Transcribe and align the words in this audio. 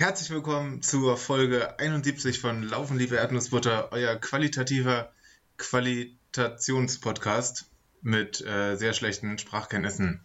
Herzlich 0.00 0.30
willkommen 0.30 0.80
zur 0.80 1.18
Folge 1.18 1.78
71 1.78 2.40
von 2.40 2.62
Laufen, 2.62 2.96
liebe 2.96 3.16
Erdnussbutter, 3.16 3.92
euer 3.92 4.16
qualitativer 4.16 5.12
Qualitationspodcast 5.58 7.66
mit 8.00 8.40
äh, 8.40 8.76
sehr 8.76 8.94
schlechten 8.94 9.36
Sprachkenntnissen. 9.36 10.22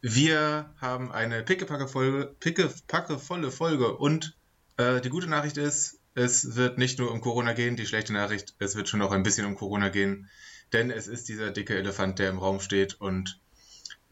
Wir 0.00 0.74
haben 0.80 1.12
eine 1.12 1.44
pickepacke-volle 1.44 2.34
Picke 2.40 2.68
Folge 2.68 3.96
und 3.96 4.36
äh, 4.76 5.00
die 5.00 5.10
gute 5.10 5.28
Nachricht 5.28 5.56
ist, 5.56 6.00
es 6.16 6.56
wird 6.56 6.76
nicht 6.76 6.98
nur 6.98 7.12
um 7.12 7.20
Corona 7.20 7.52
gehen, 7.52 7.76
die 7.76 7.86
schlechte 7.86 8.12
Nachricht, 8.12 8.56
es 8.58 8.74
wird 8.74 8.88
schon 8.88 9.02
auch 9.02 9.12
ein 9.12 9.22
bisschen 9.22 9.46
um 9.46 9.54
Corona 9.54 9.90
gehen, 9.90 10.28
denn 10.72 10.90
es 10.90 11.06
ist 11.06 11.28
dieser 11.28 11.52
dicke 11.52 11.76
Elefant, 11.76 12.18
der 12.18 12.30
im 12.30 12.38
Raum 12.38 12.58
steht 12.58 13.00
und 13.00 13.38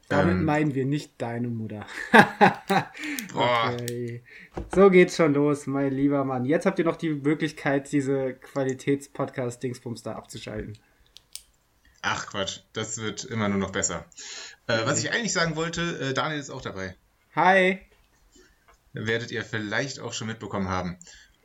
damit 0.09 0.37
ähm, 0.37 0.45
meinen 0.45 0.75
wir 0.75 0.87
nicht 0.87 1.12
deine 1.19 1.48
Mutter. 1.48 1.87
okay. 3.35 4.23
So 4.75 4.91
geht's 4.91 5.17
schon 5.17 5.34
los, 5.34 5.67
mein 5.67 5.93
lieber 5.93 6.25
Mann. 6.25 6.47
Jetzt 6.47 6.65
habt 6.65 6.79
ihr 6.79 6.84
noch 6.87 6.97
die 6.97 7.11
Möglichkeit, 7.11 7.93
diese 7.93 8.34
Qualitätspodcast-Dingsbums 8.34 10.03
da 10.03 10.12
abzuschalten. 10.12 10.79
Ach 12.01 12.27
Quatsch, 12.27 12.61
das 12.73 12.98
wird 12.98 13.25
immer 13.25 13.48
nur 13.48 13.59
noch 13.59 13.73
besser. 13.73 14.07
Äh, 14.67 14.87
was 14.87 15.03
ich 15.03 15.12
eigentlich 15.12 15.33
sagen 15.33 15.57
wollte, 15.57 15.83
äh, 16.01 16.15
Daniel 16.15 16.41
ist 16.41 16.51
auch 16.51 16.62
dabei. 16.62 16.97
Hi. 17.34 17.81
Werdet 18.95 19.31
ihr 19.31 19.45
vielleicht 19.45 20.01
auch 20.01 20.14
schon 20.14 20.29
mitbekommen 20.29 20.69
haben. 20.69 20.98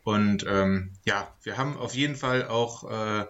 Und 0.04 0.46
ähm, 0.48 0.94
ja, 1.06 1.34
wir 1.44 1.58
haben 1.58 1.78
auf 1.78 1.96
jeden 1.96 2.16
Fall 2.16 2.48
auch 2.48 2.90
äh, 2.90 3.26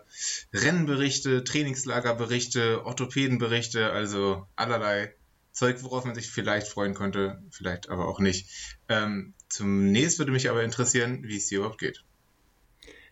Rennberichte, 0.54 1.44
Trainingslagerberichte, 1.44 2.86
Orthopädenberichte, 2.86 3.92
also 3.92 4.48
allerlei 4.56 5.14
Zeug, 5.54 5.84
worauf 5.84 6.04
man 6.04 6.16
sich 6.16 6.30
vielleicht 6.30 6.68
freuen 6.68 6.94
könnte, 6.96 7.42
vielleicht 7.52 7.90
aber 7.90 8.08
auch 8.08 8.20
nicht. 8.20 8.50
Ähm, 8.90 9.34
zunächst 9.48 10.20
würde 10.20 10.32
mich 10.32 10.50
aber 10.50 10.64
interessieren, 10.64 11.24
wie 11.24 11.38
es 11.38 11.48
dir 11.48 11.60
überhaupt 11.60 11.80
geht. 11.80 12.04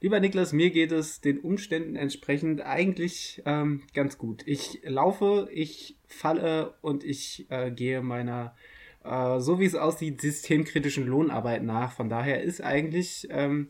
Lieber 0.03 0.19
Niklas, 0.19 0.51
mir 0.51 0.71
geht 0.71 0.91
es 0.91 1.21
den 1.21 1.39
Umständen 1.39 1.95
entsprechend 1.95 2.61
eigentlich 2.61 3.43
ähm, 3.45 3.83
ganz 3.93 4.17
gut. 4.17 4.41
Ich 4.47 4.81
laufe, 4.83 5.47
ich 5.53 5.95
falle 6.07 6.73
und 6.81 7.03
ich 7.03 7.45
äh, 7.49 7.69
gehe 7.69 8.01
meiner, 8.01 8.55
äh, 9.03 9.39
so 9.39 9.59
wie 9.59 9.65
es 9.65 9.75
aussieht, 9.75 10.19
systemkritischen 10.19 11.05
Lohnarbeit 11.05 11.61
nach. 11.61 11.91
Von 11.91 12.09
daher 12.09 12.41
ist 12.41 12.61
eigentlich 12.61 13.27
ähm, 13.29 13.69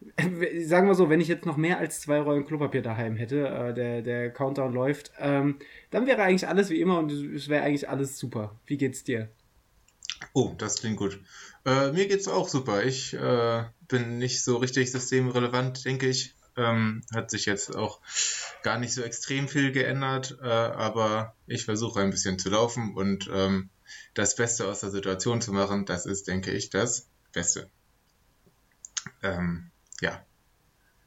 sagen 0.64 0.86
wir 0.86 0.94
so, 0.94 1.10
wenn 1.10 1.20
ich 1.20 1.28
jetzt 1.28 1.46
noch 1.46 1.56
mehr 1.56 1.78
als 1.78 2.00
zwei 2.00 2.20
Rollen 2.20 2.46
Klopapier 2.46 2.82
daheim 2.82 3.16
hätte, 3.16 3.48
äh, 3.48 3.74
der, 3.74 4.02
der 4.02 4.30
Countdown 4.30 4.72
läuft, 4.72 5.12
ähm, 5.18 5.58
dann 5.90 6.06
wäre 6.06 6.22
eigentlich 6.22 6.48
alles 6.48 6.70
wie 6.70 6.80
immer 6.80 6.98
und 6.98 7.10
es 7.10 7.48
wäre 7.48 7.64
eigentlich 7.64 7.88
alles 7.88 8.18
super. 8.18 8.58
Wie 8.66 8.76
geht's 8.76 9.04
dir? 9.04 9.28
Oh, 10.32 10.54
das 10.56 10.76
klingt 10.80 10.96
gut. 10.96 11.20
Äh, 11.64 11.92
mir 11.92 12.06
geht's 12.08 12.28
auch 12.28 12.48
super. 12.48 12.84
Ich 12.84 13.14
äh, 13.14 13.64
bin 13.88 14.18
nicht 14.18 14.42
so 14.42 14.56
richtig 14.56 14.90
systemrelevant, 14.90 15.84
denke 15.84 16.08
ich. 16.08 16.34
Ähm, 16.56 17.02
hat 17.14 17.30
sich 17.30 17.46
jetzt 17.46 17.76
auch 17.76 18.00
gar 18.62 18.78
nicht 18.78 18.92
so 18.92 19.02
extrem 19.02 19.46
viel 19.46 19.70
geändert, 19.70 20.38
äh, 20.42 20.46
aber 20.46 21.34
ich 21.46 21.64
versuche 21.64 22.00
ein 22.00 22.10
bisschen 22.10 22.38
zu 22.38 22.50
laufen 22.50 22.94
und 22.94 23.30
ähm, 23.32 23.70
das 24.14 24.34
Beste 24.34 24.66
aus 24.66 24.80
der 24.80 24.90
Situation 24.90 25.40
zu 25.40 25.52
machen. 25.52 25.86
Das 25.86 26.04
ist, 26.04 26.26
denke 26.26 26.50
ich, 26.50 26.70
das 26.70 27.06
Beste. 27.32 27.70
Ähm, 29.22 29.70
ja. 30.00 30.24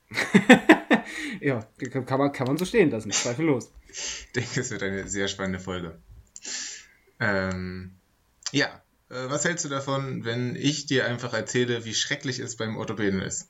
ja, 1.42 1.68
kann 2.06 2.20
man, 2.20 2.32
kann 2.32 2.48
man 2.48 2.58
so 2.58 2.66
stehen 2.66 2.90
lassen, 2.90 3.12
zweifellos. 3.12 3.72
Ich 3.88 4.28
denke, 4.36 4.60
es 4.60 4.72
wird 4.72 4.84
eine 4.84 5.08
sehr 5.08 5.28
spannende 5.28 5.60
Folge. 5.60 6.00
Ähm, 7.20 7.96
ja, 8.52 8.82
äh, 9.10 9.30
was 9.30 9.46
hältst 9.46 9.66
du 9.66 9.70
davon, 9.70 10.26
wenn 10.26 10.56
ich 10.56 10.86
dir 10.86 11.06
einfach 11.06 11.34
erzähle, 11.34 11.86
wie 11.86 11.94
schrecklich 11.94 12.40
es 12.40 12.58
beim 12.58 12.78
Orthopäden 12.78 13.22
ist? 13.22 13.50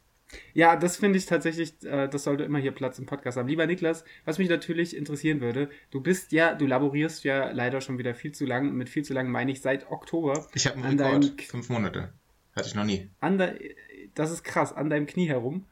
Ja, 0.54 0.76
das 0.76 0.98
finde 0.98 1.18
ich 1.18 1.26
tatsächlich, 1.26 1.84
äh, 1.84 2.08
das 2.08 2.24
sollte 2.24 2.44
immer 2.44 2.60
hier 2.60 2.72
Platz 2.72 3.00
im 3.00 3.06
Podcast 3.06 3.38
haben. 3.38 3.48
Lieber 3.48 3.68
Niklas, 3.68 4.04
was 4.26 4.38
mich 4.38 4.50
natürlich 4.50 4.96
interessieren 4.96 5.42
würde, 5.42 5.70
du 5.92 6.02
bist 6.02 6.32
ja, 6.32 6.56
du 6.56 6.66
laborierst 6.66 7.24
ja 7.24 7.52
leider 7.52 7.82
schon 7.82 7.98
wieder 7.98 8.16
viel 8.16 8.32
zu 8.32 8.46
lang. 8.46 8.74
Mit 8.74 8.90
viel 8.90 9.04
zu 9.04 9.14
lang 9.14 9.30
meine 9.30 9.52
ich 9.52 9.62
seit 9.62 9.92
Oktober. 9.92 10.48
Ich 10.54 10.68
habe 10.68 10.78
einen 10.78 11.00
Rekord, 11.00 11.24
deinem, 11.24 11.38
fünf 11.40 11.70
Monate. 11.70 12.14
Hatte 12.56 12.68
ich 12.68 12.76
noch 12.76 12.86
nie. 12.86 13.10
An 13.20 13.38
de, 13.38 13.76
das 14.16 14.32
ist 14.32 14.44
krass, 14.44 14.74
an 14.74 14.90
deinem 14.90 15.08
Knie 15.08 15.28
herum. 15.28 15.66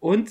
Und 0.00 0.30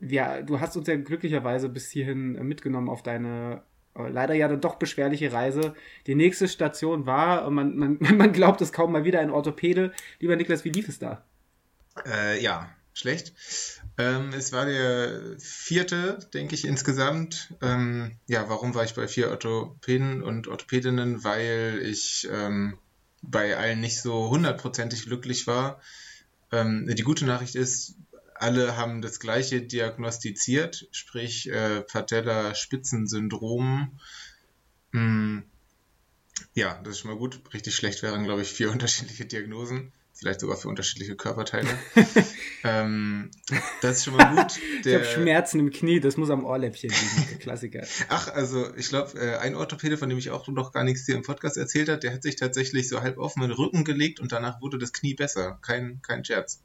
ja, 0.00 0.42
du 0.42 0.60
hast 0.60 0.76
uns 0.76 0.88
ja 0.88 0.96
glücklicherweise 0.96 1.68
bis 1.68 1.90
hierhin 1.90 2.32
mitgenommen 2.46 2.88
auf 2.88 3.02
deine 3.02 3.62
äh, 3.94 4.08
leider 4.08 4.34
ja 4.34 4.48
dann 4.48 4.60
doch 4.60 4.76
beschwerliche 4.76 5.32
Reise. 5.32 5.74
Die 6.06 6.14
nächste 6.14 6.48
Station 6.48 7.06
war, 7.06 7.48
man, 7.50 7.76
man, 7.76 7.98
man 8.16 8.32
glaubt 8.32 8.60
es 8.60 8.72
kaum 8.72 8.92
mal 8.92 9.04
wieder, 9.04 9.20
ein 9.20 9.30
Orthopäde. 9.30 9.92
Lieber 10.18 10.36
Niklas, 10.36 10.64
wie 10.64 10.70
lief 10.70 10.88
es 10.88 10.98
da? 10.98 11.24
Äh, 12.06 12.42
ja, 12.42 12.70
schlecht. 12.94 13.34
Ähm, 13.98 14.32
es 14.34 14.52
war 14.52 14.64
der 14.64 15.36
vierte, 15.38 16.18
denke 16.32 16.54
ich, 16.54 16.66
insgesamt. 16.66 17.54
Ähm, 17.60 18.16
ja, 18.26 18.48
warum 18.48 18.74
war 18.74 18.84
ich 18.84 18.94
bei 18.94 19.06
vier 19.08 19.30
Orthopäden 19.30 20.22
und 20.22 20.48
Orthopädinnen? 20.48 21.22
Weil 21.24 21.80
ich 21.84 22.28
ähm, 22.32 22.78
bei 23.22 23.56
allen 23.56 23.80
nicht 23.80 24.00
so 24.00 24.28
hundertprozentig 24.28 25.06
glücklich 25.06 25.46
war. 25.46 25.80
Ähm, 26.50 26.92
die 26.92 27.02
gute 27.02 27.24
Nachricht 27.24 27.54
ist, 27.54 27.94
alle 28.34 28.76
haben 28.76 29.02
das 29.02 29.20
gleiche 29.20 29.62
diagnostiziert, 29.62 30.88
sprich 30.90 31.48
äh, 31.48 31.82
Patella-Spitzensyndrom. 31.82 34.00
Hm, 34.92 35.44
ja, 36.54 36.80
das 36.82 36.94
ist 36.94 37.00
schon 37.00 37.12
mal 37.12 37.18
gut. 37.18 37.40
Richtig 37.54 37.74
schlecht 37.74 38.02
wären, 38.02 38.24
glaube 38.24 38.42
ich, 38.42 38.52
vier 38.52 38.70
unterschiedliche 38.72 39.26
Diagnosen 39.26 39.92
vielleicht 40.14 40.40
sogar 40.40 40.56
für 40.56 40.68
unterschiedliche 40.68 41.16
Körperteile. 41.16 41.68
ähm, 42.64 43.30
das 43.80 43.98
ist 43.98 44.04
schon 44.04 44.16
mal 44.16 44.34
gut. 44.34 44.60
Der, 44.84 45.00
ich 45.00 45.08
habe 45.08 45.20
Schmerzen 45.20 45.60
im 45.60 45.70
Knie, 45.70 46.00
das 46.00 46.16
muss 46.16 46.30
am 46.30 46.44
Ohrläppchen 46.44 46.90
liegen, 46.90 47.28
der 47.30 47.38
Klassiker. 47.38 47.86
Ach, 48.08 48.28
also 48.28 48.74
ich 48.76 48.88
glaube, 48.88 49.18
äh, 49.18 49.36
ein 49.36 49.54
Orthopäde, 49.54 49.96
von 49.96 50.08
dem 50.08 50.18
ich 50.18 50.30
auch 50.30 50.46
noch 50.48 50.72
gar 50.72 50.84
nichts 50.84 51.06
hier 51.06 51.16
im 51.16 51.22
Podcast 51.22 51.56
erzählt 51.56 51.88
hat, 51.88 52.02
der 52.02 52.12
hat 52.14 52.22
sich 52.22 52.36
tatsächlich 52.36 52.88
so 52.88 53.00
halb 53.00 53.18
auf 53.18 53.34
den 53.34 53.50
Rücken 53.50 53.84
gelegt 53.84 54.20
und 54.20 54.32
danach 54.32 54.60
wurde 54.60 54.78
das 54.78 54.92
Knie 54.92 55.14
besser. 55.14 55.58
Kein, 55.62 56.00
kein 56.02 56.24
Scherz. 56.24 56.62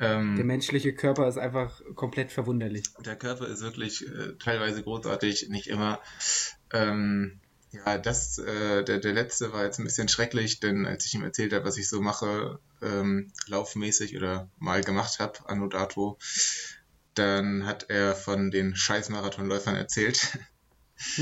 Ähm, 0.00 0.36
der 0.36 0.46
menschliche 0.46 0.94
Körper 0.94 1.28
ist 1.28 1.36
einfach 1.36 1.82
komplett 1.94 2.32
verwunderlich. 2.32 2.84
Der 3.04 3.16
Körper 3.16 3.46
ist 3.46 3.60
wirklich 3.60 4.06
äh, 4.06 4.32
teilweise 4.38 4.82
großartig, 4.82 5.48
nicht 5.50 5.66
immer. 5.66 6.00
Ähm, 6.72 7.40
ja, 7.72 7.98
das, 7.98 8.38
äh, 8.38 8.82
der, 8.84 8.98
der 8.98 9.12
letzte 9.12 9.52
war 9.52 9.64
jetzt 9.64 9.78
ein 9.78 9.84
bisschen 9.84 10.08
schrecklich, 10.08 10.60
denn 10.60 10.86
als 10.86 11.06
ich 11.06 11.14
ihm 11.14 11.22
erzählt 11.22 11.52
habe, 11.52 11.64
was 11.64 11.76
ich 11.76 11.88
so 11.88 12.00
mache, 12.00 12.58
ähm, 12.82 13.32
laufmäßig 13.46 14.16
oder 14.16 14.50
mal 14.58 14.82
gemacht 14.82 15.20
habe, 15.20 15.38
anno 15.46 15.68
dato, 15.68 16.18
dann 17.14 17.66
hat 17.66 17.88
er 17.88 18.14
von 18.14 18.50
den 18.50 18.74
Scheiß-Marathonläufern 18.74 19.76
erzählt. 19.76 20.38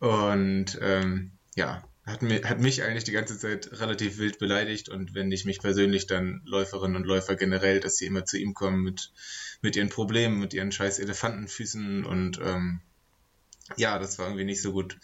und 0.00 0.78
ähm, 0.80 1.32
ja, 1.54 1.82
hat, 2.04 2.20
mir, 2.20 2.42
hat 2.44 2.60
mich 2.60 2.82
eigentlich 2.82 3.04
die 3.04 3.12
ganze 3.12 3.38
Zeit 3.38 3.70
relativ 3.80 4.18
wild 4.18 4.38
beleidigt 4.38 4.90
und 4.90 5.14
wenn 5.14 5.32
ich 5.32 5.46
mich 5.46 5.60
persönlich 5.60 6.06
dann 6.06 6.42
Läuferinnen 6.44 6.96
und 6.96 7.06
Läufer 7.06 7.34
generell, 7.34 7.80
dass 7.80 7.96
sie 7.96 8.06
immer 8.06 8.26
zu 8.26 8.36
ihm 8.38 8.52
kommen 8.52 8.82
mit, 8.82 9.12
mit 9.62 9.74
ihren 9.76 9.88
Problemen, 9.88 10.38
mit 10.38 10.52
ihren 10.52 10.72
scheiß 10.72 10.98
Elefantenfüßen 10.98 12.04
und 12.04 12.38
ähm, 12.44 12.82
ja, 13.76 13.98
das 13.98 14.18
war 14.18 14.26
irgendwie 14.26 14.44
nicht 14.44 14.62
so 14.62 14.72
gut. 14.72 14.98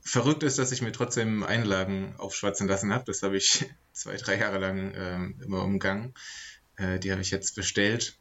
Verrückt 0.00 0.42
ist, 0.42 0.58
dass 0.58 0.72
ich 0.72 0.82
mir 0.82 0.92
trotzdem 0.92 1.42
Einlagen 1.42 2.14
aufschwatzen 2.16 2.68
lassen 2.68 2.92
habe. 2.92 3.04
Das 3.04 3.22
habe 3.22 3.36
ich 3.36 3.66
zwei, 3.92 4.16
drei 4.16 4.38
Jahre 4.38 4.58
lang 4.58 4.92
ähm, 4.94 5.40
immer 5.44 5.62
umgangen. 5.62 6.14
Äh, 6.76 6.98
die 6.98 7.10
habe 7.10 7.20
ich 7.20 7.30
jetzt 7.30 7.54
bestellt 7.56 8.16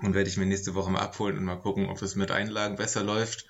und 0.00 0.14
werde 0.14 0.28
ich 0.28 0.36
mir 0.36 0.46
nächste 0.46 0.74
Woche 0.74 0.90
mal 0.90 1.00
abholen 1.00 1.36
und 1.36 1.44
mal 1.44 1.56
gucken, 1.56 1.88
ob 1.88 2.00
es 2.02 2.14
mit 2.14 2.30
Einlagen 2.30 2.76
besser 2.76 3.02
läuft. 3.02 3.46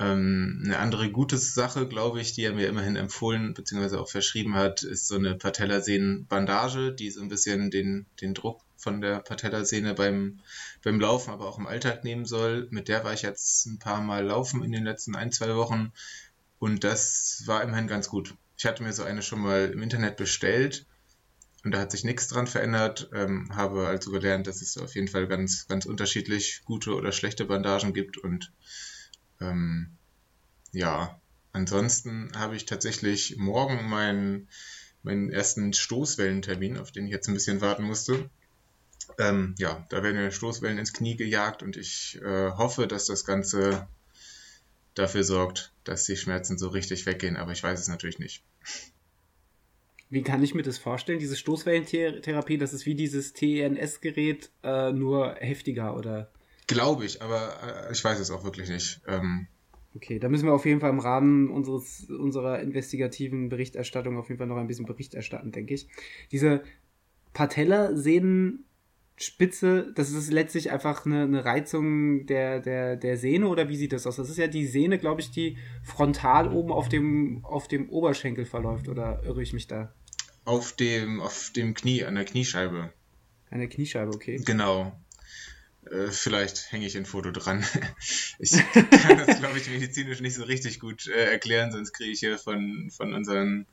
Ähm, 0.00 0.62
eine 0.64 0.78
andere 0.78 1.10
gute 1.10 1.36
Sache, 1.36 1.86
glaube 1.86 2.22
ich, 2.22 2.32
die 2.32 2.42
er 2.42 2.54
mir 2.54 2.68
immerhin 2.68 2.96
empfohlen 2.96 3.52
bzw. 3.52 3.96
auch 3.96 4.08
verschrieben 4.08 4.54
hat, 4.54 4.82
ist 4.82 5.06
so 5.06 5.16
eine 5.16 5.34
Patellasehnenbandage, 5.34 6.94
die 6.94 7.10
so 7.10 7.20
ein 7.20 7.28
bisschen 7.28 7.70
den, 7.70 8.06
den 8.22 8.32
Druck 8.32 8.62
von 8.78 9.02
der 9.02 9.18
Patellasehne 9.18 9.92
beim, 9.92 10.40
beim 10.82 10.98
Laufen, 10.98 11.30
aber 11.30 11.46
auch 11.46 11.58
im 11.58 11.66
Alltag 11.66 12.02
nehmen 12.02 12.24
soll. 12.24 12.66
Mit 12.70 12.88
der 12.88 13.04
war 13.04 13.12
ich 13.12 13.20
jetzt 13.20 13.66
ein 13.66 13.78
paar 13.78 14.00
Mal 14.00 14.24
laufen 14.24 14.64
in 14.64 14.72
den 14.72 14.84
letzten 14.84 15.14
ein, 15.14 15.32
zwei 15.32 15.54
Wochen 15.54 15.92
und 16.58 16.82
das 16.82 17.42
war 17.44 17.62
immerhin 17.62 17.86
ganz 17.86 18.08
gut. 18.08 18.34
Ich 18.56 18.64
hatte 18.64 18.82
mir 18.82 18.94
so 18.94 19.02
eine 19.02 19.20
schon 19.20 19.40
mal 19.40 19.70
im 19.70 19.82
Internet 19.82 20.16
bestellt 20.16 20.86
und 21.62 21.72
da 21.72 21.80
hat 21.80 21.90
sich 21.90 22.04
nichts 22.04 22.28
dran 22.28 22.46
verändert. 22.46 23.10
Ähm, 23.12 23.54
habe 23.54 23.86
also 23.86 24.10
gelernt, 24.10 24.46
dass 24.46 24.62
es 24.62 24.78
auf 24.78 24.94
jeden 24.94 25.08
Fall 25.08 25.28
ganz, 25.28 25.68
ganz 25.68 25.84
unterschiedlich 25.84 26.62
gute 26.64 26.94
oder 26.94 27.12
schlechte 27.12 27.44
Bandagen 27.44 27.92
gibt 27.92 28.16
und 28.16 28.50
ähm, 29.40 29.96
ja, 30.72 31.20
ansonsten 31.52 32.30
habe 32.36 32.56
ich 32.56 32.66
tatsächlich 32.66 33.36
morgen 33.36 33.88
meinen, 33.88 34.48
meinen 35.02 35.30
ersten 35.30 35.72
Stoßwellentermin, 35.72 36.78
auf 36.78 36.92
den 36.92 37.06
ich 37.06 37.12
jetzt 37.12 37.28
ein 37.28 37.34
bisschen 37.34 37.60
warten 37.60 37.84
musste. 37.84 38.30
Ähm, 39.18 39.54
ja, 39.58 39.84
da 39.88 40.02
werden 40.02 40.16
mir 40.16 40.30
Stoßwellen 40.30 40.78
ins 40.78 40.92
Knie 40.92 41.16
gejagt 41.16 41.62
und 41.62 41.76
ich 41.76 42.20
äh, 42.22 42.50
hoffe, 42.52 42.86
dass 42.86 43.06
das 43.06 43.24
Ganze 43.24 43.88
dafür 44.94 45.24
sorgt, 45.24 45.72
dass 45.84 46.04
die 46.04 46.16
Schmerzen 46.16 46.58
so 46.58 46.68
richtig 46.68 47.06
weggehen, 47.06 47.36
aber 47.36 47.52
ich 47.52 47.62
weiß 47.62 47.80
es 47.80 47.88
natürlich 47.88 48.18
nicht. 48.18 48.44
Wie 50.10 50.22
kann 50.22 50.42
ich 50.42 50.54
mir 50.54 50.62
das 50.62 50.78
vorstellen? 50.78 51.20
Diese 51.20 51.36
Stoßwellentherapie, 51.36 52.58
das 52.58 52.72
ist 52.72 52.84
wie 52.84 52.96
dieses 52.96 53.32
TENS-Gerät, 53.32 54.50
äh, 54.64 54.92
nur 54.92 55.36
heftiger, 55.36 55.96
oder? 55.96 56.32
Glaube 56.70 57.04
ich, 57.04 57.20
aber 57.20 57.88
äh, 57.88 57.92
ich 57.92 58.02
weiß 58.02 58.20
es 58.20 58.30
auch 58.30 58.44
wirklich 58.44 58.68
nicht. 58.68 59.00
Ähm, 59.08 59.48
okay, 59.96 60.20
da 60.20 60.28
müssen 60.28 60.46
wir 60.46 60.52
auf 60.52 60.66
jeden 60.66 60.80
Fall 60.80 60.90
im 60.90 61.00
Rahmen 61.00 61.50
unseres, 61.50 62.08
unserer 62.08 62.60
investigativen 62.60 63.48
Berichterstattung 63.48 64.16
auf 64.16 64.28
jeden 64.28 64.38
Fall 64.38 64.46
noch 64.46 64.56
ein 64.56 64.68
bisschen 64.68 64.86
Bericht 64.86 65.14
erstatten, 65.14 65.50
denke 65.50 65.74
ich. 65.74 65.88
Diese 66.30 66.62
Patellasehnen 67.32 68.66
Spitze, 69.16 69.92
das 69.96 70.12
ist 70.12 70.30
letztlich 70.32 70.70
einfach 70.70 71.04
eine, 71.04 71.24
eine, 71.24 71.44
Reizung 71.44 72.24
der, 72.24 72.60
der, 72.60 72.96
der 72.96 73.18
Sehne 73.18 73.48
oder 73.48 73.68
wie 73.68 73.76
sieht 73.76 73.92
das 73.92 74.06
aus? 74.06 74.16
Das 74.16 74.30
ist 74.30 74.38
ja 74.38 74.46
die 74.46 74.64
Sehne, 74.64 74.98
glaube 74.98 75.20
ich, 75.20 75.30
die 75.30 75.58
frontal 75.82 76.48
oben 76.54 76.72
auf 76.72 76.88
dem, 76.88 77.44
auf 77.44 77.68
dem 77.68 77.90
Oberschenkel 77.90 78.46
verläuft 78.46 78.88
oder 78.88 79.22
irre 79.24 79.42
ich 79.42 79.52
mich 79.52 79.66
da? 79.66 79.92
Auf 80.46 80.72
dem, 80.72 81.20
auf 81.20 81.50
dem 81.54 81.74
Knie, 81.74 82.04
an 82.04 82.14
der 82.14 82.24
Kniescheibe. 82.24 82.92
An 83.50 83.58
der 83.58 83.68
Kniescheibe, 83.68 84.10
okay. 84.14 84.40
Genau. 84.42 84.92
Äh, 85.86 86.08
vielleicht 86.10 86.72
hänge 86.72 86.86
ich 86.86 86.96
ein 86.96 87.06
Foto 87.06 87.30
dran. 87.30 87.64
ich 88.38 88.50
kann 88.50 89.26
das, 89.26 89.38
glaube 89.38 89.58
ich, 89.58 89.68
medizinisch 89.70 90.20
nicht 90.20 90.34
so 90.34 90.44
richtig 90.44 90.80
gut 90.80 91.06
äh, 91.06 91.30
erklären, 91.30 91.72
sonst 91.72 91.92
kriege 91.92 92.10
ich 92.10 92.20
hier 92.20 92.38
von, 92.38 92.90
von 92.90 93.14
unseren 93.14 93.66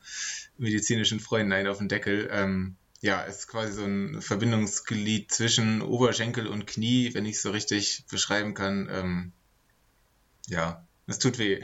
medizinischen 0.56 1.20
Freunden 1.20 1.52
einen 1.52 1.68
auf 1.68 1.78
den 1.78 1.88
Deckel. 1.88 2.28
Ähm, 2.32 2.76
ja, 3.00 3.22
ist 3.22 3.46
quasi 3.46 3.72
so 3.72 3.84
ein 3.84 4.20
Verbindungsglied 4.20 5.30
zwischen 5.30 5.82
Oberschenkel 5.82 6.46
und 6.46 6.66
Knie, 6.66 7.14
wenn 7.14 7.26
ich 7.26 7.36
es 7.36 7.42
so 7.42 7.50
richtig 7.50 8.04
beschreiben 8.10 8.54
kann. 8.54 8.88
Ähm, 8.90 9.32
ja, 10.48 10.86
es 11.06 11.18
tut 11.18 11.38
weh. 11.38 11.62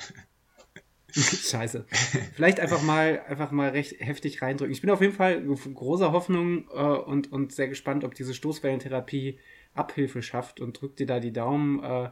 Scheiße. 1.51 1.87
Vielleicht 2.35 2.59
einfach 2.59 2.83
mal, 2.83 3.23
einfach 3.29 3.53
mal 3.53 3.71
recht 3.71 4.01
heftig 4.01 4.43
reindrücken. 4.43 4.73
Ich 4.73 4.81
bin 4.81 4.91
auf 4.91 5.01
jeden 5.01 5.13
Fall 5.13 5.43
großer 5.43 6.13
Hoffnung 6.13 6.69
äh, 6.75 6.81
und, 6.81 7.31
und 7.31 7.53
sehr 7.53 7.69
gespannt, 7.69 8.05
ob 8.05 8.15
diese 8.15 8.35
Stoßwellentherapie 8.35 9.39
Abhilfe 9.75 10.23
schafft 10.23 10.61
und 10.61 10.81
drückt 10.81 10.99
dir 10.99 11.07
da 11.07 11.21
die 11.21 11.33
Daumen. 11.33 11.83
Äh, 11.83 12.11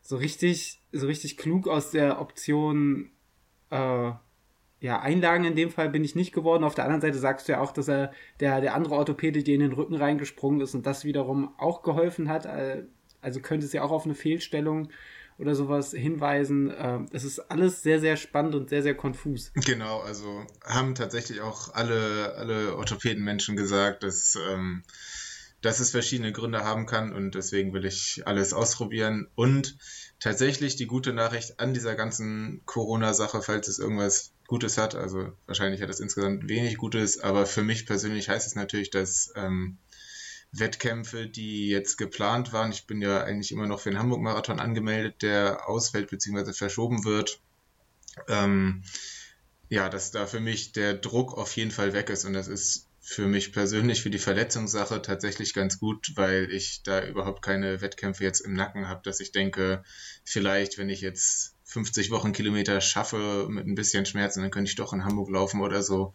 so 0.00 0.16
richtig, 0.16 0.80
so 0.92 1.06
richtig 1.06 1.36
klug 1.36 1.68
aus 1.68 1.90
der 1.90 2.20
Option 2.20 3.10
äh, 3.70 4.12
ja, 4.80 5.00
Einlagen 5.00 5.44
in 5.44 5.56
dem 5.56 5.70
Fall 5.70 5.90
bin 5.90 6.04
ich 6.04 6.14
nicht 6.14 6.32
geworden. 6.32 6.64
Auf 6.64 6.74
der 6.74 6.84
anderen 6.84 7.00
Seite 7.02 7.18
sagst 7.18 7.48
du 7.48 7.52
ja 7.52 7.60
auch, 7.60 7.72
dass 7.72 7.88
er 7.88 8.12
der, 8.40 8.60
der 8.60 8.74
andere 8.74 8.94
Orthopäde 8.94 9.42
dir 9.42 9.54
in 9.54 9.60
den 9.60 9.72
Rücken 9.72 9.96
reingesprungen 9.96 10.60
ist 10.60 10.74
und 10.74 10.86
das 10.86 11.04
wiederum 11.04 11.52
auch 11.58 11.82
geholfen 11.82 12.28
hat. 12.28 12.46
Äh, 12.46 12.84
also 13.20 13.40
könnte 13.40 13.66
es 13.66 13.72
ja 13.72 13.82
auch 13.82 13.90
auf 13.90 14.04
eine 14.04 14.14
Fehlstellung 14.14 14.88
oder 15.38 15.54
sowas 15.54 15.92
hinweisen. 15.92 16.72
Ähm, 16.76 17.08
es 17.12 17.24
ist 17.24 17.38
alles 17.38 17.82
sehr, 17.82 18.00
sehr 18.00 18.16
spannend 18.16 18.54
und 18.54 18.68
sehr, 18.68 18.82
sehr 18.82 18.94
konfus. 18.94 19.52
Genau, 19.54 20.00
also 20.00 20.44
haben 20.64 20.94
tatsächlich 20.94 21.40
auch 21.40 21.74
alle, 21.74 22.34
alle 22.34 22.76
Orthopädenmenschen 22.76 23.56
gesagt, 23.56 24.02
dass, 24.02 24.36
ähm, 24.50 24.82
dass 25.62 25.80
es 25.80 25.92
verschiedene 25.92 26.32
Gründe 26.32 26.64
haben 26.64 26.86
kann 26.86 27.12
und 27.12 27.34
deswegen 27.34 27.72
will 27.72 27.84
ich 27.84 28.22
alles 28.26 28.52
ausprobieren. 28.52 29.28
Und 29.34 29.76
tatsächlich 30.20 30.76
die 30.76 30.86
gute 30.86 31.12
Nachricht 31.12 31.60
an 31.60 31.72
dieser 31.72 31.94
ganzen 31.94 32.62
Corona-Sache, 32.66 33.40
falls 33.42 33.68
es 33.68 33.78
irgendwas 33.78 34.32
Gutes 34.48 34.78
hat. 34.78 34.94
Also 34.94 35.32
wahrscheinlich 35.46 35.82
hat 35.82 35.90
es 35.90 36.00
insgesamt 36.00 36.48
wenig 36.48 36.78
Gutes, 36.78 37.20
aber 37.20 37.46
für 37.46 37.62
mich 37.62 37.86
persönlich 37.86 38.28
heißt 38.28 38.46
es 38.46 38.54
natürlich, 38.56 38.90
dass 38.90 39.32
ähm, 39.36 39.78
Wettkämpfe, 40.52 41.26
die 41.26 41.68
jetzt 41.68 41.96
geplant 41.96 42.52
waren, 42.52 42.72
ich 42.72 42.86
bin 42.86 43.02
ja 43.02 43.22
eigentlich 43.22 43.52
immer 43.52 43.66
noch 43.66 43.80
für 43.80 43.90
den 43.90 43.98
Hamburg-Marathon 43.98 44.60
angemeldet, 44.60 45.22
der 45.22 45.68
ausfällt 45.68 46.10
bzw. 46.10 46.52
verschoben 46.52 47.04
wird, 47.04 47.40
ähm, 48.28 48.82
ja, 49.68 49.88
dass 49.88 50.10
da 50.10 50.26
für 50.26 50.40
mich 50.40 50.72
der 50.72 50.94
Druck 50.94 51.36
auf 51.36 51.54
jeden 51.56 51.70
Fall 51.70 51.92
weg 51.92 52.08
ist 52.10 52.24
und 52.24 52.32
das 52.32 52.48
ist 52.48 52.88
für 53.00 53.26
mich 53.26 53.52
persönlich 53.52 54.02
für 54.02 54.10
die 54.10 54.18
Verletzungssache 54.18 55.00
tatsächlich 55.00 55.54
ganz 55.54 55.78
gut, 55.78 56.12
weil 56.16 56.52
ich 56.52 56.82
da 56.82 57.02
überhaupt 57.02 57.40
keine 57.40 57.80
Wettkämpfe 57.80 58.22
jetzt 58.22 58.40
im 58.40 58.52
Nacken 58.52 58.86
habe, 58.86 59.00
dass 59.02 59.20
ich 59.20 59.32
denke, 59.32 59.82
vielleicht, 60.24 60.76
wenn 60.76 60.90
ich 60.90 61.00
jetzt 61.00 61.54
50 61.64 62.10
Wochenkilometer 62.10 62.82
schaffe 62.82 63.46
mit 63.48 63.66
ein 63.66 63.74
bisschen 63.74 64.04
Schmerzen, 64.04 64.42
dann 64.42 64.50
könnte 64.50 64.68
ich 64.68 64.76
doch 64.76 64.92
in 64.92 65.04
Hamburg 65.04 65.30
laufen 65.30 65.62
oder 65.62 65.82
so. 65.82 66.12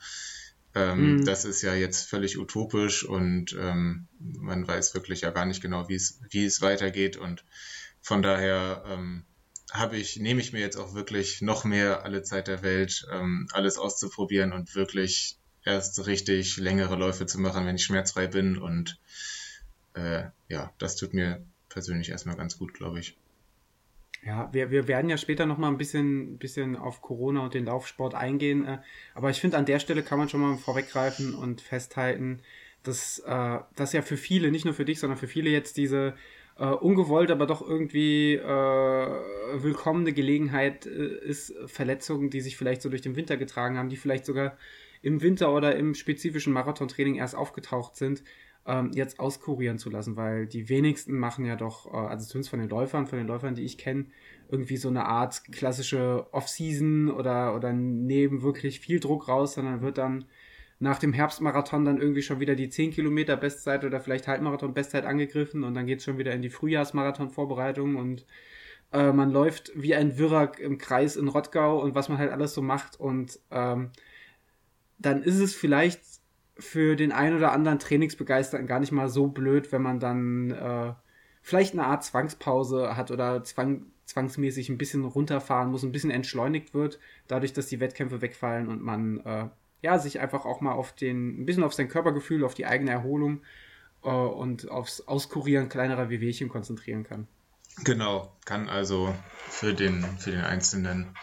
Ähm, 0.75 1.18
mhm. 1.18 1.25
Das 1.25 1.46
ist 1.46 1.62
ja 1.62 1.75
jetzt 1.75 2.10
völlig 2.10 2.38
utopisch 2.38 3.04
und 3.04 3.56
ähm, 3.60 4.08
man 4.20 4.68
weiß 4.68 4.94
wirklich 4.96 5.22
ja 5.22 5.30
gar 5.30 5.46
nicht 5.46 5.62
genau, 5.62 5.88
wie 5.88 5.96
es, 5.96 6.20
wie 6.30 6.46
es 6.46 6.62
weitergeht. 6.62 7.18
Und 7.18 7.46
von 8.02 8.22
daher 8.22 8.84
ähm, 8.88 9.25
habe 9.72 9.98
ich, 9.98 10.18
nehme 10.18 10.42
ich 10.42 10.54
mir 10.54 10.62
jetzt 10.62 10.78
auch 10.78 10.94
wirklich 10.94 11.42
noch 11.42 11.64
mehr 11.64 12.04
alle 12.04 12.24
Zeit 12.24 12.48
der 12.48 12.64
Welt, 12.64 13.06
ähm, 13.12 13.48
alles 13.54 13.78
auszuprobieren 13.78 14.52
und 14.52 14.75
wirklich 14.75 15.38
erst 15.64 16.06
richtig 16.06 16.58
längere 16.58 16.96
Läufe 16.96 17.25
zu 17.25 17.40
machen, 17.40 17.66
wenn 17.66 17.75
ich 17.75 17.84
schmerzfrei 17.84 18.28
bin. 18.28 18.58
Und 18.58 19.00
äh, 19.94 20.25
ja, 20.50 20.74
das 20.80 20.96
tut 20.96 21.14
mir 21.14 21.46
persönlich 21.70 22.10
erstmal 22.10 22.36
ganz 22.36 22.58
gut, 22.58 22.74
glaube 22.74 23.00
ich. 23.00 23.18
Ja, 24.25 24.50
wir, 24.54 24.72
wir 24.72 24.88
werden 24.88 25.10
ja 25.10 25.18
später 25.18 25.46
noch 25.46 25.58
mal 25.58 25.68
ein 25.68 25.78
bisschen, 25.78 26.38
bisschen 26.38 26.78
auf 26.78 27.02
Corona 27.02 27.42
und 27.42 27.54
den 27.54 27.66
Laufsport 27.66 28.16
eingehen. 28.16 28.66
Äh, 28.66 28.78
aber 29.14 29.30
ich 29.30 29.42
finde, 29.42 29.58
an 29.58 29.66
der 29.66 29.80
Stelle 29.80 30.02
kann 30.02 30.18
man 30.18 30.30
schon 30.30 30.40
mal 30.40 30.56
vorweggreifen 30.58 31.34
und 31.36 31.60
festhalten, 31.60 32.42
dass 32.84 33.20
äh, 33.20 33.60
das 33.75 33.92
ja 33.94 34.02
für 34.02 34.18
viele, 34.18 34.52
nicht 34.52 34.66
nur 34.66 34.74
für 34.74 34.86
dich, 34.86 35.00
sondern 35.00 35.18
für 35.18 35.28
viele 35.28 35.50
jetzt 35.50 35.75
diese 35.75 36.14
äh, 36.58 36.66
ungewollt, 36.66 37.31
aber 37.31 37.48
doch 37.48 37.62
irgendwie 37.62 38.36
äh, 38.36 38.44
willkommene 38.44 40.14
Gelegenheit 40.14 40.86
äh, 40.86 41.18
ist, 41.25 41.54
Verletzungen, 41.66 42.30
die 42.30 42.42
sich 42.42 42.56
vielleicht 42.56 42.81
so 42.81 42.90
durch 42.90 43.02
den 43.02 43.16
Winter 43.16 43.36
getragen 43.36 43.78
haben, 43.78 43.90
die 43.90 43.98
vielleicht 43.98 44.25
sogar 44.25 44.58
im 45.02 45.22
Winter 45.22 45.54
oder 45.54 45.75
im 45.75 45.96
spezifischen 45.96 46.54
Marathontraining 46.54 47.16
erst 47.16 47.36
aufgetaucht 47.36 47.98
sind, 47.98 48.24
ähm, 48.65 48.92
jetzt 48.94 49.19
auskurieren 49.19 49.77
zu 49.77 49.89
lassen, 49.89 50.15
weil 50.15 50.48
die 50.48 50.69
wenigsten 50.69 51.18
machen 51.18 51.45
ja 51.45 51.56
doch, 51.56 51.94
äh, 51.94 51.98
also 51.98 52.25
zumindest 52.25 52.50
von 52.50 52.60
den 52.60 52.69
Läufern, 52.69 53.07
von 53.07 53.18
den 53.18 53.27
Läufern, 53.27 53.56
die 53.56 53.63
ich 53.63 53.77
kenne, 53.77 54.06
irgendwie 54.50 54.77
so 54.77 54.89
eine 54.89 55.06
Art 55.06 55.44
klassische 55.51 56.27
Off-Season 56.31 57.10
oder, 57.10 57.56
oder 57.56 57.74
nehmen 57.74 58.42
wirklich 58.42 58.80
viel 58.80 59.00
Druck 59.00 59.27
raus, 59.27 59.55
sondern 59.55 59.82
wird 59.82 59.98
dann 59.98 60.25
nach 60.79 61.00
dem 61.00 61.13
Herbstmarathon 61.13 61.86
dann 61.86 62.00
irgendwie 62.00 62.22
schon 62.22 62.39
wieder 62.39 62.55
die 62.55 62.70
10 62.70 62.91
Kilometer 62.91 63.38
Bestzeit 63.38 63.86
oder 63.86 64.01
vielleicht 64.01 64.27
Halbmarathon 64.27 64.74
Bestzeit 64.74 65.05
angegriffen 65.05 65.63
und 65.63 65.74
dann 65.75 65.86
geht 65.86 66.00
es 66.00 66.05
schon 66.05 66.17
wieder 66.17 66.34
in 66.34 66.41
die 66.41 66.50
Frühjahrsmarathon-Vorbereitung 66.50 67.96
und 67.96 68.25
äh, 68.91 69.12
man 69.12 69.32
läuft 69.32 69.72
wie 69.75 69.96
ein 69.96 70.17
Wirrak 70.17 70.60
im 70.60 70.77
Kreis 70.77 71.15
in 71.15 71.27
Rottgau 71.27 71.82
und 71.82 71.96
was 71.96 72.10
man 72.10 72.17
halt 72.17 72.32
alles 72.32 72.53
so 72.53 72.62
macht 72.62 73.00
und 73.00 73.39
ähm, 73.51 73.91
dann 75.00 75.24
ist 75.24 75.39
es 75.39 75.55
vielleicht 75.55 76.01
für 76.57 76.95
den 76.95 77.12
einen 77.12 77.38
oder 77.38 77.51
anderen 77.51 77.79
Trainingsbegeisterten 77.79 78.67
gar 78.67 78.79
nicht 78.79 78.91
mal 78.91 79.10
so 79.10 79.27
blöd, 79.27 79.72
wenn 79.72 79.81
man 79.81 80.00
dann 80.00 80.51
äh, 80.51 80.93
vielleicht 81.41 81.74
eine 81.74 81.86
Art 81.86 82.03
Zwangspause 82.03 82.95
hat 82.95 83.12
oder 83.12 83.43
zwang, 83.43 83.88
zwangsmäßig 84.05 84.69
ein 84.69 84.77
bisschen 84.77 85.03
runterfahren 85.05 85.72
muss, 85.72 85.83
ein 85.83 85.91
bisschen 85.91 86.12
entschleunigt 86.12 86.74
wird, 86.74 87.00
dadurch, 87.27 87.53
dass 87.53 87.67
die 87.67 87.79
Wettkämpfe 87.79 88.22
wegfallen 88.22 88.67
und 88.67 88.81
man 88.81 89.19
äh, 89.22 89.48
ja 89.81 90.00
sich 90.00 90.19
einfach 90.19 90.45
auch 90.45 90.62
mal 90.62 90.74
auf 90.74 90.93
den, 90.93 91.41
ein 91.41 91.45
bisschen 91.45 91.63
auf 91.63 91.74
sein 91.74 91.89
Körpergefühl, 91.89 92.43
auf 92.43 92.53
die 92.53 92.65
eigene 92.65 92.91
Erholung 92.91 93.41
äh, 94.03 94.10
und 94.10 94.69
aufs 94.69 95.01
Auskurieren 95.01 95.69
kleinerer 95.69 96.10
Wehwehchen 96.10 96.50
konzentrieren 96.50 97.03
kann. 97.03 97.27
Genau, 97.83 98.31
kann 98.45 98.69
also 98.69 99.13
für 99.50 99.74
den, 99.74 100.03
für 100.19 100.31
den 100.31 100.41
Einzelnen 100.41 101.15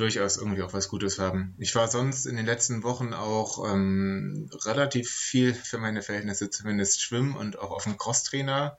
durchaus 0.00 0.36
irgendwie 0.36 0.62
auch 0.62 0.72
was 0.72 0.88
Gutes 0.88 1.18
haben. 1.18 1.54
Ich 1.58 1.74
war 1.74 1.88
sonst 1.88 2.26
in 2.26 2.36
den 2.36 2.46
letzten 2.46 2.82
Wochen 2.82 3.12
auch 3.12 3.70
ähm, 3.70 4.50
relativ 4.64 5.10
viel 5.10 5.54
für 5.54 5.78
meine 5.78 6.02
Verhältnisse 6.02 6.50
zumindest 6.50 7.02
schwimmen 7.02 7.36
und 7.36 7.58
auch 7.58 7.70
auf 7.70 7.84
dem 7.84 7.98
Crosstrainer, 7.98 8.78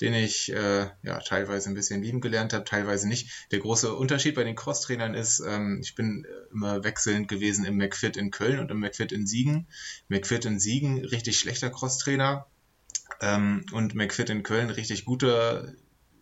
den 0.00 0.14
ich 0.14 0.52
äh, 0.52 0.88
ja 1.02 1.20
teilweise 1.20 1.68
ein 1.68 1.74
bisschen 1.74 2.02
lieben 2.02 2.20
gelernt 2.20 2.52
habe, 2.52 2.64
teilweise 2.64 3.06
nicht. 3.06 3.30
Der 3.50 3.58
große 3.58 3.94
Unterschied 3.94 4.34
bei 4.34 4.44
den 4.44 4.56
Crosstrainern 4.56 5.14
ist, 5.14 5.40
ähm, 5.40 5.80
ich 5.82 5.94
bin 5.94 6.26
immer 6.52 6.84
wechselnd 6.84 7.28
gewesen 7.28 7.64
im 7.64 7.76
McFit 7.76 8.16
in 8.16 8.30
Köln 8.30 8.58
und 8.58 8.70
im 8.70 8.80
McFit 8.80 9.12
in 9.12 9.26
Siegen. 9.26 9.68
McFit 10.08 10.44
in 10.46 10.58
Siegen 10.58 11.04
richtig 11.04 11.38
schlechter 11.38 11.70
Crosstrainer 11.70 12.46
ähm, 13.20 13.64
und 13.72 13.94
McFit 13.94 14.30
in 14.30 14.42
Köln 14.42 14.70
richtig 14.70 15.04
guter, 15.04 15.72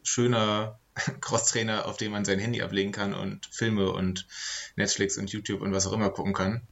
schöner 0.03 0.81
Crosstrainer, 1.21 1.87
auf 1.87 1.97
dem 1.97 2.13
man 2.13 2.25
sein 2.25 2.39
Handy 2.39 2.63
ablegen 2.63 2.93
kann 2.93 3.15
und 3.15 3.47
Filme 3.47 3.91
und 3.91 4.27
Netflix 4.77 5.19
und 5.19 5.31
YouTube 5.31 5.61
und 5.61 5.73
was 5.73 5.87
auch 5.87 5.93
immer 5.93 6.11
gucken 6.11 6.33
kann. 6.33 6.63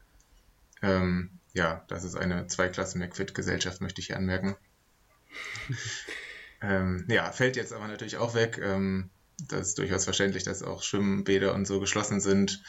Ähm, 0.83 1.31
ja, 1.55 1.85
das 1.89 2.05
ist 2.05 2.17
eine 2.17 2.47
Zweiklassen-McFit-Gesellschaft, 2.47 3.81
möchte 3.81 4.01
ich 4.01 4.09
hier 4.09 4.17
anmerken. 4.17 4.57
ähm, 6.63 7.05
ja, 7.09 7.31
fällt 7.33 7.57
jetzt 7.57 7.73
aber 7.73 7.89
natürlich 7.89 8.17
auch 8.17 8.35
weg. 8.35 8.59
Ähm, 8.63 9.11
das 9.49 9.69
ist 9.69 9.79
durchaus 9.79 10.05
verständlich, 10.05 10.45
dass 10.45 10.63
auch 10.63 10.83
Schwimmbäder 10.83 11.55
und 11.55 11.67
so 11.67 11.81
geschlossen 11.81 12.21
sind. 12.21 12.63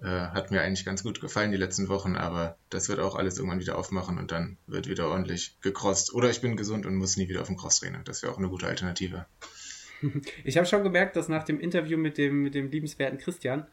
Äh, 0.00 0.06
hat 0.08 0.50
mir 0.50 0.62
eigentlich 0.62 0.84
ganz 0.84 1.02
gut 1.02 1.20
gefallen 1.20 1.52
die 1.52 1.56
letzten 1.56 1.88
Wochen, 1.88 2.16
aber 2.16 2.56
das 2.68 2.88
wird 2.88 2.98
auch 3.00 3.14
alles 3.14 3.38
irgendwann 3.38 3.60
wieder 3.60 3.78
aufmachen 3.78 4.18
und 4.18 4.32
dann 4.32 4.58
wird 4.66 4.88
wieder 4.88 5.08
ordentlich 5.08 5.56
gecrossed. 5.60 6.12
Oder 6.12 6.30
ich 6.30 6.40
bin 6.40 6.56
gesund 6.56 6.86
und 6.86 6.96
muss 6.96 7.16
nie 7.16 7.28
wieder 7.28 7.40
auf 7.40 7.46
den 7.46 7.56
Crosstrainer. 7.56 8.02
Das 8.04 8.22
wäre 8.22 8.32
auch 8.32 8.38
eine 8.38 8.48
gute 8.48 8.66
Alternative. 8.66 9.26
Ich 10.44 10.56
habe 10.56 10.66
schon 10.66 10.82
gemerkt, 10.82 11.16
dass 11.16 11.28
nach 11.28 11.44
dem 11.44 11.60
Interview 11.60 11.98
mit 11.98 12.18
dem, 12.18 12.42
mit 12.42 12.54
dem 12.54 12.70
liebenswerten 12.70 13.18
Christian 13.18 13.66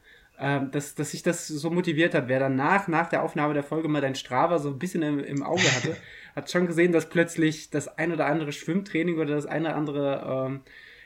ähm, 0.43 0.71
dass, 0.71 0.95
dass 0.95 1.11
sich 1.11 1.21
das 1.21 1.47
so 1.47 1.69
motiviert 1.69 2.15
hat. 2.15 2.27
Wer 2.27 2.39
danach, 2.39 2.87
nach 2.87 3.09
der 3.09 3.21
Aufnahme 3.21 3.53
der 3.53 3.63
Folge 3.63 3.87
mal 3.87 4.01
dein 4.01 4.15
Strava 4.15 4.57
so 4.57 4.69
ein 4.69 4.79
bisschen 4.79 5.03
im, 5.03 5.19
im 5.19 5.43
Auge 5.43 5.71
hatte, 5.75 5.95
hat 6.35 6.49
schon 6.49 6.65
gesehen, 6.65 6.91
dass 6.91 7.09
plötzlich 7.09 7.69
das 7.69 7.87
ein 7.99 8.11
oder 8.11 8.25
andere 8.25 8.51
Schwimmtraining 8.51 9.19
oder 9.19 9.35
das 9.35 9.45
eine 9.45 9.67
oder 9.67 9.75
andere 9.75 10.47
ähm, 10.47 10.61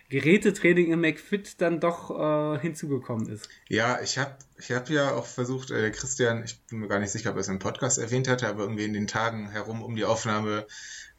Gerätetraining 0.07 0.89
im 0.93 1.01
McFit 1.01 1.59
dann 1.59 1.81
doch 1.81 2.11
äh, 2.17 2.59
hinzugekommen 2.59 3.27
ist. 3.27 3.49
Ja, 3.67 3.99
ich 4.01 4.17
habe 4.17 4.35
ich 4.57 4.71
hab 4.71 4.89
ja 4.89 5.11
auch 5.11 5.25
versucht, 5.25 5.69
äh, 5.71 5.91
Christian, 5.91 6.43
ich 6.45 6.61
bin 6.67 6.79
mir 6.79 6.87
gar 6.87 6.99
nicht 6.99 7.11
sicher, 7.11 7.31
ob 7.31 7.35
er 7.35 7.41
es 7.41 7.49
im 7.49 7.59
Podcast 7.59 7.97
erwähnt 7.97 8.29
hatte, 8.29 8.47
aber 8.47 8.63
irgendwie 8.63 8.85
in 8.85 8.93
den 8.93 9.07
Tagen 9.07 9.49
herum 9.49 9.81
um 9.81 9.97
die 9.97 10.05
Aufnahme 10.05 10.65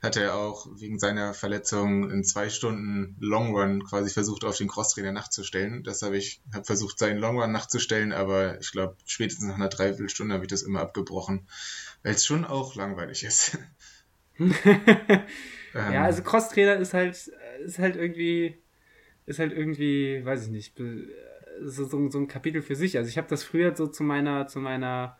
hat 0.06 0.16
er 0.16 0.34
auch 0.34 0.66
wegen 0.76 0.98
seiner 0.98 1.34
Verletzung 1.34 2.10
in 2.10 2.24
zwei 2.24 2.48
Stunden 2.48 3.16
Long 3.20 3.54
Run 3.54 3.84
quasi 3.84 4.10
versucht, 4.10 4.44
auf 4.44 4.56
den 4.56 4.68
Crosstrainer 4.68 5.12
nachzustellen. 5.12 5.82
Das 5.84 6.02
habe 6.02 6.16
ich 6.16 6.40
hab 6.54 6.66
versucht, 6.66 6.98
seinen 6.98 7.18
Long 7.18 7.38
Run 7.38 7.52
nachzustellen, 7.52 8.12
aber 8.12 8.58
ich 8.60 8.72
glaube, 8.72 8.96
spätestens 9.04 9.48
nach 9.48 9.56
einer 9.56 9.68
Dreiviertelstunde 9.68 10.34
habe 10.34 10.44
ich 10.44 10.50
das 10.50 10.62
immer 10.62 10.80
abgebrochen, 10.80 11.46
weil 12.02 12.14
es 12.14 12.24
schon 12.24 12.44
auch 12.44 12.74
langweilig 12.74 13.24
ist. 13.24 13.58
ja, 14.38 16.04
also 16.04 16.22
Crosstrainer 16.22 16.76
ist 16.76 16.94
halt, 16.94 17.30
ist 17.64 17.78
halt 17.78 17.96
irgendwie 17.96 18.56
ist 19.26 19.40
halt 19.40 19.52
irgendwie, 19.52 20.24
weiß 20.24 20.44
ich 20.44 20.50
nicht, 20.50 20.80
so, 21.62 21.84
so, 21.84 22.08
so 22.08 22.18
ein 22.18 22.28
Kapitel 22.28 22.62
für 22.62 22.76
sich. 22.76 22.96
Also 22.96 23.10
ich 23.10 23.18
habe 23.18 23.28
das 23.28 23.42
früher 23.42 23.74
so 23.76 23.88
zu 23.88 24.04
meiner, 24.04 24.46
zu 24.46 24.60
meiner 24.60 25.18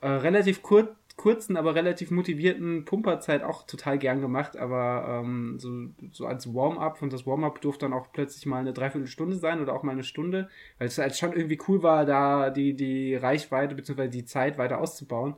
äh, 0.00 0.08
relativ 0.08 0.62
kur 0.62 0.96
kurzen, 1.16 1.56
aber 1.56 1.74
relativ 1.74 2.10
motivierten 2.10 2.84
Pumperzeit 2.84 3.42
auch 3.42 3.66
total 3.66 3.98
gern 3.98 4.20
gemacht, 4.20 4.56
aber 4.56 5.22
ähm, 5.22 5.58
so, 5.58 5.70
so 6.12 6.26
als 6.26 6.52
Warm-up 6.54 7.02
und 7.02 7.12
das 7.12 7.26
Warm-up 7.26 7.60
durfte 7.60 7.86
dann 7.86 7.92
auch 7.92 8.12
plötzlich 8.12 8.46
mal 8.46 8.58
eine 8.58 8.72
Dreiviertelstunde 8.72 9.36
sein 9.36 9.60
oder 9.60 9.74
auch 9.74 9.82
mal 9.82 9.92
eine 9.92 10.04
Stunde, 10.04 10.48
weil 10.78 10.88
es 10.88 10.98
halt 10.98 11.16
schon 11.16 11.32
irgendwie 11.32 11.58
cool 11.68 11.82
war, 11.82 12.04
da 12.04 12.50
die, 12.50 12.74
die 12.74 13.14
Reichweite 13.14 13.74
bzw. 13.74 14.08
die 14.08 14.24
Zeit 14.24 14.58
weiter 14.58 14.78
auszubauen. 14.80 15.36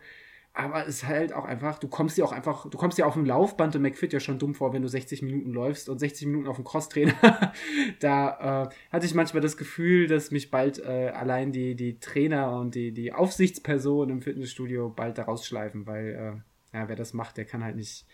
Aber 0.56 0.86
es 0.86 1.04
halt 1.04 1.32
auch 1.32 1.44
einfach, 1.44 1.80
du 1.80 1.88
kommst 1.88 2.16
dir 2.16 2.24
auch 2.24 2.30
einfach, 2.30 2.70
du 2.70 2.78
kommst 2.78 2.96
dir 2.96 3.08
auf 3.08 3.14
dem 3.14 3.24
Laufband 3.24 3.74
im 3.74 3.82
McFit 3.82 4.12
ja 4.12 4.20
schon 4.20 4.38
dumm 4.38 4.54
vor, 4.54 4.72
wenn 4.72 4.82
du 4.82 4.88
60 4.88 5.22
Minuten 5.22 5.50
läufst 5.50 5.88
und 5.88 5.98
60 5.98 6.28
Minuten 6.28 6.46
auf 6.46 6.54
dem 6.54 6.64
Crosstrainer. 6.64 7.52
da 8.00 8.68
äh, 8.70 8.74
hatte 8.92 9.04
ich 9.04 9.14
manchmal 9.14 9.42
das 9.42 9.56
Gefühl, 9.56 10.06
dass 10.06 10.30
mich 10.30 10.52
bald 10.52 10.78
äh, 10.78 11.10
allein 11.12 11.50
die, 11.50 11.74
die 11.74 11.98
Trainer 11.98 12.56
und 12.60 12.76
die, 12.76 12.92
die 12.92 13.12
Aufsichtspersonen 13.12 14.18
im 14.18 14.22
Fitnessstudio 14.22 14.90
bald 14.90 15.18
da 15.18 15.24
rausschleifen, 15.24 15.86
weil 15.88 16.42
äh, 16.72 16.76
ja, 16.78 16.88
wer 16.88 16.96
das 16.96 17.14
macht, 17.14 17.36
der 17.36 17.46
kann 17.46 17.64
halt 17.64 17.74
nicht 17.74 18.06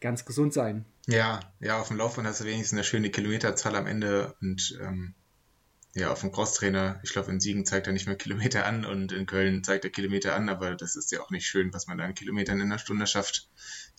ganz 0.00 0.24
gesund 0.24 0.54
sein. 0.54 0.86
Ja, 1.06 1.40
ja, 1.60 1.78
auf 1.78 1.88
dem 1.88 1.98
Laufband 1.98 2.26
hast 2.26 2.40
du 2.40 2.46
wenigstens 2.46 2.78
eine 2.78 2.84
schöne 2.84 3.10
Kilometerzahl 3.10 3.76
am 3.76 3.86
Ende 3.86 4.34
und 4.40 4.78
ähm, 4.82 5.14
ja, 5.94 6.10
auf 6.10 6.20
dem 6.20 6.32
Crosstrainer, 6.32 6.98
ich 7.04 7.12
glaube, 7.12 7.30
in 7.30 7.38
Siegen 7.38 7.64
zeigt 7.64 7.86
er 7.86 7.92
nicht 7.92 8.06
mehr 8.06 8.16
Kilometer 8.16 8.66
an 8.66 8.84
und 8.84 9.12
in 9.12 9.26
Köln 9.26 9.62
zeigt 9.62 9.84
er 9.84 9.90
Kilometer 9.90 10.34
an, 10.34 10.48
aber 10.48 10.74
das 10.74 10.96
ist 10.96 11.12
ja 11.12 11.20
auch 11.20 11.30
nicht 11.30 11.46
schön, 11.46 11.72
was 11.72 11.86
man 11.86 11.98
da 11.98 12.04
an 12.04 12.14
Kilometern 12.14 12.60
in 12.60 12.66
einer 12.66 12.80
Stunde 12.80 13.06
schafft 13.06 13.48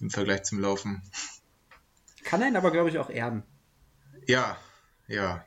im 0.02 0.10
Vergleich 0.10 0.44
zum 0.44 0.60
Laufen. 0.60 1.02
Kann 2.24 2.44
einen 2.44 2.58
aber, 2.58 2.72
glaube 2.72 2.90
ich, 2.90 2.98
auch 2.98 3.10
erden. 3.10 3.44
Ja, 4.28 4.58
ja. 5.08 5.46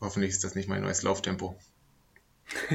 Hoffentlich 0.00 0.32
ist 0.32 0.42
das 0.42 0.56
nicht 0.56 0.68
mein 0.68 0.82
neues 0.82 1.02
Lauftempo. 1.02 1.56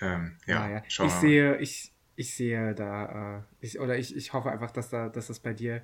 ähm, 0.00 0.36
ja, 0.46 0.68
ja, 0.68 0.82
ich 0.86 1.12
sehe, 1.12 1.56
ich, 1.58 1.92
ich 2.14 2.36
sehe 2.36 2.74
da, 2.74 3.38
äh, 3.38 3.42
ich, 3.60 3.80
oder 3.80 3.98
ich, 3.98 4.14
ich 4.14 4.32
hoffe 4.32 4.52
einfach, 4.52 4.70
dass 4.70 4.88
da, 4.90 5.08
dass 5.08 5.28
das 5.28 5.40
bei 5.40 5.52
dir 5.52 5.82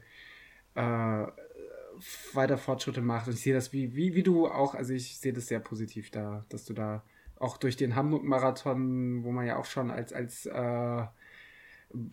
äh, 0.75 1.27
weiter 2.33 2.59
Fortschritte 2.59 3.01
macht. 3.01 3.27
Und 3.27 3.35
ich 3.35 3.43
sehe 3.43 3.55
das 3.55 3.73
wie, 3.73 3.95
wie, 3.95 4.15
wie 4.15 4.23
du 4.23 4.47
auch, 4.47 4.75
also 4.75 4.93
ich 4.93 5.19
sehe 5.19 5.33
das 5.33 5.47
sehr 5.47 5.61
positiv 5.61 6.11
da, 6.11 6.45
dass 6.49 6.65
du 6.65 6.75
da 6.75 7.03
auch 7.39 7.57
durch 7.57 7.77
den 7.77 7.97
Hamburg-Marathon, 7.97 9.25
wo 9.25 9.33
man 9.33 9.47
ja 9.47 9.57
auch 9.57 9.65
schon 9.65 9.91
als, 9.91 10.13
als 10.13 10.47
äh, 10.47 11.05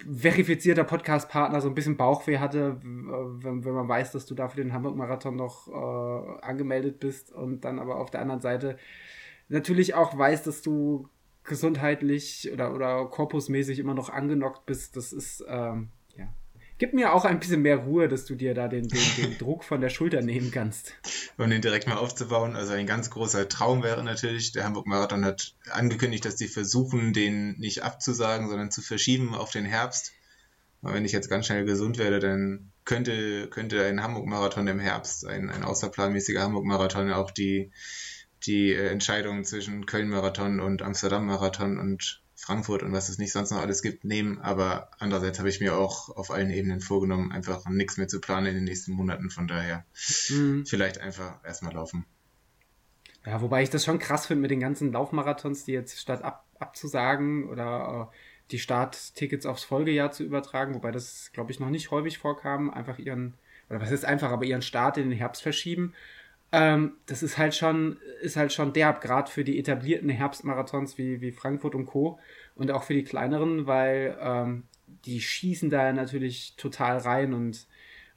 verifizierter 0.10 0.84
Podcast-Partner 0.84 1.62
so 1.62 1.68
ein 1.68 1.76
bisschen 1.76 1.98
Bauchweh 1.98 2.40
hatte, 2.40 2.80
wenn, 2.82 3.64
wenn 3.64 3.74
man 3.74 3.88
weiß, 3.88 4.12
dass 4.14 4.26
du 4.26 4.34
da 4.34 4.48
für 4.48 4.58
den 4.58 4.74
Hamburg-Marathon 4.74 5.36
noch 5.36 5.68
äh, 5.68 6.42
angemeldet 6.42 7.00
bist 7.00 7.32
und 7.32 7.66
dann 7.66 7.78
aber 7.80 7.98
auf 7.98 8.10
der 8.10 8.22
anderen 8.22 8.42
Seite 8.42 8.78
natürlich 9.50 9.94
auch 9.94 10.18
weiß, 10.18 10.44
dass 10.44 10.62
du 10.62 11.10
gesundheitlich 11.44 12.50
oder, 12.52 12.74
oder 12.74 13.06
korpusmäßig 13.06 13.80
immer 13.80 13.94
noch 13.94 14.10
angenockt 14.10 14.66
bist. 14.66 14.98
Das 14.98 15.14
ist, 15.14 15.44
ähm, 15.48 15.90
Gib 16.80 16.94
mir 16.94 17.14
auch 17.14 17.26
ein 17.26 17.40
bisschen 17.40 17.64
mehr 17.64 17.78
Ruhe, 17.78 18.08
dass 18.08 18.26
du 18.26 18.36
dir 18.36 18.54
da 18.54 18.68
den, 18.68 18.88
den, 18.88 19.16
den 19.18 19.38
Druck 19.40 19.64
von 19.64 19.82
der 19.82 19.90
Schulter 19.90 20.22
nehmen 20.22 20.52
kannst. 20.52 20.94
Um 21.38 21.50
den 21.50 21.62
direkt 21.62 21.88
mal 21.88 21.98
aufzubauen, 21.98 22.56
also 22.56 22.74
ein 22.74 22.86
ganz 22.86 23.10
großer 23.10 23.50
Traum 23.50 23.82
wäre 23.82 24.04
natürlich, 24.04 24.52
der 24.52 24.64
Hamburg 24.64 24.86
Marathon 24.86 25.26
hat 25.26 25.56
angekündigt, 25.72 26.26
dass 26.26 26.38
sie 26.38 26.48
versuchen, 26.48 27.14
den 27.14 27.58
nicht 27.58 27.84
abzusagen, 27.84 28.48
sondern 28.48 28.70
zu 28.70 28.82
verschieben 28.82 29.34
auf 29.34 29.52
den 29.52 29.66
Herbst. 29.66 30.14
Aber 30.84 30.94
wenn 30.94 31.06
ich 31.06 31.12
jetzt 31.12 31.30
ganz 31.30 31.48
schnell 31.48 31.66
gesund 31.66 31.98
werde, 31.98 32.20
dann 32.20 32.72
könnte, 32.86 33.50
könnte 33.50 33.84
ein 33.84 34.04
Hamburg-Marathon 34.04 34.68
im 34.68 34.80
Herbst, 34.80 35.26
ein, 35.26 35.50
ein 35.50 35.64
außerplanmäßiger 35.64 36.44
Hamburg-Marathon, 36.44 37.12
auch 37.12 37.32
die, 37.32 37.72
die 38.46 38.72
äh, 38.72 38.90
Entscheidung 38.90 39.44
zwischen 39.44 39.88
Köln-Marathon 39.88 40.60
und 40.60 40.84
Amsterdam-Marathon 40.84 41.80
und 41.80 42.22
Frankfurt 42.40 42.84
und 42.84 42.94
was 42.94 43.10
es 43.10 43.18
nicht 43.18 43.32
sonst 43.32 43.50
noch 43.50 43.60
alles 43.60 43.82
gibt, 43.82 44.06
nehmen. 44.06 44.40
Aber 44.40 44.92
andererseits 45.00 45.40
habe 45.40 45.50
ich 45.50 45.60
mir 45.60 45.76
auch 45.76 46.16
auf 46.16 46.30
allen 46.30 46.52
Ebenen 46.52 46.82
vorgenommen, 46.82 47.32
einfach 47.32 47.68
nichts 47.68 47.98
mehr 47.98 48.08
zu 48.08 48.22
planen 48.22 48.46
in 48.46 48.56
den 48.56 48.64
nächsten 48.64 48.94
Monaten. 48.94 49.32
Von 49.32 49.48
daher 49.48 49.86
mhm. 50.30 50.64
vielleicht 50.66 51.00
einfach 51.00 51.44
erstmal 51.44 51.74
laufen. 51.74 52.06
Ja, 53.26 53.42
wobei 53.42 53.64
ich 53.64 53.72
das 53.72 53.84
schon 53.84 53.98
krass 53.98 54.28
finde 54.28 54.42
mit 54.44 54.52
den 54.52 54.60
ganzen 54.60 54.92
Laufmarathons, 54.92 55.66
die 55.66 55.72
jetzt 55.72 56.00
statt 56.00 56.22
ab, 56.22 56.46
abzusagen 56.60 57.50
oder 57.50 58.12
äh, 58.12 58.16
die 58.52 58.60
Starttickets 58.60 59.48
aufs 59.48 59.64
Folgejahr 59.64 60.12
zu 60.12 60.24
übertragen, 60.24 60.76
wobei 60.76 60.92
das, 60.92 61.32
glaube 61.34 61.52
ich, 61.52 61.60
noch 61.60 61.70
nicht 61.70 61.90
häufig 61.90 62.20
vorkam, 62.20 62.70
einfach 62.70 63.00
ihren, 63.00 63.34
oder 63.70 63.82
was 63.82 63.92
ist 63.92 64.06
einfach, 64.06 64.32
aber 64.32 64.46
ihren 64.46 64.62
Start 64.62 64.98
in 64.98 65.10
den 65.10 65.18
Herbst 65.18 65.42
verschieben. 65.42 65.96
Ähm, 66.52 66.94
das 67.06 67.24
ist 67.24 67.38
halt 67.38 67.56
schon, 67.56 67.98
ist 68.22 68.38
halt 68.38 68.54
schon 68.54 68.74
derb, 68.74 69.02
gerade 69.02 69.30
für 69.30 69.44
die 69.44 69.60
etablierten 69.60 70.10
Herbstmarathons 70.10 70.98
wie, 70.98 71.20
wie 71.20 71.32
Frankfurt 71.32 71.76
und 71.76 71.86
Co. 71.86 72.20
und 72.56 72.72
auch 72.72 72.84
für 72.84 72.94
die 72.94 73.04
kleineren, 73.04 73.68
weil 73.68 74.18
ähm, 74.22 74.64
die 75.06 75.20
schießen 75.20 75.70
da 75.70 75.92
natürlich 75.92 76.56
total 76.56 76.98
rein 77.00 77.34
und 77.34 77.68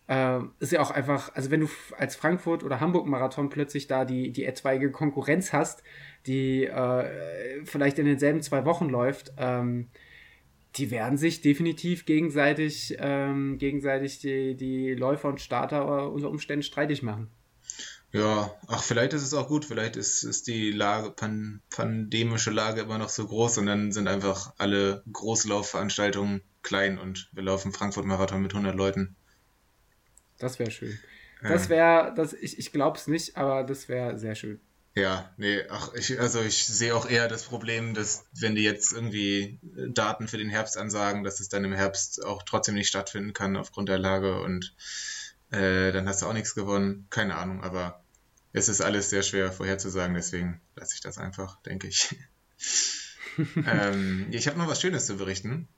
äh, 0.07 0.41
ist 0.61 0.73
ja 0.73 0.81
auch 0.81 0.91
einfach, 0.91 1.35
also 1.35 1.51
wenn 1.51 1.61
du 1.61 1.69
als 1.97 2.17
Frankfurt 2.17 2.63
oder 2.63 2.81
Hamburg 2.81 3.07
Marathon 3.07 3.49
plötzlich 3.49 3.89
da 3.89 4.05
die, 4.05 4.33
die 4.33 4.45
etwaige 4.45 4.91
Konkurrenz 4.93 5.53
hast, 5.53 5.83
die 6.27 6.67
äh, 6.67 7.65
vielleicht 7.65 7.99
in 7.99 8.07
denselben 8.07 8.43
zwei 8.43 8.65
Wochen 8.65 8.89
läuft, 8.89 9.33
ähm, 9.39 9.89
die 10.77 10.91
werden 10.91 11.19
sich 11.19 11.41
definitiv 11.41 12.07
gegenseitig, 12.07 12.97
ähm, 13.01 13.59
gegenseitig 13.59 14.21
die, 14.21 14.57
die 14.57 14.95
Läufer 14.95 15.29
und 15.29 15.41
Starter 15.41 16.13
unter 16.13 16.31
Umständen 16.31 16.63
streitig 16.63 17.03
machen. 17.03 17.29
Ja, 18.13 18.53
ach, 18.67 18.83
vielleicht 18.83 19.13
ist 19.13 19.23
es 19.23 19.35
auch 19.35 19.47
gut, 19.47 19.65
vielleicht 19.65 19.97
ist, 19.97 20.25
ist 20.25 20.49
die 20.49 20.73
Lage, 20.73 21.11
pan, 21.11 21.63
pandemische 21.71 22.51
Lage 22.51 22.81
immer 22.81 22.99
noch 22.99 23.09
so 23.09 23.27
groß 23.27 23.59
und 23.59 23.67
dann 23.67 23.93
sind 23.93 24.09
einfach 24.09 24.53
alle 24.59 25.05
Großlaufveranstaltungen 25.13 26.43
klein 26.63 26.99
und 26.99 27.29
wir 27.33 27.45
laufen 27.45 27.73
Frankfurt-Marathon 27.73 28.43
mit 28.43 28.53
100 28.53 28.75
Leuten. 28.75 29.15
Das 30.39 30.59
wäre 30.59 30.71
schön. 30.71 30.99
Das 31.43 31.69
wäre, 31.69 32.13
das, 32.15 32.33
ich, 32.33 32.59
ich 32.59 32.73
glaube 32.73 32.99
es 32.99 33.07
nicht, 33.07 33.37
aber 33.37 33.65
das 33.65 33.89
wäre 33.89 34.19
sehr 34.19 34.35
schön. 34.35 34.61
Ja, 34.95 35.33
nee, 35.37 35.63
ach, 35.71 35.95
ich, 35.95 36.19
also 36.19 36.43
ich 36.43 36.67
sehe 36.67 36.95
auch 36.97 37.09
eher 37.09 37.29
das 37.29 37.45
Problem, 37.45 37.95
dass 37.95 38.25
wenn 38.33 38.57
die 38.57 38.65
jetzt 38.65 38.93
irgendwie 38.93 39.61
Daten 39.63 40.27
für 40.27 40.37
den 40.37 40.51
Herbst 40.51 40.77
ansagen, 40.77 41.23
dass 41.23 41.39
es 41.39 41.49
dann 41.49 41.65
im 41.65 41.73
Herbst 41.73 42.25
auch 42.25 42.43
trotzdem 42.43 42.75
nicht 42.75 42.89
stattfinden 42.89 43.33
kann 43.33 43.57
aufgrund 43.57 43.89
der 43.89 43.99
Lage 43.99 44.43
und 44.43 44.75
äh, 45.51 45.93
dann 45.93 46.09
hast 46.09 46.23
du 46.23 46.27
auch 46.27 46.33
nichts 46.33 46.55
gewonnen. 46.55 47.07
Keine 47.11 47.37
Ahnung, 47.37 47.63
aber 47.63 48.03
es 48.53 48.69
ist 48.69 48.81
alles 48.81 49.11
sehr 49.11 49.23
schwer 49.23 49.53
vorherzusagen, 49.53 50.15
deswegen 50.15 50.61
lasse 50.77 50.95
ich 50.95 51.01
das 51.01 51.19
einfach, 51.19 51.61
denke 51.63 51.89
ich. 51.89 52.17
ähm, 53.67 54.27
ich 54.31 54.49
habe 54.49 54.59
noch 54.59 54.69
was 54.69 54.81
Schönes 54.81 55.07
zu 55.07 55.17
berichten. 55.17 55.69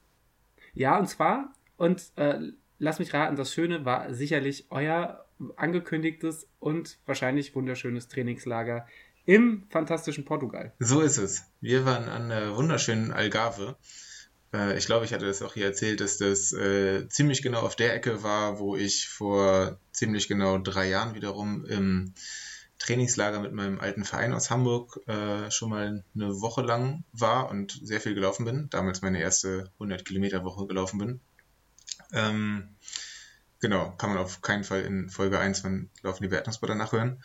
Ja, 0.74 0.98
und 0.98 1.06
zwar, 1.08 1.54
und 1.76 2.12
äh, 2.16 2.38
lass 2.78 2.98
mich 2.98 3.12
raten, 3.12 3.36
das 3.36 3.52
Schöne 3.52 3.84
war 3.84 4.14
sicherlich 4.14 4.66
euer 4.70 5.26
angekündigtes 5.56 6.48
und 6.60 6.98
wahrscheinlich 7.04 7.54
wunderschönes 7.54 8.08
Trainingslager 8.08 8.86
im 9.24 9.64
fantastischen 9.70 10.24
Portugal. 10.24 10.72
So 10.78 11.00
ist 11.00 11.18
es. 11.18 11.44
Wir 11.60 11.84
waren 11.84 12.08
an 12.08 12.28
der 12.28 12.56
wunderschönen 12.56 13.12
Algarve 13.12 13.76
äh, 14.52 14.76
ich 14.76 14.86
glaube, 14.86 15.04
ich 15.04 15.12
hatte 15.12 15.26
das 15.26 15.42
auch 15.42 15.54
hier 15.54 15.66
erzählt, 15.66 16.00
dass 16.00 16.18
das 16.18 16.52
äh, 16.52 17.08
ziemlich 17.08 17.42
genau 17.42 17.60
auf 17.60 17.76
der 17.76 17.94
Ecke 17.94 18.22
war, 18.22 18.58
wo 18.58 18.76
ich 18.76 19.08
vor 19.08 19.78
ziemlich 19.92 20.28
genau 20.28 20.58
drei 20.58 20.88
Jahren 20.88 21.14
wiederum 21.14 21.64
im 21.64 22.14
Trainingslager 22.78 23.40
mit 23.40 23.52
meinem 23.52 23.80
alten 23.80 24.04
Verein 24.04 24.32
aus 24.32 24.50
Hamburg 24.50 25.00
äh, 25.06 25.50
schon 25.50 25.70
mal 25.70 26.04
eine 26.14 26.40
Woche 26.40 26.62
lang 26.62 27.04
war 27.12 27.48
und 27.48 27.78
sehr 27.82 28.00
viel 28.00 28.14
gelaufen 28.14 28.44
bin. 28.44 28.68
Damals 28.70 29.02
meine 29.02 29.20
erste 29.20 29.70
100 29.74 30.04
Kilometer 30.04 30.44
Woche 30.44 30.66
gelaufen 30.66 30.98
bin. 30.98 31.20
Ähm, 32.12 32.74
genau, 33.60 33.92
kann 33.92 34.10
man 34.10 34.18
auf 34.18 34.42
keinen 34.42 34.64
Fall 34.64 34.82
in 34.82 35.08
Folge 35.10 35.38
1 35.38 35.60
von 35.60 35.90
Laufen 36.02 36.24
die 36.24 36.30
Wertungsbotter 36.30 36.74
nachhören. 36.74 37.22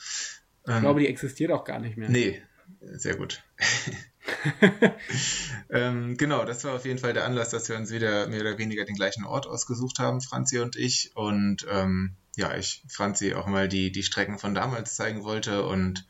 Ähm, 0.67 0.75
ich 0.75 0.81
glaube, 0.81 0.99
die 0.99 1.07
existiert 1.07 1.51
auch 1.51 1.63
gar 1.63 1.79
nicht 1.79 1.97
mehr. 1.97 2.09
Nee, 2.09 2.41
sehr 2.81 3.15
gut. 3.15 3.43
ähm, 5.69 6.17
genau, 6.17 6.45
das 6.45 6.63
war 6.63 6.75
auf 6.75 6.85
jeden 6.85 6.99
Fall 6.99 7.13
der 7.13 7.25
Anlass, 7.25 7.49
dass 7.49 7.69
wir 7.69 7.75
uns 7.77 7.91
wieder 7.91 8.27
mehr 8.27 8.41
oder 8.41 8.57
weniger 8.57 8.85
den 8.85 8.95
gleichen 8.95 9.25
Ort 9.25 9.47
ausgesucht 9.47 9.99
haben, 9.99 10.21
Franzi 10.21 10.59
und 10.59 10.75
ich. 10.75 11.11
Und 11.15 11.65
ähm, 11.69 12.15
ja, 12.35 12.55
ich 12.55 12.83
Franzi 12.89 13.33
auch 13.33 13.47
mal 13.47 13.67
die, 13.67 13.91
die 13.91 14.03
Strecken 14.03 14.39
von 14.39 14.53
damals 14.53 14.95
zeigen 14.95 15.23
wollte. 15.23 15.65
Und 15.65 16.05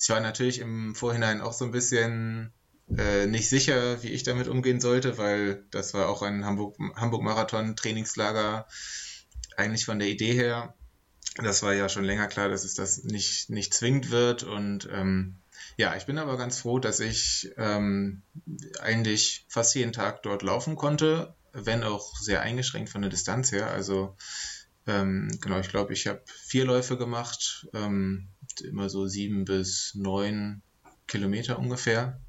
ich 0.00 0.08
war 0.08 0.20
natürlich 0.20 0.60
im 0.60 0.94
Vorhinein 0.94 1.40
auch 1.40 1.52
so 1.52 1.64
ein 1.64 1.72
bisschen 1.72 2.52
äh, 2.96 3.26
nicht 3.26 3.48
sicher, 3.48 4.02
wie 4.02 4.10
ich 4.10 4.22
damit 4.22 4.48
umgehen 4.48 4.80
sollte, 4.80 5.18
weil 5.18 5.64
das 5.70 5.94
war 5.94 6.08
auch 6.08 6.22
ein 6.22 6.44
Hamburg-Marathon-Trainingslager 6.44 8.42
Hamburg 8.42 8.66
eigentlich 9.56 9.84
von 9.84 9.98
der 9.98 10.08
Idee 10.08 10.32
her. 10.32 10.74
Das 11.36 11.62
war 11.62 11.74
ja 11.74 11.88
schon 11.88 12.04
länger 12.04 12.28
klar, 12.28 12.48
dass 12.48 12.64
es 12.64 12.74
das 12.74 13.04
nicht, 13.04 13.50
nicht 13.50 13.74
zwingend 13.74 14.10
wird. 14.10 14.42
Und 14.42 14.88
ähm, 14.92 15.36
ja, 15.76 15.94
ich 15.96 16.06
bin 16.06 16.18
aber 16.18 16.36
ganz 16.36 16.58
froh, 16.58 16.78
dass 16.78 17.00
ich 17.00 17.52
ähm, 17.56 18.22
eigentlich 18.80 19.44
fast 19.48 19.74
jeden 19.74 19.92
Tag 19.92 20.22
dort 20.22 20.42
laufen 20.42 20.76
konnte, 20.76 21.34
wenn 21.52 21.84
auch 21.84 22.16
sehr 22.18 22.40
eingeschränkt 22.40 22.90
von 22.90 23.02
der 23.02 23.10
Distanz 23.10 23.52
her. 23.52 23.70
Also 23.70 24.16
ähm, 24.86 25.30
genau, 25.40 25.58
ich 25.58 25.68
glaube, 25.68 25.92
ich 25.92 26.06
habe 26.06 26.22
vier 26.26 26.64
Läufe 26.64 26.96
gemacht, 26.96 27.66
ähm, 27.74 28.28
immer 28.62 28.88
so 28.88 29.06
sieben 29.06 29.44
bis 29.44 29.92
neun 29.94 30.62
Kilometer 31.06 31.58
ungefähr. 31.58 32.20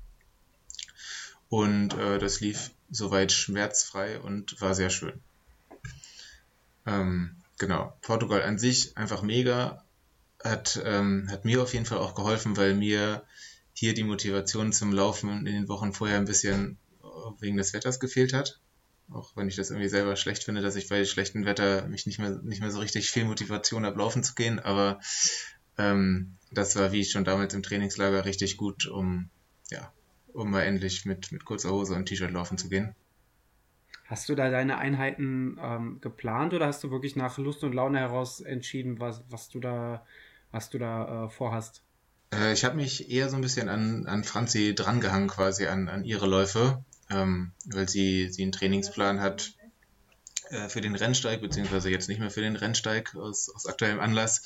Und 1.49 1.93
äh, 1.93 2.19
das 2.19 2.41
lief 2.41 2.71
soweit 2.89 3.31
schmerzfrei 3.31 4.19
und 4.19 4.59
war 4.59 4.75
sehr 4.75 4.89
schön. 4.89 5.21
Ähm, 6.85 7.37
genau, 7.57 7.97
Portugal 8.01 8.41
an 8.41 8.57
sich 8.57 8.97
einfach 8.97 9.21
mega. 9.21 9.85
Hat, 10.49 10.81
ähm, 10.85 11.27
hat 11.29 11.45
mir 11.45 11.61
auf 11.61 11.73
jeden 11.73 11.85
Fall 11.85 11.99
auch 11.99 12.15
geholfen, 12.15 12.57
weil 12.57 12.73
mir 12.73 13.23
hier 13.73 13.93
die 13.93 14.03
Motivation 14.03 14.73
zum 14.73 14.91
Laufen 14.91 15.45
in 15.45 15.53
den 15.53 15.67
Wochen 15.67 15.93
vorher 15.93 16.17
ein 16.17 16.25
bisschen 16.25 16.77
wegen 17.39 17.57
des 17.57 17.73
Wetters 17.73 17.99
gefehlt 17.99 18.33
hat. 18.33 18.59
Auch 19.11 19.35
wenn 19.35 19.47
ich 19.47 19.55
das 19.55 19.69
irgendwie 19.69 19.89
selber 19.89 20.15
schlecht 20.15 20.43
finde, 20.43 20.61
dass 20.61 20.75
ich 20.75 20.89
bei 20.89 21.05
schlechtem 21.05 21.45
Wetter 21.45 21.87
mich 21.87 22.05
nicht 22.05 22.19
mehr, 22.19 22.41
nicht 22.43 22.61
mehr 22.61 22.71
so 22.71 22.79
richtig 22.79 23.09
viel 23.09 23.25
Motivation 23.25 23.85
habe, 23.85 23.97
laufen 23.99 24.23
zu 24.23 24.35
gehen. 24.35 24.59
Aber 24.59 24.99
ähm, 25.77 26.35
das 26.51 26.75
war, 26.75 26.91
wie 26.91 27.05
schon 27.05 27.23
damals 27.23 27.53
im 27.53 27.63
Trainingslager, 27.63 28.25
richtig 28.25 28.57
gut, 28.57 28.87
um, 28.87 29.29
ja, 29.69 29.91
um 30.33 30.51
mal 30.51 30.63
endlich 30.63 31.05
mit, 31.05 31.31
mit 31.31 31.45
kurzer 31.45 31.71
Hose 31.71 31.93
und 31.93 32.05
T-Shirt 32.05 32.31
laufen 32.31 32.57
zu 32.57 32.69
gehen. 32.69 32.95
Hast 34.05 34.29
du 34.29 34.35
da 34.35 34.49
deine 34.49 34.77
Einheiten 34.77 35.57
ähm, 35.61 35.99
geplant 36.01 36.53
oder 36.53 36.67
hast 36.67 36.83
du 36.83 36.91
wirklich 36.91 37.15
nach 37.15 37.37
Lust 37.37 37.63
und 37.63 37.73
Laune 37.73 37.99
heraus 37.99 38.39
entschieden, 38.39 38.99
was, 38.99 39.23
was 39.29 39.49
du 39.49 39.59
da, 39.59 40.05
was 40.51 40.69
du 40.69 40.77
da 40.77 41.25
äh, 41.25 41.29
vorhast? 41.29 41.83
Äh, 42.33 42.53
ich 42.53 42.65
habe 42.65 42.75
mich 42.75 43.09
eher 43.09 43.29
so 43.29 43.35
ein 43.35 43.41
bisschen 43.41 43.69
an, 43.69 44.05
an 44.05 44.23
Franzi 44.23 44.75
drangehangen, 44.75 45.27
quasi 45.27 45.67
an, 45.67 45.87
an 45.89 46.03
ihre 46.03 46.27
Läufe, 46.27 46.83
ähm, 47.09 47.51
weil 47.65 47.87
sie, 47.87 48.29
sie 48.29 48.43
einen 48.43 48.51
Trainingsplan 48.51 49.21
hat 49.21 49.53
äh, 50.49 50.69
für 50.69 50.81
den 50.81 50.95
Rennsteig, 50.95 51.41
beziehungsweise 51.41 51.89
jetzt 51.89 52.09
nicht 52.09 52.19
mehr 52.19 52.31
für 52.31 52.41
den 52.41 52.55
Rennsteig 52.55 53.15
aus, 53.15 53.49
aus 53.49 53.65
aktuellem 53.65 53.99
Anlass. 53.99 54.41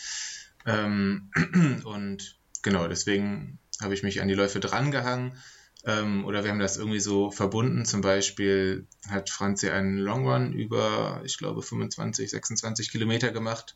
Ähm, 0.65 1.31
und 1.85 2.37
genau, 2.61 2.87
deswegen 2.87 3.59
habe 3.81 3.93
ich 3.93 4.03
mich 4.03 4.21
an 4.21 4.27
die 4.27 4.33
Läufe 4.33 4.59
drangehangen. 4.59 5.37
Ähm, 5.83 6.25
oder 6.25 6.43
wir 6.43 6.51
haben 6.51 6.59
das 6.59 6.77
irgendwie 6.77 6.99
so 6.99 7.31
verbunden. 7.31 7.85
Zum 7.85 8.01
Beispiel 8.01 8.85
hat 9.09 9.31
Franzi 9.31 9.69
einen 9.69 9.97
Long 9.97 10.27
Run 10.27 10.53
über, 10.53 11.21
ich 11.25 11.37
glaube, 11.37 11.63
25, 11.63 12.29
26 12.29 12.91
Kilometer 12.91 13.31
gemacht. 13.31 13.75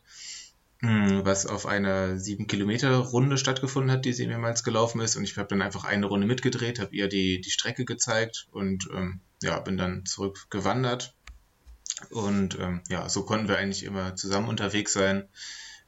Hm, 0.80 1.22
was 1.24 1.46
auf 1.46 1.66
einer 1.66 2.18
7 2.18 2.48
Kilometer 2.48 2.96
Runde 2.98 3.38
stattgefunden 3.38 3.92
hat, 3.92 4.06
die 4.06 4.14
sie 4.14 4.28
mehrmals 4.28 4.64
gelaufen 4.64 5.02
ist. 5.02 5.16
Und 5.16 5.24
ich 5.24 5.38
habe 5.38 5.48
dann 5.48 5.62
einfach 5.62 5.86
eine 5.86 6.06
Runde 6.06 6.28
mitgedreht, 6.28 6.80
habe 6.80 6.96
ihr 6.96 7.08
die, 7.08 7.40
die 7.40 7.52
Strecke 7.52 7.86
gezeigt 7.86 8.48
und 8.52 8.90
ähm, 8.94 9.22
ja, 9.42 9.60
bin 9.60 9.78
dann 9.78 10.06
zurückgewandert. 10.06 11.16
Und 12.10 12.60
ähm, 12.60 12.82
ja, 12.90 13.08
so 13.08 13.24
konnten 13.24 13.48
wir 13.48 13.58
eigentlich 13.58 13.84
immer 13.84 14.16
zusammen 14.16 14.50
unterwegs 14.50 14.92
sein, 14.92 15.30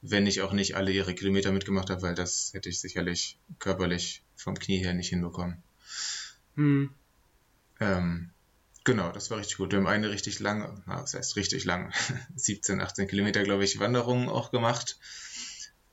wenn 0.00 0.26
ich 0.26 0.40
auch 0.40 0.52
nicht 0.52 0.74
alle 0.76 0.90
ihre 0.90 1.14
Kilometer 1.14 1.52
mitgemacht 1.52 1.90
habe, 1.90 2.02
weil 2.02 2.14
das 2.14 2.50
hätte 2.54 2.68
ich 2.68 2.80
sicherlich 2.80 3.38
körperlich 3.58 4.22
vom 4.36 4.58
Knie 4.58 4.78
her 4.78 4.94
nicht 4.94 5.10
hinbekommen. 5.10 5.62
Hm. 6.54 6.90
Ähm, 7.80 8.30
Genau, 8.84 9.12
das 9.12 9.30
war 9.30 9.38
richtig 9.38 9.58
gut. 9.58 9.72
Wir 9.72 9.78
haben 9.78 9.86
eine 9.86 10.10
richtig 10.10 10.40
lange, 10.40 10.82
na, 10.86 11.02
was 11.02 11.14
heißt 11.14 11.36
richtig 11.36 11.64
lang, 11.64 11.92
17, 12.36 12.80
18 12.80 13.08
Kilometer, 13.08 13.42
glaube 13.42 13.64
ich, 13.64 13.78
Wanderung 13.78 14.28
auch 14.28 14.50
gemacht. 14.50 14.98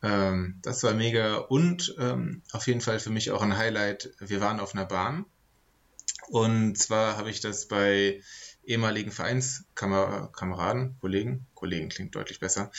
Ähm, 0.01 0.59
das 0.61 0.83
war 0.83 0.93
mega 0.93 1.37
und 1.37 1.95
ähm, 1.99 2.41
auf 2.51 2.67
jeden 2.67 2.81
Fall 2.81 2.99
für 2.99 3.09
mich 3.09 3.31
auch 3.31 3.41
ein 3.41 3.57
Highlight. 3.57 4.11
Wir 4.19 4.41
waren 4.41 4.59
auf 4.59 4.73
einer 4.73 4.85
Bahn 4.85 5.25
und 6.29 6.77
zwar 6.77 7.17
habe 7.17 7.29
ich 7.29 7.39
das 7.41 7.67
bei 7.67 8.21
ehemaligen 8.65 9.11
Vereinskameraden, 9.11 10.97
Kollegen, 10.99 11.45
Kollegen 11.53 11.89
klingt 11.89 12.15
deutlich 12.15 12.39
besser, 12.39 12.71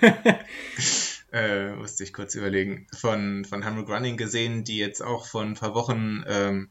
äh, 1.32 1.74
musste 1.74 2.04
ich 2.04 2.12
kurz 2.12 2.34
überlegen, 2.34 2.86
von, 2.96 3.44
von 3.44 3.64
Hamburg 3.64 3.90
Running 3.90 4.16
gesehen, 4.16 4.64
die 4.64 4.78
jetzt 4.78 5.02
auch 5.02 5.26
vor 5.26 5.42
ein 5.42 5.54
paar 5.54 5.74
Wochen 5.74 6.24
ähm, 6.26 6.70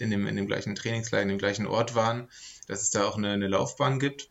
in 0.00 0.10
dem, 0.10 0.26
in 0.26 0.36
dem 0.36 0.46
gleichen 0.46 0.74
Trainingslager, 0.74 1.22
in 1.22 1.28
dem 1.28 1.38
gleichen 1.38 1.66
Ort 1.66 1.94
waren, 1.94 2.28
dass 2.66 2.82
es 2.82 2.90
da 2.90 3.04
auch 3.04 3.16
eine, 3.16 3.32
eine 3.32 3.48
Laufbahn 3.48 3.98
gibt. 3.98 4.30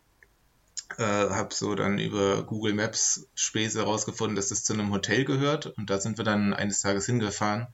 Äh, 0.98 1.04
habe 1.04 1.54
so 1.54 1.76
dann 1.76 2.00
über 2.00 2.44
Google 2.44 2.74
Maps 2.74 3.30
Späße 3.36 3.80
herausgefunden, 3.80 4.36
dass 4.36 4.50
das 4.50 4.64
zu 4.64 4.74
einem 4.74 4.92
Hotel 4.92 5.24
gehört 5.24 5.68
und 5.68 5.90
da 5.90 6.00
sind 6.00 6.18
wir 6.18 6.26
dann 6.26 6.54
eines 6.54 6.82
Tages 6.82 7.06
hingefahren 7.06 7.68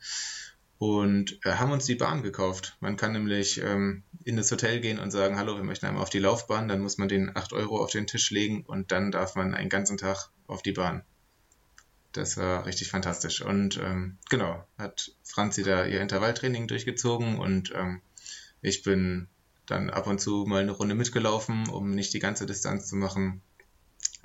und 0.78 1.40
äh, 1.46 1.54
haben 1.54 1.72
uns 1.72 1.86
die 1.86 1.96
Bahn 1.96 2.24
gekauft. 2.24 2.76
Man 2.82 2.98
kann 2.98 3.14
nämlich 3.14 3.62
ähm, 3.62 4.04
in 4.26 4.36
das 4.36 4.52
Hotel 4.52 4.82
gehen 4.82 5.00
und 5.00 5.12
sagen, 5.12 5.38
hallo, 5.38 5.56
wir 5.56 5.64
möchten 5.64 5.86
einmal 5.86 6.04
auf 6.04 6.10
die 6.10 6.20
Laufbahn, 6.20 6.68
dann 6.68 6.82
muss 6.82 6.98
man 6.98 7.08
den 7.08 7.36
8 7.36 7.54
Euro 7.54 7.82
auf 7.82 7.92
den 7.92 8.08
Tisch 8.08 8.32
legen 8.32 8.66
und 8.66 8.92
dann 8.92 9.12
darf 9.12 9.36
man 9.36 9.54
einen 9.54 9.70
ganzen 9.70 9.98
Tag 9.98 10.30
auf 10.48 10.62
die 10.62 10.74
Bahn. 10.74 11.04
Das 12.16 12.38
war 12.38 12.66
richtig 12.66 12.90
fantastisch. 12.92 13.42
Und 13.42 13.78
ähm, 13.78 14.18
genau, 14.30 14.66
hat 14.78 15.12
Franzi 15.24 15.64
da 15.64 15.86
ihr 15.86 16.00
Intervalltraining 16.00 16.66
durchgezogen 16.68 17.40
und 17.40 17.74
ähm, 17.76 18.02
ich 18.62 18.84
bin 18.84 19.28
dann 19.66 19.90
ab 19.90 20.08
und 20.08 20.22
zu 20.22 20.46
mal 20.48 20.62
eine 20.62 20.72
Runde 20.72 20.96
mitgelaufen, 20.96 21.68
um 21.68 21.92
nicht 21.92 22.14
die 22.14 22.20
ganze 22.20 22.46
Distanz 22.46 22.88
zu 22.88 22.96
machen. 22.96 23.42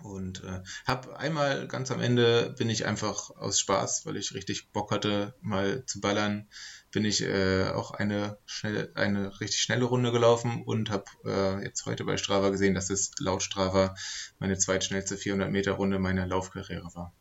Und 0.04 0.44
äh, 0.44 0.62
habe 0.86 1.18
einmal 1.18 1.66
ganz 1.66 1.90
am 1.90 2.00
Ende 2.00 2.54
bin 2.56 2.70
ich 2.70 2.86
einfach 2.86 3.30
aus 3.30 3.58
Spaß, 3.58 4.06
weil 4.06 4.16
ich 4.16 4.34
richtig 4.34 4.70
Bock 4.70 4.92
hatte, 4.92 5.34
mal 5.40 5.84
zu 5.84 6.00
ballern, 6.00 6.48
bin 6.92 7.04
ich 7.04 7.22
äh, 7.22 7.70
auch 7.70 7.90
eine 7.90 8.38
schnelle, 8.46 8.92
eine 8.94 9.40
richtig 9.40 9.60
schnelle 9.60 9.84
Runde 9.84 10.12
gelaufen 10.12 10.62
und 10.64 10.90
habe 10.90 11.04
äh, 11.24 11.64
jetzt 11.64 11.86
heute 11.86 12.04
bei 12.04 12.16
Strava 12.16 12.50
gesehen, 12.50 12.74
dass 12.74 12.88
es 12.88 13.10
laut 13.18 13.42
Strava 13.42 13.96
meine 14.38 14.56
zweitschnellste 14.56 15.16
400 15.16 15.50
Meter 15.50 15.72
Runde 15.72 15.98
meiner 15.98 16.26
Laufkarriere 16.26 16.94
war. 16.94 17.12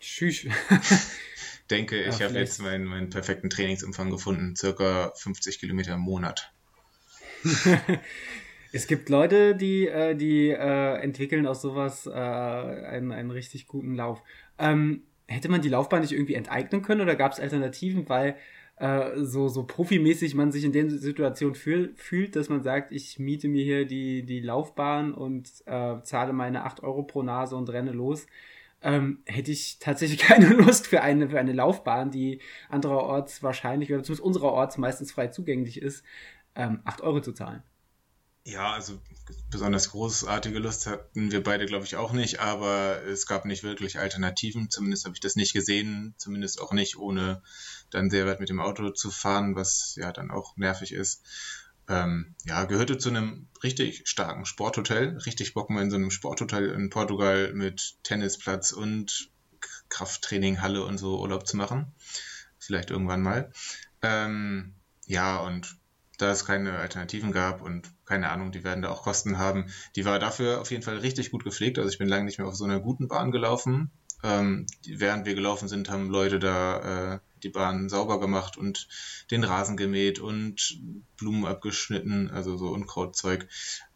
Tschüss. 0.00 0.46
denke, 1.70 2.02
ich 2.02 2.18
ja, 2.18 2.28
habe 2.28 2.38
jetzt 2.38 2.60
meinen, 2.62 2.84
meinen 2.84 3.10
perfekten 3.10 3.50
Trainingsumfang 3.50 4.10
gefunden, 4.10 4.56
circa 4.56 5.12
50 5.16 5.58
Kilometer 5.58 5.94
im 5.94 6.00
Monat. 6.00 6.52
es 8.72 8.86
gibt 8.86 9.08
Leute, 9.08 9.54
die, 9.54 9.86
äh, 9.88 10.14
die 10.14 10.50
äh, 10.50 11.00
entwickeln 11.00 11.46
aus 11.46 11.62
sowas 11.62 12.06
äh, 12.06 12.10
einen, 12.10 13.12
einen 13.12 13.30
richtig 13.30 13.66
guten 13.66 13.94
Lauf. 13.94 14.22
Ähm, 14.58 15.02
hätte 15.26 15.48
man 15.48 15.62
die 15.62 15.68
Laufbahn 15.68 16.02
nicht 16.02 16.12
irgendwie 16.12 16.34
enteignen 16.34 16.82
können 16.82 17.00
oder 17.00 17.16
gab 17.16 17.32
es 17.32 17.40
Alternativen, 17.40 18.08
weil 18.08 18.36
äh, 18.76 19.22
so, 19.22 19.48
so 19.48 19.64
profimäßig 19.64 20.34
man 20.34 20.52
sich 20.52 20.64
in 20.64 20.72
der 20.72 20.88
Situation 20.90 21.54
fühl, 21.54 21.94
fühlt, 21.96 22.36
dass 22.36 22.48
man 22.48 22.62
sagt, 22.62 22.92
ich 22.92 23.18
miete 23.18 23.48
mir 23.48 23.64
hier 23.64 23.86
die, 23.86 24.22
die 24.22 24.40
Laufbahn 24.40 25.14
und 25.14 25.50
äh, 25.66 26.00
zahle 26.02 26.32
meine 26.32 26.64
8 26.64 26.82
Euro 26.82 27.02
pro 27.02 27.22
Nase 27.22 27.56
und 27.56 27.70
renne 27.70 27.92
los 27.92 28.26
ähm, 28.82 29.22
hätte 29.26 29.52
ich 29.52 29.78
tatsächlich 29.78 30.18
keine 30.20 30.48
Lust 30.48 30.86
für 30.86 31.02
eine, 31.02 31.30
für 31.30 31.38
eine 31.38 31.52
Laufbahn, 31.52 32.10
die 32.10 32.40
andererorts 32.68 33.42
wahrscheinlich, 33.42 33.92
oder 33.92 34.02
zumindest 34.02 34.24
unsererorts 34.24 34.78
meistens 34.78 35.12
frei 35.12 35.28
zugänglich 35.28 35.80
ist, 35.80 36.04
ähm, 36.54 36.80
8 36.84 37.00
Euro 37.00 37.20
zu 37.20 37.32
zahlen. 37.32 37.62
Ja, 38.44 38.74
also 38.74 39.00
besonders 39.50 39.90
großartige 39.90 40.60
Lust 40.60 40.86
hatten 40.86 41.32
wir 41.32 41.42
beide, 41.42 41.66
glaube 41.66 41.84
ich, 41.84 41.96
auch 41.96 42.12
nicht, 42.12 42.38
aber 42.38 43.02
es 43.02 43.26
gab 43.26 43.44
nicht 43.44 43.64
wirklich 43.64 43.98
Alternativen. 43.98 44.70
Zumindest 44.70 45.04
habe 45.04 45.16
ich 45.16 45.20
das 45.20 45.34
nicht 45.34 45.52
gesehen, 45.52 46.14
zumindest 46.16 46.60
auch 46.60 46.72
nicht, 46.72 46.96
ohne 46.96 47.42
dann 47.90 48.08
sehr 48.08 48.24
weit 48.24 48.38
mit 48.38 48.48
dem 48.48 48.60
Auto 48.60 48.90
zu 48.90 49.10
fahren, 49.10 49.56
was 49.56 49.96
ja 49.96 50.12
dann 50.12 50.30
auch 50.30 50.56
nervig 50.56 50.92
ist 50.92 51.24
ähm, 51.88 52.34
ja, 52.44 52.64
gehörte 52.64 52.98
zu 52.98 53.08
einem 53.08 53.48
richtig 53.62 54.08
starken 54.08 54.44
Sporthotel. 54.44 55.18
Richtig 55.26 55.54
Bock 55.54 55.70
mal 55.70 55.82
in 55.82 55.90
so 55.90 55.96
einem 55.96 56.10
Sporthotel 56.10 56.70
in 56.70 56.90
Portugal 56.90 57.52
mit 57.52 57.96
Tennisplatz 58.02 58.72
und 58.72 59.30
Krafttraininghalle 59.88 60.84
und 60.84 60.98
so 60.98 61.20
Urlaub 61.20 61.46
zu 61.46 61.56
machen. 61.56 61.92
Vielleicht 62.58 62.90
irgendwann 62.90 63.22
mal. 63.22 63.52
Ähm, 64.02 64.74
ja, 65.06 65.38
und 65.38 65.76
da 66.18 66.30
es 66.30 66.44
keine 66.44 66.78
Alternativen 66.78 67.32
gab 67.32 67.62
und 67.62 67.92
keine 68.04 68.30
Ahnung, 68.30 68.50
die 68.50 68.64
werden 68.64 68.82
da 68.82 68.90
auch 68.90 69.02
Kosten 69.02 69.38
haben, 69.38 69.66
die 69.94 70.04
war 70.04 70.18
dafür 70.18 70.60
auf 70.60 70.70
jeden 70.70 70.82
Fall 70.82 70.98
richtig 70.98 71.30
gut 71.30 71.44
gepflegt. 71.44 71.78
Also 71.78 71.90
ich 71.90 71.98
bin 71.98 72.08
lange 72.08 72.24
nicht 72.24 72.38
mehr 72.38 72.48
auf 72.48 72.56
so 72.56 72.64
einer 72.64 72.80
guten 72.80 73.08
Bahn 73.08 73.30
gelaufen. 73.30 73.90
Ähm, 74.22 74.66
während 74.86 75.26
wir 75.26 75.34
gelaufen 75.34 75.68
sind, 75.68 75.90
haben 75.90 76.08
Leute 76.08 76.38
da 76.38 77.14
äh, 77.14 77.18
die 77.46 77.52
Bahn 77.52 77.88
sauber 77.88 78.18
gemacht 78.18 78.56
und 78.56 78.88
den 79.30 79.44
Rasen 79.44 79.76
gemäht 79.76 80.18
und 80.18 80.80
Blumen 81.16 81.46
abgeschnitten, 81.46 82.30
also 82.30 82.56
so 82.56 82.68
Unkrautzeug. 82.68 83.48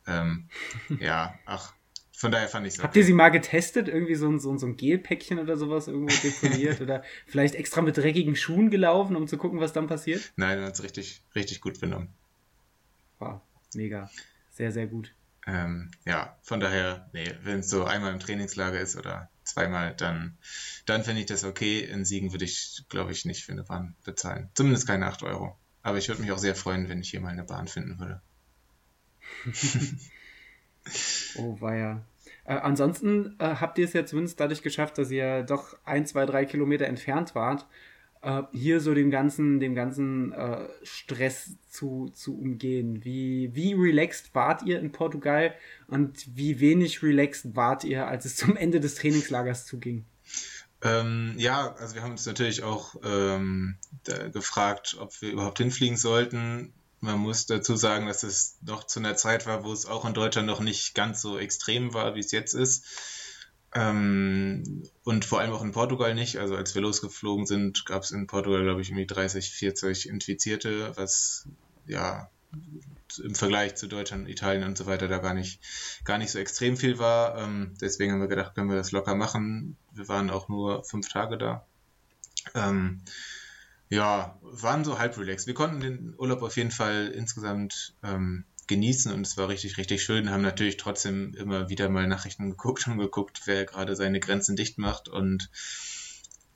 Ähm, 0.06 0.48
ja, 1.00 1.34
ach, 1.46 1.74
von 2.12 2.30
daher 2.30 2.48
fand 2.48 2.66
ich 2.66 2.74
es. 2.74 2.82
Habt 2.82 2.96
ihr 2.96 3.04
sie 3.04 3.12
mal 3.12 3.30
getestet? 3.30 3.88
Irgendwie 3.88 4.14
so 4.14 4.28
ein, 4.28 4.38
so 4.38 4.52
ein, 4.52 4.58
so 4.58 4.66
ein 4.66 4.76
Gelpäckchen 4.76 5.38
oder 5.38 5.56
sowas 5.56 5.88
irgendwo 5.88 6.14
deponiert? 6.22 6.80
oder 6.82 7.02
vielleicht 7.26 7.54
extra 7.54 7.82
mit 7.82 7.96
dreckigen 7.96 8.36
Schuhen 8.36 8.70
gelaufen, 8.70 9.16
um 9.16 9.26
zu 9.26 9.36
gucken, 9.36 9.58
was 9.58 9.72
dann 9.72 9.86
passiert? 9.86 10.32
Nein, 10.36 10.58
man 10.58 10.68
hat 10.68 10.74
es 10.74 10.82
richtig, 10.82 11.24
richtig 11.34 11.60
gut 11.60 11.80
benommen. 11.80 12.08
Wow, 13.18 13.40
mega. 13.74 14.10
Sehr, 14.50 14.70
sehr 14.70 14.86
gut. 14.86 15.14
Ähm, 15.46 15.90
ja, 16.04 16.38
von 16.42 16.60
daher, 16.60 17.08
nee, 17.12 17.32
wenn 17.42 17.60
es 17.60 17.70
so 17.70 17.84
einmal 17.84 18.12
im 18.12 18.20
Trainingslager 18.20 18.78
ist 18.78 18.96
oder 18.96 19.30
zweimal, 19.50 19.94
dann, 19.94 20.38
dann 20.86 21.04
finde 21.04 21.20
ich 21.20 21.26
das 21.26 21.44
okay. 21.44 21.80
In 21.80 22.04
Siegen 22.04 22.32
würde 22.32 22.44
ich, 22.44 22.84
glaube 22.88 23.12
ich, 23.12 23.24
nicht 23.24 23.44
für 23.44 23.52
eine 23.52 23.64
Bahn 23.64 23.94
bezahlen. 24.04 24.50
Zumindest 24.54 24.86
keine 24.86 25.06
8 25.06 25.22
Euro. 25.22 25.56
Aber 25.82 25.98
ich 25.98 26.08
würde 26.08 26.20
mich 26.22 26.32
auch 26.32 26.38
sehr 26.38 26.54
freuen, 26.54 26.88
wenn 26.88 27.00
ich 27.00 27.10
hier 27.10 27.20
mal 27.20 27.28
eine 27.30 27.44
Bahn 27.44 27.68
finden 27.68 27.98
würde. 27.98 28.20
oh, 31.36 31.60
war 31.60 31.74
ja. 31.74 32.04
Äh, 32.44 32.54
ansonsten 32.54 33.36
äh, 33.38 33.56
habt 33.56 33.78
ihr 33.78 33.84
es 33.84 33.92
ja 33.92 34.04
zumindest 34.04 34.40
dadurch 34.40 34.62
geschafft, 34.62 34.98
dass 34.98 35.10
ihr 35.10 35.42
doch 35.42 35.76
ein, 35.84 36.06
zwei, 36.06 36.26
drei 36.26 36.44
Kilometer 36.44 36.86
entfernt 36.86 37.34
wart 37.34 37.66
äh, 38.22 38.42
hier 38.52 38.80
so 38.80 38.94
den 38.94 39.10
ganzen, 39.10 39.60
dem 39.60 39.74
ganzen 39.74 40.32
äh, 40.32 40.68
Stress 40.82 41.56
zu, 41.68 42.10
zu 42.14 42.38
umgehen? 42.38 43.04
Wie, 43.04 43.50
wie 43.54 43.74
relaxed 43.74 44.34
wart 44.34 44.62
ihr 44.62 44.78
in 44.80 44.92
Portugal 44.92 45.54
und 45.86 46.36
wie 46.36 46.60
wenig 46.60 47.02
relaxed 47.02 47.56
wart 47.56 47.84
ihr, 47.84 48.06
als 48.06 48.24
es 48.24 48.36
zum 48.36 48.56
Ende 48.56 48.80
des 48.80 48.96
Trainingslagers 48.96 49.66
zuging? 49.66 50.04
Ähm, 50.82 51.34
ja, 51.36 51.74
also 51.74 51.94
wir 51.94 52.02
haben 52.02 52.12
uns 52.12 52.26
natürlich 52.26 52.62
auch 52.62 52.96
ähm, 53.04 53.76
gefragt, 54.32 54.96
ob 54.98 55.20
wir 55.20 55.30
überhaupt 55.30 55.58
hinfliegen 55.58 55.96
sollten. 55.96 56.72
Man 57.00 57.18
muss 57.18 57.46
dazu 57.46 57.76
sagen, 57.76 58.06
dass 58.06 58.22
es 58.22 58.58
noch 58.62 58.84
zu 58.84 59.00
einer 59.00 59.16
Zeit 59.16 59.46
war, 59.46 59.64
wo 59.64 59.72
es 59.72 59.86
auch 59.86 60.04
in 60.04 60.14
Deutschland 60.14 60.46
noch 60.46 60.60
nicht 60.60 60.94
ganz 60.94 61.22
so 61.22 61.38
extrem 61.38 61.94
war, 61.94 62.14
wie 62.14 62.20
es 62.20 62.30
jetzt 62.30 62.54
ist. 62.54 62.84
Ähm, 63.74 64.82
und 65.04 65.24
vor 65.24 65.40
allem 65.40 65.52
auch 65.52 65.62
in 65.62 65.72
Portugal 65.72 66.14
nicht. 66.14 66.38
Also 66.38 66.56
als 66.56 66.74
wir 66.74 66.82
losgeflogen 66.82 67.46
sind, 67.46 67.84
gab 67.86 68.02
es 68.02 68.10
in 68.10 68.26
Portugal, 68.26 68.62
glaube 68.62 68.80
ich, 68.80 68.88
irgendwie 68.88 69.06
30, 69.06 69.50
40 69.50 70.08
Infizierte, 70.08 70.96
was 70.96 71.48
ja 71.86 72.30
im 73.22 73.34
Vergleich 73.34 73.76
zu 73.76 73.86
Deutschland, 73.86 74.28
Italien 74.28 74.64
und 74.64 74.76
so 74.76 74.86
weiter 74.86 75.08
da 75.08 75.18
gar 75.18 75.34
nicht, 75.34 75.60
gar 76.04 76.18
nicht 76.18 76.30
so 76.30 76.38
extrem 76.38 76.76
viel 76.76 76.98
war. 76.98 77.38
Ähm, 77.38 77.74
deswegen 77.80 78.12
haben 78.12 78.20
wir 78.20 78.28
gedacht, 78.28 78.54
können 78.54 78.68
wir 78.68 78.76
das 78.76 78.92
locker 78.92 79.14
machen. 79.14 79.76
Wir 79.92 80.08
waren 80.08 80.30
auch 80.30 80.48
nur 80.48 80.84
fünf 80.84 81.08
Tage 81.08 81.38
da. 81.38 81.66
Ähm, 82.54 83.02
ja, 83.88 84.38
waren 84.42 84.84
so 84.84 84.98
halb 84.98 85.18
relaxed. 85.18 85.46
Wir 85.46 85.54
konnten 85.54 85.80
den 85.80 86.14
Urlaub 86.16 86.42
auf 86.42 86.56
jeden 86.56 86.70
Fall 86.70 87.08
insgesamt 87.08 87.94
ähm, 88.02 88.44
genießen 88.70 89.12
und 89.12 89.26
es 89.26 89.36
war 89.36 89.48
richtig, 89.48 89.76
richtig 89.76 90.02
schön. 90.02 90.30
Haben 90.30 90.42
natürlich 90.42 90.78
trotzdem 90.78 91.34
immer 91.34 91.68
wieder 91.68 91.90
mal 91.90 92.06
Nachrichten 92.06 92.48
geguckt 92.48 92.86
und 92.86 92.98
geguckt, 92.98 93.42
wer 93.44 93.66
gerade 93.66 93.94
seine 93.94 94.20
Grenzen 94.20 94.56
dicht 94.56 94.78
macht. 94.78 95.08
Und 95.08 95.50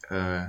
äh, 0.09 0.47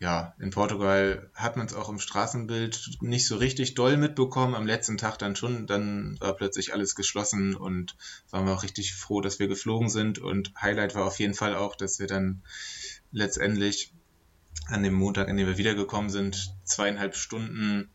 ja, 0.00 0.34
in 0.40 0.50
Portugal 0.50 1.30
hat 1.34 1.56
man 1.56 1.66
es 1.66 1.74
auch 1.74 1.88
im 1.88 2.00
Straßenbild 2.00 2.98
nicht 3.02 3.26
so 3.26 3.36
richtig 3.36 3.74
doll 3.74 3.96
mitbekommen. 3.96 4.54
Am 4.54 4.66
letzten 4.66 4.98
Tag 4.98 5.18
dann 5.18 5.36
schon, 5.36 5.66
dann 5.66 6.18
war 6.20 6.34
plötzlich 6.34 6.72
alles 6.72 6.94
geschlossen 6.94 7.54
und 7.54 7.96
waren 8.30 8.46
wir 8.46 8.54
auch 8.54 8.64
richtig 8.64 8.94
froh, 8.94 9.20
dass 9.20 9.38
wir 9.38 9.46
geflogen 9.46 9.90
sind. 9.90 10.18
Und 10.18 10.52
Highlight 10.60 10.94
war 10.94 11.04
auf 11.04 11.20
jeden 11.20 11.34
Fall 11.34 11.54
auch, 11.54 11.76
dass 11.76 12.00
wir 12.00 12.06
dann 12.06 12.42
letztendlich 13.12 13.92
an 14.66 14.82
dem 14.82 14.94
Montag, 14.94 15.28
an 15.28 15.36
dem 15.36 15.46
wir 15.46 15.58
wiedergekommen 15.58 16.10
sind, 16.10 16.56
zweieinhalb 16.64 17.14
Stunden 17.14 17.90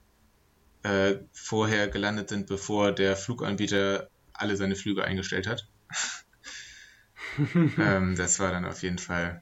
äh, 0.83 1.15
vorher 1.33 1.87
gelandet 1.87 2.29
sind, 2.29 2.47
bevor 2.47 2.91
der 2.91 3.15
Fluganbieter 3.15 4.09
alle 4.33 4.55
seine 4.55 4.75
Flüge 4.75 5.03
eingestellt 5.03 5.47
hat. 5.47 5.67
ähm, 7.77 8.15
das 8.15 8.39
war 8.39 8.51
dann 8.51 8.65
auf 8.65 8.81
jeden 8.83 8.97
Fall 8.97 9.41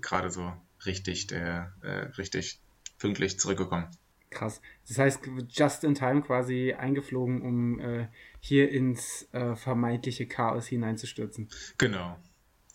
gerade 0.00 0.30
so 0.30 0.52
richtig, 0.86 1.26
der 1.26 1.72
äh, 1.82 2.06
richtig 2.16 2.60
pünktlich 2.98 3.38
zurückgekommen. 3.38 3.88
Krass. 4.30 4.62
Das 4.88 4.98
heißt, 4.98 5.20
just 5.50 5.84
in 5.84 5.94
time 5.94 6.22
quasi 6.22 6.72
eingeflogen, 6.72 7.42
um 7.42 7.80
äh, 7.80 8.08
hier 8.40 8.70
ins 8.70 9.28
äh, 9.32 9.54
vermeintliche 9.56 10.26
Chaos 10.26 10.66
hineinzustürzen. 10.66 11.48
Genau. 11.76 12.16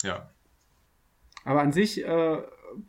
Ja. 0.04 0.30
Aber 1.44 1.62
an 1.62 1.72
sich 1.74 2.06
äh, 2.06 2.36
äh 2.38 2.44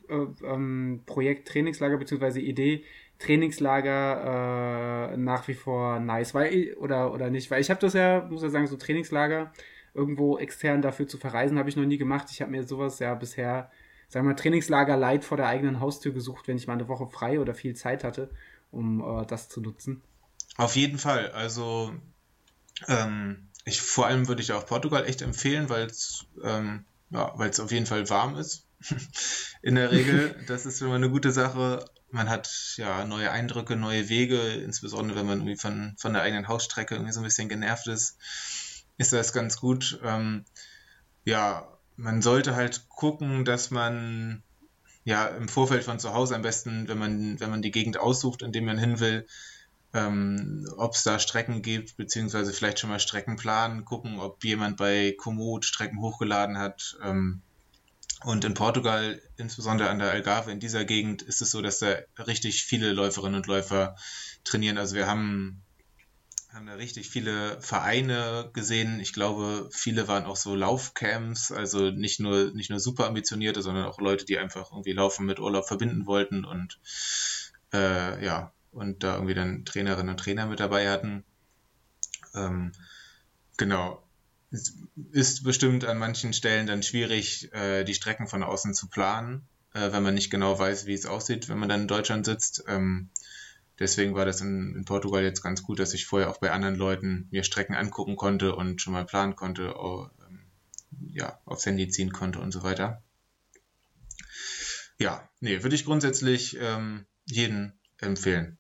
ähm, 0.08 1.02
Projekt 1.06 1.48
Trainingslager 1.48 1.96
bzw. 1.96 2.40
Idee 2.40 2.84
Trainingslager 3.18 5.12
äh, 5.12 5.16
nach 5.16 5.48
wie 5.48 5.54
vor 5.54 5.98
nice, 5.98 6.34
weil 6.34 6.74
oder 6.74 7.12
oder 7.12 7.30
nicht, 7.30 7.50
weil 7.50 7.60
ich 7.60 7.70
habe 7.70 7.80
das 7.80 7.94
ja, 7.94 8.24
muss 8.28 8.42
ja 8.42 8.48
sagen, 8.48 8.66
so 8.66 8.76
Trainingslager 8.76 9.52
irgendwo 9.94 10.38
extern 10.38 10.82
dafür 10.82 11.08
zu 11.08 11.18
verreisen, 11.18 11.58
habe 11.58 11.68
ich 11.68 11.76
noch 11.76 11.84
nie 11.84 11.98
gemacht. 11.98 12.28
Ich 12.30 12.40
habe 12.40 12.52
mir 12.52 12.64
sowas 12.64 13.00
ja 13.00 13.14
bisher, 13.14 13.70
sagen 14.08 14.26
wir 14.26 14.30
mal, 14.30 14.36
Trainingslager 14.36 14.96
light 14.96 15.24
vor 15.24 15.36
der 15.36 15.48
eigenen 15.48 15.80
Haustür 15.80 16.12
gesucht, 16.12 16.46
wenn 16.46 16.56
ich 16.56 16.68
mal 16.68 16.74
eine 16.74 16.88
Woche 16.88 17.08
frei 17.08 17.40
oder 17.40 17.54
viel 17.54 17.74
Zeit 17.74 18.04
hatte, 18.04 18.30
um 18.70 19.00
äh, 19.00 19.26
das 19.26 19.48
zu 19.48 19.60
nutzen. 19.60 20.02
Auf 20.56 20.76
jeden 20.76 20.98
Fall. 20.98 21.32
Also 21.32 21.92
ähm, 22.86 23.48
ich 23.64 23.80
vor 23.80 24.06
allem 24.06 24.28
würde 24.28 24.42
ich 24.42 24.52
auch 24.52 24.66
Portugal 24.66 25.06
echt 25.06 25.22
empfehlen, 25.22 25.68
weil 25.68 25.86
es 25.86 26.26
ähm, 26.44 26.84
ja, 27.10 27.32
weil 27.36 27.50
es 27.50 27.58
auf 27.58 27.72
jeden 27.72 27.86
Fall 27.86 28.08
warm 28.10 28.36
ist. 28.36 28.64
In 29.62 29.74
der 29.74 29.90
Regel, 29.90 30.36
das 30.46 30.66
ist 30.66 30.80
immer 30.82 30.94
eine 30.94 31.10
gute 31.10 31.32
Sache 31.32 31.84
man 32.10 32.28
hat 32.28 32.74
ja 32.76 33.04
neue 33.04 33.30
Eindrücke, 33.30 33.76
neue 33.76 34.08
Wege, 34.08 34.40
insbesondere 34.40 35.18
wenn 35.18 35.26
man 35.26 35.38
irgendwie 35.38 35.56
von, 35.56 35.94
von 35.98 36.12
der 36.12 36.22
eigenen 36.22 36.48
Hausstrecke 36.48 36.94
irgendwie 36.94 37.12
so 37.12 37.20
ein 37.20 37.24
bisschen 37.24 37.48
genervt 37.48 37.86
ist, 37.86 38.18
ist 38.96 39.12
das 39.12 39.32
ganz 39.32 39.58
gut. 39.58 40.00
Ähm, 40.02 40.44
ja, 41.24 41.68
man 41.96 42.22
sollte 42.22 42.54
halt 42.56 42.88
gucken, 42.88 43.44
dass 43.44 43.70
man 43.70 44.42
ja 45.04 45.26
im 45.26 45.48
Vorfeld 45.48 45.84
von 45.84 45.98
zu 45.98 46.14
Hause 46.14 46.34
am 46.34 46.42
besten, 46.42 46.88
wenn 46.88 46.98
man, 46.98 47.40
wenn 47.40 47.50
man 47.50 47.62
die 47.62 47.70
Gegend 47.70 47.98
aussucht, 47.98 48.42
in 48.42 48.52
dem 48.52 48.64
man 48.64 48.78
hin 48.78 49.00
will, 49.00 49.26
ähm, 49.94 50.66
ob 50.76 50.94
es 50.94 51.02
da 51.02 51.18
Strecken 51.18 51.62
gibt, 51.62 51.96
beziehungsweise 51.96 52.52
vielleicht 52.52 52.78
schon 52.78 52.90
mal 52.90 53.00
Strecken 53.00 53.36
planen, 53.36 53.84
gucken, 53.84 54.18
ob 54.18 54.44
jemand 54.44 54.76
bei 54.76 55.14
Komoot 55.16 55.64
Strecken 55.64 56.00
hochgeladen 56.00 56.58
hat. 56.58 56.98
Ähm, 57.02 57.42
und 58.24 58.44
in 58.44 58.54
Portugal, 58.54 59.22
insbesondere 59.36 59.90
an 59.90 60.00
der 60.00 60.10
Algarve, 60.10 60.50
in 60.50 60.58
dieser 60.58 60.84
Gegend, 60.84 61.22
ist 61.22 61.40
es 61.40 61.50
so, 61.50 61.62
dass 61.62 61.78
da 61.78 61.96
richtig 62.18 62.64
viele 62.64 62.92
Läuferinnen 62.92 63.36
und 63.36 63.46
Läufer 63.46 63.96
trainieren. 64.42 64.76
Also 64.76 64.96
wir 64.96 65.06
haben, 65.06 65.62
haben 66.52 66.66
da 66.66 66.74
richtig 66.74 67.10
viele 67.10 67.60
Vereine 67.60 68.50
gesehen. 68.52 68.98
Ich 68.98 69.12
glaube, 69.12 69.68
viele 69.72 70.08
waren 70.08 70.24
auch 70.24 70.36
so 70.36 70.56
Laufcamps, 70.56 71.52
also 71.52 71.90
nicht 71.90 72.18
nur, 72.18 72.52
nicht 72.54 72.70
nur 72.70 72.80
super 72.80 73.06
ambitionierte, 73.06 73.62
sondern 73.62 73.86
auch 73.86 74.00
Leute, 74.00 74.24
die 74.24 74.38
einfach 74.38 74.72
irgendwie 74.72 74.92
Laufen 74.92 75.24
mit 75.24 75.38
Urlaub 75.38 75.68
verbinden 75.68 76.06
wollten 76.06 76.44
und 76.44 76.80
äh, 77.72 78.24
ja, 78.24 78.52
und 78.72 79.04
da 79.04 79.14
irgendwie 79.14 79.34
dann 79.34 79.64
Trainerinnen 79.64 80.10
und 80.10 80.20
Trainer 80.20 80.46
mit 80.46 80.58
dabei 80.58 80.90
hatten. 80.90 81.24
Ähm, 82.34 82.72
genau 83.56 84.07
ist 84.50 85.44
bestimmt 85.44 85.84
an 85.84 85.98
manchen 85.98 86.32
Stellen 86.32 86.66
dann 86.66 86.82
schwierig, 86.82 87.52
äh, 87.52 87.84
die 87.84 87.94
Strecken 87.94 88.26
von 88.26 88.42
außen 88.42 88.74
zu 88.74 88.88
planen, 88.88 89.46
äh, 89.74 89.92
wenn 89.92 90.02
man 90.02 90.14
nicht 90.14 90.30
genau 90.30 90.58
weiß, 90.58 90.86
wie 90.86 90.94
es 90.94 91.06
aussieht, 91.06 91.48
wenn 91.48 91.58
man 91.58 91.68
dann 91.68 91.82
in 91.82 91.88
Deutschland 91.88 92.24
sitzt. 92.24 92.64
Ähm, 92.66 93.10
deswegen 93.78 94.14
war 94.14 94.24
das 94.24 94.40
in, 94.40 94.74
in, 94.74 94.84
Portugal 94.84 95.22
jetzt 95.22 95.42
ganz 95.42 95.62
gut, 95.62 95.78
dass 95.78 95.94
ich 95.94 96.06
vorher 96.06 96.30
auch 96.30 96.38
bei 96.38 96.50
anderen 96.50 96.76
Leuten 96.76 97.28
mir 97.30 97.44
Strecken 97.44 97.74
angucken 97.74 98.16
konnte 98.16 98.54
und 98.54 98.80
schon 98.80 98.94
mal 98.94 99.04
planen 99.04 99.36
konnte, 99.36 99.74
oh, 99.76 100.08
ähm, 100.26 100.40
ja, 101.12 101.38
aufs 101.44 101.66
Handy 101.66 101.88
ziehen 101.88 102.12
konnte 102.12 102.40
und 102.40 102.52
so 102.52 102.62
weiter. 102.62 103.02
Ja, 104.98 105.28
nee, 105.40 105.62
würde 105.62 105.76
ich 105.76 105.84
grundsätzlich 105.84 106.56
ähm, 106.60 107.06
jeden 107.26 107.78
empfehlen 107.98 108.58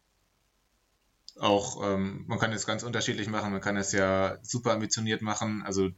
auch, 1.40 1.82
ähm, 1.84 2.24
man 2.26 2.38
kann 2.38 2.52
es 2.52 2.66
ganz 2.66 2.82
unterschiedlich 2.82 3.28
machen, 3.28 3.52
man 3.52 3.60
kann 3.60 3.76
es 3.76 3.92
ja 3.92 4.38
super 4.42 4.72
ambitioniert 4.72 5.22
machen. 5.22 5.62
Also 5.64 5.90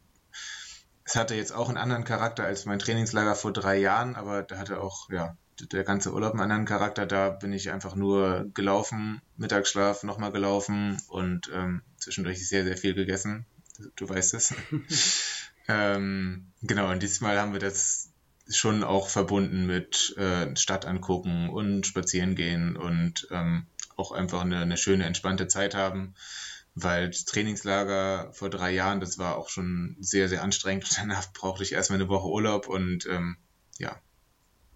es 1.05 1.17
hatte 1.17 1.35
jetzt 1.35 1.53
auch 1.53 1.69
einen 1.69 1.79
anderen 1.79 2.05
Charakter 2.05 2.45
als 2.45 2.67
mein 2.67 2.79
Trainingslager 2.79 3.35
vor 3.35 3.53
drei 3.53 3.79
Jahren, 3.79 4.17
aber 4.17 4.43
da 4.43 4.59
hatte 4.59 4.81
auch, 4.81 5.11
ja, 5.11 5.37
der 5.73 5.85
ganze 5.85 6.13
Urlaub 6.13 6.33
einen 6.33 6.43
anderen 6.43 6.65
Charakter. 6.65 7.07
Da 7.07 7.31
bin 7.31 7.53
ich 7.53 7.71
einfach 7.71 7.95
nur 7.95 8.51
gelaufen, 8.55 9.21
Mittagsschlaf, 9.37 10.03
nochmal 10.05 10.33
gelaufen 10.33 11.01
und 11.09 11.51
ähm, 11.53 11.83
zwischendurch 11.99 12.47
sehr, 12.49 12.65
sehr 12.65 12.77
viel 12.77 12.95
gegessen. 12.95 13.47
Du 13.97 14.09
weißt 14.09 14.35
es. 14.35 14.55
ähm, 15.69 16.53
genau, 16.63 16.91
und 16.91 17.03
diesmal 17.03 17.39
haben 17.39 17.53
wir 17.53 17.61
das 17.61 18.11
schon 18.49 18.83
auch 18.83 19.09
verbunden 19.09 19.67
mit 19.67 20.15
äh, 20.17 20.55
Stadt 20.57 20.85
angucken 20.85 21.49
und 21.51 21.87
spazieren 21.87 22.35
gehen 22.35 22.77
und 22.77 23.29
ähm, 23.31 23.67
auch 24.01 24.13
einfach 24.13 24.41
eine, 24.41 24.61
eine 24.61 24.77
schöne, 24.77 25.05
entspannte 25.05 25.47
Zeit 25.47 25.75
haben, 25.75 26.15
weil 26.75 27.09
das 27.11 27.25
Trainingslager 27.25 28.33
vor 28.33 28.51
drei 28.51 28.73
Jahren, 28.73 29.01
das 29.01 29.19
war 29.19 29.37
auch 29.37 29.49
schon 29.49 29.97
sehr, 30.01 30.29
sehr 30.29 30.43
anstrengend 30.43 30.85
und 30.85 30.99
danach 30.99 31.33
brauchte 31.33 31.63
ich 31.63 31.73
erstmal 31.73 32.01
eine 32.01 32.09
Woche 32.09 32.29
Urlaub 32.29 32.69
und 32.69 33.07
ähm, 33.07 33.37
ja, 33.79 34.01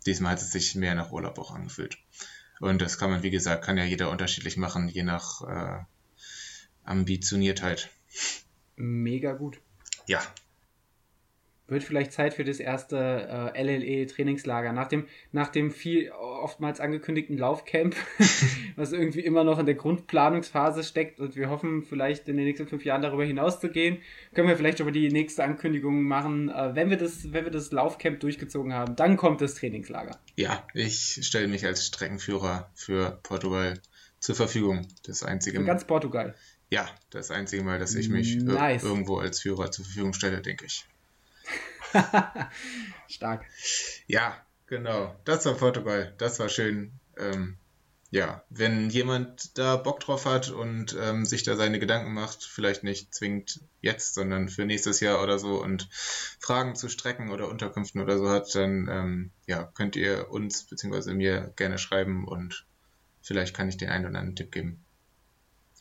diesmal 0.07 0.33
hat 0.33 0.43
es 0.43 0.53
sich 0.53 0.75
mehr 0.75 0.95
nach 0.95 1.11
Urlaub 1.11 1.39
auch 1.39 1.51
angefühlt. 1.51 1.99
Und 2.61 2.81
das 2.81 2.99
kann 2.99 3.11
man, 3.11 3.23
wie 3.23 3.31
gesagt, 3.31 3.65
kann 3.65 3.79
ja 3.79 3.85
jeder 3.85 4.11
unterschiedlich 4.11 4.57
machen, 4.57 4.89
je 4.89 5.03
nach 5.03 5.43
äh, 5.43 5.85
Ambitioniertheit. 6.85 7.91
Mega 8.77 9.33
gut. 9.33 9.61
Ja, 10.07 10.23
wird 11.75 11.85
vielleicht 11.85 12.13
Zeit 12.13 12.33
für 12.33 12.45
das 12.45 12.59
erste 12.59 13.53
äh, 13.55 13.63
LLE-Trainingslager. 13.63 14.73
Nach 14.73 14.89
dem, 14.89 15.07
nach 15.33 15.49
dem 15.49 15.71
viel 15.71 16.11
oftmals 16.11 16.81
angekündigten 16.81 17.37
Laufcamp, 17.37 17.95
was 18.77 18.93
irgendwie 18.93 19.21
immer 19.21 19.45
noch 19.45 19.59
in 19.59 19.67
der 19.67 19.75
Grundplanungsphase 19.75 20.83
steckt 20.83 21.21
und 21.21 21.37
wir 21.37 21.51
hoffen 21.51 21.83
vielleicht 21.83 22.29
in 22.29 22.37
den 22.37 22.47
nächsten 22.47 22.67
fünf 22.67 22.85
Jahren 22.85 23.03
darüber 23.03 23.25
hinaus 23.25 23.61
zu 23.61 23.69
gehen, 23.69 23.99
können 24.35 24.49
wir 24.49 24.57
vielleicht 24.57 24.81
aber 24.81 24.93
die 24.93 25.11
nächste 25.11 25.45
Ankündigung 25.45 26.03
machen. 26.03 26.49
Äh, 26.49 26.75
wenn, 26.75 26.89
wir 26.89 26.97
das, 26.97 27.33
wenn 27.33 27.45
wir 27.45 27.53
das 27.53 27.71
Laufcamp 27.73 28.21
durchgezogen 28.21 28.73
haben, 28.73 28.97
dann 28.97 29.17
kommt 29.17 29.43
das 29.43 29.55
Trainingslager. 29.55 30.19
Ja, 30.37 30.67
ich 30.73 31.21
stelle 31.27 31.49
mich 31.49 31.67
als 31.67 31.87
Streckenführer 31.87 32.71
für 32.75 33.19
Portugal 33.23 33.75
zur 34.21 34.35
Verfügung. 34.35 34.89
Das 35.03 35.23
einzige 35.23 35.61
Mal. 35.61 35.67
Ganz 35.67 35.85
Portugal. 35.85 36.35
Ja, 36.71 36.89
das 37.11 37.31
einzige 37.31 37.63
Mal, 37.63 37.79
dass 37.79 37.95
ich 37.95 38.09
mich 38.09 38.37
nice. 38.37 38.83
irgendwo 38.83 39.19
als 39.19 39.41
Führer 39.41 39.71
zur 39.71 39.85
Verfügung 39.85 40.13
stelle, 40.13 40.41
denke 40.41 40.65
ich. 40.67 40.87
Stark. 43.09 43.45
Ja, 44.07 44.37
genau. 44.67 45.15
Das 45.25 45.47
war 45.47 45.55
Portugal. 45.55 46.15
Das 46.19 46.39
war 46.39 46.49
schön. 46.49 46.93
Ähm, 47.17 47.57
ja, 48.15 48.45
wenn 48.49 48.91
jemand 48.91 49.59
da 49.59 49.77
Bock 49.77 49.99
drauf 49.99 50.25
hat 50.25 50.49
und 50.49 50.97
ähm, 51.01 51.25
sich 51.25 51.43
da 51.43 51.57
seine 51.57 51.81
Gedanken 51.81 52.15
macht, 52.15 52.45
vielleicht 52.45 52.85
nicht 52.85 53.13
zwingend 53.13 53.61
jetzt, 53.81 54.15
sondern 54.15 54.49
für 54.49 54.65
nächstes 54.65 55.01
Jahr 55.01 55.21
oder 55.21 55.41
so 55.41 55.61
und 55.61 55.89
Fragen 56.39 56.77
zu 56.77 56.89
Strecken 56.89 57.31
oder 57.31 57.49
Unterkünften 57.49 58.01
oder 58.01 58.17
so 58.19 58.31
hat, 58.31 58.55
dann 58.55 58.89
ähm, 58.89 59.31
ja, 59.47 59.65
könnt 59.65 59.97
ihr 59.97 60.31
uns 60.31 60.63
bzw. 60.63 61.13
mir 61.13 61.53
gerne 61.57 61.77
schreiben 61.77 62.29
und 62.29 62.67
vielleicht 63.21 63.57
kann 63.57 63.69
ich 63.69 63.79
den 63.79 63.89
einen 63.89 64.07
oder 64.07 64.21
anderen 64.21 64.37
Tipp 64.37 64.53
geben. 64.53 64.85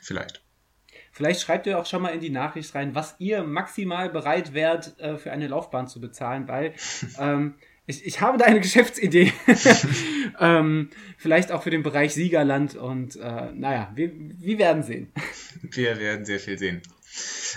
Vielleicht. 0.01 0.42
Vielleicht 1.13 1.41
schreibt 1.41 1.67
ihr 1.67 1.77
auch 1.79 1.85
schon 1.85 2.01
mal 2.01 2.09
in 2.09 2.19
die 2.19 2.31
Nachricht 2.31 2.73
rein, 2.73 2.95
was 2.95 3.15
ihr 3.19 3.43
maximal 3.43 4.09
bereit 4.09 4.53
wärt, 4.53 4.99
äh, 4.99 5.17
für 5.17 5.31
eine 5.31 5.47
Laufbahn 5.47 5.87
zu 5.87 6.01
bezahlen, 6.01 6.47
weil 6.47 6.73
ähm, 7.19 7.53
ich, 7.85 8.03
ich 8.03 8.19
habe 8.19 8.39
da 8.39 8.45
eine 8.45 8.61
Geschäftsidee. 8.61 9.31
ähm, 10.39 10.89
vielleicht 11.17 11.51
auch 11.51 11.61
für 11.61 11.69
den 11.69 11.83
Bereich 11.83 12.15
Siegerland 12.15 12.75
und 12.75 13.15
äh, 13.15 13.51
naja, 13.53 13.91
wir, 13.93 14.11
wir 14.15 14.57
werden 14.57 14.81
sehen. 14.81 15.11
Wir 15.61 15.99
werden 15.99 16.25
sehr 16.25 16.39
viel 16.39 16.57
sehen. 16.57 16.81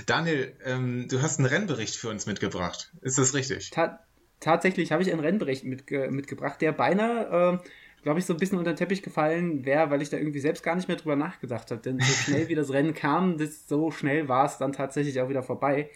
Daniel, 0.05 0.55
ähm, 0.65 1.07
du 1.09 1.23
hast 1.23 1.39
einen 1.39 1.47
Rennbericht 1.47 1.97
für 1.97 2.11
uns 2.11 2.27
mitgebracht. 2.27 2.93
Ist 3.01 3.17
das 3.17 3.33
richtig? 3.33 3.71
Ta 3.71 4.01
tatsächlich 4.39 4.93
habe 4.93 5.03
ich 5.03 5.11
einen 5.11 5.21
Rennbericht 5.21 5.65
mitge 5.65 6.11
mitgebracht, 6.11 6.61
der 6.61 6.73
beinahe 6.73 7.63
äh, 7.65 7.69
glaube 8.07 8.21
ich, 8.21 8.27
so 8.27 8.35
ein 8.35 8.39
bisschen 8.39 8.59
unter 8.59 8.73
den 8.73 8.77
Teppich 8.77 9.03
gefallen 9.03 9.65
wäre, 9.65 9.91
weil 9.91 10.01
ich 10.01 10.11
da 10.11 10.17
irgendwie 10.17 10.39
selbst 10.39 10.63
gar 10.63 10.77
nicht 10.77 10.87
mehr 10.87 10.97
drüber 10.97 11.17
nachgedacht 11.17 11.73
habe. 11.73 11.83
Denn 11.83 11.99
so 11.99 12.13
schnell 12.23 12.47
wie 12.47 12.55
das 12.55 12.73
Rennen 12.73 12.95
kam, 12.95 13.37
das, 13.37 13.67
so 13.67 13.91
schnell 13.91 14.29
war 14.29 14.47
es 14.47 14.59
dann 14.59 14.73
tatsächlich 14.73 15.21
auch 15.21 15.29
wieder 15.29 15.43
vorbei. 15.43 15.91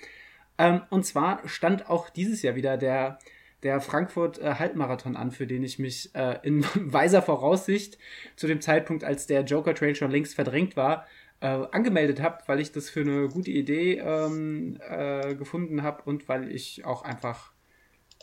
Ähm, 0.59 0.81
und 0.91 1.07
zwar 1.07 1.47
stand 1.47 1.89
auch 1.89 2.11
dieses 2.11 2.43
Jahr 2.43 2.57
wieder 2.57 2.77
der, 2.77 3.21
der 3.63 3.81
Frankfurt-Halbmarathon 3.81 5.15
äh, 5.15 5.19
an, 5.19 5.31
für 5.31 5.47
den 5.47 5.63
ich 5.63 5.79
mich 5.79 6.13
äh, 6.17 6.41
in 6.43 6.65
weiser 6.75 7.23
Voraussicht 7.23 7.97
zu 8.35 8.49
dem 8.49 8.61
Zeitpunkt, 8.61 9.05
als 9.05 9.29
der 9.29 9.45
Joker 9.45 9.77
Trail 9.77 9.95
schon 9.95 10.11
längst 10.11 10.35
verdrängt 10.35 10.77
war, 10.77 11.07
äh, 11.39 11.47
angemeldet 11.47 12.21
habe, 12.21 12.39
weil 12.47 12.59
ich 12.59 12.73
das 12.73 12.91
für 12.91 13.03
eine 13.03 13.29
gute 13.29 13.53
Idee 13.53 13.99
ähm, 13.99 14.81
äh, 14.81 15.37
gefunden 15.37 15.85
habe 15.85 16.03
und 16.07 16.29
weil 16.29 16.51
ich 16.51 16.85
auch 16.85 17.03
einfach 17.03 17.53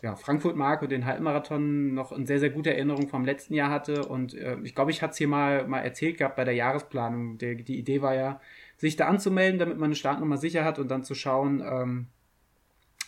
ja, 0.04 0.16
Frankfurt 0.16 0.56
mag 0.56 0.82
und 0.84 0.92
den 0.92 1.06
Halbmarathon 1.06 1.94
noch 1.94 2.12
in 2.12 2.26
sehr, 2.28 2.40
sehr 2.40 2.52
guter 2.52 2.72
Erinnerung 2.72 3.08
vom 3.08 3.26
letzten 3.26 3.56
Jahr 3.56 3.72
hatte. 3.72 4.06
Und 4.06 4.36
äh, 4.36 4.58
ich 4.64 4.76
glaube, 4.76 4.92
ich 4.92 5.02
hatte 5.02 5.12
es 5.12 5.18
hier 5.18 5.28
mal, 5.28 5.68
mal 5.68 5.80
erzählt 5.80 6.18
gehabt 6.18 6.36
bei 6.36 6.44
der 6.44 6.54
Jahresplanung. 6.54 7.38
Der, 7.40 7.56
die 7.56 7.80
Idee 7.80 8.02
war 8.02 8.14
ja, 8.14 8.40
sich 8.78 8.96
da 8.96 9.08
anzumelden, 9.08 9.60
damit 9.60 9.78
man 9.78 9.86
eine 9.86 9.96
Startnummer 9.96 10.38
sicher 10.38 10.64
hat 10.64 10.78
und 10.78 10.90
dann 10.90 11.04
zu 11.04 11.16
schauen, 11.16 11.64
ähm, 11.66 12.08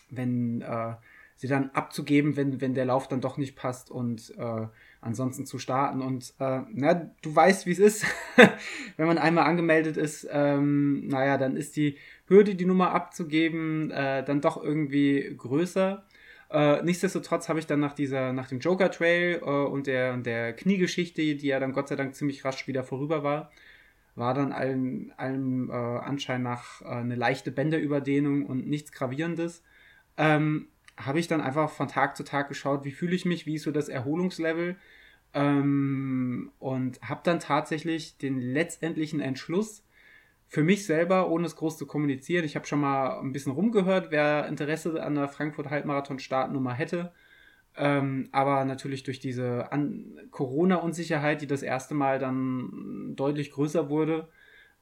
wenn 0.10 0.62
äh, 0.62 0.95
sie 1.36 1.47
dann 1.47 1.69
abzugeben, 1.73 2.36
wenn, 2.36 2.60
wenn 2.60 2.73
der 2.73 2.86
Lauf 2.86 3.08
dann 3.08 3.21
doch 3.21 3.38
nicht 3.38 3.56
passt 3.56 3.91
und 3.91 4.34
äh, 4.38 4.67
ansonsten 4.99 5.45
zu 5.45 5.60
starten. 5.60 6.02
Und 6.02 6.34
äh, 6.39 6.62
na, 6.73 7.12
du 7.21 7.36
weißt, 7.36 7.67
wie 7.67 7.71
es 7.71 7.80
ist. 7.80 8.06
wenn 8.97 9.08
man 9.08 9.19
einmal 9.19 9.45
angemeldet 9.45 9.95
ist, 9.95 10.28
ähm, 10.32 11.08
naja, 11.08 11.38
dann 11.38 11.56
ist 11.56 11.75
die 11.75 11.97
Hürde, 12.28 12.56
die 12.56 12.65
Nummer 12.65 12.91
abzugeben, 12.91 13.91
äh, 13.91 14.23
dann 14.25 14.41
doch 14.41 14.62
irgendwie 14.62 15.36
größer. 15.38 16.04
Äh, 16.51 16.81
nichtsdestotrotz 16.83 17.47
habe 17.47 17.59
ich 17.59 17.67
dann 17.67 17.79
nach 17.79 17.93
dieser, 17.93 18.33
nach 18.33 18.47
dem 18.47 18.59
Joker 18.59 18.89
Trail 18.89 19.41
äh, 19.43 19.45
und 19.45 19.88
der, 19.88 20.17
der 20.17 20.53
Kniegeschichte, 20.53 21.21
die 21.35 21.47
ja 21.47 21.59
dann 21.59 21.73
Gott 21.73 21.89
sei 21.89 21.95
Dank 21.95 22.15
ziemlich 22.15 22.43
rasch 22.43 22.67
wieder 22.67 22.83
vorüber 22.83 23.23
war, 23.23 23.51
war 24.15 24.33
dann 24.33 24.51
allem, 24.51 25.13
allem 25.17 25.69
äh, 25.69 25.73
Anschein 25.73 26.41
nach 26.43 26.81
äh, 26.81 26.85
eine 26.85 27.15
leichte 27.15 27.51
Bänderüberdehnung 27.51 28.45
und 28.45 28.67
nichts 28.67 28.91
Gravierendes. 28.91 29.63
Ähm, 30.17 30.67
habe 30.97 31.19
ich 31.19 31.27
dann 31.27 31.41
einfach 31.41 31.69
von 31.69 31.88
Tag 31.88 32.17
zu 32.17 32.23
Tag 32.23 32.49
geschaut, 32.49 32.83
wie 32.83 32.91
fühle 32.91 33.15
ich 33.15 33.25
mich, 33.25 33.45
wie 33.45 33.55
ist 33.55 33.63
so 33.63 33.71
das 33.71 33.88
Erholungslevel 33.88 34.75
ähm, 35.33 36.51
und 36.59 37.01
habe 37.01 37.21
dann 37.23 37.39
tatsächlich 37.39 38.17
den 38.17 38.39
letztendlichen 38.39 39.19
Entschluss 39.19 39.83
für 40.49 40.63
mich 40.63 40.85
selber, 40.85 41.29
ohne 41.29 41.45
es 41.45 41.55
groß 41.55 41.77
zu 41.77 41.85
kommunizieren, 41.85 42.43
ich 42.43 42.55
habe 42.55 42.65
schon 42.65 42.81
mal 42.81 43.19
ein 43.19 43.31
bisschen 43.31 43.51
rumgehört, 43.51 44.09
wer 44.09 44.47
Interesse 44.47 45.01
an 45.01 45.13
der 45.13 45.27
Frankfurt 45.27 45.69
Halbmarathon 45.69 46.17
Startnummer 46.17 46.73
hätte. 46.73 47.13
Ähm, 47.77 48.29
aber 48.31 48.65
natürlich 48.65 49.03
durch 49.03 49.19
diese 49.19 49.69
Corona-Unsicherheit, 50.31 51.41
die 51.41 51.47
das 51.47 51.62
erste 51.62 51.93
Mal 51.93 52.17
dann 52.17 53.13
deutlich 53.15 53.51
größer 53.51 53.89
wurde 53.89 54.27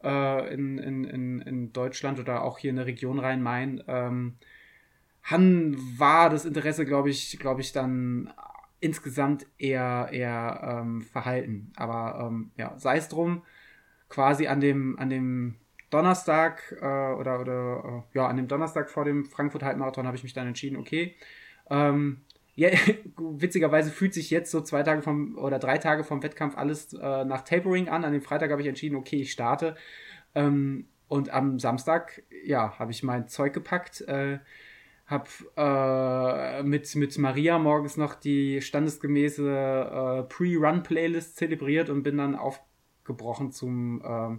äh, 0.01 0.53
in, 0.53 0.77
in, 0.77 1.03
in, 1.03 1.41
in 1.41 1.73
Deutschland 1.73 2.17
oder 2.17 2.43
auch 2.43 2.59
hier 2.59 2.69
in 2.69 2.77
der 2.77 2.85
Region 2.85 3.19
Rhein-Main, 3.19 3.83
ähm, 3.87 4.37
war 5.97 6.29
das 6.29 6.45
Interesse, 6.45 6.85
glaube 6.85 7.09
ich, 7.09 7.37
glaube 7.39 7.59
ich, 7.59 7.73
dann 7.73 8.33
insgesamt 8.79 9.45
eher, 9.57 10.07
eher 10.13 10.79
ähm, 10.81 11.01
verhalten. 11.01 11.73
Aber 11.75 12.25
ähm, 12.25 12.51
ja, 12.55 12.77
sei 12.77 12.95
es 12.95 13.09
drum 13.09 13.41
quasi 14.09 14.47
an 14.47 14.59
dem, 14.59 14.97
an 14.99 15.09
dem 15.09 15.55
Donnerstag 15.89 16.75
äh, 16.81 16.85
oder, 16.85 17.39
oder 17.39 18.03
äh, 18.13 18.17
ja, 18.17 18.27
an 18.27 18.37
dem 18.37 18.47
Donnerstag 18.47 18.89
vor 18.89 19.05
dem 19.05 19.25
Frankfurt 19.25 19.63
Halbmarathon 19.63 20.05
habe 20.05 20.17
ich 20.17 20.23
mich 20.23 20.33
dann 20.33 20.47
entschieden, 20.47 20.77
okay, 20.77 21.15
ähm, 21.69 22.21
ja, 22.55 22.69
witzigerweise 23.17 23.91
fühlt 23.91 24.15
sich 24.15 24.31
jetzt 24.31 24.49
so 24.49 24.61
zwei 24.61 24.81
Tage 24.81 25.03
vom 25.03 25.37
oder 25.37 25.59
drei 25.59 25.77
Tage 25.77 26.03
vom 26.03 26.23
Wettkampf 26.23 26.57
alles 26.57 26.91
äh, 26.93 27.23
nach 27.23 27.41
Tapering 27.41 27.87
an. 27.87 28.03
An 28.03 28.13
dem 28.13 28.23
Freitag 28.23 28.49
habe 28.49 28.61
ich 28.61 28.67
entschieden, 28.67 28.95
okay, 28.95 29.17
ich 29.17 29.31
starte. 29.31 29.75
Ähm, 30.33 30.87
und 31.07 31.29
am 31.29 31.59
Samstag, 31.59 32.23
ja, 32.43 32.77
habe 32.79 32.91
ich 32.91 33.03
mein 33.03 33.27
Zeug 33.27 33.53
gepackt, 33.53 34.01
äh, 34.01 34.39
habe 35.05 35.29
äh, 35.55 36.63
mit, 36.63 36.93
mit 36.95 37.17
Maria 37.17 37.59
morgens 37.59 37.95
noch 37.95 38.15
die 38.15 38.61
standesgemäße 38.61 39.47
äh, 39.47 40.23
Pre-Run-Playlist 40.23 41.37
zelebriert 41.37 41.89
und 41.89 42.03
bin 42.03 42.17
dann 42.17 42.35
auf 42.35 42.59
gebrochen 43.07 43.51
zum, 43.51 44.01
äh, 44.03 44.37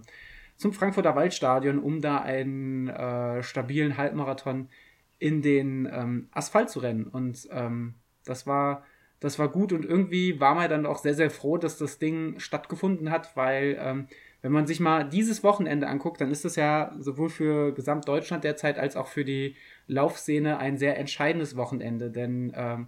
zum 0.55 0.71
Frankfurter 0.71 1.15
Waldstadion, 1.15 1.79
um 1.79 1.99
da 1.99 2.19
einen 2.19 2.87
äh, 2.87 3.43
stabilen 3.43 3.97
Halbmarathon 3.97 4.69
in 5.17 5.41
den 5.41 5.89
ähm, 5.91 6.29
Asphalt 6.31 6.69
zu 6.69 6.79
rennen. 6.79 7.05
Und 7.05 7.49
ähm, 7.51 7.95
das 8.23 8.47
war 8.47 8.83
das 9.19 9.37
war 9.37 9.49
gut. 9.49 9.73
Und 9.73 9.85
irgendwie 9.85 10.39
war 10.39 10.55
man 10.55 10.69
dann 10.69 10.85
auch 10.85 10.99
sehr, 10.99 11.13
sehr 11.13 11.29
froh, 11.29 11.57
dass 11.57 11.77
das 11.77 11.99
Ding 11.99 12.39
stattgefunden 12.39 13.11
hat, 13.11 13.35
weil 13.35 13.77
ähm, 13.79 14.07
wenn 14.41 14.51
man 14.51 14.67
sich 14.67 14.79
mal 14.79 15.03
dieses 15.03 15.43
Wochenende 15.43 15.87
anguckt, 15.87 16.21
dann 16.21 16.31
ist 16.31 16.45
es 16.45 16.55
ja 16.55 16.93
sowohl 16.99 17.29
für 17.29 17.73
Gesamtdeutschland 17.73 18.43
derzeit 18.43 18.79
als 18.79 18.95
auch 18.95 19.07
für 19.07 19.25
die 19.25 19.55
Laufszene 19.87 20.57
ein 20.57 20.77
sehr 20.77 20.97
entscheidendes 20.97 21.57
Wochenende, 21.57 22.09
denn 22.09 22.53
ähm, 22.55 22.87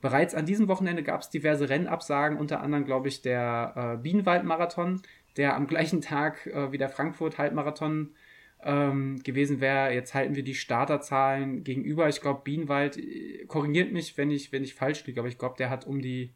bereits 0.00 0.34
an 0.34 0.46
diesem 0.46 0.66
Wochenende 0.66 1.04
gab 1.04 1.20
es 1.20 1.30
diverse 1.30 1.68
Rennabsagen, 1.68 2.36
unter 2.36 2.60
anderem 2.60 2.84
glaube 2.84 3.06
ich 3.06 3.22
der 3.22 3.74
äh, 3.76 4.02
Bienenwald-Marathon, 4.02 5.02
der 5.38 5.56
am 5.56 5.66
gleichen 5.66 6.00
Tag 6.02 6.46
äh, 6.46 6.72
wie 6.72 6.78
der 6.78 6.90
Frankfurt-Halbmarathon 6.90 8.14
ähm, 8.62 9.22
gewesen 9.22 9.60
wäre. 9.60 9.94
Jetzt 9.94 10.14
halten 10.14 10.34
wir 10.34 10.42
die 10.42 10.54
Starterzahlen 10.54 11.64
gegenüber. 11.64 12.08
Ich 12.08 12.20
glaube, 12.20 12.42
Bienenwald 12.44 12.98
äh, 12.98 13.46
korrigiert 13.46 13.92
mich, 13.92 14.18
wenn 14.18 14.30
ich, 14.30 14.52
wenn 14.52 14.64
ich 14.64 14.74
falsch 14.74 15.06
liege, 15.06 15.20
aber 15.20 15.28
ich 15.28 15.38
glaube, 15.38 15.54
der 15.56 15.70
hat 15.70 15.86
um 15.86 16.02
die 16.02 16.34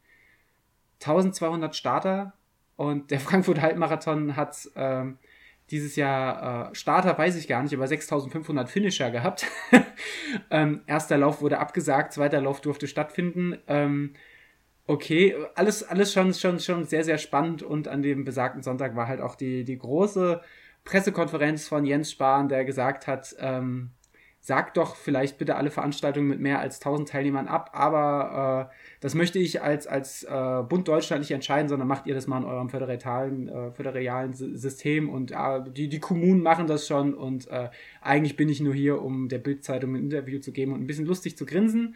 1200 1.00 1.74
Starter 1.74 2.34
und 2.76 3.10
der 3.10 3.20
Frankfurt-Halbmarathon 3.20 4.36
hat 4.36 4.68
ähm, 4.76 5.18
dieses 5.70 5.96
Jahr 5.96 6.70
äh, 6.70 6.74
Starter, 6.74 7.16
weiß 7.16 7.36
ich 7.36 7.48
gar 7.48 7.62
nicht, 7.62 7.74
aber 7.74 7.88
6500 7.88 8.68
Finisher 8.68 9.10
gehabt. 9.10 9.46
ähm, 10.50 10.82
erster 10.86 11.18
Lauf 11.18 11.40
wurde 11.40 11.58
abgesagt, 11.58 12.12
zweiter 12.12 12.40
Lauf 12.40 12.60
durfte 12.60 12.86
stattfinden. 12.86 13.58
Ähm, 13.66 14.14
okay, 14.92 15.35
alles, 15.55 15.83
alles 15.83 16.12
schon, 16.12 16.35
schon, 16.35 16.61
schon 16.61 16.85
sehr, 16.85 17.05
sehr 17.05 17.18
spannend 17.18 17.62
und 17.62 17.88
an 17.88 18.02
dem 18.02 18.24
besagten 18.24 18.62
Sonntag 18.62 18.94
war 18.94 19.09
halt 19.09 19.20
auch 19.20 19.35
die, 19.35 19.64
die 19.64 19.78
große 19.78 20.40
Pressekonferenz 20.85 21.66
von 21.66 21.85
Jens 21.85 22.11
Spahn, 22.11 22.48
der 22.48 22.64
gesagt 22.64 23.07
hat, 23.07 23.35
ähm, 23.38 23.90
sagt 24.40 24.76
doch 24.76 24.96
vielleicht 24.96 25.38
bitte 25.38 25.55
alle 25.55 25.70
Veranstaltungen 25.70 26.26
mit 26.26 26.40
mehr 26.40 26.59
als 26.59 26.81
1000 26.81 27.09
Teilnehmern 27.09 27.46
ab, 27.46 27.70
aber 27.74 28.68
äh, 28.72 28.74
das 29.00 29.14
möchte 29.14 29.38
ich 29.38 29.62
als, 29.62 29.87
als 29.87 30.24
äh, 30.24 30.62
Bund 30.68 30.88
Deutschland 30.88 31.20
nicht 31.20 31.31
entscheiden, 31.31 31.68
sondern 31.68 31.87
macht 31.87 32.07
ihr 32.07 32.14
das 32.14 32.26
mal 32.26 32.38
in 32.38 32.44
eurem 32.44 32.68
föderalen, 32.68 33.48
äh, 33.48 33.70
föderalen 33.70 34.35
System 34.35 35.09
und 35.09 35.31
äh, 35.31 35.61
die, 35.70 35.88
die 35.88 36.00
Kommunen 36.00 36.42
machen 36.42 36.66
das 36.66 36.88
schon 36.88 37.14
und 37.14 37.48
äh, 37.48 37.70
eigentlich 38.00 38.37
bin 38.37 38.48
ich 38.48 38.61
nur 38.61 38.74
hier, 38.74 39.00
um 39.00 39.28
der 39.28 39.38
Bildzeitung 39.38 39.94
ein 39.94 40.02
Interview 40.02 40.40
zu 40.40 40.50
geben 40.50 40.72
und 40.72 40.81
ein 40.81 40.87
bisschen 40.88 41.07
lustig 41.07 41.37
zu 41.37 41.46
grinsen. 41.46 41.94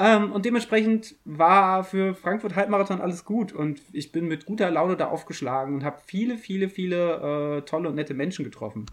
Ähm, 0.00 0.30
und 0.30 0.44
dementsprechend 0.44 1.16
war 1.24 1.82
für 1.82 2.14
Frankfurt 2.14 2.54
Halbmarathon 2.54 3.00
alles 3.00 3.24
gut 3.24 3.52
und 3.52 3.82
ich 3.92 4.12
bin 4.12 4.28
mit 4.28 4.46
guter 4.46 4.70
Laune 4.70 4.96
da 4.96 5.08
aufgeschlagen 5.08 5.74
und 5.74 5.84
habe 5.84 5.98
viele, 6.06 6.38
viele, 6.38 6.68
viele 6.68 7.58
äh, 7.58 7.62
tolle 7.62 7.88
und 7.88 7.96
nette 7.96 8.14
Menschen 8.14 8.44
getroffen. 8.44 8.86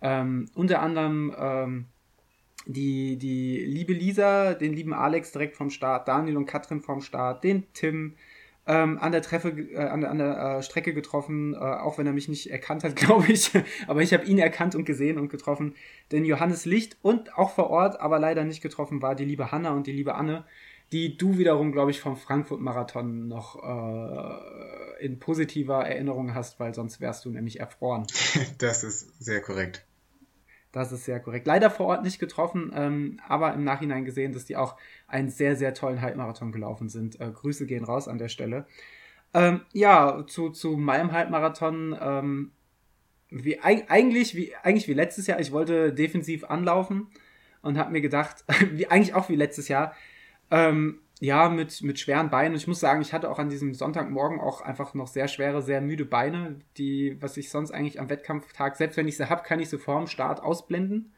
Ähm, 0.00 0.48
unter 0.54 0.80
anderem 0.80 1.34
ähm, 1.38 1.86
die, 2.64 3.18
die 3.18 3.58
liebe 3.58 3.92
Lisa, 3.92 4.54
den 4.54 4.72
lieben 4.72 4.94
Alex 4.94 5.32
direkt 5.32 5.54
vom 5.54 5.68
Start, 5.68 6.08
Daniel 6.08 6.38
und 6.38 6.46
Katrin 6.46 6.80
vom 6.80 7.02
Start, 7.02 7.44
den 7.44 7.66
Tim 7.74 8.14
ähm, 8.68 8.98
an 8.98 9.12
der 9.12 9.22
Treffe, 9.22 9.48
äh, 9.48 9.78
an, 9.78 10.04
an 10.04 10.18
der 10.18 10.58
äh, 10.58 10.62
Strecke 10.62 10.92
getroffen, 10.92 11.54
äh, 11.54 11.56
auch 11.56 11.96
wenn 11.96 12.06
er 12.06 12.12
mich 12.12 12.28
nicht 12.28 12.50
erkannt 12.50 12.84
hat, 12.84 12.94
glaube 12.96 13.32
ich. 13.32 13.50
aber 13.88 14.02
ich 14.02 14.12
habe 14.12 14.26
ihn 14.26 14.38
erkannt 14.38 14.74
und 14.74 14.84
gesehen 14.84 15.18
und 15.18 15.30
getroffen. 15.30 15.74
Den 16.12 16.24
Johannes 16.24 16.66
Licht 16.66 16.98
und 17.02 17.36
auch 17.36 17.50
vor 17.50 17.70
Ort, 17.70 18.00
aber 18.00 18.18
leider 18.18 18.44
nicht 18.44 18.60
getroffen 18.60 19.02
war 19.02 19.14
die 19.14 19.24
liebe 19.24 19.50
Hanna 19.50 19.70
und 19.72 19.86
die 19.86 19.92
liebe 19.92 20.14
Anne, 20.14 20.44
die 20.92 21.16
du 21.16 21.38
wiederum, 21.38 21.72
glaube 21.72 21.90
ich, 21.90 22.00
vom 22.00 22.16
Frankfurt-Marathon 22.16 23.26
noch 23.26 23.62
äh, 23.62 25.04
in 25.04 25.18
positiver 25.18 25.86
Erinnerung 25.86 26.34
hast, 26.34 26.60
weil 26.60 26.74
sonst 26.74 27.00
wärst 27.00 27.24
du 27.24 27.30
nämlich 27.30 27.60
erfroren. 27.60 28.06
Das 28.58 28.84
ist 28.84 29.22
sehr 29.22 29.40
korrekt. 29.40 29.84
Das 30.78 30.92
ist 30.92 31.06
sehr 31.06 31.18
korrekt. 31.18 31.44
Leider 31.44 31.70
vor 31.70 31.86
Ort 31.86 32.04
nicht 32.04 32.20
getroffen, 32.20 32.70
ähm, 32.72 33.18
aber 33.26 33.52
im 33.52 33.64
Nachhinein 33.64 34.04
gesehen, 34.04 34.32
dass 34.32 34.44
die 34.44 34.56
auch 34.56 34.76
einen 35.08 35.28
sehr, 35.28 35.56
sehr 35.56 35.74
tollen 35.74 36.00
Halbmarathon 36.00 36.52
gelaufen 36.52 36.88
sind. 36.88 37.20
Äh, 37.20 37.32
Grüße 37.32 37.66
gehen 37.66 37.82
raus 37.82 38.06
an 38.06 38.18
der 38.18 38.28
Stelle. 38.28 38.64
Ähm, 39.34 39.62
ja, 39.72 40.24
zu, 40.28 40.50
zu 40.50 40.76
meinem 40.76 41.10
Halbmarathon. 41.10 41.98
Ähm, 42.00 42.52
wie, 43.28 43.58
eigentlich, 43.58 44.36
wie, 44.36 44.54
eigentlich 44.62 44.86
wie 44.86 44.94
letztes 44.94 45.26
Jahr. 45.26 45.40
Ich 45.40 45.50
wollte 45.50 45.92
defensiv 45.92 46.44
anlaufen 46.44 47.08
und 47.60 47.76
habe 47.76 47.90
mir 47.90 48.00
gedacht, 48.00 48.44
wie, 48.70 48.86
eigentlich 48.86 49.14
auch 49.14 49.28
wie 49.28 49.36
letztes 49.36 49.66
Jahr, 49.66 49.96
ähm, 50.52 51.00
ja, 51.20 51.48
mit, 51.48 51.82
mit 51.82 51.98
schweren 51.98 52.30
Beinen. 52.30 52.52
Und 52.52 52.60
ich 52.60 52.68
muss 52.68 52.80
sagen, 52.80 53.02
ich 53.02 53.12
hatte 53.12 53.30
auch 53.30 53.38
an 53.38 53.50
diesem 53.50 53.74
Sonntagmorgen 53.74 54.40
auch 54.40 54.60
einfach 54.60 54.94
noch 54.94 55.08
sehr 55.08 55.28
schwere, 55.28 55.62
sehr 55.62 55.80
müde 55.80 56.04
Beine, 56.04 56.60
die, 56.76 57.16
was 57.20 57.36
ich 57.36 57.50
sonst 57.50 57.72
eigentlich 57.72 58.00
am 58.00 58.08
Wettkampftag, 58.08 58.76
selbst 58.76 58.96
wenn 58.96 59.08
ich 59.08 59.16
sie 59.16 59.28
habe, 59.28 59.42
kann 59.42 59.60
ich 59.60 59.68
sie 59.68 59.78
vor 59.78 59.98
dem 59.98 60.06
Start 60.06 60.42
ausblenden. 60.42 61.12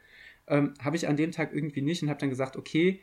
Ähm, 0.47 0.75
habe 0.83 0.97
ich 0.97 1.07
an 1.07 1.17
dem 1.17 1.33
Tag 1.33 1.53
irgendwie 1.53 1.83
nicht 1.83 2.03
und 2.03 2.09
habe 2.09 2.21
dann 2.21 2.31
gesagt, 2.31 2.57
okay, 2.57 3.03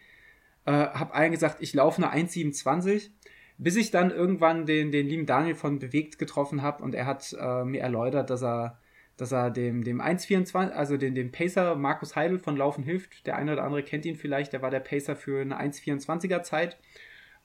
äh, 0.66 0.72
habe 0.72 1.14
allen 1.14 1.32
gesagt, 1.32 1.58
ich 1.62 1.74
laufe 1.74 2.04
eine 2.04 2.28
1,27, 2.28 3.12
bis 3.60 3.76
ich 3.76 3.92
dann 3.92 4.12
irgendwann 4.12 4.66
den, 4.66 4.92
den 4.92 5.08
lieben 5.08 5.26
Daniel 5.26 5.56
von 5.56 5.80
Bewegt 5.80 6.18
getroffen 6.20 6.62
habe 6.62 6.84
und 6.84 6.96
er 6.96 7.06
hat 7.06 7.36
äh, 7.40 7.64
mir 7.64 7.82
erläutert, 7.82 8.30
dass 8.30 8.44
er 8.44 8.80
dass 9.18 9.32
er 9.32 9.50
dem, 9.50 9.84
dem 9.84 10.00
1,24, 10.00 10.72
also 10.72 10.96
den, 10.96 11.16
dem 11.16 11.32
Pacer 11.32 11.76
Markus 11.76 12.16
Heidel 12.16 12.40
von 12.40 12.56
Laufen 12.56 12.84
hilft. 12.84 13.26
Der 13.26 13.36
eine 13.36 13.54
oder 13.54 13.64
andere 13.64 13.84
kennt 13.84 14.06
ihn 14.06 14.16
vielleicht, 14.16 14.54
der 14.54 14.62
war 14.62 14.70
der 14.70 14.80
Pacer 14.80 15.16
für 15.16 15.42
eine 15.42 15.60
1,24er 15.60 16.44
Zeit. 16.44 16.78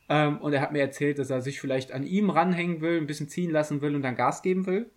Ähm, 0.09 0.39
und 0.39 0.53
er 0.53 0.61
hat 0.61 0.73
mir 0.73 0.81
erzählt, 0.81 1.19
dass 1.19 1.31
er 1.31 1.41
sich 1.41 1.61
vielleicht 1.61 1.93
an 1.93 2.05
ihm 2.05 2.29
ranhängen 2.29 2.83
will, 2.83 2.99
ein 2.99 3.07
bisschen 3.07 3.29
ziehen 3.29 3.51
lassen 3.51 3.81
will 3.81 3.95
und 3.97 4.03
dann 4.03 4.17
Gas 4.17 4.43
geben 4.43 4.67
will. 4.67 4.91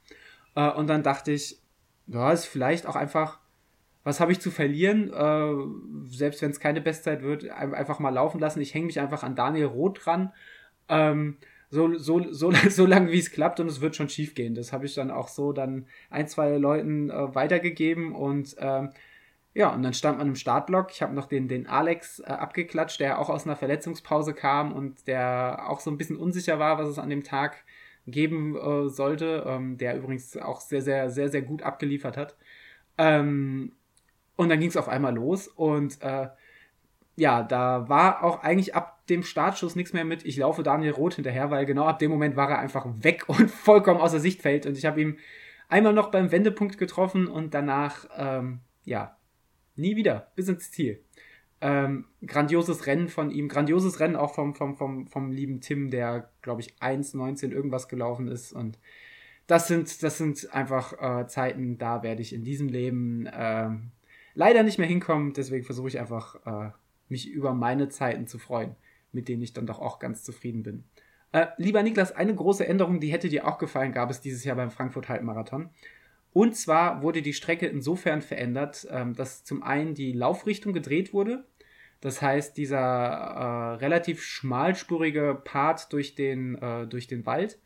Äh, 0.55 0.69
und 0.71 0.87
dann 0.87 1.03
dachte 1.03 1.31
ich, 1.31 1.59
ja, 2.07 2.31
ist 2.31 2.45
vielleicht 2.45 2.85
auch 2.85 2.97
einfach, 2.97 3.39
was 4.03 4.19
habe 4.19 4.33
ich 4.33 4.41
zu 4.41 4.51
verlieren? 4.51 5.11
Äh, 5.13 6.13
selbst 6.13 6.41
wenn 6.41 6.51
es 6.51 6.59
keine 6.59 6.81
Bestzeit 6.81 7.23
wird, 7.23 7.49
einfach 7.49 7.99
mal 7.99 8.09
laufen 8.09 8.39
lassen. 8.39 8.61
Ich 8.61 8.73
hänge 8.73 8.87
mich 8.87 8.99
einfach 8.99 9.23
an 9.23 9.35
Daniel 9.35 9.67
Roth 9.67 10.05
ran. 10.05 10.33
Ähm, 10.89 11.37
so, 11.69 11.97
so, 11.97 12.31
so, 12.31 12.51
so 12.69 12.85
lange 12.85 13.11
wie 13.11 13.19
es 13.19 13.31
klappt 13.31 13.59
und 13.59 13.67
es 13.67 13.81
wird 13.81 13.95
schon 13.95 14.09
schief 14.09 14.35
gehen. 14.35 14.55
Das 14.55 14.73
habe 14.73 14.85
ich 14.85 14.93
dann 14.93 15.11
auch 15.11 15.27
so 15.27 15.51
dann 15.51 15.87
ein, 16.09 16.27
zwei 16.27 16.57
Leuten 16.57 17.09
äh, 17.09 17.35
weitergegeben 17.35 18.13
und 18.13 18.55
ähm, 18.59 18.91
ja, 19.53 19.73
und 19.73 19.83
dann 19.83 19.93
stand 19.93 20.17
man 20.17 20.27
im 20.27 20.35
Startblock. 20.35 20.91
Ich 20.91 21.01
habe 21.01 21.15
noch 21.15 21.27
den, 21.27 21.47
den 21.47 21.65
Alex 21.65 22.19
äh, 22.19 22.25
abgeklatscht, 22.25 22.99
der 22.99 23.19
auch 23.19 23.29
aus 23.29 23.45
einer 23.45 23.55
Verletzungspause 23.55 24.33
kam 24.33 24.73
und 24.73 25.07
der 25.07 25.69
auch 25.69 25.79
so 25.79 25.89
ein 25.89 25.97
bisschen 25.97 26.17
unsicher 26.17 26.59
war, 26.59 26.77
was 26.77 26.89
es 26.89 26.99
an 26.99 27.09
dem 27.09 27.23
Tag 27.23 27.63
geben 28.05 28.55
äh, 28.55 28.89
sollte, 28.89 29.45
ähm, 29.47 29.77
der 29.77 29.95
übrigens 29.97 30.35
auch 30.37 30.61
sehr, 30.61 30.81
sehr, 30.81 31.09
sehr, 31.09 31.29
sehr 31.29 31.41
gut 31.41 31.63
abgeliefert 31.63 32.17
hat. 32.17 32.35
Ähm, 32.97 33.71
und 34.35 34.49
dann 34.49 34.59
ging 34.59 34.69
es 34.69 34.77
auf 34.77 34.89
einmal 34.89 35.15
los 35.15 35.47
und 35.47 36.01
äh, 36.01 36.27
ja, 37.15 37.43
da 37.43 37.87
war 37.87 38.23
auch 38.23 38.43
eigentlich 38.43 38.75
ab 38.75 38.94
dem 39.09 39.23
Startschuss 39.23 39.75
nichts 39.75 39.93
mehr 39.93 40.05
mit, 40.05 40.25
ich 40.25 40.37
laufe 40.37 40.63
Daniel 40.63 40.93
Roth 40.93 41.15
hinterher, 41.15 41.51
weil 41.51 41.65
genau 41.65 41.85
ab 41.85 41.99
dem 41.99 42.11
Moment 42.11 42.35
war 42.35 42.49
er 42.49 42.59
einfach 42.59 42.85
weg 43.01 43.25
und 43.27 43.49
vollkommen 43.49 43.99
außer 43.99 44.19
Sichtfeld. 44.19 44.65
Und 44.65 44.77
ich 44.77 44.85
habe 44.85 45.01
ihn 45.01 45.17
einmal 45.67 45.93
noch 45.93 46.11
beim 46.11 46.31
Wendepunkt 46.31 46.77
getroffen 46.77 47.27
und 47.27 47.53
danach, 47.53 48.07
ähm, 48.17 48.59
ja, 48.83 49.17
nie 49.75 49.95
wieder, 49.95 50.31
bis 50.35 50.47
ins 50.47 50.71
Ziel. 50.71 51.01
Ähm, 51.61 52.05
grandioses 52.25 52.85
Rennen 52.85 53.07
von 53.07 53.31
ihm, 53.31 53.47
grandioses 53.47 53.99
Rennen 53.99 54.15
auch 54.15 54.33
vom, 54.33 54.55
vom, 54.55 54.75
vom, 54.75 55.07
vom 55.07 55.31
lieben 55.31 55.61
Tim, 55.61 55.89
der, 55.89 56.29
glaube 56.41 56.61
ich, 56.61 56.75
1,19 56.79 57.51
irgendwas 57.51 57.87
gelaufen 57.87 58.27
ist. 58.27 58.53
Und 58.53 58.77
das 59.47 59.67
sind, 59.67 60.03
das 60.03 60.17
sind 60.17 60.53
einfach 60.53 60.93
äh, 61.01 61.27
Zeiten, 61.27 61.77
da 61.77 62.03
werde 62.03 62.21
ich 62.21 62.33
in 62.33 62.43
diesem 62.43 62.67
Leben 62.67 63.25
äh, 63.27 63.69
leider 64.33 64.63
nicht 64.63 64.77
mehr 64.77 64.87
hinkommen. 64.87 65.33
Deswegen 65.33 65.65
versuche 65.65 65.87
ich 65.87 65.99
einfach, 65.99 66.35
äh, 66.45 66.71
mich 67.07 67.29
über 67.29 67.53
meine 67.53 67.89
Zeiten 67.89 68.27
zu 68.27 68.37
freuen 68.39 68.75
mit 69.15 69.27
denen 69.27 69.41
ich 69.41 69.53
dann 69.53 69.65
doch 69.65 69.79
auch 69.79 69.97
ganz 69.97 70.23
zufrieden 70.23 70.61
bin. 70.61 70.83
Äh, 71.31 71.47
lieber 71.57 71.81
Niklas, 71.81 72.11
eine 72.11 72.35
große 72.35 72.67
Änderung, 72.67 72.99
die 72.99 73.11
hätte 73.11 73.29
dir 73.29 73.47
auch 73.47 73.57
gefallen, 73.57 73.91
gab 73.91 74.09
es 74.11 74.21
dieses 74.21 74.43
Jahr 74.43 74.55
beim 74.55 74.71
Frankfurt 74.71 75.09
Halbmarathon. 75.09 75.69
Und 76.31 76.55
zwar 76.55 77.01
wurde 77.01 77.21
die 77.21 77.33
Strecke 77.33 77.65
insofern 77.65 78.21
verändert, 78.21 78.87
ähm, 78.91 79.15
dass 79.15 79.43
zum 79.43 79.63
einen 79.63 79.95
die 79.95 80.11
Laufrichtung 80.11 80.73
gedreht 80.73 81.13
wurde. 81.13 81.45
Das 82.01 82.21
heißt, 82.21 82.57
dieser 82.57 82.77
äh, 82.77 83.75
relativ 83.75 84.21
schmalspurige 84.21 85.41
Part 85.43 85.91
durch 85.91 86.13
den, 86.13 86.55
äh, 86.61 86.87
durch 86.87 87.07
den 87.07 87.25
Wald, 87.25 87.57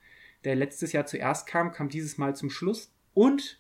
der 0.46 0.56
letztes 0.56 0.94
Jahr 0.94 1.06
zuerst 1.06 1.48
kam, 1.48 1.72
kam 1.72 1.90
dieses 1.90 2.18
Mal 2.18 2.36
zum 2.36 2.50
Schluss. 2.50 2.94
Und 3.14 3.59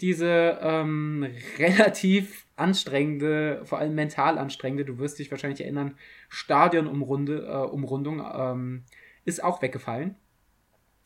diese 0.00 0.58
ähm, 0.62 1.26
relativ 1.58 2.46
anstrengende, 2.56 3.62
vor 3.64 3.78
allem 3.78 3.94
mental 3.94 4.38
anstrengende, 4.38 4.84
du 4.84 4.98
wirst 4.98 5.18
dich 5.18 5.30
wahrscheinlich 5.30 5.60
erinnern, 5.60 5.96
Stadionumrunde, 6.28 7.46
äh, 7.46 7.70
Umrundung 7.70 8.24
ähm, 8.34 8.84
ist 9.24 9.42
auch 9.42 9.62
weggefallen. 9.62 10.16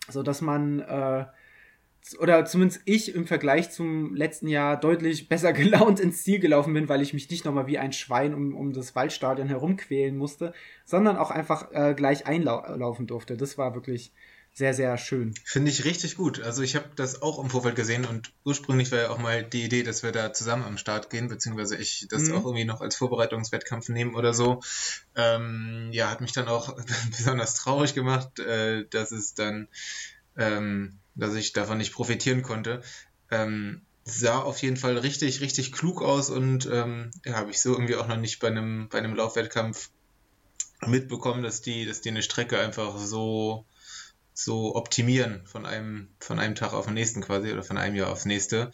So 0.08 0.22
dass 0.22 0.40
man, 0.40 0.80
äh, 0.80 1.26
oder 2.18 2.44
zumindest 2.44 2.82
ich 2.86 3.14
im 3.14 3.26
Vergleich 3.26 3.70
zum 3.70 4.14
letzten 4.16 4.48
Jahr 4.48 4.78
deutlich 4.78 5.28
besser 5.28 5.52
gelaunt 5.52 6.00
ins 6.00 6.24
Ziel 6.24 6.40
gelaufen 6.40 6.74
bin, 6.74 6.88
weil 6.88 7.02
ich 7.02 7.14
mich 7.14 7.30
nicht 7.30 7.44
nochmal 7.44 7.66
wie 7.66 7.78
ein 7.78 7.92
Schwein 7.92 8.34
um, 8.34 8.54
um 8.54 8.72
das 8.72 8.94
Waldstadion 8.96 9.48
herumquälen 9.48 10.16
musste, 10.16 10.52
sondern 10.84 11.16
auch 11.16 11.30
einfach 11.30 11.70
äh, 11.72 11.94
gleich 11.94 12.26
einlaufen 12.26 13.06
durfte. 13.06 13.36
Das 13.36 13.58
war 13.58 13.74
wirklich 13.74 14.12
sehr, 14.54 14.74
sehr 14.74 14.98
schön. 14.98 15.34
Finde 15.44 15.70
ich 15.70 15.84
richtig 15.84 16.16
gut. 16.16 16.40
Also 16.40 16.62
ich 16.62 16.76
habe 16.76 16.90
das 16.94 17.22
auch 17.22 17.42
im 17.42 17.48
Vorfeld 17.48 17.74
gesehen 17.74 18.04
und 18.04 18.32
ursprünglich 18.44 18.92
war 18.92 18.98
ja 18.98 19.10
auch 19.10 19.18
mal 19.18 19.42
die 19.42 19.64
Idee, 19.64 19.82
dass 19.82 20.02
wir 20.02 20.12
da 20.12 20.34
zusammen 20.34 20.64
am 20.64 20.76
Start 20.76 21.08
gehen, 21.08 21.28
beziehungsweise 21.28 21.76
ich 21.76 22.06
das 22.10 22.24
mhm. 22.24 22.34
auch 22.34 22.44
irgendwie 22.44 22.66
noch 22.66 22.82
als 22.82 22.96
Vorbereitungswettkampf 22.96 23.88
nehmen 23.88 24.14
oder 24.14 24.34
so. 24.34 24.60
Ähm, 25.16 25.88
ja, 25.92 26.10
hat 26.10 26.20
mich 26.20 26.32
dann 26.32 26.48
auch 26.48 26.76
besonders 27.16 27.54
traurig 27.54 27.94
gemacht, 27.94 28.40
äh, 28.40 28.86
dass 28.90 29.10
es 29.10 29.32
dann, 29.32 29.68
ähm, 30.36 30.98
dass 31.14 31.34
ich 31.34 31.54
davon 31.54 31.78
nicht 31.78 31.94
profitieren 31.94 32.42
konnte. 32.42 32.82
Ähm, 33.30 33.80
sah 34.04 34.38
auf 34.38 34.60
jeden 34.60 34.76
Fall 34.76 34.98
richtig, 34.98 35.40
richtig 35.40 35.72
klug 35.72 36.02
aus 36.02 36.28
und 36.28 36.68
ähm, 36.70 37.10
ja, 37.24 37.34
habe 37.34 37.50
ich 37.50 37.62
so 37.62 37.72
irgendwie 37.72 37.96
auch 37.96 38.06
noch 38.06 38.18
nicht 38.18 38.38
bei 38.40 38.48
einem, 38.48 38.88
bei 38.90 38.98
einem 38.98 39.14
Laufwettkampf 39.14 39.88
mitbekommen, 40.86 41.42
dass 41.42 41.62
die, 41.62 41.86
dass 41.86 42.02
die 42.02 42.10
eine 42.10 42.22
Strecke 42.22 42.58
einfach 42.58 42.98
so 42.98 43.64
so 44.34 44.74
optimieren 44.74 45.42
von 45.46 45.66
einem, 45.66 46.08
von 46.20 46.38
einem 46.38 46.54
Tag 46.54 46.72
auf 46.72 46.86
den 46.86 46.94
nächsten 46.94 47.20
quasi 47.20 47.52
oder 47.52 47.62
von 47.62 47.78
einem 47.78 47.96
Jahr 47.96 48.10
aufs 48.10 48.24
nächste, 48.24 48.70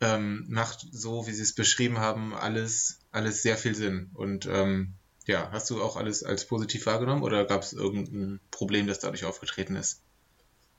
ähm, 0.00 0.46
macht 0.48 0.86
so, 0.90 1.26
wie 1.26 1.32
Sie 1.32 1.42
es 1.42 1.54
beschrieben 1.54 1.98
haben, 1.98 2.34
alles, 2.34 3.00
alles 3.10 3.42
sehr 3.42 3.56
viel 3.56 3.74
Sinn. 3.74 4.10
Und 4.14 4.46
ähm, 4.46 4.94
ja, 5.26 5.48
hast 5.52 5.70
du 5.70 5.82
auch 5.82 5.96
alles 5.96 6.24
als 6.24 6.46
positiv 6.46 6.86
wahrgenommen 6.86 7.22
oder 7.22 7.44
gab 7.44 7.62
es 7.62 7.72
irgendein 7.72 8.40
Problem, 8.50 8.86
das 8.86 8.98
dadurch 8.98 9.24
aufgetreten 9.24 9.76
ist? 9.76 10.02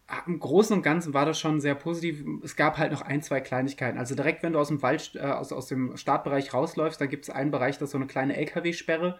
Ah, 0.08 0.24
Im 0.28 0.40
Großen 0.40 0.76
und 0.76 0.84
Ganzen 0.84 1.14
war 1.14 1.26
das 1.26 1.40
schon 1.40 1.62
sehr 1.62 1.76
positiv. 1.76 2.26
Es 2.44 2.58
gab 2.58 2.78
halt 2.78 2.92
noch 2.92 3.02
ein, 3.02 3.22
zwei 3.22 3.40
Kleinigkeiten. 3.40 3.98
Also 3.98 4.16
direkt, 4.16 4.44
wenn 4.44 4.54
du 4.54 4.60
aus 4.60 4.68
dem 4.68 4.82
Wald, 4.82 5.12
äh, 5.16 5.22
aus, 5.22 5.54
aus 5.54 5.68
dem 5.68 5.96
Startbereich 5.96 6.54
rausläufst, 6.54 7.00
da 7.00 7.06
gibt 7.06 7.24
es 7.24 7.30
einen 7.30 7.52
Bereich, 7.52 7.78
das 7.78 7.88
ist 7.88 7.92
so 7.92 7.98
eine 7.98 8.08
kleine 8.08 8.36
LKW-Sperre. 8.36 9.20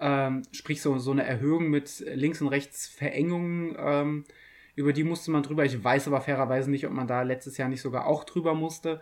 Ähm, 0.00 0.42
sprich, 0.52 0.80
so, 0.82 0.98
so 0.98 1.10
eine 1.10 1.24
Erhöhung 1.24 1.68
mit 1.68 2.04
links 2.14 2.40
und 2.40 2.48
rechts 2.48 2.88
Verengungen. 2.88 3.76
Ähm, 3.78 4.24
über 4.74 4.92
die 4.92 5.04
musste 5.04 5.30
man 5.30 5.42
drüber. 5.42 5.64
Ich 5.64 5.82
weiß 5.82 6.08
aber 6.08 6.20
fairerweise 6.20 6.70
nicht, 6.70 6.86
ob 6.86 6.92
man 6.92 7.06
da 7.06 7.22
letztes 7.22 7.56
Jahr 7.58 7.68
nicht 7.68 7.82
sogar 7.82 8.06
auch 8.06 8.24
drüber 8.24 8.54
musste. 8.54 9.00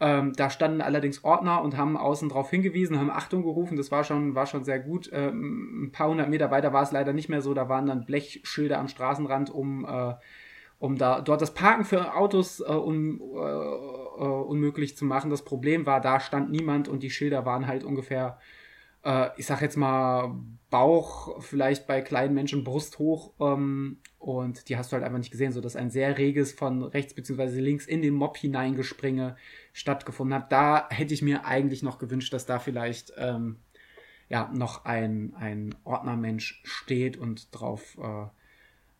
Ähm, 0.00 0.32
da 0.34 0.50
standen 0.50 0.80
allerdings 0.80 1.22
Ordner 1.22 1.62
und 1.62 1.76
haben 1.76 1.96
außen 1.96 2.28
darauf 2.28 2.50
hingewiesen, 2.50 2.98
haben 2.98 3.10
Achtung 3.10 3.42
gerufen. 3.42 3.76
Das 3.76 3.92
war 3.92 4.02
schon, 4.04 4.34
war 4.34 4.46
schon 4.46 4.64
sehr 4.64 4.80
gut. 4.80 5.08
Ähm, 5.12 5.84
ein 5.84 5.92
paar 5.92 6.08
hundert 6.08 6.28
Meter 6.28 6.50
weiter 6.50 6.72
war 6.72 6.82
es 6.82 6.92
leider 6.92 7.12
nicht 7.12 7.28
mehr 7.28 7.42
so. 7.42 7.54
Da 7.54 7.68
waren 7.68 7.86
dann 7.86 8.04
Blechschilder 8.04 8.78
am 8.78 8.88
Straßenrand, 8.88 9.50
um, 9.50 9.84
äh, 9.84 10.14
um 10.78 10.98
da, 10.98 11.20
dort 11.20 11.40
das 11.40 11.54
Parken 11.54 11.84
für 11.84 12.16
Autos 12.16 12.60
äh, 12.60 12.64
un, 12.64 13.20
äh, 13.20 14.24
äh 14.24 14.24
unmöglich 14.24 14.96
zu 14.96 15.04
machen. 15.04 15.30
Das 15.30 15.44
Problem 15.44 15.86
war, 15.86 16.00
da 16.00 16.18
stand 16.18 16.50
niemand 16.50 16.88
und 16.88 17.02
die 17.02 17.10
Schilder 17.10 17.46
waren 17.46 17.68
halt 17.68 17.84
ungefähr 17.84 18.38
äh, 19.04 19.30
ich 19.36 19.46
sag 19.46 19.62
jetzt 19.62 19.76
mal, 19.76 20.34
Bauch, 20.70 21.40
vielleicht 21.40 21.86
bei 21.86 22.00
kleinen 22.00 22.34
Menschen 22.34 22.64
Brust 22.64 22.98
hoch. 22.98 23.32
Ähm, 23.40 23.98
und 24.18 24.68
die 24.68 24.76
hast 24.76 24.90
du 24.90 24.94
halt 24.94 25.04
einfach 25.04 25.18
nicht 25.18 25.30
gesehen, 25.30 25.52
sodass 25.52 25.76
ein 25.76 25.90
sehr 25.90 26.18
reges 26.18 26.52
von 26.52 26.82
rechts 26.82 27.14
bzw. 27.14 27.60
links 27.60 27.86
in 27.86 28.02
den 28.02 28.14
Mob 28.14 28.36
hineingespringe 28.36 29.36
stattgefunden 29.72 30.34
hat. 30.34 30.50
Da 30.50 30.88
hätte 30.90 31.14
ich 31.14 31.22
mir 31.22 31.44
eigentlich 31.44 31.82
noch 31.82 31.98
gewünscht, 31.98 32.32
dass 32.32 32.46
da 32.46 32.58
vielleicht 32.58 33.12
ähm, 33.16 33.58
ja, 34.28 34.50
noch 34.52 34.84
ein, 34.84 35.34
ein 35.36 35.74
Ordnermensch 35.84 36.60
steht 36.64 37.16
und 37.16 37.54
drauf, 37.54 37.96
äh, 37.98 38.26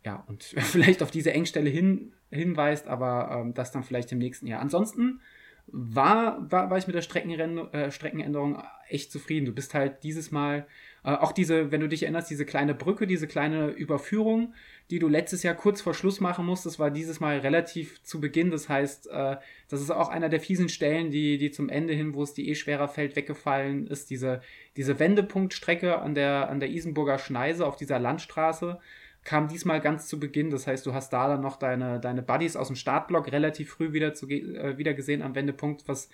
ja, 0.04 0.22
und 0.28 0.42
vielleicht 0.58 1.02
auf 1.02 1.10
diese 1.10 1.32
Engstelle 1.32 1.70
hin, 1.70 2.12
hinweist, 2.30 2.86
aber 2.86 3.30
ähm, 3.32 3.54
das 3.54 3.72
dann 3.72 3.82
vielleicht 3.82 4.12
im 4.12 4.18
nächsten 4.18 4.46
Jahr. 4.46 4.60
Ansonsten 4.60 5.20
war, 5.66 6.50
war, 6.50 6.70
war 6.70 6.78
ich 6.78 6.86
mit 6.86 6.94
der 6.94 7.02
äh, 7.02 7.90
Streckenänderung 7.90 8.62
echt 8.88 9.10
zufrieden. 9.10 9.46
Du 9.46 9.52
bist 9.52 9.74
halt 9.74 10.02
dieses 10.02 10.30
Mal, 10.30 10.66
äh, 11.04 11.10
auch 11.10 11.32
diese, 11.32 11.72
wenn 11.72 11.80
du 11.80 11.88
dich 11.88 12.02
erinnerst, 12.02 12.30
diese 12.30 12.44
kleine 12.44 12.74
Brücke, 12.74 13.06
diese 13.06 13.26
kleine 13.26 13.68
Überführung, 13.70 14.54
die 14.90 14.98
du 14.98 15.08
letztes 15.08 15.42
Jahr 15.42 15.54
kurz 15.54 15.80
vor 15.80 15.94
Schluss 15.94 16.20
machen 16.20 16.44
musstest, 16.44 16.78
war 16.78 16.90
dieses 16.90 17.18
Mal 17.18 17.38
relativ 17.38 18.02
zu 18.02 18.20
Beginn. 18.20 18.50
Das 18.50 18.68
heißt, 18.68 19.08
äh, 19.08 19.36
das 19.68 19.80
ist 19.80 19.90
auch 19.90 20.10
einer 20.10 20.28
der 20.28 20.40
fiesen 20.40 20.68
Stellen, 20.68 21.10
die, 21.10 21.38
die 21.38 21.50
zum 21.50 21.68
Ende 21.68 21.94
hin, 21.94 22.14
wo 22.14 22.22
es 22.22 22.34
die 22.34 22.48
eh 22.48 22.54
schwerer 22.54 22.88
fällt, 22.88 23.16
weggefallen 23.16 23.86
ist. 23.86 24.10
Diese, 24.10 24.42
diese 24.76 24.98
Wendepunktstrecke 24.98 25.98
an 25.98 26.14
der, 26.14 26.50
an 26.50 26.60
der 26.60 26.70
Isenburger 26.70 27.18
Schneise 27.18 27.66
auf 27.66 27.76
dieser 27.76 27.98
Landstraße 27.98 28.78
kam 29.24 29.48
diesmal 29.48 29.80
ganz 29.80 30.06
zu 30.06 30.20
Beginn. 30.20 30.50
Das 30.50 30.66
heißt, 30.66 30.84
du 30.86 30.94
hast 30.94 31.12
da 31.12 31.28
dann 31.28 31.40
noch 31.40 31.56
deine, 31.56 31.98
deine 32.00 32.22
Buddies 32.22 32.56
aus 32.56 32.68
dem 32.68 32.76
Startblock 32.76 33.32
relativ 33.32 33.70
früh 33.70 33.92
wieder, 33.92 34.14
zu, 34.14 34.28
äh, 34.28 34.76
wieder 34.78 34.94
gesehen 34.94 35.22
am 35.22 35.34
Wendepunkt, 35.34 35.88
was 35.88 36.08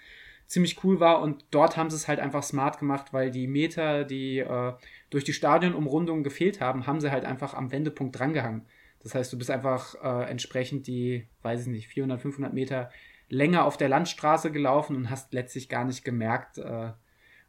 ziemlich 0.47 0.83
cool 0.85 1.01
war. 1.01 1.21
Und 1.21 1.45
dort 1.51 1.77
haben 1.77 1.91
sie 1.91 1.97
es 1.97 2.09
halt 2.09 2.21
einfach 2.21 2.43
smart 2.43 2.79
gemacht, 2.79 3.13
weil 3.13 3.31
die 3.31 3.47
Meter, 3.47 4.05
die 4.05 4.39
äh, 4.39 4.73
durch 5.11 5.25
die 5.25 5.33
Stadionumrundung 5.33 6.23
gefehlt 6.23 6.61
haben, 6.61 6.87
haben 6.87 7.01
sie 7.01 7.11
halt 7.11 7.25
einfach 7.25 7.55
am 7.55 7.73
Wendepunkt 7.73 8.19
drangehangen. 8.19 8.67
Das 9.03 9.15
heißt, 9.15 9.33
du 9.33 9.39
bist 9.39 9.51
einfach 9.51 9.95
äh, 10.03 10.31
entsprechend 10.31 10.87
die, 10.87 11.27
weiß 11.43 11.63
ich 11.63 11.67
nicht, 11.69 11.89
400, 11.89 12.21
500 12.21 12.53
Meter 12.53 12.91
länger 13.29 13.65
auf 13.65 13.77
der 13.77 13.89
Landstraße 13.89 14.51
gelaufen 14.51 14.97
und 14.97 15.11
hast 15.11 15.33
letztlich 15.33 15.69
gar 15.69 15.85
nicht 15.85 16.05
gemerkt, 16.05 16.59
äh, 16.59 16.91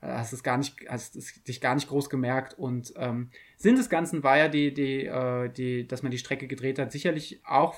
hast 0.01 0.31
es 0.31 0.43
gar 0.43 0.57
nicht, 0.57 0.77
hast 0.87 1.15
es 1.15 1.43
dich 1.43 1.59
gar 1.59 1.75
nicht 1.75 1.89
groß 1.89 2.09
gemerkt. 2.09 2.53
Und 2.57 2.93
ähm, 2.97 3.31
Sinn 3.61 3.75
des 3.75 3.89
Ganzen 3.89 4.23
war 4.23 4.37
ja, 4.37 4.47
die, 4.47 4.73
die, 4.73 5.05
äh, 5.05 5.49
die, 5.49 5.87
dass 5.87 6.01
man 6.01 6.11
die 6.11 6.17
Strecke 6.17 6.47
gedreht 6.47 6.79
hat, 6.79 6.91
sicherlich 6.91 7.41
auch 7.45 7.75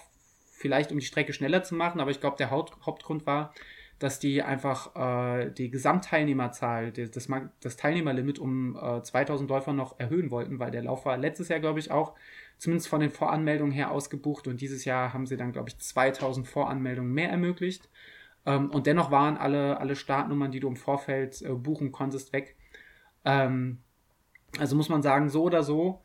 vielleicht 0.51 0.93
um 0.93 0.99
die 0.99 1.05
Strecke 1.05 1.33
schneller 1.33 1.61
zu 1.63 1.75
machen, 1.75 1.99
aber 1.99 2.09
ich 2.09 2.21
glaube, 2.21 2.37
der 2.37 2.51
Haupt, 2.51 2.73
Hauptgrund 2.85 3.25
war, 3.25 3.53
dass 3.99 4.19
die 4.19 4.41
einfach 4.41 4.95
äh, 4.95 5.51
die 5.51 5.69
Gesamtteilnehmerzahl, 5.69 6.93
das, 6.93 7.11
das, 7.11 7.27
das 7.59 7.75
Teilnehmerlimit 7.75 8.39
um 8.39 8.77
äh, 8.77 9.03
2000 9.03 9.49
Läufer 9.49 9.73
noch 9.73 9.99
erhöhen 9.99 10.31
wollten, 10.31 10.57
weil 10.57 10.71
der 10.71 10.83
Lauf 10.83 11.05
war 11.05 11.17
letztes 11.17 11.49
Jahr, 11.49 11.59
glaube 11.59 11.79
ich, 11.79 11.91
auch 11.91 12.15
zumindest 12.57 12.87
von 12.87 13.01
den 13.01 13.11
Voranmeldungen 13.11 13.73
her 13.73 13.91
ausgebucht 13.91 14.47
und 14.47 14.61
dieses 14.61 14.85
Jahr 14.85 15.13
haben 15.13 15.25
sie 15.25 15.35
dann, 15.35 15.51
glaube 15.51 15.67
ich, 15.67 15.77
2000 15.77 16.47
Voranmeldungen 16.47 17.11
mehr 17.11 17.29
ermöglicht. 17.29 17.89
Ähm, 18.45 18.71
und 18.71 18.87
dennoch 18.87 19.11
waren 19.11 19.35
alle, 19.35 19.79
alle 19.79 19.97
Startnummern, 19.97 20.51
die 20.51 20.61
du 20.61 20.69
im 20.69 20.77
Vorfeld 20.77 21.41
äh, 21.41 21.49
buchen 21.49 21.91
konntest, 21.91 22.31
weg. 22.31 22.55
Ähm, 23.25 23.82
also 24.59 24.75
muss 24.75 24.89
man 24.89 25.01
sagen, 25.01 25.29
so 25.29 25.43
oder 25.43 25.63
so, 25.63 26.01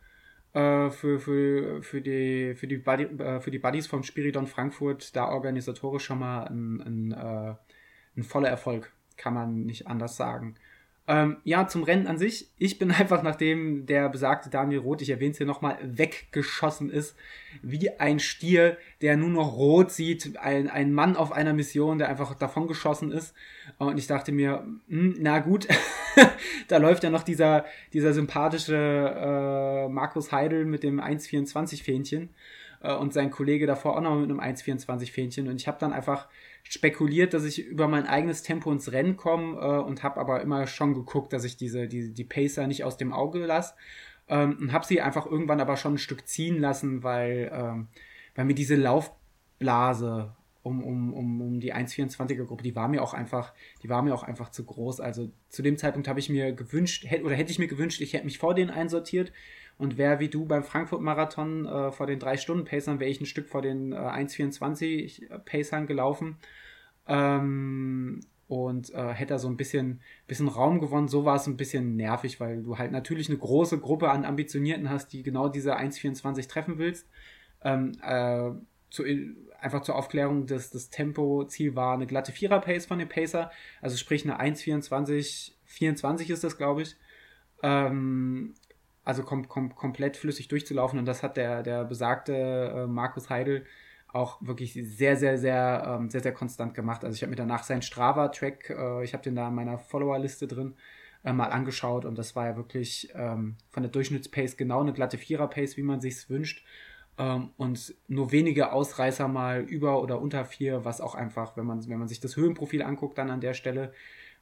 äh, 0.53 0.91
für, 0.91 1.21
für, 1.21 1.83
für, 1.83 2.01
die, 2.01 2.55
für, 2.55 2.67
die 2.67 2.79
Buddy, 2.79 3.05
äh, 3.05 3.41
für 3.41 3.51
die 3.51 3.59
Buddies 3.59 3.87
vom 3.87 4.03
Spiridon 4.03 4.47
Frankfurt 4.47 5.15
da 5.15 5.29
organisatorisch 5.29 6.05
schon 6.05 6.21
mal 6.21 6.45
ein, 6.45 6.81
ein, 6.81 7.13
äh, 7.13 7.55
ein 8.17 8.23
voller 8.23 8.49
Erfolg, 8.49 8.93
kann 9.17 9.35
man 9.35 9.65
nicht 9.65 9.87
anders 9.87 10.17
sagen. 10.17 10.55
Ähm, 11.11 11.39
ja, 11.43 11.67
zum 11.67 11.85
Rennen 11.85 12.07
an 12.07 12.19
sich. 12.19 12.51
Ich 12.59 12.79
bin 12.79 12.91
einfach, 12.93 13.23
nachdem 13.23 13.87
der 13.87 14.11
besagte 14.11 14.51
Daniel 14.51 14.81
Roth, 14.81 15.01
ich 15.01 15.09
erwähne 15.09 15.31
es 15.31 15.39
hier 15.39 15.47
nochmal, 15.47 15.79
weggeschossen 15.83 16.91
ist, 16.91 17.17
wie 17.63 17.99
ein 17.99 18.21
Stier, 18.21 18.77
der 19.01 19.17
nur 19.17 19.31
noch 19.31 19.57
rot 19.57 19.91
sieht, 19.91 20.37
ein, 20.37 20.69
ein 20.69 20.93
Mann 20.93 21.17
auf 21.17 21.33
einer 21.33 21.55
Mission, 21.55 21.97
der 21.97 22.11
einfach 22.11 22.35
davongeschossen 22.35 23.11
ist. 23.11 23.35
Und 23.79 23.99
ich 23.99 24.07
dachte 24.07 24.33
mir, 24.33 24.67
mh, 24.89 25.01
hm, 25.01 25.17
na 25.19 25.39
gut, 25.39 25.67
da 26.69 26.77
läuft 26.77 27.05
ja 27.05 27.11
noch 27.11 27.23
dieser, 27.23 27.65
dieser 27.95 28.13
sympathische 28.13 28.77
äh, 28.77 29.89
Markus 29.89 30.31
Heidel 30.31 30.67
mit 30.67 30.83
dem 30.83 31.01
1,24-Fähnchen 31.01 32.29
äh, 32.83 32.95
und 32.95 33.15
sein 33.15 33.31
Kollege 33.31 33.67
davor 33.67 33.97
auch 33.97 34.03
noch 34.03 34.15
mit 34.15 34.29
einem 34.29 34.41
1,24-Fähnchen. 34.41 35.49
Und 35.49 35.57
ich 35.57 35.69
habe 35.69 35.79
dann 35.81 35.95
einfach 35.95 36.29
spekuliert, 36.69 37.35
dass 37.35 37.45
ich 37.45 37.65
über 37.65 37.89
mein 37.89 38.07
eigenes 38.07 38.43
Tempo 38.43 38.71
ins 38.71 38.93
Rennen 38.93 39.17
komme 39.17 39.59
äh, 39.59 39.81
und 39.83 40.03
habe 40.03 40.21
aber 40.21 40.43
immer 40.43 40.67
schon 40.67 40.95
geguckt, 40.95 41.33
dass 41.33 41.45
ich 41.45 41.57
diese, 41.57 41.89
die, 41.89 42.13
die 42.13 42.25
Pacer 42.25 42.67
nicht 42.67 42.85
aus 42.85 42.97
dem 42.97 43.13
Auge 43.13 43.39
lasse. 43.41 43.75
Ähm, 44.29 44.59
und 44.61 44.73
habe 44.73 44.85
sie 44.85 45.01
einfach 45.01 45.27
irgendwann 45.27 45.61
aber 45.61 45.77
schon 45.77 45.95
ein 45.95 45.99
Stück 45.99 46.29
ziehen 46.29 46.61
lassen, 46.61 47.03
weil, 47.03 47.51
ähm, 47.53 47.89
weil 48.35 48.45
mir 48.45 48.55
diese 48.55 48.77
Laufblase 48.77 50.35
um, 50.63 50.85
um, 50.85 51.15
um, 51.15 51.41
um 51.41 51.61
die 51.61 51.75
1,24er 51.75 52.45
Gruppe, 52.45 52.63
die 52.63 52.77
war 52.77 52.89
mir 52.89 53.03
auch 53.03 53.15
einfach, 53.15 53.55
die 53.83 53.89
war 53.89 54.03
mir 54.03 54.15
auch 54.15 54.23
einfach 54.23 54.51
zu 54.51 54.65
groß. 54.65 55.01
Also 55.01 55.31
zu 55.49 55.63
dem 55.63 55.79
Zeitpunkt 55.79 56.09
habe 56.09 56.21
ich 56.21 56.29
mir 56.29 56.53
gewünscht, 56.53 57.05
hätte, 57.07 57.25
oder 57.25 57.35
hätte 57.35 57.51
ich 57.51 57.59
mir 57.59 57.69
gewünscht, 57.69 58.01
ich 58.03 58.13
hätte 58.13 58.27
mich 58.27 58.39
vor 58.39 58.55
denen 58.55 58.71
einsortiert 58.71 59.33
und 59.79 59.97
wäre 59.97 60.19
wie 60.21 60.29
du 60.29 60.45
beim 60.45 60.65
Frankfurt-Marathon 60.65 61.67
äh, 61.67 61.93
vor 61.93 62.07
den 62.07 62.19
drei 62.19 62.37
Stunden 62.37 62.65
Pacern, 62.65 63.01
wäre 63.01 63.11
ich 63.11 63.21
ein 63.21 63.27
Stück 63.27 63.49
vor 63.49 63.63
den 63.63 63.93
äh, 63.93 63.97
1,24 63.97 65.39
Pacern 65.39 65.87
gelaufen. 65.87 66.37
Ähm, 67.07 68.21
und 68.49 68.93
äh, 68.95 69.13
hätte 69.13 69.35
da 69.35 69.39
so 69.39 69.49
ein 69.49 69.59
bisschen, 69.59 70.01
bisschen 70.27 70.49
Raum 70.49 70.81
gewonnen. 70.81 71.07
So 71.07 71.25
war 71.25 71.37
es 71.37 71.47
ein 71.47 71.59
bisschen 71.59 71.97
nervig, 71.97 72.41
weil 72.41 72.63
du 72.63 72.79
halt 72.79 72.93
natürlich 72.93 73.29
eine 73.29 73.39
große 73.39 73.79
Gruppe 73.79 74.11
an 74.11 74.25
Ambitionierten 74.25 74.89
hast, 74.89 75.13
die 75.13 75.23
genau 75.23 75.49
diese 75.49 75.79
1,24 75.79 76.49
treffen 76.49 76.79
willst. 76.79 77.07
Ähm, 77.63 77.93
äh, 78.03 78.51
zu, 78.91 79.05
einfach 79.61 79.83
zur 79.83 79.97
Aufklärung, 79.97 80.47
das, 80.47 80.71
das 80.71 80.89
Tempo-Ziel 80.89 81.77
war 81.77 81.95
eine 81.95 82.07
glatte 82.07 82.33
Vierer-Pace 82.33 82.87
von 82.87 82.99
dem 82.99 83.09
Pacer, 83.09 83.51
also 83.83 83.97
sprich 83.99 84.25
eine 84.25 84.41
1,24, 84.41 85.53
24 85.67 86.31
ist 86.31 86.43
das, 86.43 86.57
glaube 86.57 86.83
ich. 86.83 86.97
Ähm, 87.63 88.55
also 89.09 89.23
kom 89.23 89.49
kom 89.49 89.75
komplett 89.75 90.19
flüssig 90.19 90.49
durchzulaufen. 90.49 90.99
Und 90.99 91.07
das 91.07 91.23
hat 91.23 91.39
der, 91.39 91.63
der 91.63 91.85
besagte 91.85 92.35
äh, 92.35 92.87
Markus 92.87 93.31
Heidel 93.31 93.65
auch 94.09 94.39
wirklich 94.43 94.75
sehr, 94.75 95.17
sehr, 95.17 95.39
sehr, 95.39 95.99
ähm, 95.99 96.11
sehr, 96.11 96.21
sehr 96.21 96.33
konstant 96.33 96.75
gemacht. 96.75 97.05
Also 97.05 97.15
ich 97.15 97.23
habe 97.23 97.31
mir 97.31 97.37
danach 97.37 97.65
seinen 97.65 97.81
Strava-Track, 97.81 98.69
äh, 98.69 99.05
ich 99.05 99.15
habe 99.15 99.23
den 99.23 99.35
da 99.35 99.49
in 99.49 99.55
meiner 99.55 99.79
Follower-Liste 99.79 100.47
drin, 100.47 100.75
äh, 101.25 101.33
mal 101.33 101.47
angeschaut 101.47 102.05
und 102.05 102.19
das 102.19 102.37
war 102.37 102.49
ja 102.49 102.57
wirklich 102.57 103.11
ähm, 103.15 103.57
von 103.71 103.83
der 103.83 103.91
Durchschnittspace 103.91 104.59
genau 104.59 104.83
eine 104.83 104.93
glatte 104.93 105.17
Vierer-Pace, 105.17 105.79
wie 105.79 105.83
man 105.83 106.03
sich 106.03 106.29
wünscht. 106.29 106.67
Ähm, 107.17 107.51
und 107.57 107.95
nur 108.09 108.31
wenige 108.31 108.73
Ausreißer 108.73 109.27
mal 109.27 109.63
über 109.63 110.03
oder 110.03 110.21
unter 110.21 110.45
vier, 110.45 110.85
was 110.85 111.01
auch 111.01 111.15
einfach, 111.15 111.57
wenn 111.57 111.65
man, 111.65 111.87
wenn 111.89 111.99
man 111.99 112.09
sich 112.09 112.21
das 112.21 112.37
Höhenprofil 112.37 112.83
anguckt, 112.83 113.17
dann 113.17 113.31
an 113.31 113.41
der 113.41 113.55
Stelle 113.55 113.95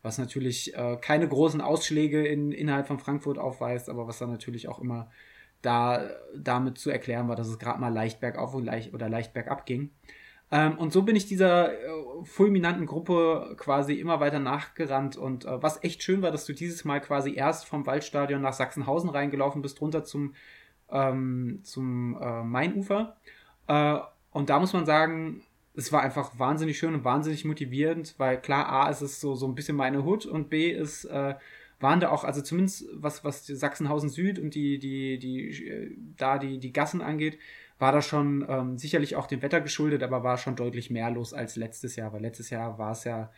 was 0.07 0.19
natürlich 0.19 0.75
äh, 0.77 0.97
keine 1.01 1.29
großen 1.29 1.61
Ausschläge 1.61 2.27
in, 2.27 2.53
innerhalb 2.53 2.87
von 2.87 2.99
Frankfurt 2.99 3.39
aufweist, 3.39 3.91
aber 3.91 4.07
was 4.07 4.19
dann 4.19 4.31
natürlich 4.31 4.69
auch 4.69 4.79
immer 4.79 5.11
da 5.63 6.09
damit 6.35 6.79
zu 6.79 6.91
erklären 6.91 7.29
war, 7.29 7.37
dass 7.37 7.49
es 7.49 7.59
gerade 7.59 7.81
mal 7.81 7.93
leicht 7.93 8.21
bergauf 8.21 8.55
und 8.55 8.65
leicht, 8.65 8.95
oder 8.95 9.09
leicht 9.09 9.35
bergab 9.35 9.67
ging. 9.67 9.91
Ähm, 10.53 10.79
und 10.79 10.93
so 10.93 11.03
bin 11.03 11.17
ich 11.17 11.27
dieser 11.27 11.73
äh, 11.73 11.77
fulminanten 12.23 12.87
Gruppe 12.87 13.55
quasi 13.57 13.95
immer 13.95 14.21
weiter 14.21 14.39
nachgerannt. 14.39 15.17
Und 15.17 15.45
äh, 15.45 15.61
was 15.63 15.83
echt 15.83 16.03
schön 16.03 16.23
war, 16.23 16.31
dass 16.31 16.47
du 16.47 16.53
dieses 16.53 16.85
Mal 16.85 17.01
quasi 17.01 17.35
erst 17.35 17.67
vom 17.67 17.85
Waldstadion 17.85 18.41
nach 18.41 18.53
Sachsenhausen 18.53 19.11
reingelaufen 19.11 19.61
bist, 19.61 19.81
runter 19.81 20.05
zum, 20.05 20.35
ähm, 20.89 21.61
zum 21.65 22.17
äh, 22.21 22.45
Mainufer. 22.45 23.17
Äh, 23.67 23.99
und 24.31 24.51
da 24.51 24.61
muss 24.61 24.73
man 24.73 24.87
sagen, 24.87 25.43
es 25.77 25.93
war 25.93 26.03
einfach 26.03 26.39
wahnsinnig 26.39 26.79
schön 26.79 26.95
und 26.95 27.05
wahnsinnig 27.05 27.45
motivierend, 27.45 28.15
weil 28.19 28.41
klar, 28.41 28.69
A 28.69 28.89
ist 28.89 29.03
es 29.03 29.21
so, 29.21 29.35
so 29.35 29.47
ein 29.47 29.55
bisschen 29.55 29.77
meine 29.77 30.05
Hut 30.05 30.25
und 30.25 30.49
B 30.49 30.71
ist, 30.71 31.05
äh, 31.05 31.35
waren 31.79 32.01
da 32.01 32.11
auch, 32.11 32.25
also 32.25 32.41
zumindest 32.41 32.87
was, 32.93 33.25
was 33.25 33.47
Sachsenhausen 33.47 34.09
Süd 34.09 34.39
und 34.39 34.55
die, 34.55 34.79
die, 34.79 35.19
die, 35.19 35.69
äh, 35.69 35.91
da 36.17 36.39
die, 36.39 36.59
die 36.59 36.73
Gassen 36.73 37.03
angeht, 37.03 37.39
war 37.79 37.93
da 37.93 38.01
schon 38.01 38.47
ähm, 38.49 38.79
sicherlich 38.79 39.17
auch 39.17 39.27
dem 39.27 39.43
Wetter 39.43 39.61
geschuldet, 39.61 40.03
aber 40.03 40.23
war 40.25 40.39
schon 40.39 40.57
deutlich 40.57 40.91
mehr 40.91 41.11
los 41.11 41.35
als 41.35 41.57
letztes 41.57 41.97
Jahr, 41.97 42.13
weil 42.15 42.23
letztes 42.23 42.49
Jahr 42.49 42.79
war 42.79 42.93
es 42.93 43.05
ja, 43.05 43.31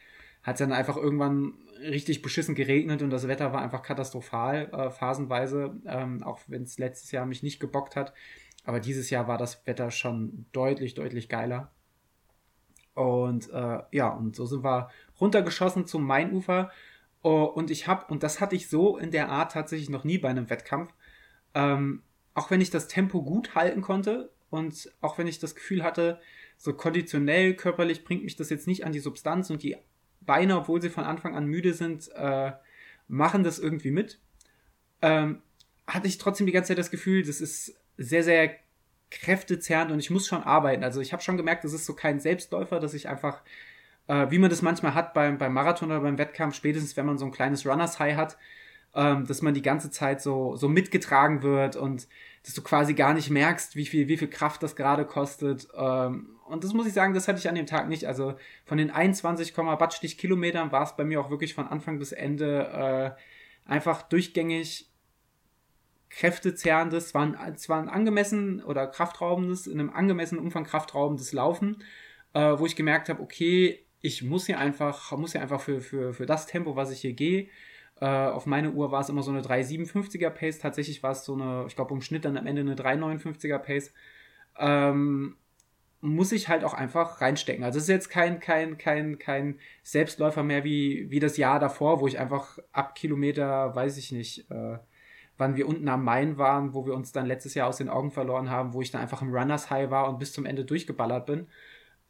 hat 0.44 0.54
es 0.54 0.58
dann 0.60 0.72
einfach 0.72 0.96
irgendwann 0.96 1.54
richtig 1.80 2.22
beschissen 2.22 2.54
geregnet 2.54 3.02
und 3.02 3.10
das 3.10 3.26
Wetter 3.26 3.52
war 3.52 3.62
einfach 3.62 3.82
katastrophal, 3.82 4.70
äh, 4.72 4.90
phasenweise, 4.90 5.80
ähm, 5.86 6.22
auch 6.22 6.40
wenn 6.46 6.62
es 6.62 6.78
letztes 6.78 7.10
Jahr 7.10 7.26
mich 7.26 7.42
nicht 7.42 7.58
gebockt 7.58 7.96
hat. 7.96 8.14
Aber 8.64 8.78
dieses 8.78 9.10
Jahr 9.10 9.26
war 9.26 9.38
das 9.38 9.66
Wetter 9.66 9.90
schon 9.90 10.46
deutlich, 10.52 10.94
deutlich 10.94 11.28
geiler. 11.28 11.72
Und 12.98 13.48
äh, 13.52 13.78
ja, 13.92 14.08
und 14.08 14.34
so 14.34 14.44
sind 14.44 14.64
wir 14.64 14.90
runtergeschossen 15.20 15.86
zum 15.86 16.04
Mainufer. 16.04 16.72
Oh, 17.22 17.44
und 17.44 17.70
ich 17.70 17.86
habe, 17.86 18.06
und 18.12 18.24
das 18.24 18.40
hatte 18.40 18.56
ich 18.56 18.68
so 18.68 18.96
in 18.96 19.12
der 19.12 19.28
Art 19.28 19.52
tatsächlich 19.52 19.88
noch 19.88 20.02
nie 20.02 20.18
bei 20.18 20.28
einem 20.28 20.50
Wettkampf, 20.50 20.92
ähm, 21.54 22.02
auch 22.34 22.50
wenn 22.50 22.60
ich 22.60 22.70
das 22.70 22.88
Tempo 22.88 23.22
gut 23.22 23.54
halten 23.54 23.82
konnte 23.82 24.32
und 24.50 24.90
auch 25.00 25.16
wenn 25.16 25.28
ich 25.28 25.38
das 25.38 25.54
Gefühl 25.54 25.84
hatte, 25.84 26.20
so 26.56 26.72
konditionell, 26.72 27.54
körperlich 27.54 28.02
bringt 28.02 28.24
mich 28.24 28.34
das 28.34 28.50
jetzt 28.50 28.66
nicht 28.66 28.84
an 28.84 28.90
die 28.90 28.98
Substanz 28.98 29.48
und 29.50 29.62
die 29.62 29.76
Beine, 30.20 30.56
obwohl 30.56 30.82
sie 30.82 30.90
von 30.90 31.04
Anfang 31.04 31.36
an 31.36 31.46
müde 31.46 31.74
sind, 31.74 32.10
äh, 32.16 32.50
machen 33.06 33.44
das 33.44 33.60
irgendwie 33.60 33.92
mit. 33.92 34.18
Ähm, 35.02 35.42
hatte 35.86 36.08
ich 36.08 36.18
trotzdem 36.18 36.46
die 36.46 36.52
ganze 36.52 36.68
Zeit 36.68 36.78
das 36.78 36.90
Gefühl, 36.90 37.22
das 37.22 37.40
ist 37.40 37.78
sehr, 37.96 38.24
sehr 38.24 38.56
kräftezerrend 39.10 39.90
und 39.90 39.98
ich 39.98 40.10
muss 40.10 40.26
schon 40.26 40.42
arbeiten. 40.42 40.84
Also 40.84 41.00
ich 41.00 41.12
habe 41.12 41.22
schon 41.22 41.36
gemerkt, 41.36 41.64
das 41.64 41.72
ist 41.72 41.86
so 41.86 41.94
kein 41.94 42.20
Selbstläufer, 42.20 42.80
dass 42.80 42.94
ich 42.94 43.08
einfach, 43.08 43.42
äh, 44.06 44.30
wie 44.30 44.38
man 44.38 44.50
das 44.50 44.62
manchmal 44.62 44.94
hat 44.94 45.14
beim, 45.14 45.38
beim 45.38 45.52
Marathon 45.52 45.90
oder 45.90 46.00
beim 46.00 46.18
Wettkampf, 46.18 46.54
spätestens 46.54 46.96
wenn 46.96 47.06
man 47.06 47.18
so 47.18 47.24
ein 47.24 47.32
kleines 47.32 47.66
Runners 47.66 47.98
High 47.98 48.16
hat, 48.16 48.36
ähm, 48.94 49.26
dass 49.26 49.42
man 49.42 49.54
die 49.54 49.62
ganze 49.62 49.90
Zeit 49.90 50.20
so, 50.20 50.56
so 50.56 50.68
mitgetragen 50.68 51.42
wird 51.42 51.76
und 51.76 52.08
dass 52.44 52.54
du 52.54 52.62
quasi 52.62 52.94
gar 52.94 53.14
nicht 53.14 53.30
merkst, 53.30 53.76
wie 53.76 53.86
viel, 53.86 54.08
wie 54.08 54.16
viel 54.16 54.28
Kraft 54.28 54.62
das 54.62 54.76
gerade 54.76 55.04
kostet. 55.04 55.68
Ähm, 55.76 56.30
und 56.46 56.64
das 56.64 56.72
muss 56.72 56.86
ich 56.86 56.94
sagen, 56.94 57.14
das 57.14 57.28
hatte 57.28 57.38
ich 57.38 57.48
an 57.48 57.54
dem 57.54 57.66
Tag 57.66 57.88
nicht. 57.88 58.06
Also 58.06 58.34
von 58.64 58.78
den 58.78 58.90
21, 58.90 59.54
Batschstich 59.54 60.16
Kilometern 60.18 60.72
war 60.72 60.82
es 60.82 60.96
bei 60.96 61.04
mir 61.04 61.20
auch 61.20 61.30
wirklich 61.30 61.54
von 61.54 61.66
Anfang 61.66 61.98
bis 61.98 62.12
Ende 62.12 63.16
äh, 63.66 63.70
einfach 63.70 64.02
durchgängig 64.02 64.87
kräftezerrendes, 66.10 67.08
zwar 67.08 67.22
ein, 67.22 67.56
zwar 67.56 67.80
ein 67.80 67.88
angemessen 67.88 68.62
oder 68.62 68.86
kraftraubendes, 68.86 69.66
in 69.66 69.80
einem 69.80 69.90
angemessenen 69.90 70.42
Umfang 70.44 70.64
kraftraubendes 70.64 71.32
Laufen, 71.32 71.82
äh, 72.34 72.58
wo 72.58 72.66
ich 72.66 72.76
gemerkt 72.76 73.08
habe, 73.08 73.22
okay, 73.22 73.84
ich 74.00 74.22
muss 74.22 74.46
hier 74.46 74.58
einfach, 74.58 75.16
muss 75.16 75.32
hier 75.32 75.42
einfach 75.42 75.60
für, 75.60 75.80
für, 75.80 76.14
für 76.14 76.26
das 76.26 76.46
Tempo, 76.46 76.76
was 76.76 76.90
ich 76.90 77.00
hier 77.00 77.14
gehe, 77.14 77.48
äh, 78.00 78.06
auf 78.06 78.46
meine 78.46 78.72
Uhr 78.72 78.92
war 78.92 79.00
es 79.00 79.08
immer 79.08 79.22
so 79.22 79.30
eine 79.30 79.42
3,57er 79.42 80.30
Pace. 80.30 80.58
Tatsächlich 80.58 81.02
war 81.02 81.12
es 81.12 81.24
so 81.24 81.34
eine, 81.34 81.64
ich 81.66 81.74
glaube, 81.74 81.94
im 81.94 82.02
Schnitt 82.02 82.24
dann 82.24 82.36
am 82.36 82.46
Ende 82.46 82.60
eine 82.60 82.74
3,59er 82.74 83.58
Pace. 83.58 83.92
Ähm, 84.58 85.36
muss 86.00 86.30
ich 86.30 86.48
halt 86.48 86.62
auch 86.62 86.74
einfach 86.74 87.20
reinstecken. 87.20 87.64
Also 87.64 87.78
es 87.78 87.84
ist 87.84 87.88
jetzt 87.88 88.08
kein, 88.10 88.38
kein, 88.38 88.78
kein, 88.78 89.18
kein 89.18 89.58
Selbstläufer 89.82 90.44
mehr 90.44 90.62
wie, 90.62 91.10
wie 91.10 91.18
das 91.18 91.36
Jahr 91.36 91.58
davor, 91.58 92.00
wo 92.00 92.06
ich 92.06 92.20
einfach 92.20 92.58
ab 92.72 92.94
Kilometer, 92.94 93.74
weiß 93.74 93.96
ich 93.98 94.12
nicht, 94.12 94.48
äh, 94.50 94.78
wann 95.38 95.56
wir 95.56 95.68
unten 95.68 95.88
am 95.88 96.04
Main 96.04 96.36
waren, 96.36 96.74
wo 96.74 96.84
wir 96.84 96.94
uns 96.94 97.12
dann 97.12 97.26
letztes 97.26 97.54
Jahr 97.54 97.68
aus 97.68 97.78
den 97.78 97.88
Augen 97.88 98.10
verloren 98.10 98.50
haben, 98.50 98.74
wo 98.74 98.82
ich 98.82 98.90
dann 98.90 99.00
einfach 99.00 99.22
im 99.22 99.32
Runners 99.32 99.70
High 99.70 99.90
war 99.90 100.08
und 100.08 100.18
bis 100.18 100.32
zum 100.32 100.44
Ende 100.44 100.64
durchgeballert 100.64 101.26
bin. 101.26 101.46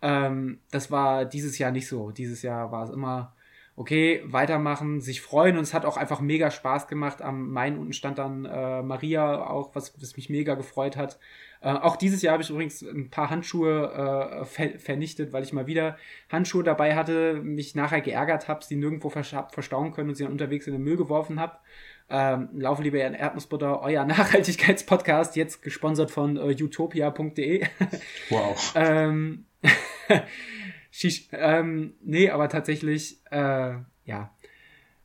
Ähm, 0.02 0.60
das 0.70 0.90
war 0.90 1.24
dieses 1.24 1.58
Jahr 1.58 1.70
nicht 1.70 1.88
so. 1.88 2.10
Dieses 2.10 2.42
Jahr 2.42 2.72
war 2.72 2.84
es 2.84 2.90
immer 2.90 3.34
okay, 3.78 4.22
weitermachen, 4.24 5.00
sich 5.00 5.20
freuen 5.20 5.56
und 5.56 5.62
es 5.62 5.72
hat 5.72 5.84
auch 5.84 5.96
einfach 5.96 6.20
mega 6.20 6.50
Spaß 6.50 6.88
gemacht. 6.88 7.22
Am 7.22 7.52
Main 7.52 7.78
unten 7.78 7.92
stand 7.92 8.18
dann 8.18 8.44
äh, 8.44 8.82
Maria 8.82 9.46
auch, 9.48 9.72
was, 9.76 9.94
was 10.02 10.16
mich 10.16 10.28
mega 10.28 10.56
gefreut 10.56 10.96
hat. 10.96 11.20
Äh, 11.60 11.70
auch 11.70 11.94
dieses 11.94 12.20
Jahr 12.20 12.32
habe 12.32 12.42
ich 12.42 12.50
übrigens 12.50 12.82
ein 12.82 13.08
paar 13.08 13.30
Handschuhe 13.30 14.40
äh, 14.42 14.44
ver 14.46 14.80
vernichtet, 14.80 15.32
weil 15.32 15.44
ich 15.44 15.52
mal 15.52 15.68
wieder 15.68 15.96
Handschuhe 16.28 16.64
dabei 16.64 16.96
hatte, 16.96 17.34
mich 17.34 17.76
nachher 17.76 18.00
geärgert 18.00 18.48
habe, 18.48 18.64
sie 18.64 18.74
nirgendwo 18.74 19.10
vers 19.10 19.32
verstauen 19.52 19.92
können 19.92 20.08
und 20.08 20.16
sie 20.16 20.24
dann 20.24 20.32
unterwegs 20.32 20.66
in 20.66 20.72
den 20.72 20.82
Müll 20.82 20.96
geworfen 20.96 21.38
habe. 21.38 21.58
Ähm, 22.10 22.48
Laufe 22.54 22.82
lieber 22.82 23.04
in 23.04 23.14
Erdnussbutter, 23.14 23.82
euer 23.82 24.04
Nachhaltigkeitspodcast, 24.06 25.36
jetzt 25.36 25.62
gesponsert 25.62 26.10
von 26.10 26.36
äh, 26.36 26.56
utopia.de. 26.62 27.66
Wow. 28.30 28.72
ähm, 28.74 29.44
Shish, 30.90 31.28
ähm, 31.32 31.94
nee, 32.02 32.30
aber 32.30 32.48
tatsächlich, 32.48 33.18
äh, 33.30 33.74
ja, 34.04 34.34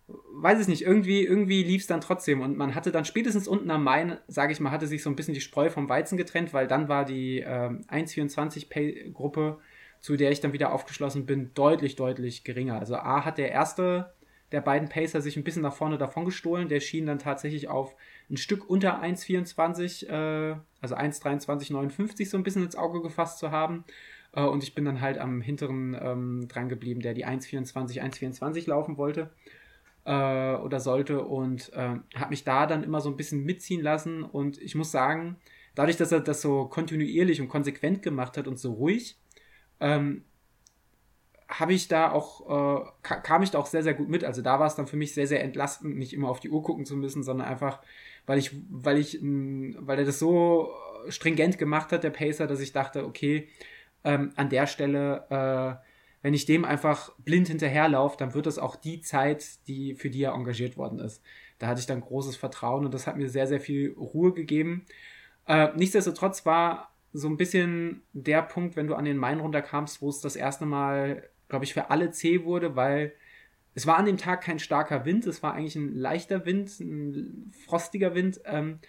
weiß 0.07 0.61
ich 0.61 0.67
nicht, 0.67 0.83
irgendwie, 0.83 1.23
irgendwie 1.25 1.63
lief 1.63 1.81
es 1.81 1.87
dann 1.87 2.01
trotzdem 2.01 2.41
und 2.41 2.57
man 2.57 2.73
hatte 2.73 2.91
dann 2.91 3.05
spätestens 3.05 3.47
unten 3.47 3.69
am 3.69 3.83
Main, 3.83 4.17
sage 4.27 4.53
ich 4.53 4.59
mal, 4.59 4.71
hatte 4.71 4.87
sich 4.87 5.03
so 5.03 5.09
ein 5.09 5.15
bisschen 5.15 5.33
die 5.33 5.41
Spreu 5.41 5.69
vom 5.69 5.89
Weizen 5.89 6.17
getrennt, 6.17 6.53
weil 6.53 6.67
dann 6.67 6.87
war 6.87 7.05
die 7.05 7.39
äh, 7.41 7.69
1.24-Pay-Gruppe, 7.89 9.59
zu 9.99 10.15
der 10.15 10.31
ich 10.31 10.41
dann 10.41 10.53
wieder 10.53 10.73
aufgeschlossen 10.73 11.25
bin, 11.25 11.53
deutlich, 11.53 11.95
deutlich 11.95 12.43
geringer. 12.43 12.79
Also 12.79 12.95
A 12.95 13.25
hat 13.25 13.37
der 13.37 13.51
erste 13.51 14.13
der 14.53 14.61
beiden 14.61 14.87
Pacer 14.87 15.19
sich 15.19 15.35
ein 15.35 15.43
bisschen 15.43 15.63
nach 15.63 15.73
vorne 15.73 15.97
davon 15.97 16.25
gestohlen, 16.25 16.69
der 16.69 16.79
schien 16.79 17.07
dann 17.07 17.17
tatsächlich 17.17 17.67
auf 17.67 17.95
ein 18.29 18.37
Stück 18.37 18.69
unter 18.69 19.01
1,24, 19.01 20.07
äh, 20.07 20.55
also 20.79 20.95
1,23,59 20.95 22.29
so 22.29 22.37
ein 22.37 22.43
bisschen 22.43 22.63
ins 22.63 22.75
Auge 22.75 23.01
gefasst 23.01 23.39
zu 23.39 23.49
haben. 23.49 23.83
Äh, 24.31 24.43
und 24.43 24.63
ich 24.63 24.75
bin 24.75 24.85
dann 24.85 25.01
halt 25.01 25.17
am 25.17 25.41
hinteren 25.41 25.97
ähm, 25.99 26.47
dran 26.47 26.69
geblieben, 26.69 27.01
der 27.01 27.15
die 27.15 27.25
1,24, 27.25 27.99
1,24 27.99 28.69
laufen 28.69 28.97
wollte 28.97 29.31
äh, 30.05 30.53
oder 30.53 30.79
sollte 30.79 31.23
und 31.23 31.73
äh, 31.73 31.95
habe 32.15 32.29
mich 32.29 32.43
da 32.43 32.67
dann 32.67 32.83
immer 32.83 33.01
so 33.01 33.09
ein 33.09 33.17
bisschen 33.17 33.43
mitziehen 33.43 33.81
lassen. 33.81 34.21
Und 34.21 34.61
ich 34.61 34.75
muss 34.75 34.91
sagen, 34.91 35.37
dadurch, 35.73 35.97
dass 35.97 36.11
er 36.11 36.19
das 36.19 36.43
so 36.43 36.65
kontinuierlich 36.65 37.41
und 37.41 37.47
konsequent 37.47 38.03
gemacht 38.03 38.37
hat 38.37 38.47
und 38.47 38.59
so 38.59 38.73
ruhig, 38.73 39.17
ähm, 39.79 40.25
habe 41.59 41.73
ich 41.73 41.87
da 41.87 42.11
auch, 42.11 42.81
äh, 42.81 42.85
kam 43.01 43.43
ich 43.43 43.51
da 43.51 43.59
auch 43.59 43.65
sehr, 43.65 43.83
sehr 43.83 43.93
gut 43.93 44.09
mit. 44.09 44.23
Also 44.23 44.41
da 44.41 44.59
war 44.59 44.67
es 44.67 44.75
dann 44.75 44.87
für 44.87 44.97
mich 44.97 45.13
sehr, 45.13 45.27
sehr 45.27 45.43
entlastend, 45.43 45.97
nicht 45.97 46.13
immer 46.13 46.29
auf 46.29 46.39
die 46.39 46.49
Uhr 46.49 46.63
gucken 46.63 46.85
zu 46.85 46.95
müssen, 46.95 47.23
sondern 47.23 47.47
einfach, 47.47 47.81
weil 48.25 48.39
ich, 48.39 48.51
weil 48.69 48.97
ich, 48.97 49.19
weil 49.21 49.99
er 49.99 50.05
das 50.05 50.19
so 50.19 50.69
stringent 51.09 51.57
gemacht 51.57 51.91
hat, 51.91 52.03
der 52.03 52.09
Pacer, 52.09 52.47
dass 52.47 52.59
ich 52.59 52.71
dachte, 52.71 53.05
okay, 53.05 53.49
ähm, 54.03 54.31
an 54.35 54.49
der 54.49 54.67
Stelle, 54.67 55.25
äh, 55.29 55.85
wenn 56.21 56.33
ich 56.33 56.45
dem 56.45 56.65
einfach 56.65 57.11
blind 57.19 57.49
hinterherlaufe, 57.49 58.17
dann 58.17 58.33
wird 58.33 58.45
das 58.45 58.57
auch 58.57 58.75
die 58.75 59.01
Zeit, 59.01 59.67
die 59.67 59.95
für 59.95 60.09
die 60.09 60.23
er 60.23 60.33
engagiert 60.33 60.77
worden 60.77 60.99
ist. 60.99 61.21
Da 61.59 61.67
hatte 61.67 61.81
ich 61.81 61.85
dann 61.85 62.01
großes 62.01 62.35
Vertrauen 62.37 62.85
und 62.85 62.93
das 62.93 63.07
hat 63.07 63.17
mir 63.17 63.29
sehr, 63.29 63.47
sehr 63.47 63.59
viel 63.59 63.93
Ruhe 63.97 64.33
gegeben. 64.33 64.85
Äh, 65.47 65.69
nichtsdestotrotz 65.75 66.45
war 66.45 66.93
so 67.11 67.27
ein 67.27 67.37
bisschen 67.37 68.01
der 68.13 68.41
Punkt, 68.41 68.75
wenn 68.75 68.87
du 68.87 68.95
an 68.95 69.05
den 69.05 69.17
Main 69.17 69.39
runterkamst, 69.39 70.01
wo 70.01 70.09
es 70.09 70.19
das 70.19 70.35
erste 70.35 70.65
Mal, 70.65 71.29
glaube 71.53 71.65
ich, 71.65 71.73
für 71.73 71.91
alle 71.91 72.09
zäh 72.09 72.45
wurde, 72.45 72.75
weil 72.75 73.13
es 73.75 73.85
war 73.85 73.97
an 73.97 74.05
dem 74.05 74.17
Tag 74.17 74.41
kein 74.41 74.57
starker 74.57 75.05
Wind, 75.05 75.27
es 75.27 75.43
war 75.43 75.53
eigentlich 75.53 75.75
ein 75.75 75.93
leichter 75.93 76.47
Wind, 76.47 76.79
ein 76.79 77.51
frostiger 77.65 78.15
Wind. 78.15 78.41
Ähm, 78.45 78.79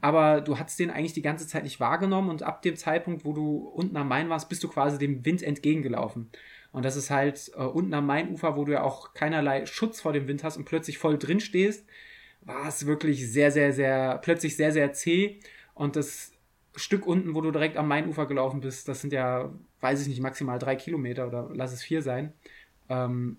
aber 0.00 0.40
du 0.40 0.56
hast 0.56 0.78
den 0.78 0.90
eigentlich 0.90 1.12
die 1.12 1.22
ganze 1.22 1.48
Zeit 1.48 1.64
nicht 1.64 1.80
wahrgenommen 1.80 2.30
und 2.30 2.44
ab 2.44 2.62
dem 2.62 2.76
Zeitpunkt, 2.76 3.24
wo 3.24 3.32
du 3.32 3.56
unten 3.56 3.96
am 3.96 4.06
Main 4.06 4.28
warst, 4.28 4.48
bist 4.48 4.62
du 4.62 4.68
quasi 4.68 4.96
dem 4.96 5.24
Wind 5.24 5.42
entgegengelaufen. 5.42 6.30
Und 6.70 6.84
das 6.84 6.94
ist 6.94 7.10
halt 7.10 7.50
äh, 7.56 7.62
unten 7.62 7.94
am 7.94 8.06
Mainufer, 8.06 8.56
wo 8.56 8.64
du 8.64 8.72
ja 8.72 8.82
auch 8.82 9.12
keinerlei 9.14 9.66
Schutz 9.66 10.00
vor 10.00 10.12
dem 10.12 10.28
Wind 10.28 10.44
hast 10.44 10.56
und 10.56 10.66
plötzlich 10.66 10.98
voll 10.98 11.18
drin 11.18 11.40
stehst, 11.40 11.84
war 12.42 12.68
es 12.68 12.86
wirklich 12.86 13.28
sehr, 13.28 13.50
sehr, 13.50 13.72
sehr, 13.72 14.18
plötzlich 14.18 14.56
sehr, 14.56 14.70
sehr 14.70 14.92
zäh. 14.92 15.40
Und 15.74 15.96
das 15.96 16.30
Stück 16.76 17.06
unten, 17.08 17.34
wo 17.34 17.40
du 17.40 17.50
direkt 17.50 17.76
am 17.76 17.88
Mainufer 17.88 18.26
gelaufen 18.26 18.60
bist, 18.60 18.86
das 18.86 19.00
sind 19.00 19.12
ja, 19.12 19.52
weiß 19.84 20.02
ich 20.02 20.08
nicht, 20.08 20.20
maximal 20.20 20.58
drei 20.58 20.74
Kilometer 20.74 21.28
oder 21.28 21.50
lass 21.52 21.72
es 21.72 21.82
vier 21.82 22.02
sein. 22.02 22.32
Ähm, 22.88 23.36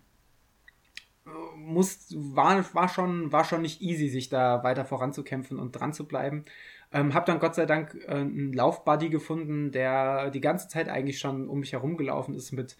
muss, 1.58 2.14
war, 2.16 2.64
war, 2.74 2.88
schon, 2.88 3.32
war 3.32 3.44
schon 3.44 3.64
nicht 3.64 3.82
easy, 3.82 4.08
sich 4.08 4.30
da 4.30 4.64
weiter 4.64 4.86
voranzukämpfen 4.86 5.60
und 5.60 5.72
dran 5.72 5.92
zu 5.92 6.08
bleiben. 6.08 6.46
Ähm, 6.94 7.14
hab 7.14 7.26
dann 7.26 7.40
Gott 7.40 7.56
sei 7.56 7.66
Dank 7.66 7.96
äh, 8.08 8.12
einen 8.12 8.54
Laufbuddy 8.54 9.10
gefunden, 9.10 9.72
der 9.72 10.30
die 10.30 10.40
ganze 10.40 10.68
Zeit 10.68 10.88
eigentlich 10.88 11.20
schon 11.20 11.50
um 11.50 11.60
mich 11.60 11.74
herum 11.74 11.98
gelaufen 11.98 12.36
ist 12.36 12.52
mit 12.52 12.78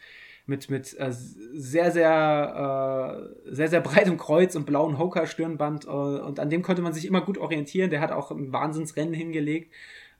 mit, 0.48 0.70
mit 0.70 0.98
äh, 1.00 1.12
sehr, 1.12 1.92
sehr, 1.92 3.30
äh, 3.46 3.52
sehr, 3.54 3.68
sehr 3.68 3.82
breitem 3.82 4.18
Kreuz 4.18 4.56
und 4.56 4.66
blauen 4.66 5.00
Hoka-Stirnband. 5.00 5.86
Äh, 5.86 5.90
und 5.90 6.40
an 6.40 6.50
dem 6.50 6.62
konnte 6.62 6.82
man 6.82 6.94
sich 6.94 7.06
immer 7.06 7.22
gut 7.22 7.38
orientieren. 7.38 7.90
Der 7.90 8.02
hat 8.02 8.12
auch 8.12 8.32
ein 8.32 8.54
Wahnsinnsrennen 8.54 9.14
hingelegt. 9.14 9.74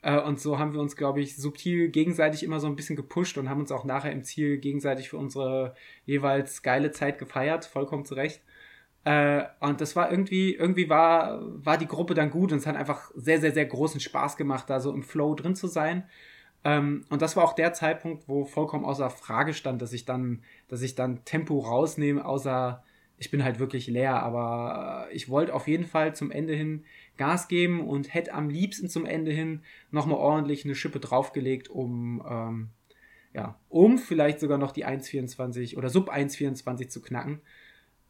Äh, 0.06 0.22
und 0.22 0.40
so 0.40 0.60
haben 0.60 0.74
wir 0.74 0.82
uns, 0.82 0.96
glaube 0.96 1.22
ich, 1.22 1.36
subtil 1.36 1.90
gegenseitig 1.90 2.44
immer 2.44 2.60
so 2.60 2.68
ein 2.68 2.76
bisschen 2.76 2.96
gepusht 2.96 3.38
und 3.40 3.50
haben 3.50 3.62
uns 3.62 3.72
auch 3.72 3.86
nachher 3.86 4.12
im 4.12 4.24
Ziel 4.24 4.60
gegenseitig 4.60 5.10
für 5.10 5.18
unsere 5.18 5.76
jeweils 6.06 6.62
geile 6.62 6.92
Zeit 6.92 7.18
gefeiert, 7.18 7.66
vollkommen 7.66 8.06
zurecht. 8.06 8.42
Äh, 9.04 9.46
und 9.60 9.82
das 9.82 9.96
war 9.96 10.12
irgendwie, 10.12 10.54
irgendwie 10.54 10.90
war, 10.90 11.42
war 11.66 11.78
die 11.80 11.88
Gruppe 11.88 12.14
dann 12.14 12.30
gut 12.30 12.52
und 12.52 12.60
es 12.60 12.68
hat 12.68 12.76
einfach 12.76 13.12
sehr, 13.16 13.42
sehr, 13.42 13.52
sehr 13.54 13.66
großen 13.66 14.00
Spaß 14.00 14.38
gemacht, 14.38 14.70
da 14.70 14.80
so 14.80 14.94
im 14.94 15.04
Flow 15.04 15.34
drin 15.36 15.56
zu 15.56 15.68
sein. 15.68 16.04
Ähm, 16.64 17.06
und 17.10 17.22
das 17.24 17.36
war 17.36 17.44
auch 17.44 17.54
der 17.54 17.74
Zeitpunkt, 17.74 18.28
wo 18.28 18.46
vollkommen 18.46 18.86
außer 18.86 19.10
Frage 19.10 19.54
stand, 19.56 19.82
dass 19.82 19.94
ich 19.94 20.06
dann, 20.06 20.44
dass 20.68 20.82
ich 20.84 20.96
dann 20.96 21.26
Tempo 21.26 21.60
rausnehme, 21.60 22.24
außer 22.26 22.84
ich 23.18 23.32
bin 23.32 23.44
halt 23.44 23.60
wirklich 23.60 23.88
leer, 23.88 24.22
aber 24.22 25.08
ich 25.12 25.30
wollte 25.30 25.54
auf 25.54 25.68
jeden 25.68 25.86
Fall 25.86 26.16
zum 26.16 26.32
Ende 26.32 26.54
hin 26.54 26.84
Gas 27.18 27.48
geben 27.48 27.88
und 27.88 28.14
hätte 28.14 28.34
am 28.34 28.50
liebsten 28.50 28.90
zum 28.90 29.06
Ende 29.06 29.32
hin 29.32 29.62
nochmal 29.92 30.18
ordentlich 30.18 30.66
eine 30.66 30.76
Schippe 30.76 31.00
draufgelegt, 31.00 31.70
um, 31.70 32.22
ähm, 32.30 32.70
ja, 33.34 33.58
um 33.70 33.98
vielleicht 33.98 34.40
sogar 34.40 34.58
noch 34.58 34.72
die 34.72 34.86
1,24 34.86 35.78
oder 35.78 35.90
Sub 35.90 36.12
1,24 36.12 36.90
zu 36.90 37.02
knacken. 37.02 37.42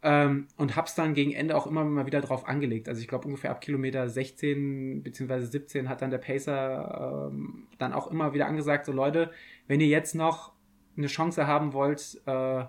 Ähm, 0.01 0.47
und 0.57 0.75
hab's 0.75 0.95
dann 0.95 1.13
gegen 1.13 1.33
Ende 1.33 1.55
auch 1.55 1.65
immer 1.65 1.83
mal 1.83 2.05
wieder 2.05 2.21
drauf 2.21 2.47
angelegt. 2.47 2.87
Also 2.87 3.01
ich 3.01 3.07
glaube 3.07 3.25
ungefähr 3.25 3.51
ab 3.51 3.61
Kilometer 3.61 4.07
16 4.07 5.01
bzw. 5.03 5.41
17 5.41 5.89
hat 5.89 6.01
dann 6.01 6.11
der 6.11 6.19
Pacer 6.19 7.29
ähm, 7.31 7.67
dann 7.77 7.93
auch 7.93 8.11
immer 8.11 8.33
wieder 8.33 8.47
angesagt, 8.47 8.85
so 8.85 8.91
Leute, 8.91 9.31
wenn 9.67 9.81
ihr 9.81 9.87
jetzt 9.87 10.13
noch 10.13 10.51
eine 10.97 11.07
Chance 11.07 11.47
haben 11.47 11.73
wollt, 11.73 12.21
äh, 12.25 12.65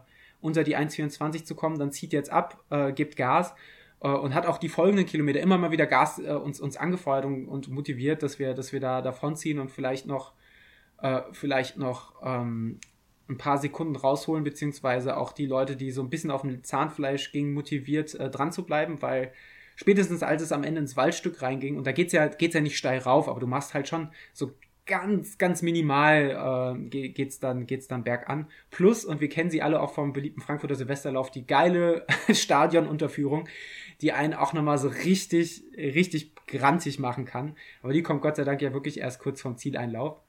unter 0.47 0.65
die 0.65 0.77
1,24 0.77 1.45
zu 1.45 1.55
kommen, 1.57 1.79
dann 1.79 1.91
zieht 1.91 2.13
jetzt 2.13 2.31
ab, 2.31 2.65
äh, 2.71 2.93
gibt 2.93 3.17
Gas 3.17 3.55
äh, 4.01 4.09
und 4.09 4.33
hat 4.33 4.47
auch 4.47 4.59
die 4.59 4.69
folgenden 4.69 5.05
Kilometer 5.05 5.41
immer 5.41 5.59
mal 5.59 5.73
wieder 5.73 5.87
Gas 5.87 6.21
äh, 6.21 6.31
uns, 6.31 6.61
uns 6.61 6.77
angefeuert 6.77 7.25
und, 7.25 7.47
und, 7.49 7.69
motiviert, 7.69 8.23
dass 8.23 8.39
wir, 8.39 8.55
dass 8.55 8.73
wir 8.73 8.81
da 8.81 9.03
davon 9.03 9.37
ziehen 9.37 9.59
und 9.59 9.71
vielleicht 9.71 10.07
noch, 10.07 10.33
äh, 11.03 11.21
vielleicht 11.33 11.77
noch 11.77 12.15
ähm, 12.25 12.79
ein 13.29 13.39
paar 13.39 13.59
Sekunden 13.59 13.97
rausholen, 13.97 14.45
beziehungsweise 14.45 15.17
auch 15.17 15.33
die 15.33 15.47
Leute, 15.47 15.75
die 15.77 15.91
so 15.91 16.01
ein 16.01 16.11
bisschen 16.11 16.31
auf 16.31 16.43
dem 16.43 16.63
Zahnfleisch 16.63 17.33
gingen, 17.33 17.53
motiviert 17.53 18.15
äh, 18.15 18.31
dran 18.31 18.53
zu 18.53 18.65
bleiben, 18.65 19.03
weil 19.03 19.33
spätestens 19.75 20.23
als 20.23 20.43
es 20.43 20.53
am 20.53 20.63
Ende 20.63 20.81
ins 20.81 20.97
Waldstück 20.97 21.43
reinging, 21.43 21.77
und 21.77 21.87
da 21.87 21.93
geht 21.93 22.07
es 22.07 22.13
ja, 22.13 22.29
geht's 22.29 22.55
ja 22.55 22.61
nicht 22.61 22.79
steil 22.79 23.01
rauf, 23.01 23.29
aber 23.29 23.41
du 23.41 23.49
machst 23.49 23.75
halt 23.75 23.89
schon 23.89 24.11
so 24.33 24.53
ganz, 24.87 25.37
ganz 25.37 25.63
minimal 25.63 26.79
äh, 26.91 27.09
geht's 27.09 27.41
dann, 27.41 27.67
geht's 27.67 27.89
dann 27.89 28.05
bergan. 28.05 28.47
Plus, 28.71 29.05
und 29.05 29.21
wir 29.21 29.29
kennen 29.29 29.51
sie 29.51 29.63
alle 29.63 29.81
auch 29.81 29.93
vom 29.93 30.13
beliebten 30.13 30.41
Frankfurter 30.41 30.77
Silvesterlauf, 30.77 31.31
die 31.31 31.47
geile 31.47 32.07
Stadionunterführung, 32.33 33.49
die 34.01 34.13
einen 34.13 34.35
auch 34.35 34.53
nochmal 34.53 34.79
so 34.79 34.89
richtig, 34.89 35.65
richtig 35.77 36.35
grantig 36.47 36.99
machen 36.99 37.25
kann. 37.25 37.57
Aber 37.83 37.93
die 37.93 38.03
kommt 38.03 38.23
Gott 38.23 38.37
sei 38.37 38.45
Dank 38.45 38.63
ja 38.63 38.73
wirklich 38.73 39.01
erst 39.01 39.21
kurz 39.21 39.41
vom 39.41 39.57
Zieleinlauf. 39.57 40.21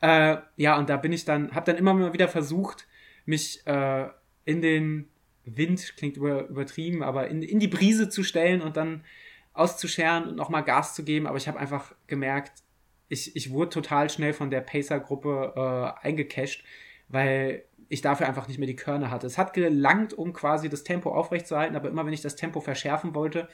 Äh, 0.00 0.38
ja, 0.56 0.76
und 0.76 0.90
da 0.90 0.96
bin 0.96 1.12
ich 1.12 1.24
dann, 1.24 1.52
habe 1.52 1.66
dann 1.66 1.76
immer 1.76 1.94
mal 1.94 2.12
wieder 2.12 2.28
versucht, 2.28 2.86
mich 3.24 3.66
äh, 3.66 4.08
in 4.44 4.60
den 4.60 5.08
Wind, 5.44 5.96
klingt 5.96 6.16
über, 6.16 6.48
übertrieben, 6.48 7.02
aber 7.02 7.28
in, 7.28 7.42
in 7.42 7.60
die 7.60 7.68
Brise 7.68 8.08
zu 8.08 8.22
stellen 8.22 8.60
und 8.60 8.76
dann 8.76 9.04
auszuscheren 9.52 10.28
und 10.28 10.36
nochmal 10.36 10.64
Gas 10.64 10.94
zu 10.94 11.04
geben. 11.04 11.26
Aber 11.26 11.36
ich 11.36 11.46
habe 11.46 11.58
einfach 11.58 11.94
gemerkt, 12.06 12.63
ich, 13.08 13.36
ich 13.36 13.50
wurde 13.50 13.70
total 13.70 14.10
schnell 14.10 14.32
von 14.32 14.50
der 14.50 14.60
Pacer-Gruppe 14.60 15.52
äh, 15.56 16.06
eingecasht, 16.06 16.64
weil 17.08 17.64
ich 17.88 18.00
dafür 18.00 18.26
einfach 18.26 18.48
nicht 18.48 18.58
mehr 18.58 18.66
die 18.66 18.76
Körner 18.76 19.10
hatte. 19.10 19.26
Es 19.26 19.38
hat 19.38 19.52
gelangt, 19.52 20.14
um 20.14 20.32
quasi 20.32 20.68
das 20.68 20.84
Tempo 20.84 21.14
aufrechtzuerhalten, 21.14 21.76
aber 21.76 21.88
immer 21.88 22.06
wenn 22.06 22.12
ich 22.12 22.22
das 22.22 22.36
Tempo 22.36 22.60
verschärfen 22.60 23.14
wollte, 23.14 23.48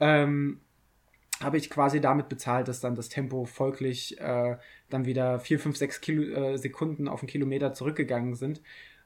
ähm, 0.00 0.60
habe 1.42 1.58
ich 1.58 1.68
quasi 1.68 2.00
damit 2.00 2.28
bezahlt, 2.28 2.68
dass 2.68 2.80
dann 2.80 2.94
das 2.94 3.08
Tempo 3.08 3.44
folglich 3.44 4.18
äh, 4.20 4.56
dann 4.88 5.04
wieder 5.04 5.38
4, 5.38 5.58
5, 5.58 5.76
6 5.76 6.00
Kilo, 6.00 6.22
äh, 6.22 6.56
Sekunden 6.56 7.08
auf 7.08 7.20
den 7.20 7.28
Kilometer 7.28 7.74
zurückgegangen 7.74 8.34
sind 8.34 8.62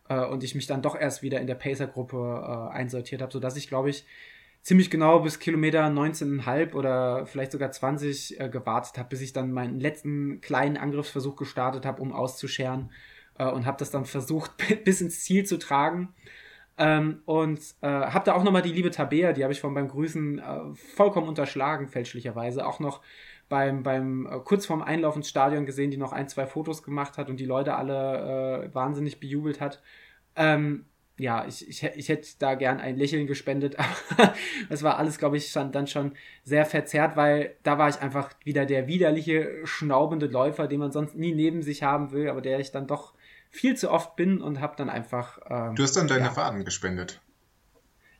äh, 0.08 0.24
und 0.24 0.44
ich 0.44 0.54
mich 0.54 0.66
dann 0.66 0.82
doch 0.82 0.98
erst 0.98 1.22
wieder 1.22 1.40
in 1.40 1.46
der 1.46 1.56
Pacer-Gruppe 1.56 2.70
äh, 2.72 2.76
einsortiert 2.76 3.22
habe, 3.22 3.32
sodass 3.32 3.56
ich, 3.56 3.68
glaube 3.68 3.90
ich, 3.90 4.04
ziemlich 4.62 4.90
genau 4.90 5.20
bis 5.20 5.38
Kilometer 5.38 5.84
19,5 5.86 6.74
oder 6.74 7.26
vielleicht 7.26 7.52
sogar 7.52 7.70
20 7.70 8.40
äh, 8.40 8.48
gewartet 8.48 8.98
habe, 8.98 9.08
bis 9.08 9.20
ich 9.20 9.32
dann 9.32 9.52
meinen 9.52 9.80
letzten 9.80 10.40
kleinen 10.40 10.76
Angriffsversuch 10.76 11.36
gestartet 11.36 11.86
habe, 11.86 12.02
um 12.02 12.12
auszuscheren 12.12 12.90
äh, 13.38 13.46
und 13.46 13.66
habe 13.66 13.78
das 13.78 13.90
dann 13.90 14.04
versucht 14.04 14.52
bis 14.84 15.00
ins 15.00 15.24
Ziel 15.24 15.44
zu 15.44 15.58
tragen. 15.58 16.14
Ähm, 16.78 17.22
und 17.26 17.60
äh, 17.82 17.88
habe 17.88 18.24
da 18.24 18.34
auch 18.34 18.42
nochmal 18.42 18.62
die 18.62 18.72
liebe 18.72 18.90
Tabea, 18.90 19.32
die 19.32 19.42
habe 19.42 19.52
ich 19.52 19.60
von 19.60 19.74
beim 19.74 19.88
Grüßen 19.88 20.38
äh, 20.38 20.74
vollkommen 20.74 21.28
unterschlagen, 21.28 21.88
fälschlicherweise. 21.88 22.66
Auch 22.66 22.80
noch 22.80 23.02
beim, 23.50 23.82
beim 23.82 24.26
äh, 24.26 24.38
kurz 24.38 24.64
vorm 24.64 24.80
Einlauf 24.80 25.16
ins 25.16 25.28
Stadion 25.28 25.66
gesehen, 25.66 25.90
die 25.90 25.98
noch 25.98 26.12
ein, 26.12 26.28
zwei 26.28 26.46
Fotos 26.46 26.82
gemacht 26.82 27.18
hat 27.18 27.28
und 27.28 27.38
die 27.38 27.44
Leute 27.44 27.74
alle 27.74 28.70
äh, 28.70 28.74
wahnsinnig 28.74 29.20
bejubelt 29.20 29.60
hat. 29.60 29.82
Ähm, 30.36 30.86
ja, 31.20 31.46
ich, 31.46 31.68
ich, 31.68 31.82
ich 31.82 32.08
hätte 32.08 32.28
da 32.38 32.54
gern 32.54 32.80
ein 32.80 32.96
Lächeln 32.96 33.26
gespendet, 33.26 33.76
aber 34.16 34.34
das 34.68 34.82
war 34.82 34.98
alles, 34.98 35.18
glaube 35.18 35.36
ich, 35.36 35.52
dann 35.52 35.86
schon 35.86 36.12
sehr 36.44 36.64
verzerrt, 36.64 37.16
weil 37.16 37.56
da 37.62 37.78
war 37.78 37.88
ich 37.88 38.00
einfach 38.00 38.32
wieder 38.44 38.66
der 38.66 38.86
widerliche, 38.86 39.60
schnaubende 39.64 40.26
Läufer, 40.26 40.66
den 40.66 40.80
man 40.80 40.92
sonst 40.92 41.16
nie 41.16 41.34
neben 41.34 41.62
sich 41.62 41.82
haben 41.82 42.12
will, 42.12 42.28
aber 42.28 42.40
der 42.40 42.60
ich 42.60 42.70
dann 42.70 42.86
doch 42.86 43.14
viel 43.50 43.76
zu 43.76 43.90
oft 43.90 44.16
bin 44.16 44.40
und 44.40 44.60
habe 44.60 44.76
dann 44.76 44.88
einfach. 44.88 45.38
Ähm, 45.48 45.74
du 45.74 45.82
hast 45.82 45.96
dann 45.96 46.08
deine 46.08 46.26
ja, 46.26 46.36
Waden 46.36 46.64
gespendet. 46.64 47.20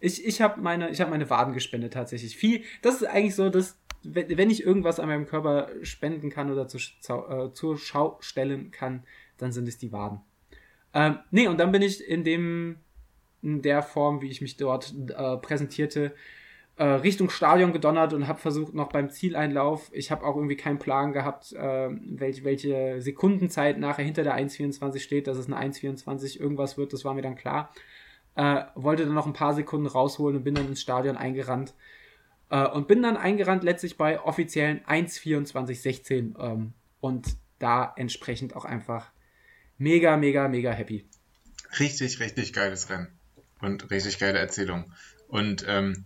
Ich, 0.00 0.24
ich 0.24 0.40
habe 0.40 0.60
meine, 0.60 0.92
hab 0.92 1.10
meine 1.10 1.30
Waden 1.30 1.54
gespendet 1.54 1.92
tatsächlich. 1.92 2.36
Viel, 2.36 2.64
das 2.82 2.96
ist 2.96 3.04
eigentlich 3.04 3.34
so, 3.34 3.50
dass, 3.50 3.78
wenn 4.02 4.50
ich 4.50 4.64
irgendwas 4.64 4.98
an 4.98 5.08
meinem 5.08 5.26
Körper 5.26 5.68
spenden 5.82 6.30
kann 6.30 6.50
oder 6.50 6.66
zu, 6.68 6.78
äh, 6.78 7.52
zur 7.52 7.78
Schau 7.78 8.18
stellen 8.20 8.70
kann, 8.70 9.04
dann 9.36 9.52
sind 9.52 9.68
es 9.68 9.78
die 9.78 9.92
Waden. 9.92 10.20
Ähm, 10.92 11.18
nee, 11.30 11.46
und 11.46 11.58
dann 11.58 11.70
bin 11.70 11.82
ich 11.82 12.06
in 12.06 12.24
dem, 12.24 12.76
in 13.42 13.62
der 13.62 13.82
Form, 13.82 14.22
wie 14.22 14.30
ich 14.30 14.40
mich 14.40 14.56
dort 14.56 14.94
äh, 15.08 15.36
präsentierte, 15.36 16.14
äh, 16.80 16.84
Richtung 16.84 17.28
Stadion 17.28 17.74
gedonnert 17.74 18.14
und 18.14 18.26
habe 18.26 18.40
versucht, 18.40 18.72
noch 18.72 18.88
beim 18.88 19.10
Zieleinlauf, 19.10 19.90
ich 19.92 20.10
habe 20.10 20.24
auch 20.24 20.34
irgendwie 20.34 20.56
keinen 20.56 20.78
Plan 20.78 21.12
gehabt, 21.12 21.52
äh, 21.52 21.88
welche, 21.90 22.44
welche 22.44 23.02
Sekundenzeit 23.02 23.78
nachher 23.78 24.04
hinter 24.04 24.22
der 24.22 24.34
1,24 24.36 25.00
steht, 25.00 25.26
dass 25.26 25.36
es 25.36 25.46
eine 25.46 25.58
1,24 25.58 26.40
irgendwas 26.40 26.78
wird, 26.78 26.94
das 26.94 27.04
war 27.04 27.12
mir 27.12 27.20
dann 27.20 27.36
klar. 27.36 27.70
Äh, 28.34 28.62
wollte 28.74 29.04
dann 29.04 29.14
noch 29.14 29.26
ein 29.26 29.34
paar 29.34 29.54
Sekunden 29.54 29.86
rausholen 29.86 30.38
und 30.38 30.44
bin 30.44 30.54
dann 30.54 30.68
ins 30.68 30.80
Stadion 30.80 31.18
eingerannt. 31.18 31.74
Äh, 32.48 32.66
und 32.68 32.88
bin 32.88 33.02
dann 33.02 33.18
eingerannt 33.18 33.62
letztlich 33.62 33.98
bei 33.98 34.18
offiziellen 34.18 34.80
1,24,16 34.84 36.38
ähm, 36.40 36.72
und 37.00 37.36
da 37.58 37.92
entsprechend 37.96 38.56
auch 38.56 38.64
einfach 38.64 39.10
mega, 39.76 40.16
mega, 40.16 40.48
mega 40.48 40.70
happy. 40.70 41.04
Richtig, 41.78 42.20
richtig 42.20 42.54
geiles 42.54 42.88
Rennen 42.88 43.19
und 43.60 43.90
richtig 43.90 44.18
geile 44.18 44.38
Erzählung. 44.38 44.92
Und 45.28 45.64
ähm, 45.68 46.04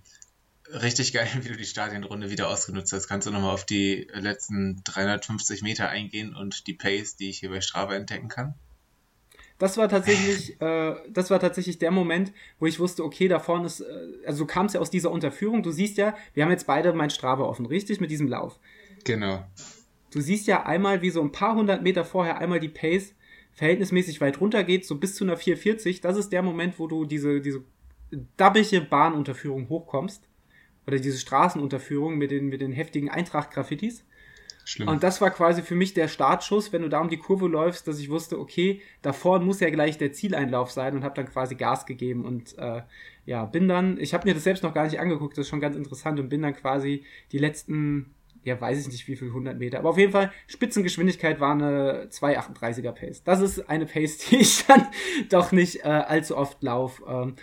richtig 0.73 1.13
geil, 1.13 1.29
wie 1.41 1.49
du 1.49 1.57
die 1.57 1.65
Stadionrunde 1.65 2.31
wieder 2.31 2.49
ausgenutzt 2.49 2.93
hast. 2.93 3.09
Kannst 3.09 3.27
du 3.27 3.31
nochmal 3.31 3.53
auf 3.53 3.65
die 3.65 4.09
letzten 4.13 4.83
350 4.85 5.63
Meter 5.63 5.89
eingehen 5.89 6.35
und 6.35 6.67
die 6.67 6.75
Pace, 6.75 7.17
die 7.17 7.31
ich 7.31 7.39
hier 7.39 7.51
bei 7.51 7.61
Strava 7.61 7.95
entdecken 7.95 8.29
kann? 8.29 8.55
Das 9.59 9.77
war 9.77 9.89
tatsächlich, 9.89 10.61
äh, 10.61 10.95
das 11.11 11.31
war 11.31 11.41
tatsächlich 11.41 11.79
der 11.79 11.91
Moment, 11.91 12.33
wo 12.59 12.67
ich 12.67 12.81
wusste, 12.81 13.05
okay, 13.05 13.29
da 13.29 13.39
vorne 13.39 13.67
ist, 13.67 13.81
äh, 13.81 14.27
also 14.27 14.45
du 14.45 14.47
kamst 14.47 14.75
ja 14.75 14.81
aus 14.81 14.91
dieser 14.91 15.11
Unterführung, 15.11 15.63
du 15.63 15.71
siehst 15.71 15.97
ja, 15.97 16.15
wir 16.35 16.45
haben 16.45 16.51
jetzt 16.51 16.67
beide 16.67 16.93
mein 16.93 17.11
Strava 17.11 17.45
offen, 17.45 17.67
richtig, 17.67 18.01
mit 18.01 18.11
diesem 18.11 18.29
Lauf. 18.29 18.59
Genau. 19.05 19.45
Du 20.11 20.21
siehst 20.21 20.47
ja 20.47 20.65
einmal, 20.65 21.03
wie 21.03 21.11
so 21.11 21.21
ein 21.21 21.33
paar 21.33 21.55
hundert 21.55 21.83
Meter 21.83 22.05
vorher 22.05 22.39
einmal 22.39 22.61
die 22.61 22.69
Pace 22.69 23.15
verhältnismäßig 23.55 24.21
weit 24.21 24.41
runter 24.41 24.65
geht, 24.65 24.85
so 24.85 24.97
bis 24.97 25.15
zu 25.15 25.25
einer 25.25 25.37
440. 25.37 26.01
Das 26.01 26.17
ist 26.17 26.31
der 26.31 26.43
Moment, 26.43 26.79
wo 26.79 26.87
du 26.87 27.05
diese, 27.05 27.41
diese 27.41 27.63
dabbige 28.37 28.81
Bahnunterführung 28.81 29.69
hochkommst 29.69 30.29
oder 30.87 30.99
diese 30.99 31.19
Straßenunterführung 31.19 32.19
mit 32.19 32.31
den, 32.31 32.49
mit 32.49 32.61
den 32.61 32.73
heftigen 32.73 33.11
Eintracht-Graffitis. 33.11 34.05
Schlimm. 34.67 34.89
Und 34.89 35.03
das 35.03 35.21
war 35.21 35.31
quasi 35.31 35.63
für 35.63 35.75
mich 35.75 35.93
der 35.93 36.09
Startschuss, 36.09 36.73
wenn 36.73 36.83
du 36.83 36.89
da 36.89 37.01
um 37.01 37.11
die 37.11 37.19
Kurve 37.19 37.49
läufst, 37.49 37.87
dass 37.87 37.99
ich 37.99 38.09
wusste, 38.09 38.41
okay, 38.41 38.81
da 39.03 39.13
vorne 39.13 39.45
muss 39.45 39.61
ja 39.61 39.69
gleich 39.69 39.99
der 39.99 40.13
Zieleinlauf 40.13 40.71
sein 40.71 40.97
und 40.97 41.05
habe 41.05 41.15
dann 41.15 41.31
quasi 41.31 41.55
Gas 41.55 41.85
gegeben 41.85 42.25
und 42.25 42.57
äh, 42.57 42.81
ja, 43.27 43.45
bin 43.45 43.69
dann, 43.69 43.99
ich 44.01 44.15
habe 44.15 44.27
mir 44.27 44.35
das 44.35 44.45
selbst 44.45 44.63
noch 44.63 44.73
gar 44.73 44.85
nicht 44.85 44.99
angeguckt, 44.99 45.37
das 45.37 45.45
ist 45.45 45.51
schon 45.51 45.61
ganz 45.61 45.77
interessant 45.77 46.19
und 46.19 46.31
bin 46.31 46.41
dann 46.41 46.55
quasi 46.55 47.05
die 47.31 47.39
letzten, 47.39 48.15
ja, 48.45 48.61
weiß 48.61 48.81
ich 48.81 48.93
nicht 48.93 49.09
wie 49.09 49.17
viel, 49.17 49.29
100 49.29 49.59
Meter, 49.59 49.79
aber 49.79 49.91
auf 49.91 49.99
jeden 49.99 50.13
Fall, 50.13 50.31
Spitzengeschwindigkeit 50.47 51.41
war 51.41 51.53
eine 51.53 52.09
2,38er 52.11 52.93
Pace. 52.93 53.25
Das 53.25 53.41
ist 53.41 53.69
eine 53.69 53.87
Pace, 53.87 54.19
die 54.31 54.37
ich 54.37 54.67
dann 54.67 54.87
doch 55.31 55.51
nicht 55.51 55.85
äh, 55.85 55.89
allzu 55.89 56.37
oft 56.37 56.63
laufe. 56.63 57.03
Ähm, 57.09 57.35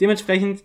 dementsprechend 0.00 0.62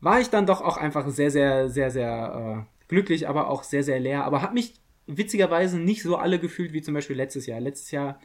war 0.00 0.20
ich 0.20 0.30
dann 0.30 0.46
doch 0.46 0.60
auch 0.60 0.76
einfach 0.76 1.08
sehr, 1.08 1.30
sehr, 1.30 1.68
sehr, 1.68 1.90
sehr 1.90 2.66
äh, 2.66 2.88
glücklich, 2.88 3.28
aber 3.28 3.48
auch 3.48 3.62
sehr, 3.62 3.82
sehr 3.82 3.98
leer. 3.98 4.24
Aber 4.24 4.42
habe 4.42 4.54
mich 4.54 4.74
witzigerweise 5.06 5.78
nicht 5.78 6.02
so 6.02 6.16
alle 6.16 6.38
gefühlt 6.38 6.72
wie 6.72 6.82
zum 6.82 6.94
Beispiel 6.94 7.16
letztes 7.16 7.46
Jahr. 7.46 7.60
Letztes 7.60 7.90
Jahr, 7.90 8.20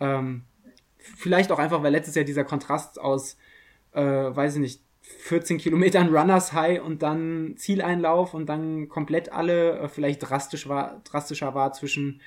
ähm, 0.00 0.44
vielleicht 0.98 1.52
auch 1.52 1.58
einfach, 1.58 1.82
weil 1.82 1.92
letztes 1.92 2.14
Jahr 2.14 2.24
dieser 2.24 2.44
Kontrast 2.44 3.00
aus, 3.00 3.36
äh, 3.92 4.02
weiß 4.02 4.54
ich 4.54 4.60
nicht, 4.60 4.85
14 5.18 5.58
Kilometern 5.58 6.14
Runners 6.14 6.52
High 6.52 6.82
und 6.82 7.02
dann 7.02 7.54
Zieleinlauf 7.56 8.34
und 8.34 8.46
dann 8.46 8.88
komplett 8.88 9.32
alle 9.32 9.78
äh, 9.78 9.88
vielleicht 9.88 10.20
drastisch 10.20 10.68
war, 10.68 11.00
drastischer 11.04 11.54
war 11.54 11.72
zwischen 11.72 12.20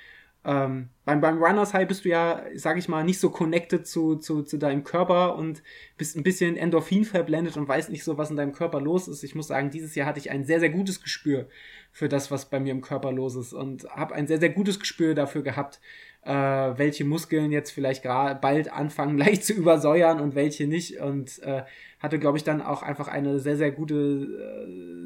ähm, 0.46 0.90
beim, 1.04 1.20
beim 1.20 1.44
Runners 1.44 1.74
High 1.74 1.88
bist 1.88 2.06
du 2.06 2.10
ja, 2.10 2.44
sag 2.56 2.78
ich 2.78 2.88
mal, 2.88 3.04
nicht 3.04 3.20
so 3.20 3.30
connected 3.30 3.86
zu, 3.86 4.16
zu, 4.16 4.42
zu 4.42 4.58
deinem 4.58 4.86
Körper 4.86 5.36
und 5.36 5.62
bist 5.98 6.16
ein 6.16 6.24
bisschen 6.24 6.56
Endorphin 6.56 7.04
verblendet 7.04 7.58
und 7.58 7.68
weißt 7.68 7.90
nicht 7.90 8.06
so, 8.06 8.18
was 8.18 8.30
in 8.30 8.38
deinem 8.38 8.54
Körper 8.54 8.80
los 8.80 9.10
ist. 9.10 9.24
Ich 9.24 9.36
muss 9.36 9.48
sagen, 9.48 9.70
dieses 9.70 9.96
Jahr 9.96 10.08
hatte 10.08 10.20
ich 10.20 10.32
ein 10.32 10.46
sehr, 10.46 10.62
sehr 10.62 10.70
gutes 10.70 11.02
Gespür 11.02 11.50
für 11.92 12.08
das, 12.08 12.32
was 12.32 12.50
bei 12.50 12.60
mir 12.60 12.72
im 12.72 12.82
Körper 12.82 13.12
los 13.12 13.36
ist 13.36 13.52
und 13.52 13.84
habe 13.90 14.16
ein 14.16 14.28
sehr, 14.28 14.40
sehr 14.40 14.50
gutes 14.50 14.80
Gespür 14.80 15.14
dafür 15.14 15.44
gehabt, 15.44 15.82
äh, 16.24 16.32
welche 16.32 17.06
Muskeln 17.06 17.52
jetzt 17.52 17.72
vielleicht 17.72 18.04
gerade 18.04 18.40
bald 18.40 18.72
anfangen, 18.72 19.18
leicht 19.18 19.44
zu 19.44 19.54
übersäuern 19.54 20.20
und 20.20 20.36
welche 20.36 20.68
nicht 20.68 21.00
und 21.00 21.40
äh, 21.40 21.64
hatte, 22.00 22.20
glaube 22.20 22.38
ich, 22.38 22.44
dann 22.44 22.62
auch 22.62 22.82
einfach 22.82 23.08
eine 23.08 23.40
sehr, 23.40 23.58
sehr 23.58 23.72
gute 23.72 23.96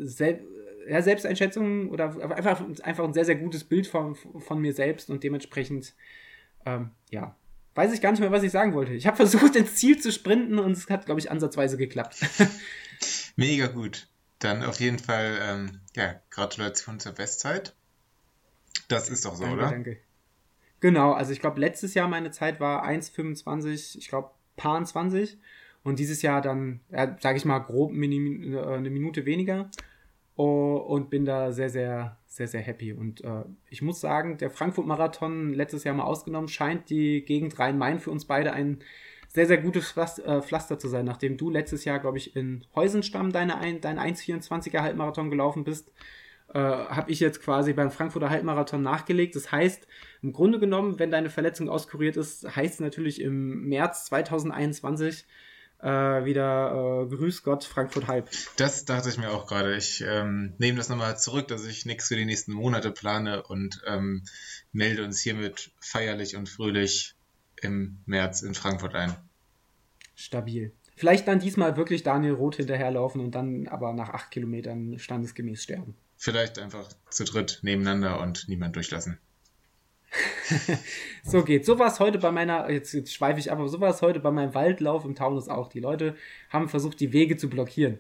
äh, 0.02 0.06
Sel 0.06 0.42
ja, 0.88 1.02
Selbsteinschätzung 1.02 1.90
oder 1.90 2.08
einfach, 2.36 2.62
einfach 2.84 3.04
ein 3.06 3.14
sehr, 3.14 3.24
sehr 3.24 3.36
gutes 3.36 3.64
Bild 3.64 3.88
von, 3.88 4.16
von 4.16 4.60
mir 4.60 4.74
selbst 4.74 5.10
und 5.10 5.24
dementsprechend, 5.24 5.94
ähm, 6.66 6.92
ja, 7.10 7.38
weiß 7.76 7.94
ich 7.94 8.02
gar 8.02 8.12
nicht 8.12 8.20
mehr, 8.20 8.32
was 8.32 8.44
ich 8.44 8.52
sagen 8.52 8.74
wollte. 8.74 8.94
Ich 8.94 9.08
habe 9.08 9.16
versucht, 9.26 9.56
ins 9.56 9.76
Ziel 9.76 10.00
zu 10.00 10.12
sprinten 10.12 10.60
und 10.60 10.72
es 10.72 10.90
hat, 10.90 11.06
glaube 11.06 11.22
ich, 11.22 11.32
ansatzweise 11.32 11.78
geklappt. 11.78 12.18
Mega 13.36 13.68
gut. 13.68 14.08
Dann 14.40 14.64
auf 14.64 14.80
jeden 14.80 15.00
Fall, 15.00 15.40
ähm, 15.42 15.80
ja, 15.96 16.20
Gratulation 16.30 17.00
zur 17.00 17.14
Bestzeit. 17.14 17.74
Das 18.90 19.10
ist 19.10 19.24
doch 19.26 19.36
so, 19.36 19.44
danke, 19.44 19.58
oder? 19.58 19.70
Danke. 19.70 19.98
Genau, 20.84 21.14
also 21.14 21.32
ich 21.32 21.40
glaube, 21.40 21.62
letztes 21.62 21.94
Jahr 21.94 22.10
meine 22.10 22.32
Zeit 22.32 22.60
war 22.60 22.86
1,25, 22.86 23.98
ich 24.00 24.10
glaube 24.10 24.32
paar 24.58 24.84
20 24.84 25.40
und 25.82 25.98
dieses 25.98 26.22
Jahr 26.22 26.42
dann, 26.42 26.82
ja, 26.92 27.16
sage 27.22 27.38
ich 27.38 27.46
mal, 27.46 27.60
grob 27.60 27.94
äh, 27.94 27.96
eine 27.96 28.90
Minute 28.90 29.26
weniger 29.26 29.72
oh, 30.36 30.76
und 30.76 31.10
bin 31.10 31.24
da 31.24 31.54
sehr, 31.54 31.70
sehr, 31.70 32.18
sehr, 32.28 32.50
sehr 32.50 32.60
happy. 32.60 32.92
Und 32.92 33.24
äh, 33.24 33.46
ich 33.70 33.82
muss 33.82 34.02
sagen, 34.02 34.38
der 34.38 34.50
Frankfurt-Marathon 34.50 35.54
letztes 35.54 35.86
Jahr 35.86 35.96
mal 35.96 36.04
ausgenommen, 36.04 36.50
scheint 36.50 36.90
die 36.90 37.24
Gegend 37.24 37.58
Rhein-Main 37.58 38.00
für 38.00 38.12
uns 38.12 38.26
beide 38.26 38.52
ein 38.52 38.80
sehr, 39.30 39.48
sehr 39.48 39.60
gutes 39.60 39.96
äh, 39.96 40.42
Pflaster 40.42 40.80
zu 40.80 40.90
sein, 40.90 41.06
nachdem 41.06 41.38
du 41.38 41.50
letztes 41.50 41.86
Jahr, 41.86 42.00
glaube 42.00 42.18
ich, 42.18 42.36
in 42.36 42.66
Heusenstamm 42.76 43.32
deine, 43.32 43.54
dein 43.80 44.00
1,24er 44.00 44.82
Halbmarathon 44.82 45.30
gelaufen 45.30 45.64
bist 45.64 45.94
äh, 46.54 46.60
habe 46.60 47.12
ich 47.12 47.20
jetzt 47.20 47.42
quasi 47.42 47.74
beim 47.74 47.92
Frankfurter 47.92 48.30
Halbmarathon 48.30 48.82
nachgelegt. 48.82 49.36
Das 49.36 49.52
heißt, 49.52 49.88
im 50.24 50.32
Grunde 50.32 50.58
genommen, 50.58 51.00
wenn 51.00 51.12
deine 51.12 51.30
Verletzung 51.30 51.70
auskuriert 51.70 52.16
ist, 52.16 52.56
heißt 52.56 52.76
es 52.76 52.80
natürlich 52.80 53.22
im 53.22 53.68
März 53.68 54.06
2021 54.06 55.26
äh, 55.80 55.88
wieder 55.88 57.04
äh, 57.04 57.14
Grüß 57.14 57.44
Gott 57.44 57.66
Frankfurt 57.66 58.08
Halb. 58.08 58.30
Das 58.56 58.86
dachte 58.86 59.10
ich 59.10 59.18
mir 59.18 59.32
auch 59.32 59.48
gerade. 59.48 59.76
Ich 59.76 60.02
ähm, 60.08 60.54
nehme 60.60 60.78
das 60.78 60.88
nochmal 60.88 61.18
zurück, 61.20 61.50
dass 61.50 61.66
ich 61.66 61.86
nichts 61.86 62.08
für 62.08 62.16
die 62.16 62.24
nächsten 62.24 62.54
Monate 62.54 62.92
plane 62.92 63.44
und 63.44 63.82
ähm, 63.86 64.24
melde 64.72 65.04
uns 65.04 65.20
hiermit 65.20 65.72
feierlich 65.82 66.38
und 66.38 66.48
fröhlich 66.48 67.16
im 67.62 68.00
März 68.06 68.44
in 68.44 68.54
Frankfurt 68.54 68.96
ein. 68.96 69.14
Stabil. 70.16 70.72
Vielleicht 70.96 71.28
dann 71.28 71.40
diesmal 71.40 71.76
wirklich 71.76 72.04
Daniel 72.04 72.34
Roth 72.34 72.56
hinterherlaufen 72.56 73.20
und 73.20 73.36
dann 73.36 73.68
aber 73.68 73.92
nach 73.92 74.10
acht 74.10 74.32
Kilometern 74.32 74.98
standesgemäß 75.00 75.64
sterben. 75.64 75.96
Vielleicht 76.16 76.60
einfach 76.60 76.88
zu 77.10 77.26
dritt 77.26 77.60
nebeneinander 77.62 78.22
und 78.22 78.48
niemand 78.48 78.78
durchlassen. 78.78 79.20
so 81.24 81.44
geht. 81.44 81.66
So 81.66 81.80
war 81.80 81.88
es 81.88 82.00
heute 82.00 82.20
bei 82.20 82.32
meiner, 82.32 82.70
jetzt, 82.70 82.94
jetzt 82.94 83.14
schweife 83.14 83.40
ich 83.40 83.52
ab, 83.52 83.60
aber 83.60 83.70
so 83.70 83.80
war 83.80 83.90
es 83.90 84.02
heute 84.02 84.20
bei 84.20 84.32
meinem 84.32 84.54
Waldlauf 84.54 85.06
im 85.06 85.16
Taunus 85.16 85.48
auch. 85.48 85.70
Die 85.70 85.80
Leute 85.80 86.16
haben 86.50 86.70
versucht, 86.70 87.00
die 87.00 87.14
Wege 87.14 87.38
zu 87.38 87.50
blockieren. 87.50 88.00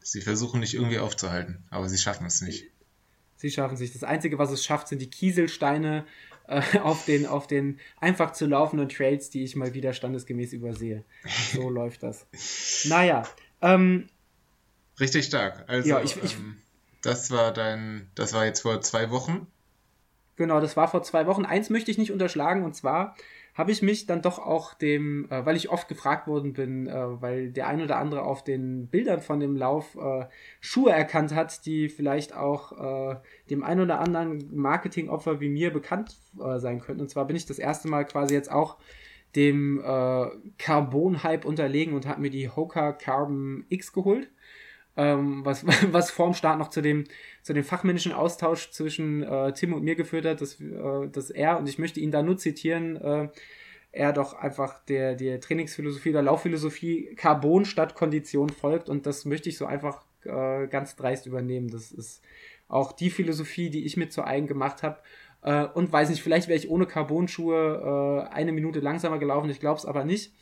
Sie 0.00 0.20
versuchen 0.20 0.60
nicht 0.60 0.74
irgendwie 0.74 0.98
aufzuhalten, 0.98 1.64
aber 1.70 1.88
sie 1.88 1.98
schaffen 1.98 2.26
es 2.26 2.40
nicht. 2.40 2.66
Sie 3.36 3.50
schaffen 3.50 3.74
es 3.74 3.80
nicht. 3.80 3.94
Das 3.94 4.04
Einzige, 4.04 4.38
was 4.38 4.50
es 4.50 4.64
schafft, 4.64 4.88
sind 4.88 5.00
die 5.00 5.10
Kieselsteine 5.10 6.04
äh, 6.48 6.78
auf, 6.82 7.04
den, 7.04 7.26
auf 7.26 7.46
den 7.46 7.80
einfach 8.00 8.32
zu 8.32 8.46
laufenden 8.46 8.88
Trails, 8.88 9.30
die 9.30 9.44
ich 9.44 9.56
mal 9.56 9.74
wieder 9.74 9.92
standesgemäß 9.92 10.52
übersehe. 10.52 11.04
So 11.52 11.68
läuft 11.70 12.02
das. 12.02 12.26
Naja. 12.84 13.22
Ähm, 13.60 14.08
Richtig 15.00 15.26
stark. 15.26 15.64
Also, 15.68 15.88
ja, 15.88 16.02
ich, 16.02 16.22
ich, 16.22 16.34
ähm, 16.34 16.56
das 17.02 17.30
war 17.30 17.52
dein, 17.52 18.08
das 18.14 18.32
war 18.32 18.44
jetzt 18.44 18.60
vor 18.60 18.80
zwei 18.80 19.10
Wochen. 19.10 19.46
Genau, 20.36 20.60
das 20.60 20.76
war 20.76 20.88
vor 20.88 21.02
zwei 21.02 21.26
Wochen. 21.26 21.44
Eins 21.44 21.70
möchte 21.70 21.90
ich 21.90 21.98
nicht 21.98 22.12
unterschlagen 22.12 22.64
und 22.64 22.74
zwar 22.74 23.14
habe 23.54 23.70
ich 23.70 23.82
mich 23.82 24.06
dann 24.06 24.22
doch 24.22 24.38
auch 24.38 24.74
dem, 24.74 25.30
äh, 25.30 25.44
weil 25.44 25.56
ich 25.56 25.70
oft 25.70 25.88
gefragt 25.88 26.26
worden 26.26 26.54
bin, 26.54 26.86
äh, 26.86 27.20
weil 27.20 27.50
der 27.50 27.66
ein 27.68 27.82
oder 27.82 27.98
andere 27.98 28.22
auf 28.22 28.42
den 28.42 28.86
Bildern 28.86 29.20
von 29.20 29.40
dem 29.40 29.56
Lauf 29.56 29.94
äh, 29.96 30.24
Schuhe 30.60 30.90
erkannt 30.90 31.34
hat, 31.34 31.66
die 31.66 31.88
vielleicht 31.90 32.34
auch 32.34 33.12
äh, 33.12 33.16
dem 33.50 33.62
ein 33.62 33.80
oder 33.80 34.00
anderen 34.00 34.56
Marketingopfer 34.56 35.40
wie 35.40 35.50
mir 35.50 35.70
bekannt 35.70 36.16
äh, 36.42 36.58
sein 36.58 36.80
könnten. 36.80 37.02
Und 37.02 37.10
zwar 37.10 37.26
bin 37.26 37.36
ich 37.36 37.44
das 37.44 37.58
erste 37.58 37.88
Mal 37.88 38.06
quasi 38.06 38.34
jetzt 38.34 38.50
auch 38.50 38.78
dem 39.36 39.80
äh, 39.80 40.26
Carbon-Hype 40.58 41.44
unterlegen 41.44 41.94
und 41.94 42.06
habe 42.06 42.22
mir 42.22 42.30
die 42.30 42.48
Hoka 42.48 42.92
Carbon 42.92 43.64
X 43.68 43.92
geholt 43.92 44.30
ähm, 44.96 45.44
was, 45.44 45.64
was 45.92 46.10
vorm 46.10 46.34
Start 46.34 46.58
noch 46.58 46.68
zu 46.68 46.80
dem, 46.80 47.04
zu 47.42 47.52
dem 47.52 47.64
fachmännischen 47.64 48.12
Austausch 48.12 48.70
zwischen 48.70 49.22
äh, 49.22 49.52
Tim 49.52 49.72
und 49.72 49.82
mir 49.82 49.94
geführt 49.94 50.26
hat, 50.26 50.40
dass, 50.40 50.60
äh, 50.60 51.08
dass 51.10 51.30
er, 51.30 51.58
und 51.58 51.68
ich 51.68 51.78
möchte 51.78 52.00
ihn 52.00 52.10
da 52.10 52.22
nur 52.22 52.36
zitieren, 52.36 52.96
äh, 52.96 53.28
er 53.92 54.12
doch 54.12 54.32
einfach 54.32 54.82
der, 54.86 55.14
der 55.14 55.40
Trainingsphilosophie 55.40 56.12
der 56.12 56.22
Laufphilosophie 56.22 57.14
Carbon 57.14 57.66
statt 57.66 57.94
Kondition 57.94 58.48
folgt 58.48 58.88
und 58.88 59.06
das 59.06 59.26
möchte 59.26 59.50
ich 59.50 59.58
so 59.58 59.66
einfach 59.66 60.02
äh, 60.24 60.66
ganz 60.66 60.96
dreist 60.96 61.26
übernehmen. 61.26 61.68
Das 61.68 61.92
ist 61.92 62.22
auch 62.68 62.92
die 62.92 63.10
Philosophie, 63.10 63.68
die 63.68 63.84
ich 63.84 63.98
mir 63.98 64.08
zu 64.08 64.24
eigen 64.24 64.46
gemacht 64.46 64.82
habe. 64.82 64.98
Äh, 65.42 65.66
und 65.66 65.92
weiß 65.92 66.08
nicht, 66.08 66.22
vielleicht 66.22 66.48
wäre 66.48 66.58
ich 66.58 66.70
ohne 66.70 66.86
Carbon-Schuhe 66.86 68.28
äh, 68.30 68.34
eine 68.34 68.52
Minute 68.52 68.80
langsamer 68.80 69.18
gelaufen, 69.18 69.50
ich 69.50 69.60
glaube 69.60 69.78
es 69.78 69.84
aber 69.84 70.04
nicht. 70.04 70.32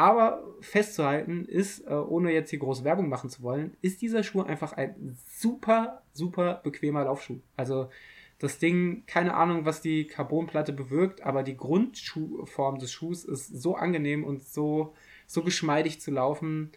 Aber 0.00 0.42
festzuhalten 0.62 1.44
ist, 1.44 1.80
äh, 1.80 1.90
ohne 1.90 2.32
jetzt 2.32 2.48
hier 2.48 2.58
große 2.58 2.84
Werbung 2.84 3.10
machen 3.10 3.28
zu 3.28 3.42
wollen, 3.42 3.76
ist 3.82 4.00
dieser 4.00 4.22
Schuh 4.22 4.40
einfach 4.40 4.72
ein 4.72 5.18
super, 5.28 6.00
super 6.14 6.62
bequemer 6.64 7.04
Laufschuh. 7.04 7.40
Also 7.54 7.90
das 8.38 8.58
Ding, 8.58 9.04
keine 9.04 9.34
Ahnung, 9.34 9.66
was 9.66 9.82
die 9.82 10.06
Carbonplatte 10.06 10.72
bewirkt, 10.72 11.20
aber 11.20 11.42
die 11.42 11.54
Grundform 11.54 12.78
des 12.78 12.90
Schuhs 12.90 13.26
ist 13.26 13.48
so 13.48 13.76
angenehm 13.76 14.24
und 14.24 14.42
so, 14.42 14.94
so 15.26 15.42
geschmeidig 15.42 16.00
zu 16.00 16.12
laufen, 16.12 16.72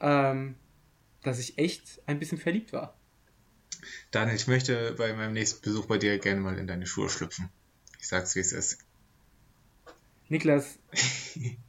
ähm, 0.00 0.56
dass 1.22 1.38
ich 1.38 1.58
echt 1.58 2.02
ein 2.06 2.18
bisschen 2.18 2.38
verliebt 2.38 2.72
war. 2.72 2.98
Daniel, 4.10 4.34
ich 4.34 4.48
möchte 4.48 4.96
bei 4.98 5.12
meinem 5.12 5.34
nächsten 5.34 5.62
Besuch 5.62 5.86
bei 5.86 5.98
dir 5.98 6.18
gerne 6.18 6.40
mal 6.40 6.58
in 6.58 6.66
deine 6.66 6.86
Schuhe 6.86 7.08
schlüpfen. 7.08 7.50
Ich 8.00 8.08
sag's, 8.08 8.34
wie 8.34 8.40
es 8.40 8.50
ist. 8.50 8.78
Niklas, 10.28 10.80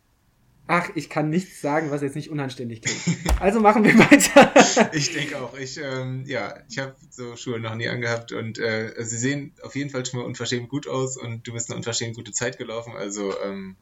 Ach, 0.67 0.89
ich 0.95 1.09
kann 1.09 1.29
nichts 1.29 1.61
sagen, 1.61 1.91
was 1.91 2.01
jetzt 2.01 2.15
nicht 2.15 2.29
unanständig 2.29 2.81
klingt. 2.81 3.39
Also 3.39 3.59
machen 3.59 3.83
wir 3.83 3.97
weiter. 3.99 4.89
ich 4.93 5.13
denke 5.13 5.39
auch. 5.39 5.55
Ich, 5.57 5.77
ähm, 5.77 6.23
ja, 6.25 6.55
ich 6.69 6.79
habe 6.79 6.95
so 7.11 7.35
Schuhe 7.35 7.59
noch 7.59 7.75
nie 7.75 7.87
angehabt 7.87 8.31
und 8.31 8.57
äh, 8.57 8.93
sie 8.99 9.17
sehen 9.17 9.53
auf 9.61 9.75
jeden 9.75 9.91
Fall 9.91 10.05
schon 10.05 10.19
mal 10.19 10.25
unverschämt 10.25 10.69
gut 10.69 10.87
aus 10.87 11.17
und 11.17 11.47
du 11.47 11.53
bist 11.53 11.69
eine 11.69 11.77
unverschämt 11.77 12.15
gute 12.15 12.31
Zeit 12.31 12.57
gelaufen. 12.57 12.93
Also 12.95 13.33
ähm, 13.43 13.75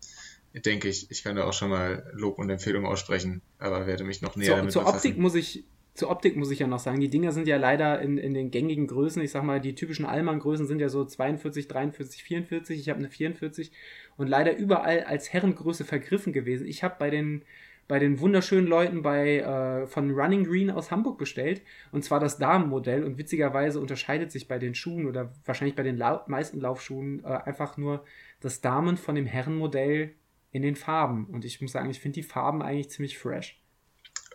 denke 0.54 0.90
ich, 0.90 1.10
ich 1.10 1.24
kann 1.24 1.38
da 1.38 1.46
auch 1.46 1.54
schon 1.54 1.70
mal 1.70 2.12
Lob 2.14 2.38
und 2.38 2.50
Empfehlung 2.50 2.86
aussprechen, 2.86 3.42
aber 3.60 3.88
werde 3.88 4.04
mich 4.04 4.22
noch 4.22 4.36
näher 4.36 4.48
zur, 4.48 4.58
damit 4.58 4.72
Zur 4.74 4.82
befassen. 4.84 4.98
Optik 4.98 5.18
muss 5.18 5.36
ich 5.36 5.64
zur 5.94 6.10
Optik 6.10 6.36
muss 6.36 6.50
ich 6.50 6.60
ja 6.60 6.68
noch 6.68 6.80
sagen, 6.80 7.00
die 7.00 7.10
Dinger 7.10 7.32
sind 7.32 7.48
ja 7.48 7.58
leider 7.58 8.02
in, 8.02 8.18
in 8.18 8.34
den 8.34 8.50
gängigen 8.50 8.88
Größen. 8.88 9.22
Ich 9.22 9.32
sag 9.32 9.44
mal, 9.44 9.62
die 9.62 9.76
typischen 9.76 10.06
Allmann-Größen 10.06 10.66
sind 10.66 10.80
ja 10.80 10.90
so 10.90 11.06
42, 11.06 11.68
43, 11.68 12.24
44. 12.24 12.80
Ich 12.80 12.90
habe 12.90 13.00
eine 13.00 13.10
44 13.10 13.72
und 14.18 14.28
leider 14.28 14.58
überall 14.58 15.04
als 15.04 15.32
Herrengröße 15.32 15.86
vergriffen 15.86 16.34
gewesen. 16.34 16.66
Ich 16.66 16.84
habe 16.84 16.96
bei 16.98 17.10
den 17.10 17.44
bei 17.88 18.00
den 18.00 18.20
wunderschönen 18.22 18.66
Leuten 18.66 19.02
bei 19.02 19.40
äh, 19.40 19.88
von 19.88 20.12
Running 20.12 20.46
Green 20.46 20.72
aus 20.72 20.90
Hamburg 20.90 21.18
bestellt 21.18 21.62
und 21.92 22.04
zwar 22.04 22.22
das 22.22 22.38
Damenmodell 22.38 23.04
und 23.04 23.18
witzigerweise 23.18 23.80
unterscheidet 23.80 24.32
sich 24.32 24.48
bei 24.48 24.58
den 24.58 24.74
Schuhen 24.74 25.06
oder 25.06 25.34
wahrscheinlich 25.46 25.76
bei 25.76 25.84
den 25.84 25.98
Lau 25.98 26.22
meisten 26.28 26.62
Laufschuhen 26.62 27.24
äh, 27.26 27.28
einfach 27.28 27.76
nur 27.78 28.06
das 28.40 28.62
Damen 28.62 28.96
von 28.96 29.16
dem 29.16 29.26
Herrenmodell 29.26 30.14
in 30.52 30.62
den 30.62 30.78
Farben 30.78 31.26
und 31.26 31.44
ich 31.44 31.62
muss 31.62 31.74
sagen, 31.74 31.90
ich 31.90 32.00
finde 32.00 32.16
die 32.16 32.24
Farben 32.24 32.62
eigentlich 32.62 32.90
ziemlich 32.90 33.18
fresh. 33.18 33.63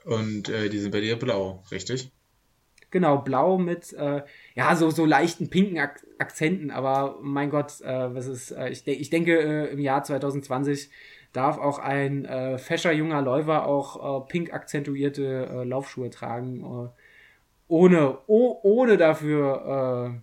Und 0.05 0.49
äh, 0.49 0.69
die 0.69 0.79
sind 0.79 0.91
bei 0.91 1.01
dir 1.01 1.17
blau, 1.17 1.63
richtig? 1.71 2.11
Genau, 2.91 3.19
blau 3.19 3.59
mit, 3.59 3.93
äh, 3.93 4.23
ja, 4.55 4.75
so, 4.75 4.91
so 4.91 5.05
leichten 5.05 5.51
pinken 5.51 5.79
Ak 5.79 6.07
Akzenten, 6.19 6.71
aber 6.71 7.19
mein 7.21 7.51
Gott, 7.51 7.81
äh, 7.83 8.15
was 8.15 8.27
ist, 8.27 8.51
äh, 8.51 8.71
ich, 8.71 8.83
de 8.83 8.95
ich 8.95 9.11
denke, 9.11 9.39
äh, 9.39 9.73
im 9.73 9.79
Jahr 9.79 10.03
2020 10.03 10.91
darf 11.33 11.59
auch 11.59 11.79
ein 11.79 12.25
äh, 12.25 12.57
fescher 12.57 12.93
junger 12.93 13.21
Läufer 13.21 13.67
auch 13.67 14.23
äh, 14.23 14.27
pink 14.29 14.55
akzentuierte 14.55 15.47
äh, 15.47 15.65
Laufschuhe 15.65 16.09
tragen, 16.09 16.61
äh, 16.65 16.89
ohne, 17.69 18.19
oh, 18.27 18.59
ohne 18.63 18.97
dafür 18.97 20.23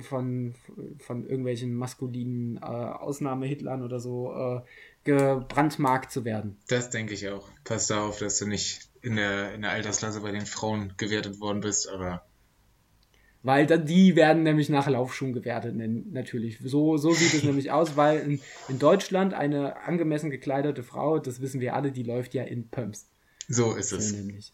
von, 0.00 0.54
von 0.98 1.26
irgendwelchen 1.26 1.74
maskulinen 1.74 2.58
Ausnahmehitlern 2.62 3.82
oder 3.82 4.00
so 4.00 4.62
gebrandmarkt 5.04 6.10
zu 6.10 6.24
werden. 6.24 6.56
Das 6.68 6.90
denke 6.90 7.14
ich 7.14 7.28
auch. 7.28 7.48
Pass 7.64 7.86
darauf, 7.86 8.18
dass 8.18 8.38
du 8.38 8.46
nicht 8.46 8.88
in 9.02 9.16
der, 9.16 9.54
in 9.54 9.62
der 9.62 9.70
Altersklasse 9.70 10.20
bei 10.20 10.32
den 10.32 10.46
Frauen 10.46 10.94
gewertet 10.96 11.40
worden 11.40 11.60
bist, 11.60 11.88
aber. 11.88 12.26
Weil 13.42 13.66
dann, 13.66 13.84
die 13.84 14.16
werden 14.16 14.42
nämlich 14.42 14.70
nach 14.70 14.88
Laufschuhen 14.88 15.34
gewertet, 15.34 15.74
natürlich. 15.76 16.58
So, 16.64 16.96
so 16.96 17.12
sieht 17.12 17.34
es 17.34 17.44
nämlich 17.44 17.70
aus, 17.70 17.96
weil 17.96 18.20
in, 18.20 18.40
in 18.68 18.78
Deutschland 18.78 19.34
eine 19.34 19.82
angemessen 19.82 20.30
gekleidete 20.30 20.82
Frau, 20.82 21.18
das 21.18 21.42
wissen 21.42 21.60
wir 21.60 21.74
alle, 21.74 21.92
die 21.92 22.02
läuft 22.02 22.32
ja 22.32 22.42
in 22.44 22.70
Pumps. 22.70 23.10
So 23.46 23.74
ist 23.74 23.92
es. 23.92 24.12
nämlich. 24.12 24.52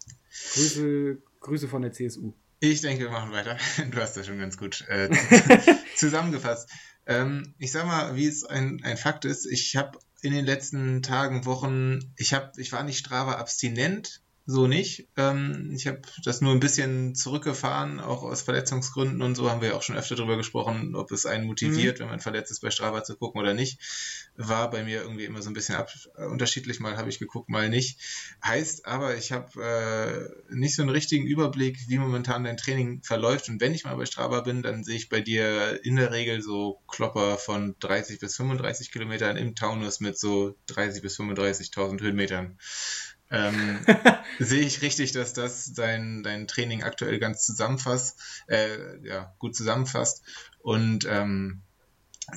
Grüße, 0.54 1.18
Grüße 1.38 1.68
von 1.68 1.82
der 1.82 1.92
CSU. 1.92 2.32
Ich 2.58 2.80
denke, 2.82 3.04
wir 3.04 3.10
machen 3.10 3.32
weiter. 3.32 3.56
Du 3.90 3.98
hast 3.98 4.16
das 4.16 4.26
schon 4.26 4.38
ganz 4.38 4.58
gut 4.58 4.84
äh, 4.88 5.08
zusammengefasst. 5.96 6.68
Ähm, 7.06 7.54
ich 7.58 7.72
sag 7.72 7.86
mal, 7.86 8.16
wie 8.16 8.26
es 8.26 8.44
ein, 8.44 8.80
ein 8.82 8.96
Fakt 8.96 9.24
ist, 9.24 9.46
ich 9.46 9.76
habe 9.76 9.98
in 10.22 10.32
den 10.32 10.44
letzten 10.44 11.02
Tagen, 11.02 11.44
Wochen, 11.44 12.12
ich 12.16 12.34
habe, 12.34 12.52
ich 12.56 12.72
war 12.72 12.82
nicht 12.82 12.98
Strava 12.98 13.34
abstinent, 13.34 14.22
so 14.46 14.66
nicht. 14.66 15.08
Ähm, 15.16 15.70
ich 15.74 15.86
habe 15.86 16.00
das 16.24 16.40
nur 16.40 16.52
ein 16.52 16.60
bisschen 16.60 17.14
zurückgefahren, 17.14 18.00
auch 18.00 18.22
aus 18.22 18.42
Verletzungsgründen 18.42 19.22
und 19.22 19.34
so 19.34 19.50
haben 19.50 19.60
wir 19.60 19.76
auch 19.76 19.82
schon 19.82 19.96
öfter 19.96 20.16
darüber 20.16 20.36
gesprochen, 20.36 20.94
ob 20.94 21.12
es 21.12 21.26
einen 21.26 21.46
motiviert, 21.46 21.98
mhm. 21.98 22.02
wenn 22.02 22.10
man 22.10 22.20
verletzt 22.20 22.50
ist, 22.50 22.60
bei 22.60 22.70
Strava 22.70 23.04
zu 23.04 23.16
gucken 23.16 23.40
oder 23.40 23.54
nicht. 23.54 23.80
War 24.36 24.70
bei 24.70 24.82
mir 24.82 25.02
irgendwie 25.02 25.24
immer 25.24 25.42
so 25.42 25.50
ein 25.50 25.54
bisschen 25.54 25.76
ab, 25.76 25.90
äh, 26.16 26.24
unterschiedlich, 26.24 26.80
mal 26.80 26.96
habe 26.96 27.08
ich 27.08 27.18
geguckt, 27.18 27.48
mal 27.48 27.68
nicht. 27.68 28.00
Heißt 28.44 28.86
aber, 28.86 29.16
ich 29.16 29.32
habe 29.32 30.32
äh, 30.50 30.54
nicht 30.54 30.74
so 30.74 30.82
einen 30.82 30.90
richtigen 30.90 31.26
Überblick, 31.26 31.78
wie 31.88 31.98
momentan 31.98 32.44
dein 32.44 32.56
Training 32.56 33.02
verläuft 33.02 33.48
und 33.48 33.60
wenn 33.60 33.74
ich 33.74 33.84
mal 33.84 33.96
bei 33.96 34.06
Strava 34.06 34.40
bin, 34.40 34.62
dann 34.62 34.84
sehe 34.84 34.96
ich 34.96 35.08
bei 35.08 35.20
dir 35.20 35.84
in 35.84 35.96
der 35.96 36.12
Regel 36.12 36.42
so 36.42 36.80
Klopper 36.88 37.38
von 37.38 37.76
30 37.80 38.18
bis 38.18 38.36
35 38.36 38.90
Kilometern 38.90 39.36
im 39.36 39.54
Taunus 39.54 40.00
mit 40.00 40.18
so 40.18 40.56
30 40.66 41.02
bis 41.02 41.18
35.000 41.18 42.00
Höhenmetern. 42.00 42.58
Ähm, 43.30 43.78
sehe 44.38 44.62
ich 44.62 44.82
richtig, 44.82 45.12
dass 45.12 45.32
das 45.32 45.72
dein, 45.72 46.22
dein 46.22 46.46
Training 46.46 46.82
aktuell 46.82 47.18
ganz 47.18 47.44
zusammenfasst, 47.44 48.44
äh, 48.48 49.06
ja, 49.06 49.34
gut 49.38 49.54
zusammenfasst. 49.54 50.22
Und 50.60 51.06
ähm, 51.08 51.62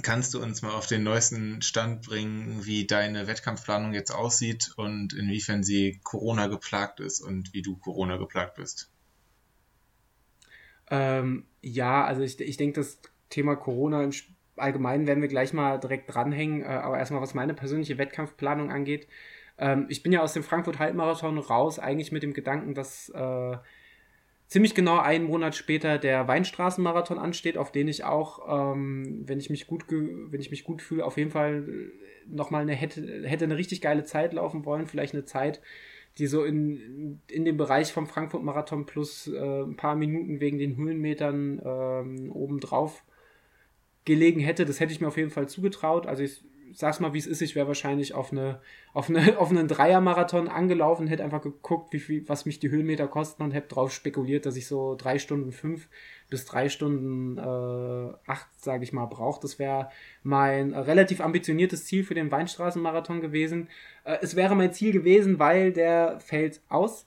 kannst 0.01 0.33
du 0.33 0.41
uns 0.41 0.61
mal 0.61 0.71
auf 0.71 0.87
den 0.87 1.03
neuesten 1.03 1.61
Stand 1.61 2.03
bringen, 2.03 2.65
wie 2.65 2.87
deine 2.87 3.27
Wettkampfplanung 3.27 3.93
jetzt 3.93 4.11
aussieht 4.11 4.73
und 4.77 5.13
inwiefern 5.13 5.63
sie 5.63 5.99
Corona 6.03 6.47
geplagt 6.47 6.99
ist 6.99 7.21
und 7.21 7.53
wie 7.53 7.61
du 7.61 7.75
Corona 7.77 8.17
geplagt 8.17 8.55
bist? 8.55 8.89
Ähm, 10.89 11.45
ja, 11.61 12.05
also 12.05 12.21
ich, 12.21 12.39
ich 12.39 12.57
denke, 12.57 12.79
das 12.79 12.99
Thema 13.29 13.55
Corona 13.55 14.03
im 14.03 14.11
Allgemeinen 14.55 15.07
werden 15.07 15.21
wir 15.21 15.29
gleich 15.29 15.53
mal 15.53 15.79
direkt 15.79 16.13
dranhängen. 16.13 16.61
Äh, 16.61 16.65
aber 16.65 16.99
erstmal, 16.99 17.21
was 17.21 17.33
meine 17.33 17.53
persönliche 17.53 17.97
Wettkampfplanung 17.97 18.71
angeht, 18.71 19.07
ähm, 19.57 19.85
ich 19.89 20.03
bin 20.03 20.11
ja 20.11 20.21
aus 20.21 20.33
dem 20.33 20.43
Frankfurt-Halbmarathon 20.43 21.37
raus, 21.37 21.79
eigentlich 21.79 22.11
mit 22.11 22.23
dem 22.23 22.33
Gedanken, 22.33 22.73
dass 22.73 23.09
äh, 23.09 23.57
ziemlich 24.47 24.75
genau 24.75 24.99
einen 24.99 25.25
Monat 25.25 25.55
später 25.55 25.97
der 25.97 26.27
Weinstraßenmarathon 26.27 27.17
ansteht, 27.17 27.57
auf 27.57 27.71
den 27.71 27.87
ich 27.87 28.03
auch, 28.03 28.73
ähm, 28.73 29.23
wenn 29.25 29.39
ich 29.39 29.49
mich 29.49 29.67
gut, 29.67 29.85
wenn 29.89 30.39
ich 30.39 30.51
mich 30.51 30.63
gut 30.63 30.81
fühle, 30.81 31.05
auf 31.05 31.17
jeden 31.17 31.31
Fall 31.31 31.67
nochmal 32.27 32.61
eine 32.61 32.73
hätte, 32.73 33.27
hätte 33.27 33.45
eine 33.45 33.57
richtig 33.57 33.81
geile 33.81 34.03
Zeit 34.03 34.33
laufen 34.33 34.65
wollen, 34.65 34.87
vielleicht 34.87 35.13
eine 35.13 35.25
Zeit, 35.25 35.61
die 36.17 36.27
so 36.27 36.43
in, 36.43 37.21
in 37.27 37.45
dem 37.45 37.57
Bereich 37.57 37.91
vom 37.91 38.05
Frankfurt-Marathon 38.05 38.85
plus 38.85 39.27
äh, 39.27 39.63
ein 39.63 39.75
paar 39.75 39.95
Minuten 39.95 40.39
wegen 40.39 40.59
den 40.59 40.77
Höhenmetern 40.77 41.61
ähm, 41.65 42.31
obendrauf 42.31 43.03
gelegen 44.05 44.39
hätte. 44.39 44.65
Das 44.65 44.79
hätte 44.79 44.93
ich 44.93 45.01
mir 45.01 45.07
auf 45.07 45.17
jeden 45.17 45.31
Fall 45.31 45.49
zugetraut. 45.49 46.05
Also 46.05 46.23
ich 46.23 46.43
sag's 46.75 46.99
mal, 46.99 47.13
wie 47.13 47.19
es 47.19 47.27
ist, 47.27 47.41
ich 47.41 47.55
wäre 47.55 47.67
wahrscheinlich 47.67 48.13
auf, 48.13 48.31
eine, 48.31 48.59
auf, 48.93 49.09
eine, 49.09 49.37
auf 49.39 49.49
einen 49.49 49.67
Dreier-Marathon 49.67 50.47
angelaufen, 50.47 51.07
hätte 51.07 51.23
einfach 51.23 51.41
geguckt, 51.41 51.93
wie 51.93 51.99
viel, 51.99 52.27
was 52.27 52.45
mich 52.45 52.59
die 52.59 52.69
Höhenmeter 52.69 53.07
kosten 53.07 53.43
und 53.43 53.51
hätte 53.51 53.69
drauf 53.69 53.91
spekuliert, 53.91 54.45
dass 54.45 54.55
ich 54.55 54.67
so 54.67 54.95
drei 54.95 55.19
Stunden 55.19 55.51
fünf 55.51 55.87
bis 56.29 56.45
drei 56.45 56.69
Stunden 56.69 57.37
äh, 57.37 58.13
acht, 58.25 58.47
sage 58.57 58.83
ich 58.83 58.93
mal, 58.93 59.05
brauche. 59.05 59.41
Das 59.41 59.59
wäre 59.59 59.89
mein 60.23 60.73
äh, 60.73 60.79
relativ 60.79 61.21
ambitioniertes 61.21 61.85
Ziel 61.85 62.03
für 62.03 62.15
den 62.15 62.31
Weinstraßenmarathon 62.31 63.21
gewesen. 63.21 63.69
Äh, 64.03 64.17
es 64.21 64.35
wäre 64.35 64.55
mein 64.55 64.73
Ziel 64.73 64.91
gewesen, 64.91 65.37
weil 65.39 65.71
der 65.71 66.19
fällt 66.19 66.61
aus 66.69 67.05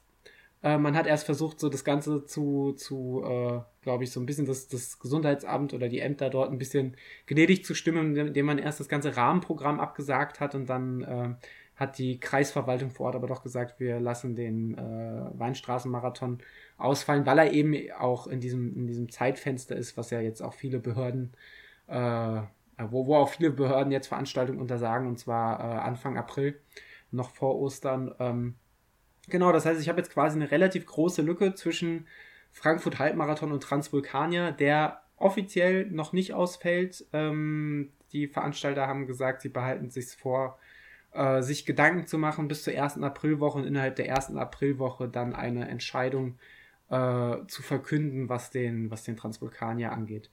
äh, 0.63 0.79
man 0.79 0.97
hat 0.97 1.07
erst 1.07 1.27
versucht, 1.27 1.61
so 1.61 1.69
das 1.69 1.85
Ganze 1.85 2.25
zu, 2.25 2.73
zu 2.73 3.23
äh, 3.25 3.61
glaube 3.83 4.05
ich, 4.05 4.11
so 4.11 4.21
ein 4.21 4.27
bisschen 4.27 4.47
das, 4.47 4.69
das 4.69 4.99
Gesundheitsamt 4.99 5.75
oder 5.75 5.89
die 5.89 6.01
Ämter 6.01 6.31
dort 6.31 6.51
ein 6.51 6.59
bisschen 6.59 6.97
gnädig 7.27 7.65
zu 7.65 7.75
stimmen, 7.75 8.17
indem 8.17 8.47
man 8.47 8.59
erst 8.59 8.81
das 8.81 8.89
ganze 8.89 9.17
Rahmenprogramm 9.17 9.81
abgesagt 9.81 10.41
hat 10.41 10.55
und 10.55 10.67
dann 10.69 11.03
äh, 11.03 11.35
hat 11.77 11.99
die 11.99 12.19
Kreisverwaltung 12.19 12.91
vor 12.91 13.07
Ort 13.07 13.17
aber 13.17 13.27
doch 13.27 13.43
gesagt, 13.43 13.79
wir 13.79 14.01
lassen 14.01 14.35
den 14.35 14.77
äh, 14.77 15.39
Weinstraßenmarathon 15.39 16.39
ausfallen, 16.79 17.27
weil 17.27 17.39
er 17.39 17.53
eben 17.53 17.93
auch 17.93 18.27
in 18.27 18.41
diesem, 18.41 18.75
in 18.75 18.87
diesem 18.87 19.11
Zeitfenster 19.11 19.77
ist, 19.77 19.97
was 19.97 20.11
ja 20.11 20.21
jetzt 20.21 20.41
auch 20.41 20.55
viele 20.55 20.79
Behörden, 20.79 21.35
äh, 21.87 22.41
wo, 22.89 23.07
wo 23.07 23.17
auch 23.17 23.29
viele 23.29 23.51
Behörden 23.51 23.93
jetzt 23.93 24.09
Veranstaltungen 24.09 24.61
untersagen, 24.61 25.07
und 25.07 25.19
zwar 25.19 25.61
äh, 25.61 25.79
Anfang 25.81 26.17
April, 26.17 26.59
noch 27.11 27.31
vor 27.31 27.57
Ostern. 27.57 28.15
Ähm, 28.19 28.55
Genau, 29.29 29.53
das 29.53 29.67
heißt, 29.67 29.81
ich 29.81 29.89
habe 29.89 29.99
jetzt 29.99 30.13
quasi 30.13 30.37
eine 30.37 30.51
relativ 30.51 30.87
große 30.87 31.23
Lücke 31.23 31.55
zwischen 31.55 32.07
Frankfurt 32.53 32.99
Halbmarathon 32.99 33.53
und 33.53 33.63
Transvulkania, 33.63 34.53
der 34.53 35.03
offiziell 35.17 35.87
noch 35.87 36.13
nicht 36.13 36.33
ausfällt. 36.33 37.05
Ähm, 37.13 37.93
die 38.13 38.29
Veranstalter 38.29 38.87
haben 38.87 39.07
gesagt, 39.07 39.43
sie 39.43 39.49
behalten 39.49 39.91
sich 39.91 40.07
vor, 40.17 40.59
äh, 41.13 41.43
sich 41.43 41.67
Gedanken 41.67 42.07
zu 42.07 42.19
machen 42.19 42.49
bis 42.49 42.63
zur 42.63 42.75
ersten 42.75 43.03
Aprilwoche 43.03 43.59
und 43.59 43.65
innerhalb 43.65 43.97
der 43.97 44.09
ersten 44.09 44.39
Aprilwoche 44.39 45.09
dann 45.09 45.35
eine 45.35 45.69
Entscheidung 45.69 46.39
äh, 46.89 47.37
zu 47.49 47.63
verkünden, 47.63 48.29
was 48.29 48.51
den, 48.51 48.91
was 48.91 49.03
den 49.03 49.17
Transvulkanier 49.17 49.93
angeht. 49.93 50.31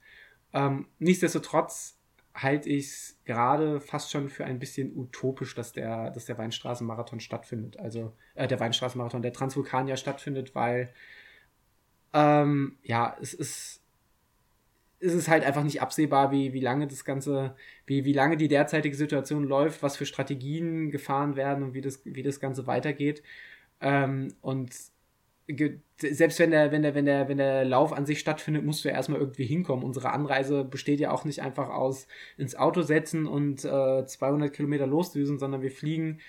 Ähm, 0.52 0.86
nichtsdestotrotz 0.98 1.93
halte 2.34 2.68
ich 2.68 2.86
es 2.86 3.20
gerade 3.24 3.80
fast 3.80 4.10
schon 4.10 4.28
für 4.28 4.44
ein 4.44 4.58
bisschen 4.58 4.96
utopisch, 4.96 5.54
dass 5.54 5.72
der, 5.72 6.10
dass 6.10 6.24
der 6.24 6.36
Weinstraßenmarathon 6.36 7.20
stattfindet. 7.20 7.78
Also 7.78 8.12
äh, 8.34 8.48
der 8.48 8.58
Weinstraßenmarathon, 8.58 9.22
der 9.22 9.32
Transvulkanier 9.32 9.96
stattfindet, 9.96 10.54
weil 10.54 10.92
ähm, 12.12 12.78
ja, 12.82 13.16
es 13.20 13.34
ist, 13.34 13.82
es 15.00 15.14
ist 15.14 15.28
halt 15.28 15.44
einfach 15.44 15.62
nicht 15.62 15.82
absehbar, 15.82 16.32
wie, 16.32 16.52
wie 16.52 16.60
lange 16.60 16.86
das 16.88 17.04
Ganze, 17.04 17.56
wie, 17.86 18.04
wie 18.04 18.12
lange 18.12 18.36
die 18.36 18.48
derzeitige 18.48 18.96
Situation 18.96 19.44
läuft, 19.44 19.82
was 19.82 19.96
für 19.96 20.06
Strategien 20.06 20.90
gefahren 20.90 21.36
werden 21.36 21.62
und 21.62 21.74
wie 21.74 21.80
das, 21.80 22.00
wie 22.04 22.22
das 22.22 22.40
Ganze 22.40 22.66
weitergeht. 22.66 23.22
Ähm, 23.80 24.34
und 24.40 24.74
selbst 25.98 26.38
wenn 26.38 26.50
der, 26.50 26.72
wenn 26.72 26.82
der, 26.82 26.94
wenn 26.94 27.04
der, 27.04 27.28
wenn 27.28 27.38
der 27.38 27.64
Lauf 27.64 27.92
an 27.92 28.06
sich 28.06 28.20
stattfindet, 28.20 28.64
musst 28.64 28.84
du 28.84 28.88
ja 28.88 28.94
erstmal 28.94 29.20
irgendwie 29.20 29.44
hinkommen. 29.44 29.84
Unsere 29.84 30.10
Anreise 30.10 30.64
besteht 30.64 31.00
ja 31.00 31.10
auch 31.10 31.24
nicht 31.24 31.42
einfach 31.42 31.68
aus 31.68 32.06
ins 32.36 32.56
Auto 32.56 32.82
setzen 32.82 33.26
und 33.26 33.64
äh, 33.64 34.06
200 34.06 34.52
Kilometer 34.52 34.86
losdüsen, 34.86 35.38
sondern 35.38 35.62
wir 35.62 35.70
fliegen 35.70 36.20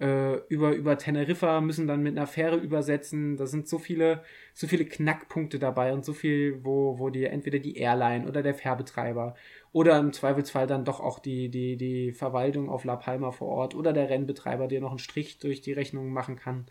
äh, 0.00 0.38
über, 0.48 0.72
über 0.74 0.98
Teneriffa, 0.98 1.60
müssen 1.60 1.86
dann 1.86 2.02
mit 2.02 2.16
einer 2.16 2.26
Fähre 2.26 2.56
übersetzen. 2.56 3.36
Da 3.36 3.46
sind 3.46 3.68
so 3.68 3.78
viele, 3.78 4.24
so 4.54 4.66
viele 4.66 4.84
Knackpunkte 4.84 5.58
dabei 5.58 5.92
und 5.92 6.04
so 6.04 6.12
viel, 6.12 6.64
wo, 6.64 6.98
wo 6.98 7.10
dir 7.10 7.30
entweder 7.30 7.58
die 7.58 7.76
Airline 7.76 8.26
oder 8.26 8.42
der 8.42 8.54
Fährbetreiber 8.54 9.34
oder 9.72 9.98
im 9.98 10.12
Zweifelsfall 10.12 10.66
dann 10.66 10.84
doch 10.84 11.00
auch 11.00 11.18
die, 11.18 11.50
die, 11.50 11.76
die 11.76 12.12
Verwaltung 12.12 12.68
auf 12.68 12.84
La 12.84 12.96
Palma 12.96 13.30
vor 13.30 13.48
Ort 13.48 13.74
oder 13.74 13.92
der 13.92 14.10
Rennbetreiber 14.10 14.66
dir 14.66 14.80
noch 14.80 14.90
einen 14.90 14.98
Strich 14.98 15.38
durch 15.38 15.60
die 15.60 15.72
Rechnung 15.72 16.10
machen 16.12 16.36
kann, 16.36 16.66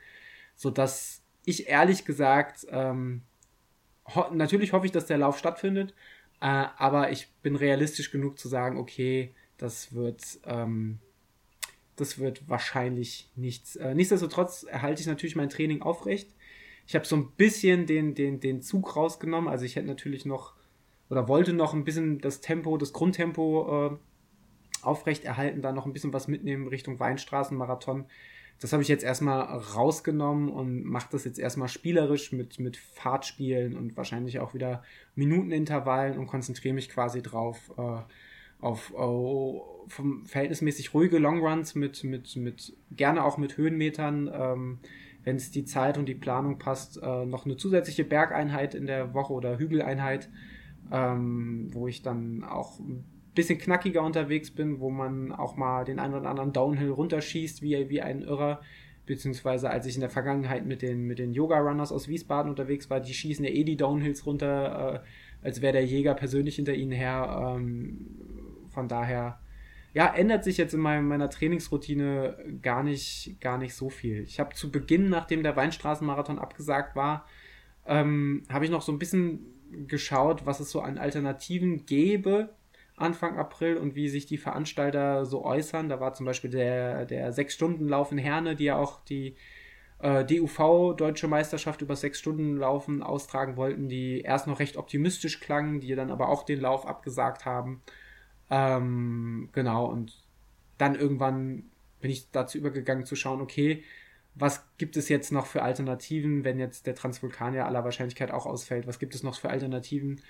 sodass 0.56 1.21
ich 1.46 1.68
ehrlich 1.68 2.06
gesagt, 2.06 2.68
ähm, 2.70 3.24
ho 4.14 4.26
natürlich 4.34 4.74
hoffe 4.74 4.86
ich, 4.86 4.92
dass 4.92 5.06
der 5.06 5.18
Lauf 5.18 5.38
stattfindet, 5.38 5.94
äh, 6.40 6.46
aber 6.78 7.12
ich 7.12 7.30
bin 7.42 7.56
realistisch 7.56 8.12
genug 8.12 8.40
zu 8.40 8.48
sagen, 8.48 8.78
okay, 8.78 9.34
das 9.58 9.94
wird, 9.94 10.40
ähm, 10.46 11.00
das 11.96 12.20
wird 12.20 12.48
wahrscheinlich 12.50 13.30
nichts. 13.36 13.76
Äh, 13.76 13.96
nichtsdestotrotz 13.96 14.64
erhalte 14.64 15.02
ich 15.02 15.08
natürlich 15.08 15.36
mein 15.36 15.50
Training 15.50 15.82
aufrecht. 15.82 16.34
Ich 16.88 16.96
habe 16.96 17.06
so 17.06 17.16
ein 17.16 17.32
bisschen 17.32 17.86
den, 17.86 18.16
den, 18.16 18.40
den 18.40 18.62
Zug 18.62 18.96
rausgenommen, 18.96 19.50
also 19.50 19.66
ich 19.66 19.76
hätte 19.76 19.88
natürlich 19.88 20.26
noch 20.26 20.56
oder 21.10 21.28
wollte 21.28 21.52
noch 21.52 21.74
ein 21.74 21.84
bisschen 21.84 22.20
das 22.20 22.40
Tempo, 22.40 22.78
das 22.78 22.94
Grundtempo 22.94 23.92
äh, 23.92 23.98
aufrecht 24.82 25.26
erhalten, 25.26 25.62
da 25.62 25.74
noch 25.74 25.86
ein 25.86 25.94
bisschen 25.94 26.14
was 26.14 26.30
mitnehmen 26.30 26.68
Richtung 26.68 27.00
Weinstraßenmarathon 27.00 28.06
das 28.62 28.74
habe 28.74 28.84
ich 28.84 28.90
jetzt 28.90 29.04
erstmal 29.04 29.42
rausgenommen 29.42 30.50
und 30.50 30.84
mache 30.84 31.10
das 31.12 31.26
jetzt 31.26 31.40
erstmal 31.40 31.68
spielerisch 31.68 32.32
mit, 32.32 32.60
mit 32.60 32.78
Fahrtspielen 32.78 33.76
und 33.76 33.98
wahrscheinlich 33.98 34.40
auch 34.40 34.54
wieder 34.54 34.84
Minutenintervallen 35.16 36.20
und 36.20 36.28
konzentriere 36.28 36.76
mich 36.76 36.88
quasi 36.88 37.24
drauf 37.24 37.72
äh, 37.78 38.02
auf 38.62 38.94
oh, 38.94 39.86
vom 39.88 40.28
verhältnismäßig 40.28 40.94
ruhige 40.94 41.18
Longruns 41.18 41.74
mit, 41.74 42.04
mit, 42.04 42.36
mit 42.36 42.78
gerne 42.92 43.24
auch 43.26 43.40
mit 43.40 43.58
Höhenmetern, 43.58 44.30
ähm, 44.32 44.80
wenn 45.24 45.38
es 45.38 45.50
die 45.50 45.66
Zeit 45.66 45.98
und 45.98 46.06
die 46.06 46.14
Planung 46.14 46.60
passt, 46.60 47.02
äh, 47.02 47.26
noch 47.26 47.46
eine 47.46 47.58
zusätzliche 47.58 48.04
Bergeinheit 48.04 48.76
in 48.76 48.86
der 48.86 49.16
Woche 49.16 49.34
oder 49.34 49.58
Hügeleinheit, 49.58 50.30
ähm, 50.92 51.70
wo 51.74 51.88
ich 51.88 52.04
dann 52.04 52.44
auch 52.44 52.80
bisschen 53.34 53.60
knackiger 53.60 54.04
unterwegs 54.04 54.52
bin, 54.52 54.80
wo 54.80 54.90
man 54.90 55.32
auch 55.32 55.56
mal 55.56 55.86
den 55.86 56.00
einen 56.00 56.14
oder 56.14 56.30
anderen 56.30 56.54
Downhill 56.54 56.90
runterschießt, 56.90 57.62
wie, 57.62 57.90
wie 57.90 58.02
ein 58.02 58.22
Irrer. 58.22 58.62
Beziehungsweise 59.06 59.70
als 59.70 59.86
ich 59.86 59.96
in 59.96 60.02
der 60.02 60.10
Vergangenheit 60.10 60.66
mit 60.66 60.82
den, 60.82 61.06
mit 61.06 61.20
den 61.20 61.34
Yoga-Runners 61.34 61.92
aus 61.92 62.08
Wiesbaden 62.08 62.50
unterwegs 62.50 62.90
war, 62.90 63.00
die 63.00 63.14
schießen 63.14 63.44
ja 63.44 63.52
eh 63.52 63.64
die 63.64 63.78
Downhills 63.78 64.26
runter, 64.26 65.04
äh, 65.42 65.46
als 65.46 65.62
wäre 65.62 65.74
der 65.74 65.86
Jäger 65.86 66.14
persönlich 66.14 66.56
hinter 66.56 66.74
ihnen 66.74 66.92
her. 66.92 67.56
Ähm, 67.58 68.08
von 68.70 68.88
daher, 68.88 69.40
ja, 69.94 70.14
ändert 70.14 70.44
sich 70.44 70.58
jetzt 70.58 70.74
in 70.74 70.80
meinem, 70.80 71.08
meiner 71.08 71.30
Trainingsroutine 71.30 72.38
gar 72.62 72.84
nicht, 72.84 73.38
gar 73.42 73.58
nicht 73.58 73.74
so 73.74 73.90
viel. 73.90 74.24
Ich 74.24 74.40
habe 74.40 74.56
zu 74.56 74.72
Beginn, 74.72 75.10
nachdem 75.10 75.44
der 75.44 75.56
Weinstraßenmarathon 75.56 76.40
abgesagt 76.40 76.96
war, 76.96 77.26
ähm, 77.86 78.44
habe 78.50 78.66
ich 78.66 78.72
noch 78.72 78.84
so 78.84 78.92
ein 78.92 79.00
bisschen 79.00 79.46
geschaut, 79.88 80.46
was 80.46 80.60
es 80.60 80.70
so 80.70 80.82
an 80.82 80.98
Alternativen 80.98 81.86
gäbe 81.86 82.50
Anfang 83.02 83.38
April 83.38 83.78
und 83.78 83.96
wie 83.96 84.10
sich 84.10 84.26
die 84.26 84.38
Veranstalter 84.38 85.26
so 85.26 85.44
äußern. 85.44 85.90
Da 85.90 86.00
war 86.00 86.14
zum 86.14 86.26
Beispiel 86.26 86.50
der, 86.50 87.06
der 87.06 87.32
Sechs-Stunden-Lauf 87.32 88.12
in 88.12 88.18
Herne, 88.18 88.56
die 88.56 88.66
ja 88.66 88.78
auch 88.78 89.04
die 89.04 89.36
äh, 90.00 90.26
DUV, 90.26 90.96
Deutsche 90.96 91.28
Meisterschaft 91.28 91.82
über 91.82 91.96
sechs 91.96 92.20
Stunden 92.20 92.58
laufen, 92.58 93.04
austragen 93.04 93.56
wollten, 93.56 93.88
die 93.88 94.22
erst 94.22 94.48
noch 94.48 94.60
recht 94.60 94.78
optimistisch 94.78 95.40
klangen, 95.40 95.80
die 95.80 95.96
dann 95.96 96.12
aber 96.12 96.30
auch 96.30 96.44
den 96.44 96.62
Lauf 96.62 96.86
abgesagt 96.88 97.46
haben. 97.46 97.82
Ähm, 98.50 99.50
genau, 99.54 99.86
und 99.86 100.14
dann 100.78 100.96
irgendwann 100.96 101.70
bin 102.02 102.12
ich 102.12 102.32
dazu 102.32 102.58
übergegangen 102.58 103.06
zu 103.06 103.16
schauen, 103.16 103.42
okay, 103.42 103.84
was 104.34 104.66
gibt 104.78 104.98
es 104.98 105.10
jetzt 105.10 105.32
noch 105.32 105.46
für 105.46 105.62
Alternativen, 105.62 106.44
wenn 106.44 106.58
jetzt 106.58 106.88
der 106.88 106.96
Transvulkanier 106.96 107.66
aller 107.66 107.84
Wahrscheinlichkeit 107.84 108.32
auch 108.32 108.46
ausfällt? 108.46 108.88
Was 108.88 108.98
gibt 108.98 109.14
es 109.14 109.24
noch 109.24 109.38
für 109.38 109.50
Alternativen, 109.50 110.22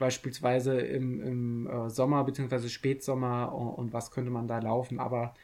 beispielsweise 0.00 0.80
im, 0.80 1.22
im 1.22 1.66
äh, 1.68 1.90
Sommer 1.90 2.24
bzw. 2.24 2.68
Spätsommer 2.68 3.54
und, 3.54 3.68
und, 3.68 3.92
was 3.92 4.10
könnte 4.10 4.32
man 4.32 4.48
da 4.48 4.58
laufen? 4.58 4.98
Aber 4.98 5.34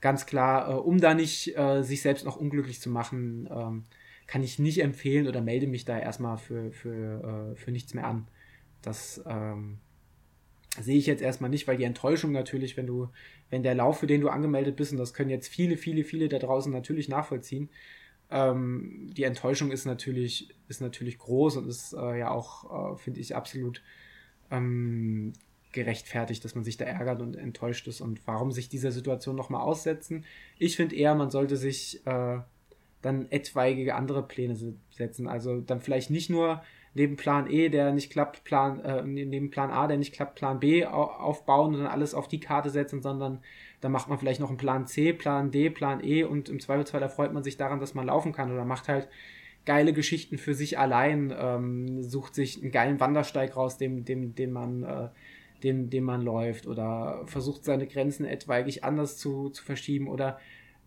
ganz 0.00 0.26
klar, 0.26 0.70
äh, 0.70 0.74
um 0.74 1.00
da 1.00 1.14
nicht 1.14 1.56
äh, 1.58 1.82
sich 1.82 2.02
selbst 2.02 2.24
noch 2.24 2.36
unglücklich 2.36 2.80
zu 2.80 2.90
machen, 2.90 3.48
ähm, 3.50 3.84
kann 4.28 4.44
ich 4.44 4.60
nicht 4.60 4.80
empfehlen 4.82 5.26
oder 5.26 5.40
melde 5.40 5.66
mich 5.66 5.84
da 5.84 5.98
erstmal 5.98 6.38
für, 6.38 6.70
für, 6.70 7.52
äh, 7.52 7.56
für 7.56 7.72
nichts 7.72 7.94
mehr 7.94 8.06
an. 8.06 8.28
Das 8.82 9.22
ähm, 9.26 9.78
sehe 10.78 10.98
ich 10.98 11.06
jetzt 11.06 11.22
erstmal 11.22 11.50
nicht, 11.50 11.66
weil 11.66 11.78
die 11.78 11.84
Enttäuschung 11.84 12.32
natürlich, 12.32 12.76
wenn 12.76 12.86
du, 12.86 13.08
wenn 13.50 13.62
der 13.62 13.74
Lauf, 13.74 13.98
für 13.98 14.06
den 14.06 14.20
du 14.20 14.28
angemeldet 14.28 14.76
bist, 14.76 14.92
und 14.92 14.98
das 14.98 15.14
können 15.14 15.30
jetzt 15.30 15.48
viele, 15.48 15.76
viele, 15.76 16.04
viele 16.04 16.28
da 16.28 16.38
draußen 16.38 16.72
natürlich 16.72 17.08
nachvollziehen, 17.08 17.70
ähm, 18.30 19.10
die 19.12 19.24
Enttäuschung 19.24 19.70
ist 19.70 19.84
natürlich, 19.84 20.54
ist 20.68 20.80
natürlich 20.80 21.18
groß 21.18 21.56
und 21.56 21.68
ist 21.68 21.92
äh, 21.92 22.18
ja 22.18 22.30
auch, 22.30 22.94
äh, 22.94 22.96
finde 22.96 23.20
ich, 23.20 23.36
absolut 23.36 23.82
ähm, 24.52 25.32
gerechtfertigt, 25.72 26.44
dass 26.44 26.54
man 26.54 26.64
sich 26.64 26.76
da 26.76 26.84
ärgert 26.84 27.22
und 27.22 27.34
enttäuscht 27.34 27.88
ist 27.88 28.00
und 28.00 28.20
warum 28.26 28.52
sich 28.52 28.68
dieser 28.68 28.92
Situation 28.92 29.34
nochmal 29.34 29.62
aussetzen. 29.62 30.24
Ich 30.58 30.76
finde 30.76 30.94
eher, 30.94 31.14
man 31.14 31.30
sollte 31.30 31.56
sich 31.56 32.06
äh, 32.06 32.38
dann 33.00 33.30
etwaige 33.30 33.94
andere 33.94 34.22
Pläne 34.22 34.56
setzen. 34.90 35.26
Also 35.26 35.60
dann 35.60 35.80
vielleicht 35.80 36.10
nicht 36.10 36.30
nur 36.30 36.62
neben 36.94 37.16
Plan 37.16 37.50
E, 37.50 37.68
der 37.70 37.92
nicht 37.92 38.12
klappt, 38.12 38.44
Plan, 38.44 38.80
äh, 38.80 39.02
neben 39.02 39.50
Plan 39.50 39.70
A, 39.70 39.86
der 39.86 39.96
nicht 39.96 40.12
klappt, 40.12 40.36
Plan 40.36 40.60
B 40.60 40.84
aufbauen 40.84 41.74
und 41.74 41.80
dann 41.80 41.90
alles 41.90 42.14
auf 42.14 42.28
die 42.28 42.40
Karte 42.40 42.70
setzen, 42.70 43.02
sondern 43.02 43.40
dann 43.80 43.92
macht 43.92 44.08
man 44.08 44.18
vielleicht 44.18 44.40
noch 44.40 44.50
einen 44.50 44.58
Plan 44.58 44.86
C, 44.86 45.12
Plan 45.12 45.50
D, 45.50 45.70
Plan 45.70 46.04
E 46.04 46.24
und 46.24 46.48
im 46.48 46.60
Zweifelsfall 46.60 47.02
erfreut 47.02 47.32
man 47.32 47.42
sich 47.42 47.56
daran, 47.56 47.80
dass 47.80 47.94
man 47.94 48.06
laufen 48.06 48.32
kann 48.32 48.52
oder 48.52 48.64
macht 48.64 48.88
halt 48.88 49.08
geile 49.64 49.92
Geschichten 49.92 50.38
für 50.38 50.54
sich 50.54 50.78
allein, 50.78 51.32
ähm, 51.36 52.02
sucht 52.02 52.34
sich 52.34 52.60
einen 52.60 52.72
geilen 52.72 53.00
Wandersteig 53.00 53.56
raus, 53.56 53.78
dem, 53.78 54.04
dem, 54.04 54.34
den 54.34 54.52
man 54.52 54.82
äh, 54.82 55.08
den, 55.62 55.90
den 55.90 56.04
man 56.04 56.22
läuft 56.22 56.66
oder 56.66 57.22
versucht 57.26 57.64
seine 57.64 57.86
Grenzen 57.86 58.24
etwaig 58.24 58.82
anders 58.82 59.16
zu, 59.18 59.50
zu 59.50 59.64
verschieben 59.64 60.08
oder 60.08 60.38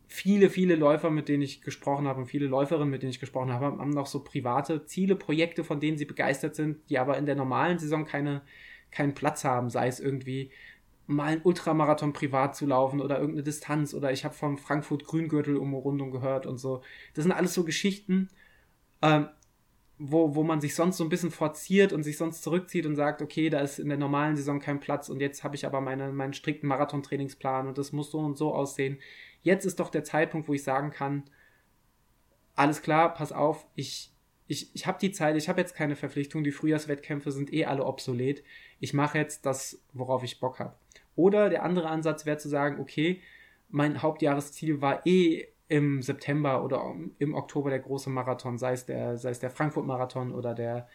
viele, 0.08 0.50
viele 0.50 0.76
Läufer, 0.76 1.10
mit 1.10 1.30
denen 1.30 1.44
ich 1.44 1.62
gesprochen 1.62 2.08
habe 2.08 2.20
und 2.20 2.28
viele 2.28 2.48
Läuferinnen, 2.48 2.90
mit 2.90 3.02
denen 3.02 3.12
ich 3.12 3.20
gesprochen 3.20 3.52
habe, 3.52 3.66
haben 3.66 3.90
noch 3.90 4.06
so 4.06 4.24
private 4.24 4.86
Ziele, 4.86 5.16
Projekte, 5.16 5.64
von 5.64 5.80
denen 5.80 5.98
sie 5.98 6.06
begeistert 6.06 6.56
sind, 6.56 6.78
die 6.90 7.00
aber 7.00 7.18
in 7.18 7.26
der 7.26 7.36
normalen 7.36 7.80
Saison 7.80 8.06
keine, 8.06 8.42
keinen 8.92 9.14
Platz 9.14 9.44
haben, 9.44 9.70
sei 9.70 9.88
es 9.88 10.00
irgendwie 10.00 10.52
mal 11.08 11.34
einen 11.34 11.42
Ultramarathon 11.44 12.14
privat 12.14 12.56
zu 12.56 12.66
laufen 12.66 13.00
oder 13.00 13.18
irgendeine 13.18 13.44
Distanz 13.44 13.94
oder 13.94 14.12
ich 14.12 14.26
habe 14.26 14.34
vom 14.34 14.58
Frankfurt 14.58 15.06
Grüngürtel 15.06 15.56
um 15.58 15.74
Rundung 15.74 16.12
gehört 16.12 16.46
und 16.46 16.58
so. 16.58 16.82
Das 17.14 17.24
sind 17.24 17.32
alles 17.32 17.54
so 17.54 17.64
Geschichten, 17.64 18.30
ähm, 19.06 19.30
wo, 19.98 20.36
wo 20.36 20.44
man 20.44 20.60
sich 20.60 20.76
sonst 20.76 20.98
so 20.98 21.04
ein 21.04 21.10
bisschen 21.10 21.32
forciert 21.32 21.94
und 21.94 22.04
sich 22.04 22.18
sonst 22.18 22.44
zurückzieht 22.44 22.86
und 22.86 22.96
sagt, 22.96 23.22
okay, 23.22 23.50
da 23.50 23.60
ist 23.60 23.80
in 23.80 23.88
der 23.88 23.98
normalen 23.98 24.36
Saison 24.36 24.60
kein 24.60 24.80
Platz 24.80 25.08
und 25.08 25.22
jetzt 25.22 25.44
habe 25.44 25.56
ich 25.56 25.66
aber 25.66 25.80
meine, 25.80 26.12
meinen 26.12 26.34
strikten 26.34 26.68
Marathon-Trainingsplan 26.68 27.68
und 27.68 27.78
das 27.78 27.94
muss 27.94 28.12
so 28.12 28.20
und 28.20 28.38
so 28.38 28.54
aussehen. 28.54 29.00
Jetzt 29.42 29.66
ist 29.66 29.80
doch 29.80 29.90
der 29.90 30.04
Zeitpunkt, 30.04 30.48
wo 30.50 30.54
ich 30.54 30.64
sagen 30.64 30.92
kann, 30.92 31.24
alles 32.56 32.82
klar, 32.82 33.14
pass 33.14 33.32
auf, 33.32 33.68
ich, 33.76 34.12
ich, 34.48 34.74
ich 34.76 34.88
habe 34.88 34.98
die 35.00 35.12
Zeit, 35.12 35.38
ich 35.38 35.48
habe 35.48 35.62
jetzt 35.62 35.76
keine 35.76 35.96
Verpflichtung, 35.96 36.44
die 36.44 36.52
Frühjahrswettkämpfe 36.52 37.32
sind 37.32 37.54
eh 37.54 37.66
alle 37.66 37.86
obsolet. 37.86 38.44
Ich 38.80 38.94
mache 38.94 39.18
jetzt 39.18 39.46
das, 39.46 39.82
worauf 39.94 40.24
ich 40.24 40.40
Bock 40.40 40.60
habe. 40.60 40.76
Oder 41.16 41.50
der 41.50 41.64
andere 41.64 41.90
Ansatz 41.90 42.26
wäre 42.26 42.38
zu 42.38 42.50
sagen, 42.50 42.80
okay, 42.80 43.22
mein 43.70 44.02
Hauptjahresziel 44.02 44.82
war 44.82 45.06
eh 45.06 45.48
im 45.68 46.02
September 46.02 46.64
oder 46.64 46.96
im 47.18 47.34
Oktober 47.34 47.70
der 47.70 47.80
große 47.80 48.10
Marathon, 48.10 48.58
sei 48.58 48.74
es 48.74 48.86
der, 48.86 49.18
sei 49.18 49.32
es 49.32 49.40
der 49.40 49.50
Frankfurt-Marathon 49.50 50.32
oder 50.32 50.54
der 50.54 50.88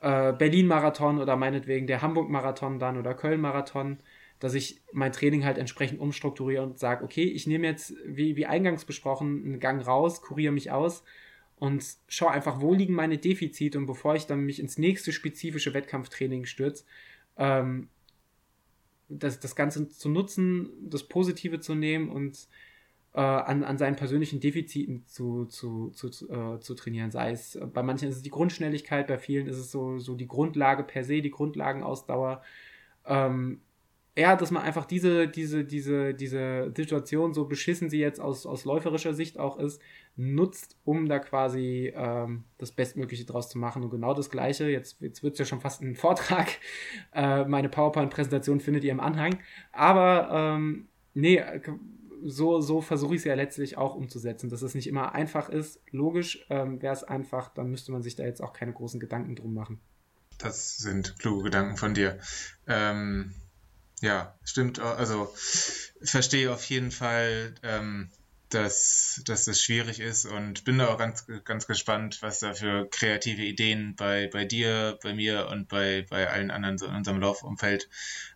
äh, 0.00 0.32
Berlin-Marathon 0.32 1.20
oder 1.20 1.36
meinetwegen 1.36 1.86
der 1.86 2.02
Hamburg-Marathon 2.02 2.78
dann 2.78 2.98
oder 2.98 3.14
Köln-Marathon, 3.14 3.98
dass 4.40 4.54
ich 4.54 4.82
mein 4.92 5.12
Training 5.12 5.44
halt 5.44 5.56
entsprechend 5.56 6.00
umstrukturiere 6.00 6.64
und 6.64 6.78
sage, 6.78 7.04
okay, 7.04 7.24
ich 7.24 7.46
nehme 7.46 7.68
jetzt, 7.68 7.94
wie, 8.04 8.34
wie 8.34 8.46
eingangs 8.46 8.84
besprochen, 8.84 9.44
einen 9.44 9.60
Gang 9.60 9.86
raus, 9.86 10.20
kuriere 10.20 10.52
mich 10.52 10.72
aus 10.72 11.04
und 11.56 11.84
schaue 12.08 12.32
einfach, 12.32 12.60
wo 12.60 12.74
liegen 12.74 12.94
meine 12.94 13.18
Defizite 13.18 13.78
und 13.78 13.86
bevor 13.86 14.16
ich 14.16 14.26
dann 14.26 14.40
mich 14.40 14.58
ins 14.58 14.78
nächste 14.78 15.12
spezifische 15.12 15.74
Wettkampftraining 15.74 16.44
stürze, 16.44 16.84
ähm, 17.36 17.88
das, 19.08 19.38
das 19.38 19.54
Ganze 19.54 19.88
zu 19.88 20.08
nutzen, 20.08 20.70
das 20.90 21.04
Positive 21.04 21.60
zu 21.60 21.76
nehmen 21.76 22.08
und 22.08 22.48
äh, 23.14 23.20
an, 23.20 23.64
an 23.64 23.78
seinen 23.78 23.96
persönlichen 23.96 24.40
Defiziten 24.40 25.04
zu, 25.06 25.44
zu, 25.46 25.90
zu, 25.90 26.08
äh, 26.30 26.60
zu 26.60 26.74
trainieren. 26.74 27.10
Sei 27.10 27.30
es, 27.30 27.56
äh, 27.56 27.66
bei 27.66 27.82
manchen 27.82 28.08
ist 28.08 28.16
es 28.16 28.22
die 28.22 28.30
Grundschnelligkeit, 28.30 29.06
bei 29.06 29.18
vielen 29.18 29.46
ist 29.46 29.58
es 29.58 29.70
so, 29.70 29.98
so 29.98 30.14
die 30.14 30.28
Grundlage 30.28 30.82
per 30.82 31.04
se, 31.04 31.20
die 31.20 31.30
Grundlagenausdauer. 31.30 32.42
Ähm, 33.06 33.60
ja, 34.16 34.36
dass 34.36 34.50
man 34.50 34.62
einfach 34.62 34.84
diese, 34.84 35.26
diese, 35.26 35.64
diese, 35.64 36.12
diese 36.12 36.70
Situation, 36.76 37.32
so 37.32 37.46
beschissen 37.46 37.88
sie 37.88 37.98
jetzt 37.98 38.20
aus, 38.20 38.44
aus 38.44 38.66
läuferischer 38.66 39.14
Sicht 39.14 39.38
auch 39.38 39.58
ist, 39.58 39.80
nutzt, 40.16 40.76
um 40.84 41.08
da 41.08 41.18
quasi 41.18 41.92
ähm, 41.96 42.44
das 42.58 42.72
Bestmögliche 42.72 43.24
draus 43.24 43.48
zu 43.48 43.58
machen. 43.58 43.82
Und 43.82 43.90
genau 43.90 44.12
das 44.12 44.28
Gleiche, 44.28 44.68
jetzt, 44.68 45.00
jetzt 45.00 45.22
wird 45.22 45.34
es 45.34 45.38
ja 45.38 45.44
schon 45.46 45.60
fast 45.60 45.80
ein 45.80 45.94
Vortrag, 45.96 46.48
äh, 47.14 47.44
meine 47.44 47.70
PowerPoint-Präsentation 47.70 48.60
findet 48.60 48.84
ihr 48.84 48.92
im 48.92 49.00
Anhang. 49.00 49.38
Aber 49.72 50.28
ähm, 50.30 50.88
nee, 51.14 51.42
so, 52.24 52.60
so 52.60 52.80
versuche 52.80 53.14
ich 53.14 53.20
es 53.20 53.24
ja 53.24 53.34
letztlich 53.34 53.78
auch 53.78 53.94
umzusetzen, 53.94 54.50
dass 54.50 54.62
es 54.62 54.74
nicht 54.74 54.86
immer 54.86 55.14
einfach 55.14 55.48
ist. 55.48 55.80
Logisch, 55.90 56.44
ähm, 56.50 56.80
wäre 56.82 56.94
es 56.94 57.04
einfach, 57.04 57.52
dann 57.54 57.70
müsste 57.70 57.92
man 57.92 58.02
sich 58.02 58.16
da 58.16 58.24
jetzt 58.24 58.42
auch 58.42 58.52
keine 58.52 58.72
großen 58.72 59.00
Gedanken 59.00 59.36
drum 59.36 59.54
machen. 59.54 59.80
Das 60.38 60.76
sind 60.78 61.18
kluge 61.18 61.44
Gedanken 61.44 61.76
von 61.76 61.94
dir. 61.94 62.18
Ähm, 62.66 63.34
ja, 64.00 64.34
stimmt. 64.44 64.80
Also 64.80 65.32
verstehe 66.02 66.52
auf 66.52 66.64
jeden 66.64 66.90
Fall, 66.90 67.54
ähm, 67.62 68.10
dass, 68.54 69.20
dass 69.24 69.44
das 69.44 69.62
schwierig 69.62 70.00
ist 70.00 70.26
und 70.26 70.64
bin 70.64 70.78
da 70.78 70.88
auch 70.88 70.98
ganz, 70.98 71.26
ganz 71.44 71.66
gespannt, 71.66 72.18
was 72.20 72.40
da 72.40 72.54
für 72.54 72.88
kreative 72.90 73.42
Ideen 73.42 73.94
bei, 73.96 74.28
bei 74.32 74.44
dir, 74.44 74.98
bei 75.02 75.14
mir 75.14 75.48
und 75.48 75.68
bei, 75.68 76.06
bei 76.08 76.28
allen 76.28 76.50
anderen 76.50 76.78
so 76.78 76.86
in 76.86 76.94
unserem 76.94 77.20
Laufumfeld 77.20 77.88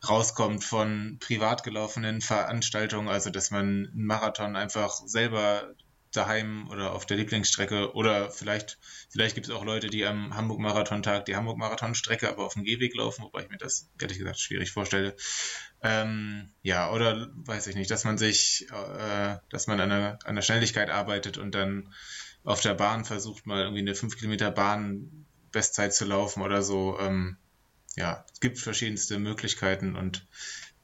rauskommt 0.09 0.65
von 0.65 1.19
privat 1.21 1.63
gelaufenen 1.63 2.21
Veranstaltungen, 2.21 3.09
also 3.09 3.31
dass 3.31 3.51
man 3.51 3.89
einen 3.93 4.07
Marathon 4.07 4.57
einfach 4.57 4.95
selber 5.07 5.75
daheim 6.17 6.69
oder 6.71 6.93
auf 6.93 7.07
der 7.07 7.17
Lieblingsstrecke 7.17 7.95
oder 7.95 8.31
vielleicht, 8.31 8.79
vielleicht 9.11 9.35
gibt 9.35 9.49
es 9.49 9.53
auch 9.53 9.65
Leute, 9.65 9.89
die 9.89 10.07
am 10.07 10.35
Hamburg-Marathon-Tag 10.35 11.25
die 11.27 11.37
Hamburg-Marathon-Strecke 11.37 12.29
aber 12.29 12.45
auf 12.45 12.55
dem 12.55 12.65
Gehweg 12.65 12.95
laufen, 12.95 13.25
wobei 13.25 13.43
ich 13.43 13.49
mir 13.49 13.59
das 13.59 13.89
ehrlich 14.01 14.19
gesagt 14.19 14.41
schwierig 14.41 14.73
vorstelle. 14.73 15.17
Ähm, 15.83 16.51
ja, 16.63 16.91
oder 16.91 17.29
weiß 17.35 17.67
ich 17.67 17.77
nicht, 17.77 17.91
dass 17.91 18.05
man 18.05 18.19
sich, 18.19 18.67
äh, 18.71 19.37
dass 19.51 19.67
man 19.67 19.81
an 19.81 19.91
der, 19.91 20.19
an 20.25 20.35
der 20.35 20.43
Schnelligkeit 20.43 20.91
arbeitet 20.91 21.39
und 21.39 21.55
dann 21.55 21.93
auf 22.45 22.61
der 22.61 22.75
Bahn 22.75 23.05
versucht, 23.05 23.47
mal 23.47 23.63
irgendwie 23.63 23.81
eine 23.81 23.95
5 23.95 24.17
Kilometer 24.17 24.51
Bahn 24.51 25.27
Bestzeit 25.53 25.95
zu 25.95 26.05
laufen 26.05 26.43
oder 26.43 26.63
so. 26.63 26.99
Ähm, 27.01 27.37
ja, 27.97 28.25
es 28.33 28.41
gibt 28.41 28.59
verschiedenste 28.59 29.19
Möglichkeiten 29.19 29.97
und 29.97 30.27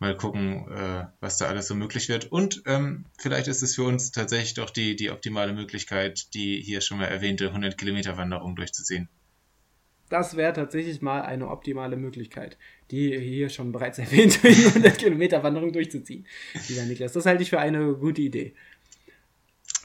mal 0.02 0.16
gucken, 0.16 0.70
äh, 0.70 1.06
was 1.20 1.38
da 1.38 1.46
alles 1.46 1.68
so 1.68 1.74
möglich 1.74 2.08
wird. 2.10 2.30
Und 2.30 2.62
ähm, 2.66 3.06
vielleicht 3.18 3.48
ist 3.48 3.62
es 3.62 3.76
für 3.76 3.84
uns 3.84 4.10
tatsächlich 4.10 4.54
doch 4.54 4.68
die, 4.68 4.96
die 4.96 5.10
optimale 5.10 5.54
Möglichkeit, 5.54 6.34
die 6.34 6.60
hier 6.60 6.82
schon 6.82 6.98
mal 6.98 7.06
erwähnte 7.06 7.48
100 7.48 7.78
Kilometer 7.78 8.18
Wanderung 8.18 8.54
durchzuziehen. 8.54 9.08
Das 10.10 10.36
wäre 10.36 10.52
tatsächlich 10.52 11.00
mal 11.00 11.22
eine 11.22 11.48
optimale 11.48 11.96
Möglichkeit, 11.96 12.58
die 12.90 13.18
hier 13.18 13.48
schon 13.48 13.72
bereits 13.72 13.98
erwähnte 14.04 14.46
100 14.46 14.98
Kilometer 14.98 15.42
Wanderung 15.42 15.72
durchzuziehen, 15.72 16.26
lieber 16.68 16.82
Niklas. 16.82 17.12
Das 17.12 17.24
halte 17.24 17.42
ich 17.42 17.50
für 17.50 17.60
eine 17.60 17.94
gute 17.94 18.20
Idee. 18.20 18.54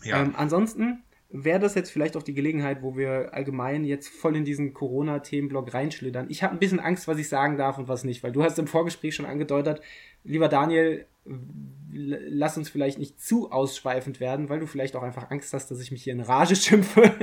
Ja. 0.04 0.22
Ähm, 0.22 0.34
ansonsten 0.36 1.04
wäre 1.30 1.60
das 1.60 1.76
jetzt 1.76 1.92
vielleicht 1.92 2.16
auch 2.16 2.24
die 2.24 2.34
Gelegenheit, 2.34 2.82
wo 2.82 2.96
wir 2.96 3.34
allgemein 3.34 3.84
jetzt 3.84 4.08
voll 4.08 4.36
in 4.36 4.46
diesen 4.46 4.74
Corona-Themenblock 4.74 5.74
reinschlittern. 5.74 6.28
Ich 6.30 6.44
habe 6.44 6.54
ein 6.54 6.60
bisschen 6.60 6.80
Angst, 6.80 7.08
was 7.08 7.18
ich 7.18 7.28
sagen 7.28 7.58
darf 7.58 7.78
und 7.78 7.88
was 7.88 8.04
nicht, 8.04 8.24
weil 8.24 8.32
du 8.32 8.44
hast 8.44 8.58
im 8.60 8.68
Vorgespräch 8.68 9.16
schon 9.16 9.26
angedeutet, 9.26 9.82
lieber 10.24 10.48
Daniel, 10.48 11.06
lass 11.92 12.58
uns 12.58 12.70
vielleicht 12.70 13.00
nicht 13.00 13.20
zu 13.20 13.52
ausschweifend 13.52 14.20
werden, 14.20 14.50
weil 14.50 14.60
du 14.60 14.68
vielleicht 14.68 14.96
auch 14.96 15.04
einfach 15.04 15.30
Angst 15.30 15.54
hast, 15.54 15.70
dass 15.72 15.82
ich 15.82 15.92
mich 15.92 16.04
hier 16.04 16.14
in 16.14 16.22
Rage 16.22 16.56
schimpfe 16.56 17.14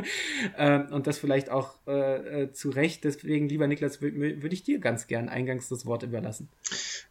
ähm, 0.59 0.89
und 0.91 1.07
das 1.07 1.19
vielleicht 1.19 1.49
auch 1.49 1.75
äh, 1.87 2.43
äh, 2.43 2.53
zu 2.53 2.71
Recht. 2.71 3.05
Deswegen, 3.05 3.49
lieber 3.49 3.67
Niklas, 3.67 4.03
würde 4.03 4.43
würd 4.43 4.53
ich 4.53 4.65
dir 4.65 4.81
ganz 4.81 5.07
gern 5.07 5.29
eingangs 5.29 5.69
das 5.69 5.87
Wort 5.87 6.03
überlassen. 6.03 6.49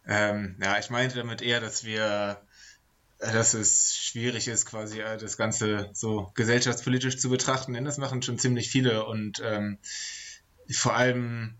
Ähm, 0.06 0.56
ja, 0.62 0.78
ich 0.78 0.90
meinte 0.90 1.16
damit 1.16 1.42
eher, 1.42 1.60
dass 1.60 1.84
wir 1.84 2.38
dass 3.32 3.54
es 3.54 3.96
schwierig 3.96 4.48
ist, 4.48 4.66
quasi 4.66 5.00
äh, 5.00 5.16
das 5.16 5.36
Ganze 5.36 5.90
so 5.92 6.30
gesellschaftspolitisch 6.34 7.18
zu 7.18 7.30
betrachten, 7.30 7.72
denn 7.72 7.84
das 7.84 7.98
machen 7.98 8.22
schon 8.22 8.38
ziemlich 8.38 8.70
viele 8.70 9.06
und 9.06 9.40
ähm, 9.44 9.78
vor 10.70 10.94
allem 10.94 11.54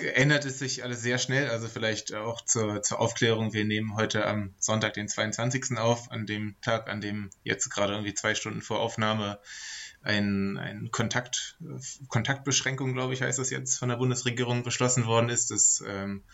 äh, 0.00 0.06
ändert 0.06 0.44
es 0.44 0.58
sich 0.58 0.84
alles 0.84 1.02
sehr 1.02 1.18
schnell, 1.18 1.48
also 1.50 1.68
vielleicht 1.68 2.14
auch 2.14 2.44
zur, 2.44 2.82
zur 2.82 3.00
Aufklärung. 3.00 3.52
Wir 3.52 3.64
nehmen 3.64 3.96
heute 3.96 4.26
am 4.26 4.54
Sonntag, 4.58 4.94
den 4.94 5.08
22. 5.08 5.78
auf, 5.78 6.10
an 6.10 6.26
dem 6.26 6.56
Tag, 6.60 6.88
an 6.88 7.00
dem 7.00 7.30
jetzt 7.44 7.70
gerade 7.70 7.94
irgendwie 7.94 8.14
zwei 8.14 8.34
Stunden 8.34 8.62
vor 8.62 8.80
Aufnahme 8.80 9.40
ein, 10.02 10.56
ein 10.56 10.90
Kontakt, 10.90 11.58
Kontaktbeschränkung, 12.08 12.94
glaube 12.94 13.12
ich, 13.12 13.22
heißt 13.22 13.38
das 13.38 13.50
jetzt, 13.50 13.78
von 13.78 13.90
der 13.90 13.96
Bundesregierung 13.96 14.62
beschlossen 14.62 15.06
worden 15.06 15.28
ist. 15.28 15.50
Das 15.50 15.84
ähm, 15.86 16.24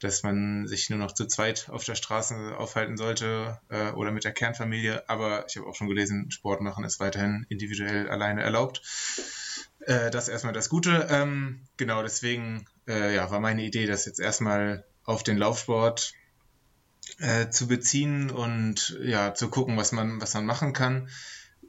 dass 0.00 0.22
man 0.22 0.66
sich 0.66 0.90
nur 0.90 0.98
noch 0.98 1.12
zu 1.12 1.26
zweit 1.26 1.68
auf 1.70 1.84
der 1.84 1.94
Straße 1.94 2.56
aufhalten 2.56 2.96
sollte 2.96 3.60
äh, 3.68 3.90
oder 3.90 4.12
mit 4.12 4.24
der 4.24 4.32
Kernfamilie. 4.32 5.08
Aber 5.08 5.46
ich 5.48 5.56
habe 5.56 5.66
auch 5.66 5.74
schon 5.74 5.88
gelesen, 5.88 6.30
Sport 6.30 6.60
machen 6.60 6.84
ist 6.84 7.00
weiterhin 7.00 7.46
individuell 7.48 8.08
alleine 8.08 8.42
erlaubt. 8.42 8.82
Äh, 9.80 10.10
das 10.10 10.28
erstmal 10.28 10.52
das 10.52 10.68
Gute. 10.68 11.08
Ähm, 11.10 11.62
genau, 11.76 12.02
deswegen 12.02 12.66
äh, 12.86 13.14
ja, 13.14 13.30
war 13.30 13.40
meine 13.40 13.62
Idee, 13.62 13.86
das 13.86 14.06
jetzt 14.06 14.20
erstmal 14.20 14.84
auf 15.04 15.22
den 15.22 15.38
Laufsport 15.38 16.12
äh, 17.18 17.48
zu 17.48 17.66
beziehen 17.66 18.30
und 18.30 18.98
ja, 19.02 19.34
zu 19.34 19.48
gucken, 19.48 19.76
was 19.76 19.92
man, 19.92 20.20
was 20.20 20.34
man 20.34 20.46
machen 20.46 20.72
kann. 20.72 21.08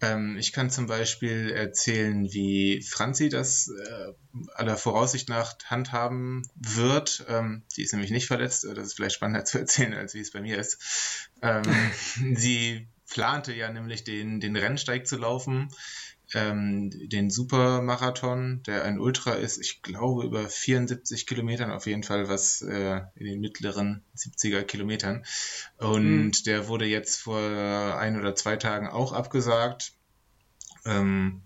Ähm, 0.02 0.38
ich 0.38 0.54
kann 0.54 0.70
zum 0.70 0.88
Beispiel 0.88 1.52
erzählen, 1.52 2.32
wie 2.32 2.82
Franzi 2.82 3.30
das 3.30 3.70
äh, 3.70 4.14
aller 4.54 4.78
Voraussicht 4.78 5.30
nach 5.30 5.58
handhaben 5.66 6.48
wird. 6.56 7.26
Ähm, 7.28 7.64
die 7.76 7.84
ist 7.84 7.94
nämlich 7.94 8.12
nicht 8.12 8.28
verletzt. 8.28 8.64
Das 8.64 8.88
ist 8.88 8.94
vielleicht 8.94 9.16
spannender 9.16 9.46
zu 9.46 9.60
erzählen, 9.60 9.94
als 9.94 10.14
wie 10.14 10.22
es 10.22 10.32
bei 10.32 10.42
mir 10.42 10.58
ist. 10.58 11.30
Ähm, 11.42 11.64
sie 12.36 12.88
plante 13.10 13.54
ja 13.54 13.72
nämlich 13.72 14.04
den, 14.04 14.40
den 14.40 14.56
Rennsteig 14.56 15.08
zu 15.08 15.18
laufen, 15.18 15.70
ähm, 16.34 16.92
den 16.92 17.30
Supermarathon, 17.32 18.62
der 18.64 18.84
ein 18.84 19.00
Ultra 19.00 19.34
ist, 19.34 19.58
ich 19.58 19.82
glaube 19.82 20.26
über 20.26 20.48
74 20.48 21.26
Kilometern 21.26 21.72
auf 21.72 21.88
jeden 21.88 22.04
Fall, 22.04 22.30
was 22.30 22.62
äh, 22.62 23.02
in 23.16 23.26
den 23.26 23.40
mittleren 23.40 24.04
70er 24.16 24.64
Kilometern. 24.64 25.26
Und 25.78 26.26
mhm. 26.28 26.44
der 26.46 26.68
wurde 26.68 26.86
jetzt 26.86 27.22
vor 27.22 27.40
ein 27.40 28.18
oder 28.18 28.36
zwei 28.36 28.58
Tagen 28.58 28.88
auch 28.88 29.14
abgesagt. 29.14 29.94
Ähm, 30.86 31.42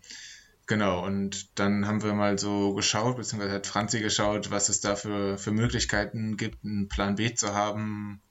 genau, 0.67 1.05
und 1.05 1.57
dann 1.57 1.87
haben 1.87 2.03
wir 2.03 2.13
mal 2.13 2.37
so 2.37 2.73
geschaut, 2.73 3.15
beziehungsweise 3.15 3.53
hat 3.53 3.67
Franzi 3.67 4.01
geschaut, 4.01 4.51
was 4.51 4.69
es 4.69 4.81
da 4.81 4.95
für, 4.95 5.37
für 5.37 5.51
Möglichkeiten 5.51 6.35
gibt, 6.35 6.63
einen 6.65 6.89
Plan 6.89 7.15
B 7.15 7.33
zu 7.33 7.53
haben, 7.53 8.21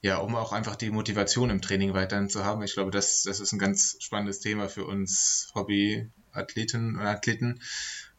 ja, 0.00 0.18
um 0.18 0.36
auch 0.36 0.52
einfach 0.52 0.76
die 0.76 0.90
Motivation 0.90 1.50
im 1.50 1.60
Training 1.60 1.94
weiterhin 1.94 2.28
zu 2.28 2.44
haben. 2.44 2.62
Ich 2.62 2.74
glaube, 2.74 2.90
das, 2.90 3.22
das 3.22 3.40
ist 3.40 3.52
ein 3.52 3.58
ganz 3.58 3.96
spannendes 4.00 4.40
Thema 4.40 4.68
für 4.68 4.84
uns 4.84 5.50
Hobbyathleten 5.54 6.96
und 6.96 7.06
Athleten. 7.06 7.60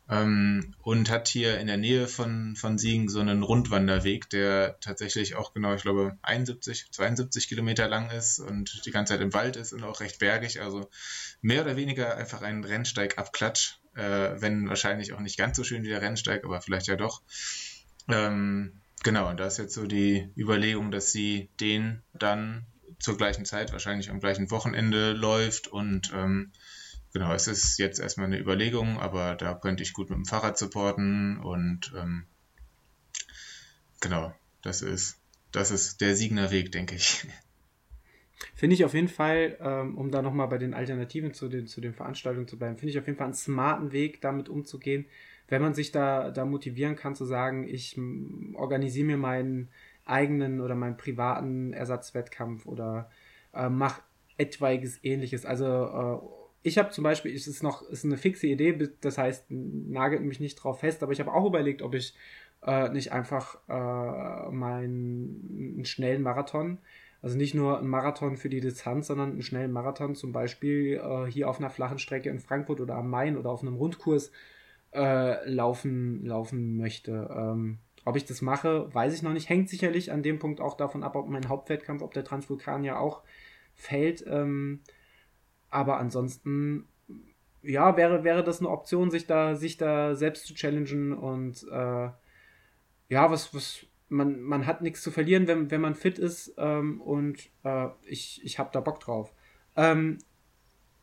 Ähm, 0.10 0.74
und 0.82 1.12
hat 1.12 1.28
hier 1.28 1.60
in 1.60 1.68
der 1.68 1.78
Nähe 1.78 2.08
von, 2.08 2.56
von 2.56 2.80
Siegen 2.80 3.10
so 3.10 3.20
einen 3.20 3.44
Rundwanderweg, 3.44 4.28
der 4.32 4.80
tatsächlich 4.80 5.36
auch 5.36 5.54
genau, 5.54 5.76
ich 5.76 5.84
glaube, 5.84 6.18
71, 6.24 6.88
72 6.92 7.48
Kilometer 7.48 7.88
lang 7.88 8.10
ist 8.10 8.40
und 8.40 8.86
die 8.88 8.92
ganze 8.92 9.14
Zeit 9.14 9.22
im 9.22 9.34
Wald 9.34 9.56
ist 9.56 9.72
und 9.72 9.84
auch 9.84 10.00
recht 10.00 10.18
bergig. 10.18 10.62
Also 10.62 10.90
mehr 11.42 11.62
oder 11.62 11.76
weniger 11.76 12.18
einfach 12.18 12.42
ein 12.42 12.64
Rennsteig-Abklatsch, 12.64 13.78
äh, 13.94 14.02
wenn 14.42 14.68
wahrscheinlich 14.68 15.14
auch 15.14 15.20
nicht 15.20 15.38
ganz 15.38 15.56
so 15.56 15.64
schön 15.64 15.84
wie 15.84 15.90
der 15.90 16.02
Rennsteig, 16.02 16.44
aber 16.44 16.60
vielleicht 16.60 16.88
ja 16.88 16.96
doch. 16.96 17.22
Ähm, 18.08 18.82
Genau, 19.04 19.30
und 19.30 19.40
da 19.40 19.48
ist 19.48 19.58
jetzt 19.58 19.74
so 19.74 19.86
die 19.86 20.30
Überlegung, 20.36 20.92
dass 20.92 21.12
sie 21.12 21.50
den 21.60 22.02
dann 22.14 22.66
zur 23.00 23.18
gleichen 23.18 23.46
Zeit, 23.46 23.72
wahrscheinlich 23.72 24.10
am 24.10 24.20
gleichen 24.20 24.52
Wochenende 24.52 25.14
läuft 25.14 25.68
und 25.68 26.12
ähm, 26.14 26.52
genau, 27.14 27.34
es 27.34 27.48
ist 27.48 27.80
jetzt 27.80 28.00
erstmal 28.00 28.28
eine 28.28 28.40
Überlegung, 28.40 29.00
aber 29.00 29.36
da 29.36 29.54
könnte 29.54 29.84
ich 29.84 29.94
gut 29.94 30.10
mit 30.10 30.18
dem 30.18 30.26
Fahrrad 30.26 30.58
supporten 30.58 31.40
und 31.40 31.94
ähm, 31.98 32.26
genau, 34.02 34.34
das 34.62 34.82
ist, 34.82 35.18
das 35.54 35.72
ist 35.72 36.02
der 36.02 36.16
Siegner 36.16 36.52
Weg, 36.52 36.74
denke 36.74 36.96
ich. 36.96 37.26
Finde 38.56 38.74
ich 38.74 38.86
auf 38.86 38.94
jeden 38.94 39.08
Fall, 39.08 39.58
ähm, 39.62 39.98
um 39.98 40.12
da 40.12 40.22
nochmal 40.22 40.48
bei 40.48 40.58
den 40.58 40.74
Alternativen 40.74 41.34
zu 41.34 41.48
den, 41.48 41.68
zu 41.68 41.80
den 41.80 41.94
Veranstaltungen 41.94 42.48
zu 42.48 42.58
bleiben, 42.58 42.78
finde 42.78 42.92
ich 42.92 43.00
auf 43.00 43.06
jeden 43.06 43.18
Fall 43.18 43.28
einen 43.28 43.34
smarten 43.34 43.92
Weg, 43.94 44.22
damit 44.22 44.50
umzugehen, 44.50 45.06
wenn 45.50 45.62
man 45.62 45.74
sich 45.74 45.92
da, 45.92 46.32
da 46.32 46.46
motivieren 46.46 46.96
kann 46.96 47.16
zu 47.16 47.26
sagen, 47.26 47.68
ich 47.68 48.00
organisiere 48.54 49.08
mir 49.08 49.18
meinen 49.18 49.70
eigenen 50.06 50.62
oder 50.62 50.76
meinen 50.76 50.98
privaten 50.98 51.74
Ersatzwettkampf 51.74 52.66
oder 52.66 53.10
äh, 53.54 53.70
mache 53.70 54.02
etwaiges 54.38 55.04
ähnliches. 55.04 55.46
Also 55.46 55.66
äh, 55.66 56.40
ich 56.62 56.78
habe 56.78 56.90
zum 56.90 57.04
Beispiel, 57.04 57.34
es 57.34 57.48
ist 57.48 57.64
noch 57.64 57.88
ist 57.90 58.06
eine 58.06 58.18
fixe 58.18 58.48
Idee, 58.48 58.90
das 59.02 59.18
heißt, 59.18 59.46
nagelt 59.50 60.24
mich 60.24 60.40
nicht 60.40 60.56
drauf 60.56 60.80
fest, 60.82 61.04
aber 61.04 61.12
ich 61.12 61.20
habe 61.20 61.34
auch 61.34 61.46
überlegt, 61.46 61.82
ob 61.82 61.94
ich 61.94 62.16
äh, 62.66 62.90
nicht 62.90 63.12
einfach 63.12 63.58
äh, 63.68 64.52
meinen 64.52 65.76
einen 65.76 65.86
schnellen 65.86 66.22
Marathon, 66.22 66.80
also 67.22 67.38
nicht 67.38 67.54
nur 67.54 67.80
einen 67.80 67.88
Marathon 67.88 68.38
für 68.38 68.50
die 68.50 68.62
Distanz, 68.62 69.08
sondern 69.08 69.32
einen 69.32 69.42
schnellen 69.42 69.72
Marathon 69.72 70.16
zum 70.16 70.32
Beispiel 70.32 71.02
äh, 71.04 71.30
hier 71.30 71.50
auf 71.50 71.60
einer 71.60 71.70
flachen 71.70 72.00
Strecke 72.00 72.30
in 72.30 72.40
Frankfurt 72.40 72.82
oder 72.82 72.96
am 72.96 73.10
Main 73.10 73.38
oder 73.38 73.50
auf 73.50 73.62
einem 73.62 73.76
Rundkurs 73.76 74.32
äh, 74.94 75.50
laufen, 75.50 76.26
laufen 76.26 76.78
möchte. 76.78 77.30
Ähm, 77.36 77.80
ob 78.06 78.16
ich 78.16 78.26
das 78.26 78.42
mache, 78.42 78.94
weiß 78.94 79.14
ich 79.14 79.22
noch 79.22 79.34
nicht. 79.34 79.50
Hängt 79.50 79.70
sicherlich 79.70 80.12
an 80.12 80.24
dem 80.24 80.40
Punkt 80.40 80.62
auch 80.62 80.76
davon 80.76 81.04
ab, 81.04 81.16
ob 81.16 81.28
mein 81.30 81.50
Hauptwettkampf, 81.50 82.02
ob 82.02 82.14
der 82.14 82.24
Transvulkan 82.24 82.84
ja 82.84 82.98
auch 82.98 83.24
fällt. 83.76 84.26
Ähm, 84.28 84.82
aber 85.70 85.98
ansonsten, 85.98 86.88
ja, 87.62 87.98
wäre, 87.98 88.24
wäre 88.24 88.44
das 88.44 88.60
eine 88.60 88.70
Option, 88.70 89.12
sich 89.12 89.28
da, 89.28 89.56
sich 89.56 89.78
da 89.78 90.16
selbst 90.16 90.46
zu 90.46 90.54
challengen 90.54 91.14
und 91.14 91.64
äh, 91.72 92.10
ja, 93.10 93.32
was, 93.32 93.54
was, 93.54 93.86
man, 94.10 94.42
man 94.42 94.66
hat 94.66 94.82
nichts 94.82 95.02
zu 95.02 95.12
verlieren, 95.12 95.48
wenn, 95.48 95.72
wenn 95.72 95.82
man 95.82 95.96
fit 95.96 96.20
ist 96.20 96.54
ähm, 96.58 97.02
und 97.02 97.50
äh, 97.64 97.88
ich, 98.06 98.42
ich 98.44 98.60
habe 98.60 98.70
da 98.74 98.80
Bock 98.80 99.00
drauf. 99.00 99.34
Ähm, 99.76 100.20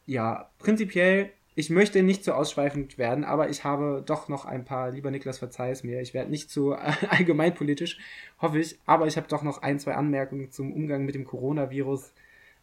ja, 0.07 0.51
prinzipiell 0.59 1.31
ich 1.59 1.71
möchte 1.71 2.03
nicht 2.03 2.23
zu 2.23 2.35
ausschweifend 2.35 2.99
werden, 2.99 3.25
aber 3.25 3.49
ich 3.49 3.65
habe 3.65 4.03
doch 4.05 4.29
noch 4.29 4.45
ein 4.45 4.67
paar, 4.67 4.91
lieber 4.91 5.11
Niklas, 5.11 5.39
verzeih 5.39 5.71
es 5.71 5.83
mir, 5.83 6.03
ich 6.03 6.13
werde 6.13 6.31
nicht 6.31 6.51
zu 6.51 6.75
allgemeinpolitisch, 7.09 7.99
hoffe 8.41 8.59
ich, 8.61 8.79
aber 8.85 9.07
ich 9.07 9.17
habe 9.17 9.27
doch 9.27 9.43
noch 9.43 9.63
ein, 9.63 9.81
zwei 9.81 9.95
Anmerkungen 9.95 10.53
zum 10.53 10.71
Umgang 10.73 11.07
mit 11.07 11.15
dem 11.15 11.25
Coronavirus 11.25 12.13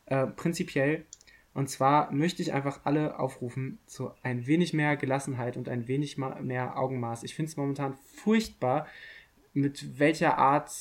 äh, 0.06 0.28
prinzipiell. 0.28 1.06
Und 1.56 1.70
zwar 1.70 2.12
möchte 2.12 2.44
ich 2.44 2.54
einfach 2.54 2.82
alle 2.84 3.20
aufrufen 3.20 3.80
zu 3.88 4.12
ein 4.22 4.46
wenig 4.46 4.74
mehr 4.74 4.96
Gelassenheit 4.96 5.58
und 5.58 5.70
ein 5.70 5.88
wenig 5.88 6.18
mehr 6.18 6.78
Augenmaß. 6.78 7.24
Ich 7.24 7.36
finde 7.36 7.50
es 7.50 7.58
momentan 7.58 7.96
furchtbar, 7.96 8.88
mit 9.54 10.00
welcher 10.00 10.38
Art 10.38 10.72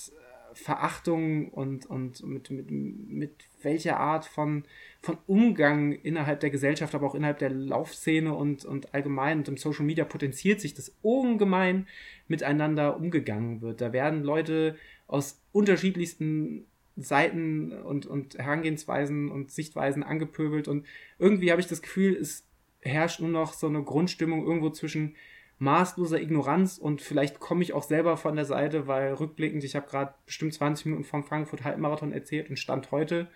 Verachtung 0.55 1.49
und, 1.49 1.87
und 1.87 2.25
mit, 2.27 2.51
mit, 2.51 2.71
mit 2.71 3.33
welcher 3.63 3.99
Art 3.99 4.25
von, 4.25 4.65
von 5.01 5.19
Umgang 5.27 5.93
innerhalb 5.93 6.41
der 6.41 6.51
Gesellschaft, 6.51 6.95
aber 6.95 7.07
auch 7.07 7.15
innerhalb 7.15 7.39
der 7.39 7.51
Laufszene 7.51 8.35
und, 8.35 8.65
und 8.65 8.95
allgemein 8.95 9.39
und 9.39 9.49
im 9.49 9.57
Social 9.57 9.85
Media 9.85 10.05
potenziert 10.05 10.61
sich 10.61 10.75
das 10.75 10.95
ungemein 11.03 11.87
miteinander 12.29 12.97
umgegangen 12.97 13.61
wird. 13.61 13.81
Da 13.81 13.93
werden 13.93 14.23
Leute 14.23 14.77
aus 15.07 15.41
unterschiedlichsten 15.53 16.67
Seiten 16.97 17.73
und, 17.73 18.07
und 18.07 18.39
Herangehensweisen 18.39 19.31
und 19.31 19.51
Sichtweisen 19.51 20.03
angepöbelt 20.03 20.69
und 20.69 20.87
irgendwie 21.19 21.51
habe 21.51 21.61
ich 21.61 21.67
das 21.67 21.83
Gefühl, 21.83 22.17
es 22.17 22.47
herrscht 22.81 23.21
nur 23.21 23.31
noch 23.31 23.55
so 23.55 23.67
eine 23.67 23.83
Grundstimmung 23.83 24.45
irgendwo 24.45 24.71
zwischen 24.71 25.15
maßloser 25.63 26.21
Ignoranz 26.21 26.77
und 26.77 27.01
vielleicht 27.01 27.39
komme 27.39 27.63
ich 27.63 27.73
auch 27.73 27.85
selber 27.85 28.17
von 28.17 28.35
der 28.35 28.45
Seite, 28.45 28.89
weil 28.89 29.15
rückblickend, 29.15 29.63
ich 29.63 29.77
habe 29.77 29.89
gerade 29.89 30.15
bestimmt 30.27 30.55
20 30.55 30.87
Minuten 30.87 31.05
vom 31.05 31.25
Frankfurt 31.25 31.65
Halbmarathon 31.65 32.13
erzählt 32.13 32.51
und 32.51 32.59
Stand 32.59 32.91
heute 32.91 33.29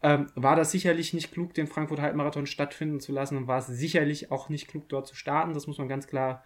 ähm, 0.00 0.28
war 0.36 0.54
das 0.54 0.70
sicherlich 0.70 1.12
nicht 1.12 1.32
klug, 1.32 1.54
den 1.54 1.66
Frankfurt 1.66 2.00
Halbmarathon 2.00 2.46
stattfinden 2.46 3.00
zu 3.00 3.10
lassen 3.10 3.36
und 3.36 3.48
war 3.48 3.58
es 3.58 3.66
sicherlich 3.66 4.30
auch 4.30 4.48
nicht 4.48 4.68
klug, 4.68 4.88
dort 4.88 5.08
zu 5.08 5.16
starten. 5.16 5.54
Das 5.54 5.66
muss 5.66 5.78
man 5.78 5.88
ganz 5.88 6.06
klar 6.06 6.44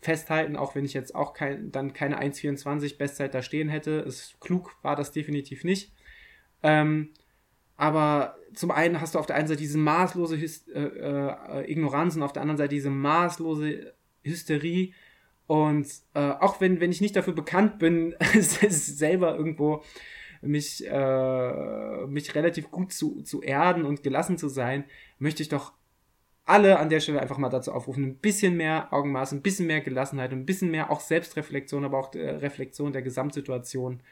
festhalten, 0.00 0.56
auch 0.56 0.74
wenn 0.74 0.86
ich 0.86 0.94
jetzt 0.94 1.14
auch 1.14 1.34
kein, 1.34 1.70
dann 1.70 1.92
keine 1.92 2.20
1,24 2.20 2.96
Bestzeit 2.96 3.34
da 3.34 3.42
stehen 3.42 3.68
hätte. 3.68 3.90
Ist 3.90 4.40
klug 4.40 4.76
war 4.80 4.96
das 4.96 5.12
definitiv 5.12 5.64
nicht. 5.64 5.92
Ähm, 6.62 7.10
aber 7.76 8.36
zum 8.54 8.70
einen 8.70 9.00
hast 9.02 9.14
du 9.14 9.18
auf 9.18 9.26
der 9.26 9.36
einen 9.36 9.48
Seite 9.48 9.60
diese 9.60 9.78
maßlose 9.78 10.36
Hist 10.36 10.70
äh, 10.70 10.86
äh, 10.86 11.70
Ignoranz 11.70 12.16
und 12.16 12.22
auf 12.22 12.32
der 12.32 12.40
anderen 12.40 12.56
Seite 12.56 12.74
diese 12.74 12.90
maßlose 12.90 13.92
Hysterie. 14.24 14.92
Und 15.46 15.86
äh, 16.14 16.30
auch 16.30 16.60
wenn, 16.60 16.80
wenn 16.80 16.90
ich 16.90 17.00
nicht 17.00 17.16
dafür 17.16 17.34
bekannt 17.34 17.78
bin, 17.78 18.14
selber 18.40 19.36
irgendwo 19.36 19.82
mich, 20.40 20.86
äh, 20.86 22.06
mich 22.06 22.34
relativ 22.34 22.70
gut 22.70 22.92
zu, 22.92 23.22
zu 23.22 23.42
erden 23.42 23.84
und 23.84 24.02
gelassen 24.02 24.38
zu 24.38 24.48
sein, 24.48 24.84
möchte 25.18 25.42
ich 25.42 25.48
doch 25.48 25.72
alle 26.46 26.78
an 26.78 26.90
der 26.90 27.00
Stelle 27.00 27.20
einfach 27.20 27.38
mal 27.38 27.48
dazu 27.48 27.72
aufrufen, 27.72 28.04
ein 28.04 28.16
bisschen 28.16 28.56
mehr 28.56 28.92
Augenmaß, 28.92 29.32
ein 29.32 29.42
bisschen 29.42 29.66
mehr 29.66 29.80
Gelassenheit, 29.80 30.32
ein 30.32 30.44
bisschen 30.44 30.70
mehr 30.70 30.90
auch 30.90 31.00
Selbstreflexion, 31.00 31.84
aber 31.84 31.98
auch 31.98 32.14
äh, 32.14 32.30
Reflexion 32.30 32.92
der 32.92 33.02
Gesamtsituation 33.02 34.02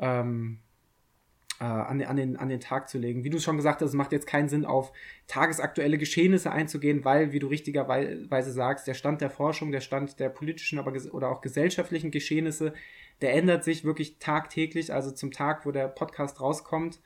ähm, 0.00 0.58
äh, 1.60 1.64
an, 1.64 2.00
an, 2.02 2.16
den, 2.16 2.36
an 2.36 2.48
den 2.48 2.60
Tag 2.60 2.88
zu 2.88 2.98
legen. 2.98 3.24
Wie 3.24 3.30
du 3.30 3.38
schon 3.40 3.56
gesagt 3.56 3.80
hast, 3.80 3.90
es 3.90 3.94
macht 3.94 4.12
jetzt 4.12 4.26
keinen 4.26 4.48
Sinn, 4.48 4.64
auf 4.64 4.92
tagesaktuelle 5.26 5.98
Geschehnisse 5.98 6.52
einzugehen, 6.52 7.04
weil, 7.04 7.32
wie 7.32 7.38
du 7.38 7.48
richtigerweise 7.48 8.52
sagst, 8.52 8.86
der 8.86 8.94
Stand 8.94 9.20
der 9.20 9.30
Forschung, 9.30 9.72
der 9.72 9.80
Stand 9.80 10.20
der 10.20 10.28
politischen 10.28 10.78
aber 10.78 10.92
oder 11.12 11.30
auch 11.30 11.40
gesellschaftlichen 11.40 12.10
Geschehnisse, 12.10 12.74
der 13.20 13.34
ändert 13.34 13.64
sich 13.64 13.84
wirklich 13.84 14.18
tagtäglich. 14.18 14.92
Also 14.92 15.10
zum 15.10 15.32
Tag, 15.32 15.66
wo 15.66 15.72
der 15.72 15.88
Podcast 15.88 16.40
rauskommt, 16.40 17.00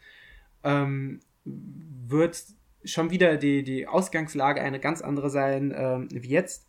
ähm, 0.65 1.21
wird 1.45 2.45
schon 2.85 3.11
wieder 3.11 3.37
die, 3.37 3.63
die 3.63 3.87
Ausgangslage 3.87 4.61
eine 4.61 4.81
ganz 4.81 5.03
andere 5.03 5.31
sein 5.31 5.73
ähm, 5.77 6.09
wie 6.13 6.29
jetzt. 6.29 6.67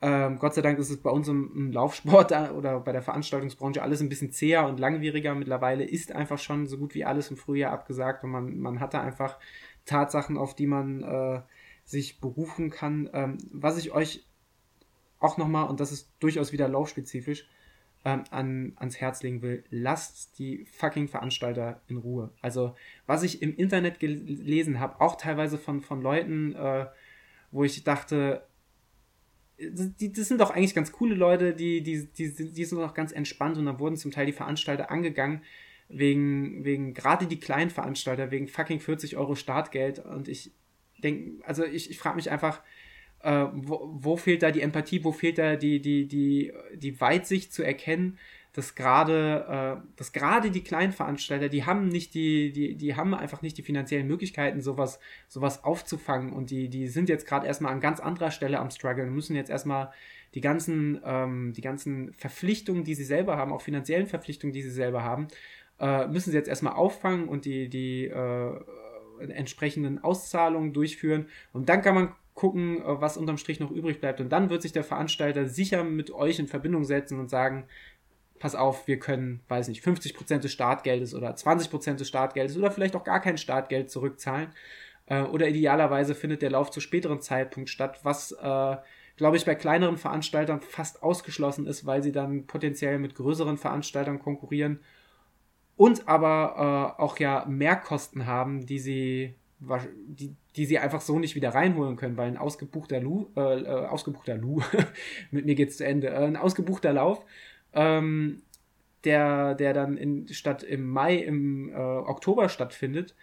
Ähm, 0.00 0.38
Gott 0.38 0.54
sei 0.54 0.62
Dank 0.62 0.78
ist 0.78 0.90
es 0.90 1.02
bei 1.02 1.10
uns 1.10 1.26
im, 1.28 1.50
im 1.54 1.72
Laufsport 1.72 2.32
oder 2.56 2.80
bei 2.80 2.92
der 2.92 3.02
Veranstaltungsbranche 3.02 3.82
alles 3.82 4.00
ein 4.00 4.08
bisschen 4.08 4.30
zäher 4.30 4.66
und 4.66 4.78
langwieriger. 4.78 5.34
Mittlerweile 5.34 5.84
ist 5.84 6.12
einfach 6.12 6.38
schon 6.38 6.66
so 6.66 6.78
gut 6.78 6.94
wie 6.94 7.04
alles 7.04 7.30
im 7.30 7.36
Frühjahr 7.36 7.72
abgesagt 7.72 8.24
und 8.24 8.30
man, 8.30 8.58
man 8.58 8.80
hat 8.80 8.94
da 8.94 9.00
einfach 9.00 9.38
Tatsachen, 9.84 10.36
auf 10.36 10.54
die 10.54 10.66
man 10.66 11.02
äh, 11.02 11.40
sich 11.84 12.20
berufen 12.20 12.70
kann. 12.70 13.10
Ähm, 13.12 13.38
was 13.50 13.78
ich 13.78 13.92
euch 13.92 14.24
auch 15.18 15.36
nochmal, 15.36 15.68
und 15.68 15.80
das 15.80 15.90
ist 15.90 16.10
durchaus 16.20 16.52
wieder 16.52 16.68
laufspezifisch, 16.68 17.48
ähm, 18.04 18.24
an, 18.30 18.72
ans 18.76 19.00
Herz 19.00 19.22
legen 19.22 19.42
will, 19.42 19.64
lasst 19.70 20.38
die 20.38 20.66
fucking 20.66 21.08
Veranstalter 21.08 21.80
in 21.88 21.96
Ruhe. 21.96 22.30
Also, 22.40 22.76
was 23.06 23.24
ich 23.24 23.42
im 23.42 23.56
Internet 23.56 23.98
gelesen 23.98 24.78
habe, 24.78 25.00
auch 25.00 25.16
teilweise 25.16 25.58
von, 25.58 25.80
von 25.80 26.00
Leuten, 26.00 26.54
äh, 26.54 26.86
wo 27.50 27.64
ich 27.64 27.82
dachte, 27.82 28.46
das 29.58 30.28
sind 30.28 30.40
doch 30.40 30.50
eigentlich 30.50 30.74
ganz 30.74 30.92
coole 30.92 31.14
Leute, 31.14 31.54
die, 31.54 31.82
die, 31.82 32.06
die, 32.06 32.32
die 32.52 32.64
sind 32.64 32.78
doch 32.78 32.94
ganz 32.94 33.12
entspannt 33.12 33.58
und 33.58 33.66
da 33.66 33.78
wurden 33.78 33.96
zum 33.96 34.12
Teil 34.12 34.26
die 34.26 34.32
Veranstalter 34.32 34.90
angegangen, 34.90 35.42
wegen, 35.88 36.64
wegen 36.64 36.94
gerade 36.94 37.26
die 37.26 37.40
kleinen 37.40 37.70
Veranstalter, 37.70 38.30
wegen 38.30 38.46
fucking 38.46 38.80
40 38.80 39.16
Euro 39.16 39.34
Startgeld. 39.34 39.98
Und 39.98 40.28
ich 40.28 40.52
denke, 40.98 41.44
also 41.44 41.64
ich, 41.64 41.90
ich 41.90 41.98
frage 41.98 42.16
mich 42.16 42.30
einfach, 42.30 42.62
äh, 43.20 43.46
wo, 43.52 43.90
wo 44.00 44.16
fehlt 44.16 44.42
da 44.42 44.50
die 44.50 44.60
Empathie, 44.60 45.02
wo 45.02 45.12
fehlt 45.12 45.38
da 45.38 45.56
die, 45.56 45.80
die, 45.80 46.06
die, 46.06 46.52
die 46.74 47.00
Weitsicht 47.00 47.52
zu 47.52 47.62
erkennen, 47.62 48.18
dass 48.52 48.74
gerade, 48.74 49.80
äh, 49.80 49.88
dass 49.96 50.12
gerade 50.12 50.50
die 50.50 50.62
kleinen 50.62 50.92
Veranstalter, 50.92 51.48
die 51.48 51.64
haben 51.64 51.88
nicht 51.88 52.14
die, 52.14 52.52
die, 52.52 52.76
die 52.76 52.96
haben 52.96 53.14
einfach 53.14 53.42
nicht 53.42 53.58
die 53.58 53.62
finanziellen 53.62 54.06
Möglichkeiten, 54.06 54.60
sowas, 54.60 54.98
sowas 55.28 55.64
aufzufangen 55.64 56.32
und 56.32 56.50
die, 56.50 56.68
die 56.68 56.88
sind 56.88 57.08
jetzt 57.08 57.26
gerade 57.26 57.46
erstmal 57.46 57.72
an 57.72 57.80
ganz 57.80 58.00
anderer 58.00 58.30
Stelle 58.30 58.58
am 58.58 58.70
Struggle 58.70 59.04
und 59.04 59.14
müssen 59.14 59.36
jetzt 59.36 59.50
erstmal 59.50 59.92
die 60.34 60.40
ganzen, 60.40 61.00
ähm, 61.04 61.52
die 61.54 61.60
ganzen 61.60 62.12
Verpflichtungen, 62.14 62.84
die 62.84 62.94
sie 62.94 63.04
selber 63.04 63.36
haben, 63.36 63.52
auch 63.52 63.62
finanziellen 63.62 64.06
Verpflichtungen, 64.06 64.52
die 64.52 64.62
sie 64.62 64.70
selber 64.70 65.02
haben, 65.02 65.28
äh, 65.80 66.06
müssen 66.08 66.30
sie 66.30 66.36
jetzt 66.36 66.48
erstmal 66.48 66.74
auffangen 66.74 67.28
und 67.28 67.44
die, 67.44 67.68
die 67.68 68.06
äh, 68.06 68.60
entsprechenden 69.28 70.02
Auszahlungen 70.02 70.72
durchführen 70.72 71.26
und 71.52 71.68
dann 71.68 71.82
kann 71.82 71.94
man 71.94 72.12
gucken, 72.38 72.80
äh, 72.80 73.00
was 73.00 73.16
unterm 73.16 73.36
Strich 73.36 73.58
noch 73.58 73.72
übrig 73.72 74.00
bleibt. 74.00 74.20
Und 74.20 74.30
dann 74.30 74.48
wird 74.48 74.62
sich 74.62 74.72
der 74.72 74.84
Veranstalter 74.84 75.48
sicher 75.48 75.82
mit 75.82 76.12
euch 76.12 76.38
in 76.38 76.46
Verbindung 76.46 76.84
setzen 76.84 77.18
und 77.18 77.28
sagen, 77.28 77.64
pass 78.38 78.54
auf, 78.54 78.86
wir 78.86 78.98
können, 78.98 79.40
weiß 79.48 79.68
nicht, 79.68 79.84
50% 79.84 80.38
des 80.38 80.52
Startgeldes 80.52 81.14
oder 81.14 81.34
20% 81.34 81.94
des 81.94 82.08
Startgeldes 82.08 82.56
oder 82.56 82.70
vielleicht 82.70 82.96
auch 82.96 83.04
gar 83.04 83.20
kein 83.20 83.38
Startgeld 83.38 83.90
zurückzahlen. 83.90 84.50
Äh, 85.06 85.22
oder 85.22 85.48
idealerweise 85.48 86.14
findet 86.14 86.42
der 86.42 86.50
Lauf 86.50 86.70
zu 86.70 86.80
späteren 86.80 87.20
Zeitpunkt 87.20 87.70
statt, 87.70 88.00
was, 88.02 88.32
äh, 88.32 88.76
glaube 89.16 89.36
ich, 89.36 89.44
bei 89.44 89.54
kleineren 89.54 89.96
Veranstaltern 89.96 90.60
fast 90.60 91.02
ausgeschlossen 91.02 91.66
ist, 91.66 91.86
weil 91.86 92.02
sie 92.02 92.12
dann 92.12 92.46
potenziell 92.46 92.98
mit 92.98 93.14
größeren 93.14 93.58
Veranstaltern 93.58 94.18
konkurrieren 94.18 94.80
und 95.78 96.08
aber 96.08 96.96
äh, 96.98 97.02
auch 97.02 97.18
ja 97.18 97.46
Mehrkosten 97.48 98.26
haben, 98.26 98.66
die 98.66 98.80
sie, 98.80 99.34
die, 99.60 100.34
die 100.56 100.66
sie 100.66 100.78
einfach 100.78 101.00
so 101.00 101.18
nicht 101.18 101.36
wieder 101.36 101.54
reinholen 101.54 101.96
können, 101.96 102.16
weil 102.16 102.26
ein 102.26 102.36
ausgebuchter 102.36 103.00
Lu, 103.00 103.28
äh, 103.36 103.62
äh 103.62 103.86
ausgebuchter 103.86 104.36
Lu, 104.36 104.60
mit 105.30 105.46
mir 105.46 105.54
geht's 105.54 105.78
zu 105.78 105.86
Ende, 105.86 106.08
äh, 106.08 106.26
ein 106.26 106.36
ausgebuchter 106.36 106.92
Lauf 106.92 107.24
ähm, 107.72 108.42
der, 109.04 109.54
der 109.54 109.72
dann 109.72 109.96
in, 109.96 110.28
statt 110.28 110.62
im 110.62 110.88
Mai, 110.88 111.16
im 111.16 111.70
äh, 111.70 111.74
Oktober 111.74 112.48
stattfindet, 112.48 113.14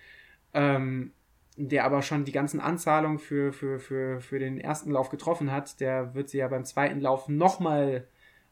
ähm, 0.54 1.12
der 1.58 1.86
aber 1.86 2.02
schon 2.02 2.26
die 2.26 2.32
ganzen 2.32 2.60
Anzahlungen 2.60 3.20
für, 3.20 3.54
für, 3.54 3.80
für, 3.80 4.20
für 4.20 4.40
den 4.40 4.60
ersten 4.60 4.92
Lauf 4.92 5.10
getroffen 5.10 5.52
hat, 5.52 5.80
der 5.80 6.16
wird 6.16 6.30
sie 6.30 6.40
ja 6.40 6.48
beim 6.48 6.66
zweiten 6.66 7.00
Lauf 7.02 7.30
nochmal 7.30 8.08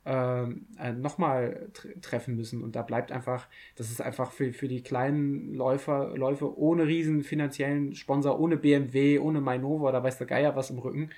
ähm, 0.06 0.65
äh, 0.78 0.91
nochmal 0.91 1.70
tre 1.74 1.99
treffen 2.02 2.36
müssen. 2.36 2.61
Und 2.61 2.76
da 2.76 2.82
bleibt 2.82 3.11
einfach, 3.11 3.48
das 3.76 3.90
ist 3.90 4.02
einfach 4.02 4.32
für, 4.32 4.52
für 4.52 4.68
die 4.68 4.82
kleinen 4.84 5.53
Läufer, 5.53 6.15
Läufe 6.18 6.57
ohne 6.57 6.88
riesen 6.88 7.24
finanziellen 7.24 7.95
Sponsor, 7.95 8.38
ohne 8.40 8.57
BMW, 8.57 9.20
ohne 9.20 9.40
Mainova 9.40 9.90
oder 9.90 10.03
weiß 10.03 10.18
der 10.18 10.28
Geier 10.28 10.56
was 10.57 10.72
im 10.72 10.80
Rücken, 10.80 11.11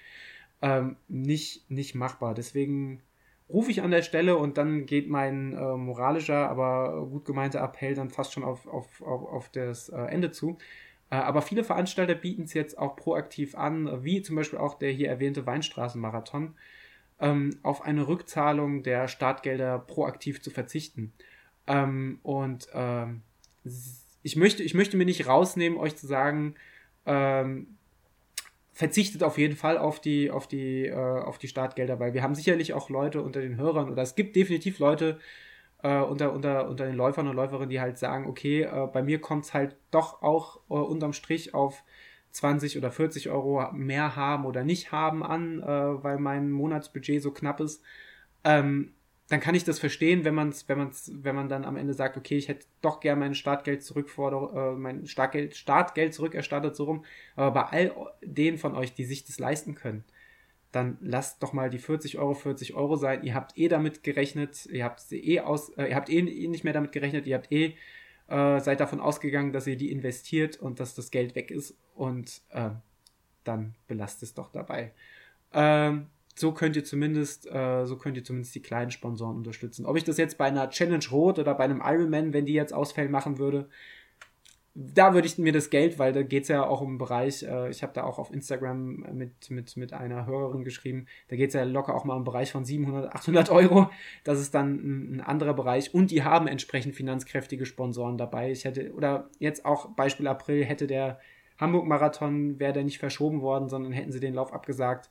ähm, 0.61 0.97
nicht, 1.07 1.69
nicht 1.69 1.95
machbar. 1.95 2.35
Deswegen 2.35 3.01
rufe 3.49 3.71
ich 3.71 3.81
an 3.81 3.91
der 3.91 4.01
Stelle 4.01 4.37
und 4.37 4.57
dann 4.57 4.85
geht 4.85 5.09
mein 5.09 5.53
äh, 5.53 5.77
moralischer, 5.77 6.49
aber 6.49 7.05
gut 7.09 7.25
gemeinter 7.25 7.61
Appell 7.61 7.93
dann 7.95 8.09
fast 8.09 8.33
schon 8.33 8.43
auf, 8.43 8.67
auf, 8.67 9.01
auf, 9.01 9.27
auf 9.27 9.49
das 9.49 9.89
äh, 9.89 9.97
Ende 9.97 10.31
zu. 10.31 10.57
Äh, 11.09 11.17
aber 11.17 11.41
viele 11.41 11.63
Veranstalter 11.63 12.15
bieten 12.15 12.43
es 12.43 12.53
jetzt 12.53 12.77
auch 12.77 12.95
proaktiv 12.95 13.55
an, 13.55 14.03
wie 14.03 14.21
zum 14.21 14.35
Beispiel 14.35 14.59
auch 14.59 14.79
der 14.79 14.91
hier 14.91 15.09
erwähnte 15.09 15.45
Weinstraßenmarathon, 15.45 16.55
ähm, 17.19 17.57
auf 17.61 17.83
eine 17.83 18.07
Rückzahlung 18.07 18.83
der 18.83 19.07
Startgelder 19.07 19.79
proaktiv 19.79 20.41
zu 20.41 20.49
verzichten. 20.49 21.13
Ähm, 21.67 22.19
und 22.23 22.67
ähm, 22.73 23.21
ich, 24.23 24.35
möchte, 24.35 24.63
ich 24.63 24.73
möchte 24.73 24.97
mir 24.97 25.05
nicht 25.05 25.27
rausnehmen, 25.27 25.77
euch 25.77 25.95
zu 25.95 26.07
sagen, 26.07 26.55
ähm, 27.05 27.77
verzichtet 28.75 29.23
auf 29.23 29.37
jeden 29.37 29.55
Fall 29.55 29.77
auf 29.77 30.01
die, 30.01 30.29
auf 30.29 30.47
die, 30.47 30.85
äh, 30.85 30.93
auf 30.93 31.37
die 31.37 31.47
Startgelder, 31.47 31.97
weil 31.99 32.13
wir 32.13 32.21
haben 32.21 32.35
sicherlich 32.35 32.73
auch 32.73 32.89
Leute 32.89 33.21
unter 33.21 33.39
den 33.39 33.55
Hörern 33.55 33.89
oder 33.89 34.03
es 34.03 34.15
gibt 34.15 34.35
definitiv 34.35 34.79
Leute 34.79 35.17
äh, 35.81 36.01
unter, 36.01 36.33
unter, 36.33 36.67
unter 36.67 36.85
den 36.85 36.95
Läufern 36.95 37.29
und 37.29 37.37
Läuferinnen, 37.37 37.69
die 37.69 37.79
halt 37.79 37.97
sagen, 37.97 38.27
okay, 38.27 38.63
äh, 38.63 38.87
bei 38.91 39.01
mir 39.01 39.21
kommt 39.21 39.45
es 39.45 39.53
halt 39.53 39.77
doch 39.91 40.21
auch 40.21 40.57
äh, 40.69 40.73
unterm 40.73 41.13
Strich 41.13 41.53
auf 41.53 41.83
20 42.31 42.77
oder 42.77 42.91
40 42.91 43.29
Euro 43.29 43.71
mehr 43.71 44.17
haben 44.17 44.45
oder 44.45 44.65
nicht 44.65 44.91
haben 44.91 45.23
an, 45.23 45.61
äh, 45.61 45.65
weil 46.03 46.19
mein 46.19 46.51
Monatsbudget 46.51 47.23
so 47.23 47.31
knapp 47.31 47.61
ist. 47.61 47.81
Ähm, 48.43 48.94
dann 49.27 49.39
kann 49.39 49.55
ich 49.55 49.63
das 49.63 49.79
verstehen, 49.79 50.23
wenn 50.23 50.35
man 50.35 50.53
wenn 50.67 50.77
man's, 50.77 51.11
wenn 51.13 51.35
man 51.35 51.49
dann 51.49 51.65
am 51.65 51.77
Ende 51.77 51.93
sagt, 51.93 52.15
okay, 52.15 52.37
ich 52.37 52.47
hätte 52.47 52.67
doch 52.81 52.99
gern 52.99 53.19
mein 53.19 53.33
Startgeld 53.33 53.83
zurückfordere, 53.83 54.73
äh, 54.73 54.77
mein 54.77 55.07
Startgeld, 55.07 55.55
Startgeld 55.55 56.13
zurückerstattet, 56.13 56.75
so 56.75 56.83
rum. 56.83 57.05
Aber 57.35 57.51
bei 57.51 57.63
all 57.63 58.13
denen 58.21 58.57
von 58.57 58.75
euch, 58.75 58.93
die 58.93 59.05
sich 59.05 59.25
das 59.25 59.39
leisten 59.39 59.73
können, 59.73 60.03
dann 60.71 60.97
lasst 61.01 61.41
doch 61.41 61.53
mal 61.53 61.69
die 61.69 61.79
40 61.79 62.17
Euro 62.19 62.33
40 62.35 62.75
Euro 62.75 62.97
sein. 62.97 63.23
Ihr 63.23 63.33
habt 63.33 63.57
eh 63.57 63.67
damit 63.67 64.03
gerechnet, 64.03 64.67
ihr 64.67 64.83
habt 64.83 65.11
eh 65.11 65.39
aus, 65.39 65.69
äh, 65.69 65.87
ihr 65.87 65.95
habt 65.95 66.09
eh 66.09 66.21
nicht 66.21 66.63
mehr 66.63 66.73
damit 66.73 66.91
gerechnet, 66.91 67.25
ihr 67.25 67.35
habt 67.35 67.51
eh 67.51 67.75
äh, 68.27 68.59
seid 68.59 68.79
davon 68.79 68.99
ausgegangen, 68.99 69.53
dass 69.53 69.67
ihr 69.67 69.77
die 69.77 69.91
investiert 69.91 70.57
und 70.57 70.79
dass 70.79 70.95
das 70.95 71.11
Geld 71.11 71.35
weg 71.35 71.51
ist 71.51 71.75
und 71.93 72.41
äh, 72.49 72.71
dann 73.43 73.75
belasst 73.87 74.23
es 74.23 74.33
doch 74.33 74.51
dabei. 74.51 74.91
Ähm, 75.53 76.07
so 76.35 76.51
könnt 76.51 76.75
ihr 76.75 76.83
zumindest, 76.83 77.49
äh, 77.49 77.85
so 77.85 77.97
könnt 77.97 78.17
ihr 78.17 78.23
zumindest 78.23 78.53
die 78.55 78.61
kleinen 78.61 78.91
Sponsoren 78.91 79.37
unterstützen. 79.37 79.85
Ob 79.85 79.95
ich 79.95 80.03
das 80.03 80.17
jetzt 80.17 80.37
bei 80.37 80.45
einer 80.45 80.69
Challenge 80.69 81.05
Rot 81.11 81.39
oder 81.39 81.55
bei 81.55 81.63
einem 81.63 81.81
Ironman, 81.83 82.33
wenn 82.33 82.45
die 82.45 82.53
jetzt 82.53 82.73
ausfällen, 82.73 83.11
machen 83.11 83.37
würde, 83.37 83.69
da 84.77 85.13
würde 85.13 85.25
ich 85.25 85.37
mir 85.37 85.53
das 85.53 85.69
Geld, 85.69 85.99
weil 85.99 86.11
da 86.11 86.21
geht 86.21 86.43
es 86.43 86.49
ja 86.49 86.67
auch 86.67 86.81
um 86.81 86.89
einen 86.89 86.97
Bereich, 86.97 87.43
äh, 87.43 87.69
ich 87.69 87.81
habe 87.81 87.93
da 87.93 88.03
auch 88.03 88.19
auf 88.19 88.33
Instagram 88.33 89.05
mit, 89.13 89.49
mit, 89.49 89.77
mit 89.77 89.93
einer 89.93 90.25
Hörerin 90.25 90.65
geschrieben, 90.65 91.05
da 91.29 91.37
geht 91.37 91.47
es 91.47 91.53
ja 91.53 91.63
locker 91.63 91.95
auch 91.95 92.03
mal 92.03 92.15
einen 92.15 92.25
Bereich 92.25 92.51
von 92.51 92.65
700, 92.65 93.15
800 93.15 93.49
Euro. 93.51 93.89
Das 94.25 94.39
ist 94.41 94.53
dann 94.53 94.75
ein, 94.75 95.15
ein, 95.15 95.21
anderer 95.21 95.53
Bereich 95.53 95.93
und 95.93 96.11
die 96.11 96.23
haben 96.23 96.47
entsprechend 96.47 96.93
finanzkräftige 96.93 97.65
Sponsoren 97.65 98.17
dabei. 98.17 98.51
Ich 98.51 98.65
hätte, 98.65 98.91
oder 98.93 99.29
jetzt 99.39 99.65
auch 99.65 99.91
Beispiel 99.95 100.27
April, 100.27 100.65
hätte 100.65 100.87
der 100.87 101.19
Hamburg-Marathon, 101.57 102.59
wäre 102.59 102.73
der 102.73 102.83
nicht 102.83 102.99
verschoben 102.99 103.41
worden, 103.41 103.69
sondern 103.69 103.93
hätten 103.93 104.11
sie 104.11 104.19
den 104.19 104.33
Lauf 104.33 104.51
abgesagt, 104.51 105.09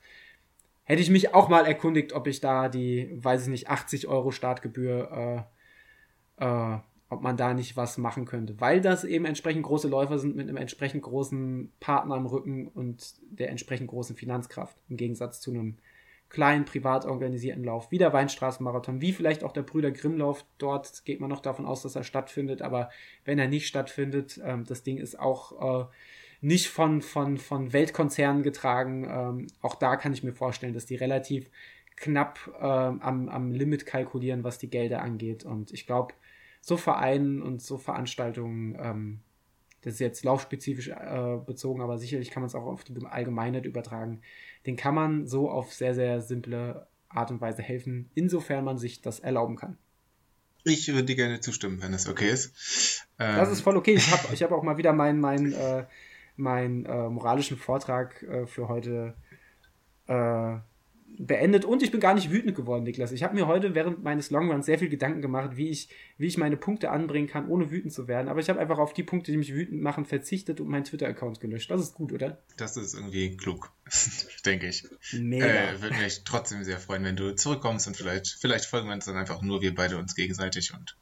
hätte 0.85 1.03
ich 1.03 1.11
mich 1.11 1.35
auch 1.35 1.49
mal 1.49 1.67
erkundigt, 1.67 2.13
ob 2.13 2.27
ich 2.27 2.41
da 2.41 2.69
die, 2.69 3.11
weiß 3.15 3.43
ich 3.43 3.49
nicht, 3.49 3.69
80 3.69 4.07
Euro 4.07 4.31
Startgebühr, 4.31 5.47
äh, 6.39 6.45
äh, 6.45 6.79
ob 7.09 7.23
man 7.23 7.37
da 7.37 7.55
nicht 7.55 7.77
was 7.77 7.99
machen 7.99 8.25
könnte. 8.25 8.61
Weil 8.61 8.81
das 8.81 9.05
eben 9.05 9.25
entsprechend 9.25 9.65
große 9.65 9.89
Läufer 9.89 10.19
sind 10.19 10.37
mit 10.37 10.49
einem 10.49 10.57
entsprechend 10.57 11.03
großen 11.03 11.73
Partner 11.81 12.15
am 12.15 12.27
Rücken 12.27 12.69
und 12.69 13.15
der 13.31 13.51
entsprechend 13.51 13.89
großen 13.89 14.17
Finanzkraft. 14.17 14.77
Im 14.89 14.97
Gegensatz 14.97 15.41
zu 15.41 15.51
einem 15.51 15.77
kleinen, 16.29 16.65
privat 16.65 17.07
organisierten 17.07 17.63
Lauf, 17.63 17.93
wie 17.93 17.99
der 17.99 18.13
Weinstraßenmarathon, 18.13 19.01
wie 19.01 19.13
vielleicht 19.13 19.45
auch 19.45 19.53
der 19.53 19.63
Brüder 19.63 19.93
Grimmlauf. 19.93 20.45
Dort 20.59 21.05
geht 21.05 21.21
man 21.21 21.31
noch 21.31 21.41
davon 21.41 21.65
aus, 21.65 21.83
dass 21.83 21.95
er 21.95 22.03
stattfindet, 22.03 22.61
aber 22.61 22.91
wenn 23.25 23.39
er 23.39 23.47
nicht 23.47 23.69
stattfindet, 23.69 24.41
ähm, 24.45 24.65
das 24.65 24.83
Ding 24.83 24.99
ist 24.99 25.19
auch 25.19 25.85
äh, 25.85 25.87
nicht 26.45 26.69
von, 26.69 27.01
von, 27.01 27.39
von 27.39 27.73
Weltkonzernen 27.73 28.43
getragen. 28.43 29.09
Ähm, 29.09 29.47
auch 29.63 29.77
da 29.77 29.97
kann 29.97 30.13
ich 30.13 30.23
mir 30.23 30.35
vorstellen, 30.35 30.75
dass 30.75 30.85
die 30.85 30.95
relativ 30.97 31.49
knapp 31.97 32.39
ähm, 32.61 33.01
am, 33.01 33.29
am 33.31 33.51
Limit 33.51 33.87
kalkulieren, 33.87 34.45
was 34.45 34.59
die 34.59 34.69
Gelder 34.69 35.01
angeht. 35.01 35.45
Und 35.45 35.73
ich 35.73 35.87
glaube, 35.87 36.13
so 36.61 36.77
Vereinen 36.77 37.41
und 37.41 37.63
so 37.63 37.79
Veranstaltungen, 37.79 38.77
ähm, 38.79 39.21
das 39.81 39.95
ist 39.95 40.01
jetzt 40.01 40.23
laufspezifisch 40.25 40.89
äh, 40.89 41.39
bezogen, 41.45 41.81
aber 41.81 41.97
sicherlich 41.97 42.31
kann 42.31 42.43
man 42.43 42.49
es 42.49 42.55
auch 42.55 42.67
auf 42.67 42.85
die 42.85 42.95
Allgemeinheit 43.07 43.65
übertragen, 43.65 44.21
den 44.67 44.77
kann 44.77 44.95
man 44.95 45.27
so 45.27 45.51
auf 45.51 45.73
sehr, 45.73 45.95
sehr 45.95 46.21
simple 46.21 46.87
Art 47.09 47.31
und 47.31 47.41
Weise 47.41 47.63
helfen, 47.63 48.11
insofern 48.15 48.65
man 48.65 48.77
sich 48.77 49.01
das 49.01 49.21
erlauben 49.21 49.57
kann. 49.57 49.79
Ich 50.65 50.89
würde 50.89 51.05
dir 51.05 51.17
gerne 51.17 51.41
zustimmen, 51.41 51.81
wenn 51.83 51.95
es 51.95 52.09
okay 52.09 52.31
ist. 52.31 53.07
Ähm, 53.19 53.37
das 53.37 53.51
ist 53.51 53.61
voll 53.63 53.77
okay. 53.77 53.95
Ich 53.95 54.11
habe 54.11 54.35
ich 54.35 54.43
hab 54.43 54.53
auch 54.53 54.63
mal 54.63 54.77
wieder 54.77 54.93
meinen 54.93 55.21
mein, 55.21 55.53
äh, 55.53 55.85
mein, 56.37 56.85
äh, 56.87 57.09
moralischen 57.09 57.57
Vortrag 57.57 58.23
äh, 58.23 58.47
für 58.47 58.69
heute 58.69 59.15
äh, 60.07 60.57
beendet 61.17 61.65
und 61.65 61.83
ich 61.83 61.91
bin 61.91 62.01
gar 62.01 62.15
nicht 62.15 62.31
wütend 62.31 62.57
geworden, 62.57 62.85
Niklas. 62.85 63.13
Ich 63.13 63.23
habe 63.23 63.35
mir 63.35 63.47
heute 63.47 63.75
während 63.75 64.03
meines 64.03 64.31
Longruns 64.31 64.67
sehr 64.67 64.79
viel 64.79 64.89
Gedanken 64.89 65.23
gemacht, 65.23 65.57
wie 65.57 65.69
ich, 65.69 65.89
wie 66.19 66.27
ich 66.27 66.39
meine 66.39 66.57
Punkte 66.57 66.91
anbringen 66.91 67.29
kann, 67.29 67.49
ohne 67.49 67.71
wütend 67.71 67.93
zu 67.93 68.09
werden. 68.09 68.29
Aber 68.29 68.41
ich 68.41 68.49
habe 68.49 68.59
einfach 68.59 68.79
auf 68.79 68.93
die 68.93 69.05
Punkte, 69.05 69.31
die 69.31 69.39
mich 69.39 69.55
wütend 69.55 69.81
machen, 69.81 70.07
verzichtet 70.07 70.61
und 70.61 70.69
meinen 70.69 70.85
Twitter-Account 70.85 71.41
gelöscht. 71.41 71.71
Das 71.71 71.81
ist 71.81 71.95
gut, 71.95 72.13
oder? 72.13 72.43
Das 72.57 72.77
ist 72.77 72.95
irgendwie 72.95 73.37
klug, 73.37 73.71
denke 74.45 74.69
ich. 74.69 74.85
Mega. 75.13 75.47
Äh, 75.47 75.83
Würde 75.83 75.97
mich 75.97 76.25
trotzdem 76.25 76.65
sehr 76.65 76.79
freuen, 76.79 77.05
wenn 77.05 77.17
du 77.17 77.35
zurückkommst 77.35 77.87
und 77.87 77.97
vielleicht, 77.97 78.37
vielleicht 78.41 78.65
folgen 78.65 78.89
wir 78.89 78.95
uns 78.95 79.05
dann 79.05 79.17
einfach 79.17 79.41
nur 79.43 79.63
wir 79.63 79.75
beide 79.75 79.99
uns 79.99 80.15
gegenseitig 80.15 80.75
und 80.75 80.97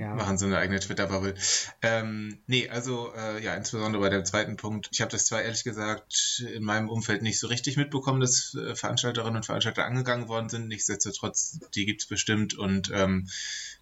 ja. 0.00 0.14
machen 0.14 0.38
so 0.38 0.46
eine 0.46 0.56
eigene 0.56 0.80
Twitter-Bubble. 0.80 1.34
Ähm, 1.82 2.38
nee, 2.46 2.68
also 2.68 3.12
äh, 3.14 3.42
ja, 3.44 3.54
insbesondere 3.54 4.02
bei 4.02 4.08
dem 4.08 4.24
zweiten 4.24 4.56
Punkt. 4.56 4.88
Ich 4.92 5.02
habe 5.02 5.10
das 5.10 5.26
zwar 5.26 5.42
ehrlich 5.42 5.62
gesagt 5.62 6.42
in 6.54 6.64
meinem 6.64 6.88
Umfeld 6.88 7.20
nicht 7.20 7.38
so 7.38 7.48
richtig 7.48 7.76
mitbekommen, 7.76 8.20
dass 8.20 8.54
äh, 8.54 8.74
Veranstalterinnen 8.74 9.36
und 9.36 9.46
Veranstalter 9.46 9.84
angegangen 9.84 10.28
worden 10.28 10.48
sind. 10.48 10.68
Nichtsdestotrotz, 10.68 11.60
die 11.74 11.84
gibt's 11.84 12.06
bestimmt 12.06 12.56
und 12.56 12.90
ähm, 12.94 13.28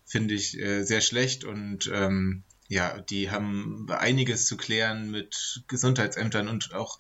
finde 0.05 0.35
ich 0.35 0.59
äh, 0.59 0.82
sehr 0.82 1.03
schlecht 1.03 1.45
und 1.45 1.89
ähm, 1.95 2.43
ja, 2.66 3.01
die 3.01 3.31
haben 3.31 3.86
einiges 3.89 4.47
zu 4.47 4.57
klären 4.57 5.11
mit 5.11 5.62
Gesundheitsämtern 5.69 6.49
und 6.49 6.74
auch 6.74 6.99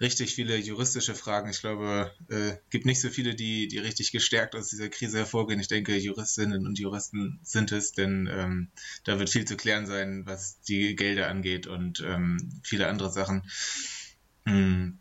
richtig 0.00 0.34
viele 0.34 0.56
juristische 0.56 1.14
Fragen. 1.14 1.50
Ich 1.50 1.60
glaube, 1.60 2.10
äh, 2.28 2.56
gibt 2.70 2.86
nicht 2.86 3.00
so 3.00 3.10
viele, 3.10 3.34
die, 3.34 3.68
die 3.68 3.78
richtig 3.78 4.12
gestärkt 4.12 4.54
aus 4.54 4.68
dieser 4.68 4.88
Krise 4.88 5.18
hervorgehen. 5.18 5.60
Ich 5.60 5.68
denke, 5.68 5.96
Juristinnen 5.96 6.66
und 6.66 6.78
Juristen 6.78 7.38
sind 7.42 7.70
es, 7.72 7.92
denn 7.92 8.28
ähm, 8.32 8.70
da 9.04 9.18
wird 9.18 9.30
viel 9.30 9.44
zu 9.44 9.56
klären 9.56 9.86
sein, 9.86 10.22
was 10.24 10.60
die 10.62 10.96
Gelder 10.96 11.28
angeht 11.28 11.66
und 11.66 12.00
ähm, 12.00 12.60
viele 12.62 12.88
andere 12.88 13.10
Sachen. 13.10 13.42
Mhm. 14.44 14.98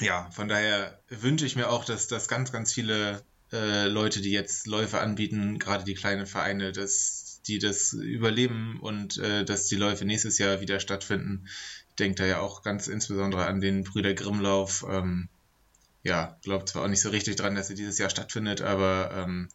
Ja, 0.00 0.30
von 0.30 0.48
daher 0.48 1.00
wünsche 1.08 1.46
ich 1.46 1.56
mir 1.56 1.70
auch, 1.70 1.84
dass, 1.84 2.08
dass 2.08 2.28
ganz, 2.28 2.52
ganz 2.52 2.72
viele 2.72 3.22
äh, 3.52 3.88
Leute, 3.88 4.20
die 4.20 4.32
jetzt 4.32 4.66
Läufe 4.66 5.00
anbieten, 5.00 5.58
gerade 5.58 5.84
die 5.84 5.94
kleinen 5.94 6.26
Vereine, 6.26 6.72
dass 6.72 7.40
die 7.46 7.58
das 7.58 7.92
überleben 7.92 8.78
und 8.80 9.18
äh, 9.18 9.44
dass 9.44 9.66
die 9.66 9.76
Läufe 9.76 10.04
nächstes 10.04 10.38
Jahr 10.38 10.60
wieder 10.60 10.78
stattfinden 10.80 11.48
denke 11.98 12.16
da 12.16 12.26
ja 12.26 12.40
auch 12.40 12.62
ganz 12.62 12.88
insbesondere 12.88 13.46
an 13.46 13.60
den 13.60 13.84
Brüder 13.84 14.14
Grimmlauf. 14.14 14.84
Ähm, 14.88 15.28
ja, 16.02 16.38
glaube 16.42 16.64
zwar 16.64 16.84
auch 16.84 16.88
nicht 16.88 17.02
so 17.02 17.10
richtig 17.10 17.36
dran, 17.36 17.54
dass 17.54 17.68
sie 17.68 17.74
dieses 17.74 17.98
Jahr 17.98 18.10
stattfindet, 18.10 18.60
aber 18.60 19.10
ähm, 19.14 19.48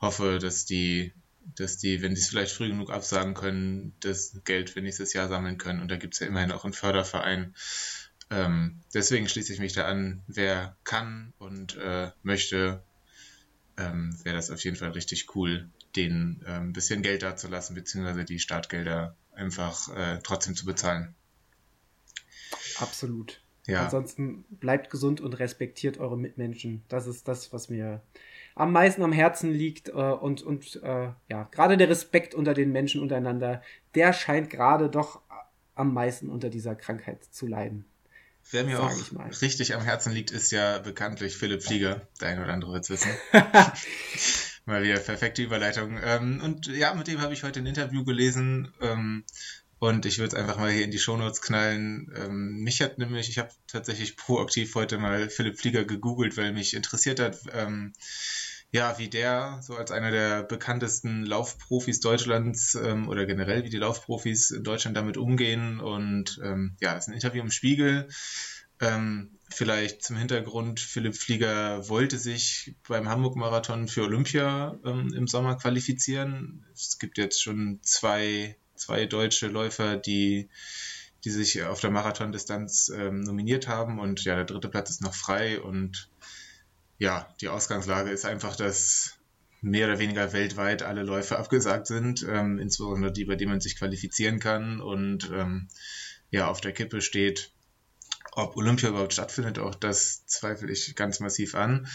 hoffe, 0.00 0.38
dass 0.38 0.64
die, 0.64 1.12
dass 1.56 1.78
die, 1.78 2.02
wenn 2.02 2.14
sie 2.14 2.22
es 2.22 2.28
vielleicht 2.28 2.54
früh 2.54 2.68
genug 2.68 2.90
absagen 2.90 3.34
können, 3.34 3.94
das 4.00 4.40
Geld 4.44 4.70
für 4.70 4.80
nächstes 4.80 5.12
Jahr 5.12 5.28
sammeln 5.28 5.58
können. 5.58 5.80
Und 5.80 5.90
da 5.90 5.96
gibt 5.96 6.14
es 6.14 6.20
ja 6.20 6.26
immerhin 6.26 6.52
auch 6.52 6.64
einen 6.64 6.72
Förderverein. 6.72 7.54
Ähm, 8.30 8.80
deswegen 8.94 9.28
schließe 9.28 9.52
ich 9.52 9.58
mich 9.58 9.72
da 9.72 9.86
an, 9.86 10.22
wer 10.26 10.76
kann 10.84 11.32
und 11.38 11.76
äh, 11.76 12.10
möchte, 12.22 12.82
ähm, 13.76 14.16
wäre 14.22 14.36
das 14.36 14.50
auf 14.50 14.62
jeden 14.64 14.76
Fall 14.76 14.90
richtig 14.90 15.34
cool, 15.34 15.68
denen 15.96 16.44
ein 16.46 16.72
bisschen 16.72 17.02
Geld 17.02 17.22
dazulassen, 17.22 17.74
beziehungsweise 17.74 18.24
die 18.24 18.38
Startgelder 18.38 19.16
einfach 19.34 19.88
äh, 19.94 20.20
trotzdem 20.22 20.56
zu 20.56 20.64
bezahlen. 20.64 21.14
Absolut. 22.82 23.40
Ja. 23.66 23.84
Ansonsten 23.84 24.44
bleibt 24.50 24.90
gesund 24.90 25.20
und 25.20 25.34
respektiert 25.34 25.98
eure 25.98 26.18
Mitmenschen. 26.18 26.82
Das 26.88 27.06
ist 27.06 27.28
das, 27.28 27.52
was 27.52 27.68
mir 27.68 28.02
am 28.54 28.72
meisten 28.72 29.02
am 29.02 29.12
Herzen 29.12 29.52
liegt. 29.52 29.88
Äh, 29.88 29.92
und 29.92 30.42
und 30.42 30.82
äh, 30.82 31.10
ja, 31.28 31.48
gerade 31.50 31.76
der 31.76 31.88
Respekt 31.88 32.34
unter 32.34 32.54
den 32.54 32.72
Menschen 32.72 33.00
untereinander, 33.00 33.62
der 33.94 34.12
scheint 34.12 34.50
gerade 34.50 34.88
doch 34.88 35.22
am 35.74 35.94
meisten 35.94 36.28
unter 36.28 36.50
dieser 36.50 36.74
Krankheit 36.74 37.24
zu 37.24 37.46
leiden. 37.46 37.84
Wer 38.50 38.64
mir 38.64 38.82
auch 38.82 38.92
richtig 39.40 39.74
am 39.74 39.82
Herzen 39.82 40.12
liegt, 40.12 40.32
ist 40.32 40.50
ja 40.50 40.78
bekanntlich 40.78 41.36
Philipp 41.36 41.62
Flieger. 41.62 42.08
Der 42.20 42.28
ein 42.28 42.42
oder 42.42 42.52
andere 42.52 42.72
wird 42.72 42.84
es 42.84 42.90
wissen. 42.90 43.10
Mal 44.64 44.82
wieder 44.82 44.98
perfekte 44.98 45.42
Überleitung. 45.42 45.98
Ähm, 46.02 46.40
und 46.42 46.66
ja, 46.66 46.92
mit 46.94 47.06
dem 47.06 47.20
habe 47.20 47.32
ich 47.32 47.44
heute 47.44 47.60
ein 47.60 47.66
Interview 47.66 48.04
gelesen. 48.04 48.72
Und 49.82 50.06
ich 50.06 50.18
würde 50.18 50.28
es 50.28 50.40
einfach 50.40 50.58
mal 50.58 50.70
hier 50.70 50.84
in 50.84 50.92
die 50.92 51.00
Shownotes 51.00 51.42
knallen. 51.42 52.08
Ähm, 52.14 52.58
mich 52.62 52.80
hat 52.80 52.98
nämlich, 52.98 53.28
ich 53.28 53.38
habe 53.38 53.50
tatsächlich 53.66 54.16
proaktiv 54.16 54.76
heute 54.76 54.96
mal 54.96 55.28
Philipp 55.28 55.58
Flieger 55.58 55.84
gegoogelt, 55.84 56.36
weil 56.36 56.52
mich 56.52 56.74
interessiert 56.74 57.18
hat, 57.18 57.40
ähm, 57.52 57.92
ja, 58.70 58.96
wie 59.00 59.08
der 59.08 59.58
so 59.60 59.74
als 59.74 59.90
einer 59.90 60.12
der 60.12 60.44
bekanntesten 60.44 61.26
Laufprofis 61.26 61.98
Deutschlands 61.98 62.76
ähm, 62.76 63.08
oder 63.08 63.26
generell 63.26 63.64
wie 63.64 63.70
die 63.70 63.78
Laufprofis 63.78 64.52
in 64.52 64.62
Deutschland 64.62 64.96
damit 64.96 65.16
umgehen. 65.16 65.80
Und 65.80 66.38
ähm, 66.44 66.76
ja, 66.80 66.96
es 66.96 67.02
ist 67.02 67.08
ein 67.08 67.14
Interview 67.14 67.42
im 67.42 67.50
Spiegel. 67.50 68.06
Ähm, 68.80 69.36
vielleicht 69.50 70.04
zum 70.04 70.16
Hintergrund, 70.16 70.78
Philipp 70.78 71.16
Flieger 71.16 71.88
wollte 71.88 72.20
sich 72.20 72.76
beim 72.86 73.08
Hamburg-Marathon 73.08 73.88
für 73.88 74.04
Olympia 74.04 74.78
ähm, 74.84 75.12
im 75.12 75.26
Sommer 75.26 75.56
qualifizieren. 75.56 76.66
Es 76.72 77.00
gibt 77.00 77.18
jetzt 77.18 77.42
schon 77.42 77.80
zwei 77.82 78.56
zwei 78.82 79.06
deutsche 79.06 79.48
Läufer, 79.48 79.96
die, 79.96 80.48
die 81.24 81.30
sich 81.30 81.62
auf 81.62 81.80
der 81.80 81.90
Marathondistanz 81.90 82.90
ähm, 82.94 83.20
nominiert 83.20 83.68
haben. 83.68 83.98
Und 83.98 84.24
ja, 84.24 84.34
der 84.36 84.44
dritte 84.44 84.68
Platz 84.68 84.90
ist 84.90 85.02
noch 85.02 85.14
frei. 85.14 85.60
Und 85.60 86.08
ja, 86.98 87.28
die 87.40 87.48
Ausgangslage 87.48 88.10
ist 88.10 88.24
einfach, 88.24 88.56
dass 88.56 89.18
mehr 89.60 89.86
oder 89.86 90.00
weniger 90.00 90.32
weltweit 90.32 90.82
alle 90.82 91.04
Läufe 91.04 91.38
abgesagt 91.38 91.86
sind, 91.86 92.26
ähm, 92.28 92.58
insbesondere 92.58 93.12
die, 93.12 93.24
bei 93.24 93.36
denen 93.36 93.52
man 93.52 93.60
sich 93.60 93.78
qualifizieren 93.78 94.40
kann. 94.40 94.80
Und 94.80 95.30
ähm, 95.32 95.68
ja, 96.30 96.48
auf 96.48 96.60
der 96.60 96.72
Kippe 96.72 97.00
steht, 97.00 97.52
ob 98.32 98.56
Olympia 98.56 98.88
überhaupt 98.88 99.12
stattfindet, 99.12 99.58
auch 99.58 99.74
das 99.74 100.26
zweifle 100.26 100.72
ich 100.72 100.96
ganz 100.96 101.20
massiv 101.20 101.54
an. 101.54 101.86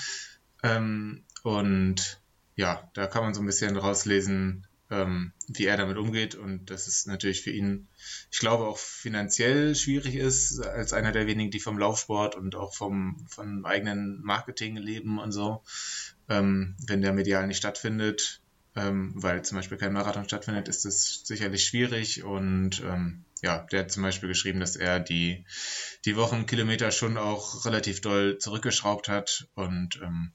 Ähm, 0.64 1.23
und 1.43 2.22
ja, 2.55 2.89
da 2.93 3.07
kann 3.07 3.23
man 3.23 3.34
so 3.34 3.41
ein 3.41 3.45
bisschen 3.45 3.76
rauslesen, 3.76 4.66
ähm, 4.89 5.34
wie 5.47 5.65
er 5.65 5.77
damit 5.77 5.97
umgeht. 5.97 6.35
Und 6.35 6.69
dass 6.69 6.88
es 6.88 7.05
natürlich 7.05 7.41
für 7.41 7.51
ihn, 7.51 7.88
ich 8.31 8.39
glaube, 8.39 8.68
auch 8.68 8.77
finanziell 8.77 9.76
schwierig 9.76 10.15
ist, 10.15 10.59
als 10.59 10.93
einer 10.93 11.11
der 11.11 11.27
wenigen, 11.27 11.51
die 11.51 11.59
vom 11.59 11.77
Laufsport 11.77 12.35
und 12.35 12.55
auch 12.55 12.76
vom, 12.76 13.26
vom 13.30 13.65
eigenen 13.65 14.22
Marketing 14.22 14.77
leben 14.77 15.19
und 15.19 15.31
so, 15.31 15.64
ähm, 16.30 16.76
wenn 16.88 17.01
der 17.01 17.14
medial 17.14 17.47
nicht 17.47 17.57
stattfindet, 17.57 18.41
ähm, 18.76 19.14
weil 19.15 19.43
zum 19.43 19.57
Beispiel 19.57 19.77
kein 19.77 19.93
Marathon 19.93 20.26
stattfindet, 20.26 20.68
ist 20.68 20.85
es 20.85 21.23
sicherlich 21.26 21.65
schwierig. 21.65 22.23
Und 22.23 22.81
ähm, 22.81 23.26
ja, 23.41 23.65
der 23.72 23.81
hat 23.81 23.91
zum 23.91 24.03
Beispiel 24.03 24.30
geschrieben, 24.30 24.59
dass 24.59 24.76
er 24.76 24.99
die, 24.99 25.45
die 26.05 26.15
Wochenkilometer 26.15 26.91
schon 26.91 27.18
auch 27.18 27.65
relativ 27.65 28.01
doll 28.01 28.38
zurückgeschraubt 28.38 29.09
hat. 29.09 29.47
Und 29.55 29.99
ähm, 30.03 30.31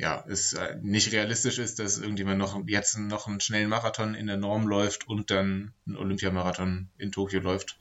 ja, 0.00 0.24
es 0.28 0.54
äh, 0.54 0.76
nicht 0.80 1.12
realistisch 1.12 1.58
ist, 1.58 1.78
dass 1.78 1.98
irgendjemand 1.98 2.38
noch 2.38 2.60
jetzt 2.66 2.98
noch 2.98 3.28
einen 3.28 3.40
schnellen 3.40 3.68
Marathon 3.68 4.14
in 4.14 4.26
der 4.26 4.38
Norm 4.38 4.66
läuft 4.66 5.06
und 5.06 5.30
dann 5.30 5.74
einen 5.86 5.96
Olympiamarathon 5.96 6.88
in 6.96 7.12
Tokio 7.12 7.40
läuft. 7.40 7.76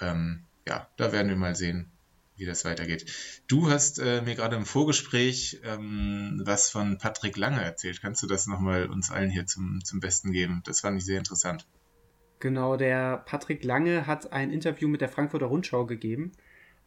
Ähm, 0.00 0.44
ja, 0.66 0.88
da 0.96 1.12
werden 1.12 1.28
wir 1.28 1.36
mal 1.36 1.54
sehen, 1.54 1.92
wie 2.36 2.46
das 2.46 2.64
weitergeht. 2.64 3.06
Du 3.46 3.70
hast 3.70 4.00
äh, 4.00 4.22
mir 4.22 4.34
gerade 4.34 4.56
im 4.56 4.66
Vorgespräch 4.66 5.60
ähm, 5.62 6.42
was 6.44 6.68
von 6.68 6.98
Patrick 6.98 7.36
Lange 7.36 7.62
erzählt. 7.62 8.02
Kannst 8.02 8.22
du 8.24 8.26
das 8.26 8.48
nochmal 8.48 8.90
uns 8.90 9.12
allen 9.12 9.30
hier 9.30 9.46
zum, 9.46 9.84
zum 9.84 10.00
Besten 10.00 10.32
geben? 10.32 10.62
Das 10.64 10.80
fand 10.80 10.98
ich 10.98 11.04
sehr 11.04 11.18
interessant. 11.18 11.64
Genau, 12.40 12.76
der 12.76 13.18
Patrick 13.18 13.62
Lange 13.62 14.08
hat 14.08 14.32
ein 14.32 14.50
Interview 14.50 14.88
mit 14.88 15.00
der 15.00 15.10
Frankfurter 15.10 15.46
Rundschau 15.46 15.86
gegeben 15.86 16.32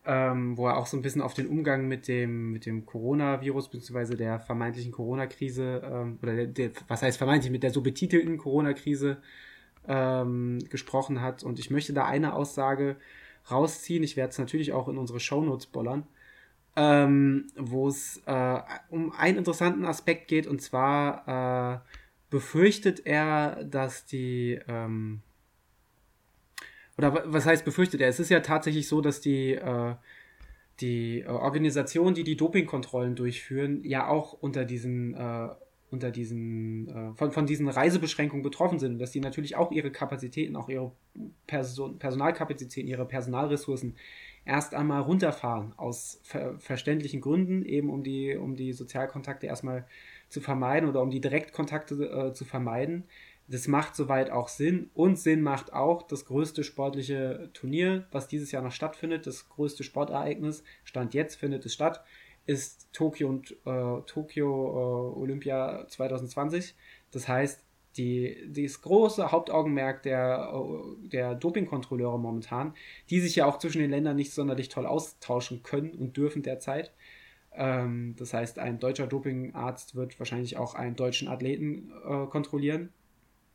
ähm, 0.06 0.58
wo 0.58 0.68
er 0.68 0.78
auch 0.78 0.86
so 0.86 0.98
ein 0.98 1.02
bisschen 1.02 1.22
auf 1.22 1.34
den 1.34 1.48
Umgang 1.48 1.88
mit 1.88 2.08
dem, 2.08 2.52
mit 2.52 2.66
dem 2.66 2.86
Coronavirus 2.86 3.70
bzw. 3.70 4.16
der 4.16 4.40
vermeintlichen 4.40 4.92
Corona-Krise 4.92 5.82
ähm, 5.84 6.20
oder 6.22 6.36
der, 6.36 6.48
der, 6.48 6.72
was 6.88 7.02
heißt 7.02 7.18
vermeintlich 7.18 7.52
mit 7.52 7.64
der 7.64 7.72
so 7.72 7.82
betitelten 7.82 8.38
Corona-Krise 8.38 9.18
ähm, 9.88 10.60
gesprochen 10.70 11.22
hat. 11.22 11.44
Und 11.44 11.60
ich 11.60 11.70
möchte 11.70 11.94
da 11.94 12.06
eine 12.06 12.34
Aussage 12.34 12.98
rausziehen. 13.50 14.04
Ich 14.04 14.18
werde 14.18 14.32
es 14.32 14.40
natürlich 14.40 14.74
auch 14.74 14.88
in 14.88 14.98
unsere 14.98 15.20
Shownotes 15.20 15.68
bollern. 15.68 16.06
Ähm, 16.76 17.48
wo 17.56 17.88
es 17.88 18.20
äh, 18.26 18.60
um 18.90 19.12
einen 19.12 19.38
interessanten 19.38 19.86
Aspekt 19.86 20.28
geht 20.28 20.48
und 20.48 20.60
zwar 20.60 21.28
äh, 21.28 21.80
befürchtet 22.32 23.06
er, 23.06 23.64
dass 23.64 24.08
die 24.08 24.60
ähm, 24.68 25.22
oder 26.98 27.24
was 27.26 27.46
heißt 27.46 27.66
befürchtet 27.66 28.02
er? 28.02 28.08
Es 28.08 28.20
ist 28.20 28.30
ja 28.30 28.40
tatsächlich 28.42 28.88
so, 28.88 29.02
dass 29.02 29.22
die, 29.22 29.54
äh, 29.54 29.96
die 30.80 31.22
äh, 31.22 31.28
Organisationen, 31.28 32.16
die 32.16 32.24
die 32.24 32.38
Dopingkontrollen 32.38 33.16
durchführen, 33.16 33.84
ja 33.84 34.08
auch 34.08 34.34
unter 34.34 34.66
diesen, 34.66 35.16
äh, 35.16 35.50
unter 35.90 36.12
diesen, 36.12 36.88
äh, 36.88 37.14
von, 37.16 37.32
von 37.32 37.46
diesen 37.46 37.68
Reisebeschränkungen 37.68 38.44
betroffen 38.44 38.80
sind 38.80 39.00
dass 39.00 39.12
die 39.12 39.20
natürlich 39.20 39.56
auch 39.56 39.72
ihre 39.72 39.92
Kapazitäten, 39.92 40.56
auch 40.56 40.70
ihre 40.70 40.92
Person, 41.48 42.00
Personalkapazitäten, 42.00 42.90
ihre 42.90 43.06
Personalressourcen 43.06 43.96
erst 44.46 44.76
einmal 44.76 45.02
runterfahren, 45.02 45.74
aus 45.78 46.20
ver 46.24 46.60
verständlichen 46.60 47.22
Gründen, 47.22 47.64
eben 47.64 47.90
um 47.90 48.04
die, 48.04 48.36
um 48.36 48.56
die 48.56 48.74
Sozialkontakte 48.74 49.48
erstmal 49.48 49.86
zu 50.30 50.42
vermeiden 50.42 50.90
oder 50.90 51.02
um 51.02 51.12
die 51.12 51.22
Direktkontakte 51.22 51.96
äh, 52.10 52.34
zu 52.34 52.44
vermeiden. 52.44 53.06
Das 53.54 53.68
macht 53.68 53.96
soweit 53.96 54.32
auch 54.32 54.48
Sinn 54.48 54.90
und 54.96 55.20
Sinn 55.20 55.44
macht 55.44 55.74
auch 55.74 56.02
das 56.02 56.26
größte 56.26 56.64
sportliche 56.64 57.52
Turnier, 57.54 58.08
was 58.12 58.28
dieses 58.28 58.52
Jahr 58.52 58.64
noch 58.64 58.72
stattfindet, 58.72 59.28
das 59.28 59.48
größte 59.48 59.84
Sportereignis, 59.84 60.64
Stand 60.84 61.14
jetzt 61.14 61.36
findet 61.36 61.64
es 61.64 61.76
statt, 61.76 62.04
ist 62.48 62.92
Tokio 62.94 63.30
und 63.30 63.52
äh, 63.52 64.02
Tokio 64.08 64.48
äh, 64.48 65.20
Olympia 65.20 65.86
2020. 65.88 66.74
Das 67.12 67.28
heißt, 67.28 67.64
die, 67.96 68.52
das 68.52 68.82
große 68.82 69.32
Hauptaugenmerk 69.32 70.02
der, 70.02 70.52
äh, 70.52 71.08
der 71.10 71.36
Dopingkontrolleure 71.36 72.18
momentan, 72.18 72.74
die 73.12 73.20
sich 73.20 73.36
ja 73.36 73.46
auch 73.46 73.60
zwischen 73.60 73.82
den 73.82 73.92
Ländern 73.92 74.16
nicht 74.16 74.34
sonderlich 74.34 74.70
toll 74.70 74.88
austauschen 74.88 75.62
können 75.62 75.92
und 75.92 76.18
dürfen 76.18 76.42
derzeit. 76.42 76.92
Ähm, 77.54 78.16
das 78.18 78.34
heißt, 78.34 78.58
ein 78.58 78.80
deutscher 78.80 79.06
Dopingarzt 79.06 79.94
wird 79.94 80.18
wahrscheinlich 80.18 80.58
auch 80.58 80.74
einen 80.74 80.96
deutschen 80.96 81.28
Athleten 81.28 81.92
äh, 82.04 82.26
kontrollieren. 82.26 82.90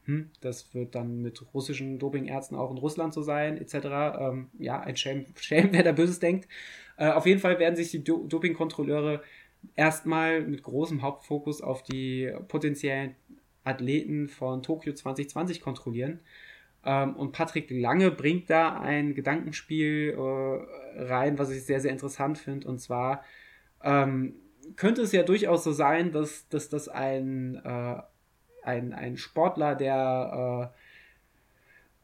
Hm, 0.09 0.31
das 0.41 0.75
wird 0.75 0.95
dann 0.95 1.21
mit 1.21 1.53
russischen 1.53 1.99
Dopingärzten 1.99 2.57
auch 2.57 2.71
in 2.71 2.79
Russland 2.79 3.13
so 3.13 3.21
sein, 3.21 3.59
etc. 3.59 3.75
Ähm, 4.19 4.49
ja, 4.59 4.81
ein 4.81 4.97
Schelm, 4.97 5.27
Schelm, 5.39 5.69
wer 5.73 5.83
da 5.83 5.93
Böses 5.93 6.19
denkt. 6.19 6.49
Äh, 6.97 7.11
auf 7.11 7.27
jeden 7.27 7.41
Fall 7.41 7.59
werden 7.59 7.77
sich 7.77 7.91
die 7.91 8.03
Do 8.03 8.27
Dopingkontrolleure 8.27 9.23
erstmal 9.77 10.41
mit 10.41 10.63
großem 10.63 11.03
Hauptfokus 11.03 11.61
auf 11.61 11.83
die 11.83 12.33
potenziellen 12.49 13.17
Athleten 13.65 14.29
von 14.29 14.63
Tokio 14.63 14.95
2020 14.95 15.61
kontrollieren. 15.61 16.21
Ähm, 16.87 17.15
und 17.17 17.33
Patrick 17.33 17.71
Lange 17.71 18.11
bringt 18.11 18.49
da 18.49 18.81
ein 18.81 19.15
Gedankenspiel 19.15 20.17
äh, 20.17 21.03
rein, 21.03 21.39
was 21.39 21.51
ich 21.51 21.65
sehr, 21.65 21.81
sehr 21.81 21.93
interessant 21.93 22.39
finde. 22.39 22.67
Und 22.67 22.79
zwar 22.81 23.25
ähm, 23.85 24.37
könnte 24.77 25.03
es 25.03 25.13
ja 25.13 25.23
durchaus 25.23 25.65
so 25.65 25.73
sein, 25.73 26.13
dass, 26.13 26.49
dass 26.49 26.71
das 26.71 26.89
ein, 26.89 27.57
äh, 27.57 28.01
ein, 28.63 28.93
ein 28.93 29.17
Sportler, 29.17 29.75
der 29.75 30.73
äh, 30.73 30.79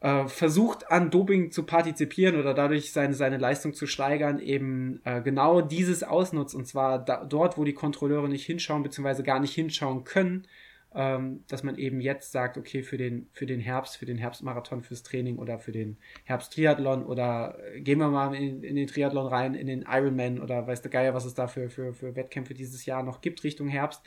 äh, 0.05 0.27
versucht 0.27 0.91
an 0.91 1.09
Doping 1.09 1.51
zu 1.51 1.63
partizipieren 1.63 2.39
oder 2.39 2.53
dadurch 2.53 2.91
seine, 2.91 3.13
seine 3.13 3.37
Leistung 3.37 3.73
zu 3.73 3.87
steigern, 3.87 4.39
eben 4.39 5.01
äh, 5.03 5.21
genau 5.21 5.61
dieses 5.61 6.03
ausnutzt. 6.03 6.53
Und 6.53 6.65
zwar 6.67 7.03
da, 7.03 7.23
dort, 7.25 7.57
wo 7.57 7.63
die 7.63 7.73
Kontrolleure 7.73 8.29
nicht 8.29 8.45
hinschauen, 8.45 8.83
beziehungsweise 8.83 9.23
gar 9.23 9.39
nicht 9.39 9.55
hinschauen 9.55 10.03
können, 10.03 10.47
ähm, 10.93 11.43
dass 11.47 11.63
man 11.63 11.77
eben 11.77 11.99
jetzt 12.01 12.31
sagt, 12.31 12.57
okay, 12.57 12.81
für 12.81 12.97
den, 12.97 13.27
für 13.33 13.45
den 13.45 13.59
Herbst, 13.59 13.97
für 13.97 14.05
den 14.05 14.17
Herbstmarathon, 14.17 14.81
fürs 14.81 15.03
Training 15.03 15.37
oder 15.37 15.59
für 15.59 15.71
den 15.71 15.97
Herbsttriathlon 16.23 17.05
oder 17.05 17.57
äh, 17.73 17.81
gehen 17.81 17.99
wir 17.99 18.09
mal 18.09 18.33
in, 18.33 18.63
in, 18.63 18.75
den 18.75 18.87
Triathlon 18.87 19.27
rein, 19.27 19.55
in 19.55 19.67
den 19.67 19.85
Ironman 19.89 20.39
oder 20.39 20.67
weiß 20.67 20.81
der 20.83 20.91
Geier, 20.91 21.13
was 21.13 21.25
es 21.25 21.33
da 21.33 21.47
für, 21.47 21.69
für, 21.69 21.93
für 21.93 22.15
Wettkämpfe 22.15 22.53
dieses 22.53 22.85
Jahr 22.85 23.03
noch 23.03 23.21
gibt 23.21 23.43
Richtung 23.43 23.67
Herbst, 23.67 24.03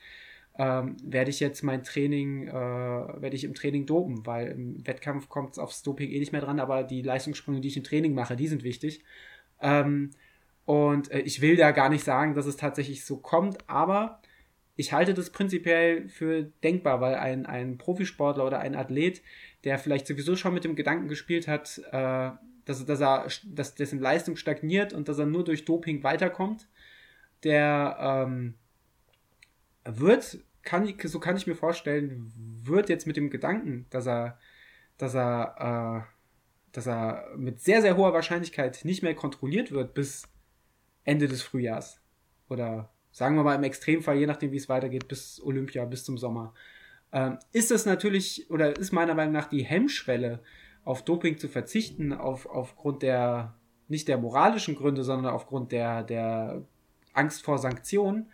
ähm, 0.59 0.97
werde 1.05 1.31
ich 1.31 1.39
jetzt 1.39 1.63
mein 1.63 1.85
Training, 1.85 2.49
äh, 2.49 2.53
werde 2.53 3.37
ich 3.37 3.45
im 3.45 3.55
Training 3.55 3.87
dopen, 3.87 4.27
weil 4.27 4.49
im 4.49 4.87
Wettkampf 4.87 5.29
kommt 5.29 5.53
es 5.53 5.59
aufs 5.59 5.85
Doping 5.85 6.11
eh 6.11 6.19
nicht 6.19 6.33
mehr 6.33 6.41
dran, 6.41 6.59
aber 6.59 6.83
die 6.83 7.01
Leistungssprünge, 7.01 7.61
die 7.61 7.69
ich 7.69 7.77
im 7.77 7.85
Training 7.85 8.13
mache, 8.13 8.35
die 8.35 8.49
sind 8.49 8.65
wichtig. 8.65 9.05
Ähm, 9.63 10.11
und 10.65 11.11
äh, 11.13 11.21
ich 11.21 11.41
will 11.41 11.57
da 11.57 11.71
gar 11.71 11.89
nicht 11.89 12.05
sagen, 12.05 12.35
dass 12.35 12.47
es 12.47 12.57
tatsächlich 12.57 13.05
so 13.05 13.19
kommt, 13.19 13.59
aber 13.71 14.21
ich 14.75 14.93
halte 14.93 15.15
das 15.15 15.31
prinzipiell 15.31 16.09
für 16.09 16.45
denkbar, 16.65 17.01
weil 17.01 17.15
ein, 17.15 17.47
ein 17.47 17.79
Profisportler 17.79 18.45
oder 18.45 18.59
ein 18.59 18.75
Athlet, 18.75 19.23
der 19.63 19.79
vielleicht 19.79 20.09
sowieso 20.09 20.35
schon 20.35 20.55
mit 20.55 20.65
dem 20.65 20.77
Gedanken 20.77 21.09
gespielt 21.09 21.47
hat, 21.47 21.81
äh, 21.93 22.31
dass, 22.65 22.85
dass, 22.85 23.01
er, 23.01 23.29
dass 23.47 23.77
dessen 23.77 24.01
Leistung 24.01 24.37
stagniert 24.37 24.93
und 24.93 25.09
dass 25.09 25.19
er 25.19 25.27
nur 25.27 25.45
durch 25.45 25.65
Doping 25.65 26.03
weiterkommt, 26.03 26.69
der 27.45 27.97
ähm, 28.01 28.55
wird, 29.85 30.39
kann, 30.69 30.93
so 31.03 31.19
kann 31.19 31.37
ich 31.37 31.47
mir 31.47 31.55
vorstellen, 31.55 32.31
wird 32.63 32.91
jetzt 32.91 33.07
mit 33.07 33.17
dem 33.17 33.31
Gedanken, 33.31 33.87
dass 33.89 34.07
er, 34.07 34.39
dass 34.99 35.15
er, 35.15 36.05
äh, 36.05 36.13
dass 36.73 36.87
er 36.87 37.25
mit 37.37 37.61
sehr, 37.61 37.81
sehr 37.81 37.97
hoher 37.97 38.13
Wahrscheinlichkeit 38.13 38.85
nicht 38.85 39.03
mehr 39.03 39.15
kontrolliert 39.15 39.73
wird 39.73 39.95
bis 39.95 40.29
Ende 41.05 41.27
des 41.27 41.41
Frühjahrs. 41.41 42.03
Oder 42.51 42.91
sagen 43.13 43.37
wir 43.37 43.45
mal 43.45 43.55
im 43.55 43.63
Extremfall, 43.63 44.19
je 44.19 44.27
nachdem, 44.27 44.53
wie 44.53 44.59
es 44.59 44.69
weitergeht, 44.69 45.09
bis 45.09 45.41
Olympia, 45.43 45.87
bis 45.87 46.05
zum 46.05 46.19
Sommer, 46.19 46.53
ähm, 47.13 47.39
ist 47.53 47.71
das 47.71 47.87
natürlich 47.87 48.51
oder 48.51 48.77
ist 48.77 48.93
meiner 48.93 49.15
Meinung 49.15 49.33
nach 49.33 49.49
die 49.49 49.65
Hemmschwelle, 49.65 50.41
auf 50.85 51.03
Doping 51.03 51.39
zu 51.39 51.49
verzichten, 51.49 52.13
auf, 52.13 52.45
aufgrund 52.47 53.03
der, 53.03 53.55
nicht 53.89 54.07
der 54.07 54.19
moralischen 54.19 54.75
Gründe, 54.75 55.03
sondern 55.03 55.33
aufgrund 55.33 55.73
der, 55.73 56.03
der 56.03 56.63
Angst 57.15 57.43
vor 57.43 57.59
Sanktionen 57.59 58.31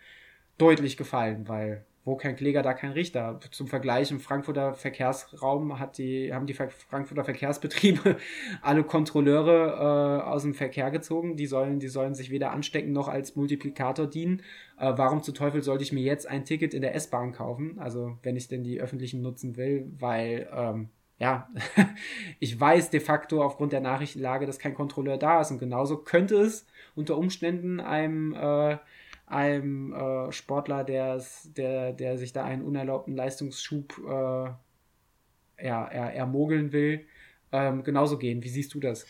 deutlich 0.57 0.97
gefallen, 0.97 1.47
weil 1.47 1.85
wo 2.05 2.15
kein 2.15 2.35
Kläger, 2.35 2.61
da 2.61 2.73
kein 2.75 2.91
Richter. 2.91 3.39
Zum 3.51 3.67
Vergleich 3.67 4.11
im 4.11 4.19
Frankfurter 4.19 4.75
Verkehrsraum 4.75 5.79
hat 5.79 5.97
die, 5.97 6.31
haben 6.31 6.45
die 6.45 6.53
Frankfurter 6.53 7.23
Verkehrsbetriebe 7.23 8.17
alle 8.61 8.83
Kontrolleure 8.83 10.21
äh, 10.21 10.29
aus 10.29 10.43
dem 10.43 10.53
Verkehr 10.53 10.91
gezogen. 10.91 11.35
Die 11.35 11.47
sollen, 11.47 11.79
die 11.79 11.87
sollen 11.87 12.13
sich 12.13 12.29
weder 12.29 12.51
anstecken 12.51 12.93
noch 12.93 13.07
als 13.07 13.35
Multiplikator 13.35 14.05
dienen. 14.05 14.43
Äh, 14.77 14.93
warum 14.95 15.23
zu 15.23 15.31
Teufel 15.31 15.63
sollte 15.63 15.83
ich 15.83 15.91
mir 15.91 16.03
jetzt 16.03 16.27
ein 16.27 16.45
Ticket 16.45 16.75
in 16.75 16.83
der 16.83 16.93
S-Bahn 16.93 17.31
kaufen? 17.31 17.79
Also 17.79 18.17
wenn 18.21 18.35
ich 18.35 18.47
denn 18.47 18.63
die 18.63 18.79
öffentlichen 18.79 19.21
nutzen 19.23 19.57
will, 19.57 19.91
weil 19.97 20.47
ähm, 20.53 20.89
ja, 21.17 21.49
ich 22.39 22.59
weiß 22.59 22.91
de 22.91 22.99
facto 22.99 23.41
aufgrund 23.41 23.73
der 23.73 23.81
Nachrichtenlage, 23.81 24.45
dass 24.45 24.59
kein 24.59 24.75
Kontrolleur 24.75 25.17
da 25.17 25.41
ist. 25.41 25.49
Und 25.49 25.57
genauso 25.57 25.97
könnte 25.97 26.35
es 26.35 26.67
unter 26.93 27.17
Umständen 27.17 27.79
einem 27.79 28.33
äh, 28.33 28.77
einem 29.27 29.93
äh, 29.93 30.31
Sportler, 30.31 30.83
der, 30.83 31.23
der, 31.55 32.17
sich 32.17 32.33
da 32.33 32.43
einen 32.43 32.63
unerlaubten 32.63 33.15
Leistungsschub 33.15 33.97
äh, 34.07 34.49
ja, 35.63 35.85
er, 35.87 36.13
ermogeln 36.13 36.71
will, 36.71 37.05
ähm, 37.51 37.83
genauso 37.83 38.17
gehen. 38.17 38.43
Wie 38.43 38.49
siehst 38.49 38.73
du 38.73 38.79
das? 38.79 39.05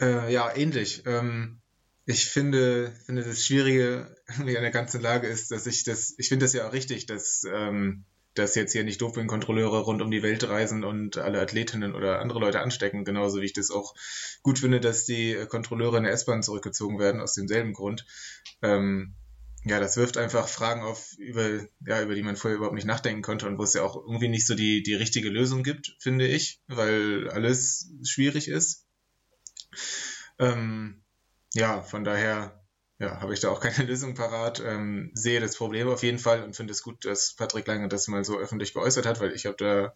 Äh, 0.00 0.32
ja, 0.32 0.54
ähnlich. 0.54 1.02
Ähm, 1.06 1.58
ich 2.06 2.26
finde, 2.26 2.92
finde 3.04 3.22
das 3.22 3.44
Schwierige 3.44 4.16
an 4.38 4.46
der 4.46 4.70
ganzen 4.70 5.00
Lage 5.00 5.26
ist, 5.26 5.50
dass 5.50 5.66
ich 5.66 5.84
das, 5.84 6.14
ich 6.18 6.28
finde 6.28 6.44
das 6.44 6.54
ja 6.54 6.66
auch 6.66 6.72
richtig, 6.72 7.06
dass, 7.06 7.44
ähm, 7.52 8.04
dass 8.34 8.54
jetzt 8.54 8.72
hier 8.72 8.84
nicht 8.84 9.02
Dopingkontrolleure 9.02 9.80
rund 9.80 10.00
um 10.00 10.10
die 10.10 10.22
Welt 10.22 10.48
reisen 10.48 10.84
und 10.84 11.18
alle 11.18 11.40
Athletinnen 11.40 11.94
oder 11.94 12.20
andere 12.20 12.38
Leute 12.38 12.60
anstecken, 12.60 13.04
genauso 13.04 13.40
wie 13.40 13.46
ich 13.46 13.52
das 13.52 13.70
auch 13.70 13.94
gut 14.42 14.60
finde, 14.60 14.80
dass 14.80 15.04
die 15.04 15.36
Kontrolleure 15.48 15.98
in 15.98 16.04
der 16.04 16.12
S-Bahn 16.12 16.42
zurückgezogen 16.42 16.98
werden, 16.98 17.20
aus 17.20 17.34
demselben 17.34 17.72
Grund. 17.74 18.06
Ähm, 18.62 19.14
ja, 19.64 19.78
das 19.78 19.96
wirft 19.96 20.16
einfach 20.16 20.48
Fragen 20.48 20.82
auf, 20.82 21.12
über, 21.18 21.60
ja, 21.86 22.02
über 22.02 22.14
die 22.14 22.22
man 22.22 22.36
vorher 22.36 22.56
überhaupt 22.56 22.74
nicht 22.74 22.86
nachdenken 22.86 23.22
konnte 23.22 23.46
und 23.46 23.58
wo 23.58 23.62
es 23.62 23.74
ja 23.74 23.82
auch 23.82 23.96
irgendwie 23.96 24.28
nicht 24.28 24.46
so 24.46 24.54
die, 24.54 24.82
die 24.82 24.94
richtige 24.94 25.28
Lösung 25.28 25.62
gibt, 25.62 25.96
finde 25.98 26.26
ich, 26.26 26.60
weil 26.66 27.28
alles 27.30 27.90
schwierig 28.04 28.48
ist. 28.48 28.86
Ähm, 30.38 31.02
ja, 31.52 31.82
von 31.82 32.04
daher 32.04 32.60
ja, 33.00 33.20
habe 33.20 33.34
ich 33.34 33.40
da 33.40 33.50
auch 33.50 33.60
keine 33.60 33.88
Lösung 33.88 34.14
parat, 34.14 34.60
ähm, 34.64 35.10
sehe 35.14 35.40
das 35.40 35.56
Problem 35.56 35.88
auf 35.88 36.02
jeden 36.02 36.18
Fall 36.18 36.42
und 36.44 36.54
finde 36.54 36.72
es 36.72 36.82
gut, 36.82 37.04
dass 37.04 37.34
Patrick 37.34 37.66
Lange 37.66 37.88
das 37.88 38.08
mal 38.08 38.24
so 38.24 38.38
öffentlich 38.38 38.74
geäußert 38.74 39.06
hat, 39.06 39.20
weil 39.20 39.32
ich 39.32 39.46
habe 39.46 39.56
da 39.56 39.94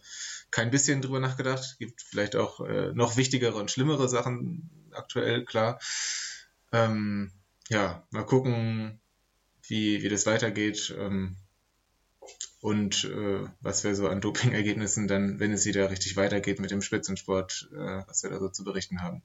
kein 0.51 0.71
bisschen 0.71 1.03
drüber 1.03 1.21
nachgedacht. 1.21 1.77
Gibt 1.79 2.03
vielleicht 2.03 2.35
auch 2.37 2.61
äh, 2.61 2.93
noch 2.93 3.17
wichtigere 3.17 3.57
und 3.57 3.71
schlimmere 3.71 4.09
Sachen 4.09 4.91
aktuell, 4.93 5.45
klar. 5.45 5.79
Ähm, 6.73 7.33
ja, 7.69 8.07
mal 8.11 8.25
gucken, 8.25 9.01
wie, 9.69 10.03
wie 10.03 10.09
das 10.09 10.27
weitergeht 10.27 10.95
ähm, 10.99 11.37
und 12.61 13.05
äh, 13.05 13.47
was 13.61 13.85
wir 13.85 13.95
so 13.95 14.09
an 14.09 14.21
Doping-Ergebnissen 14.21 15.09
dann, 15.09 15.39
wenn 15.41 15.53
es 15.53 15.67
wieder 15.67 15.91
richtig 15.91 16.17
weitergeht 16.17 16.61
mit 16.61 16.71
dem 16.71 16.83
Spitzensport, 16.83 17.69
äh, 17.73 18.03
was 18.07 18.23
wir 18.23 18.31
da 18.31 18.39
so 18.39 18.49
zu 18.49 18.65
berichten 18.65 19.03
haben. 19.03 19.23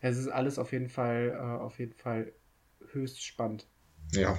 Es 0.00 0.16
ist 0.16 0.28
alles 0.28 0.58
auf 0.58 0.72
jeden 0.72 0.88
Fall, 0.88 1.30
äh, 1.34 1.62
auf 1.62 1.78
jeden 1.78 1.94
Fall 1.94 2.32
höchst 2.92 3.22
spannend. 3.24 3.66
Ja. 4.12 4.38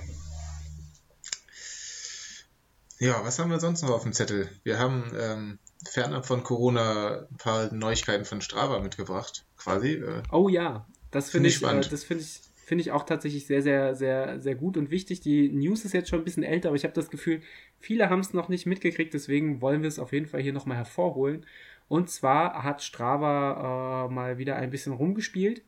Ja, 2.99 3.23
was 3.23 3.37
haben 3.37 3.51
wir 3.51 3.59
sonst 3.59 3.83
noch 3.83 3.91
auf 3.91 4.03
dem 4.03 4.13
Zettel? 4.13 4.49
Wir 4.63 4.79
haben 4.79 5.11
ähm, 5.19 5.59
fernab 5.87 6.25
von 6.25 6.43
Corona 6.43 7.27
ein 7.29 7.37
paar 7.37 7.71
Neuigkeiten 7.71 8.25
von 8.25 8.41
Strava 8.41 8.79
mitgebracht, 8.79 9.45
quasi. 9.55 9.93
Äh, 9.95 10.23
oh 10.31 10.49
ja, 10.49 10.87
das 11.11 11.29
finde 11.29 11.49
find 11.51 11.63
ich, 11.63 11.87
äh, 11.87 11.89
das 11.89 12.03
finde 12.03 12.23
ich 12.23 12.41
finde 12.67 12.81
ich 12.81 12.91
auch 12.91 13.03
tatsächlich 13.03 13.47
sehr, 13.47 13.61
sehr, 13.61 13.95
sehr, 13.95 14.41
sehr 14.41 14.55
gut 14.55 14.75
und 14.75 14.91
wichtig. 14.91 15.21
Die 15.21 15.47
News 15.47 15.85
ist 15.85 15.93
jetzt 15.93 16.09
schon 16.09 16.19
ein 16.19 16.25
bisschen 16.25 16.43
älter, 16.43 16.67
aber 16.67 16.75
ich 16.75 16.83
habe 16.83 16.93
das 16.93 17.09
Gefühl, 17.09 17.39
viele 17.79 18.09
haben 18.09 18.19
es 18.19 18.33
noch 18.33 18.49
nicht 18.49 18.65
mitgekriegt, 18.65 19.13
deswegen 19.13 19.61
wollen 19.61 19.83
wir 19.83 19.87
es 19.87 19.99
auf 19.99 20.11
jeden 20.11 20.25
Fall 20.25 20.41
hier 20.41 20.51
nochmal 20.51 20.75
hervorholen. 20.75 21.45
Und 21.87 22.09
zwar 22.09 22.63
hat 22.65 22.83
Strava 22.83 24.07
äh, 24.09 24.13
mal 24.13 24.37
wieder 24.37 24.57
ein 24.57 24.69
bisschen 24.69 24.91
rumgespielt. 24.91 25.63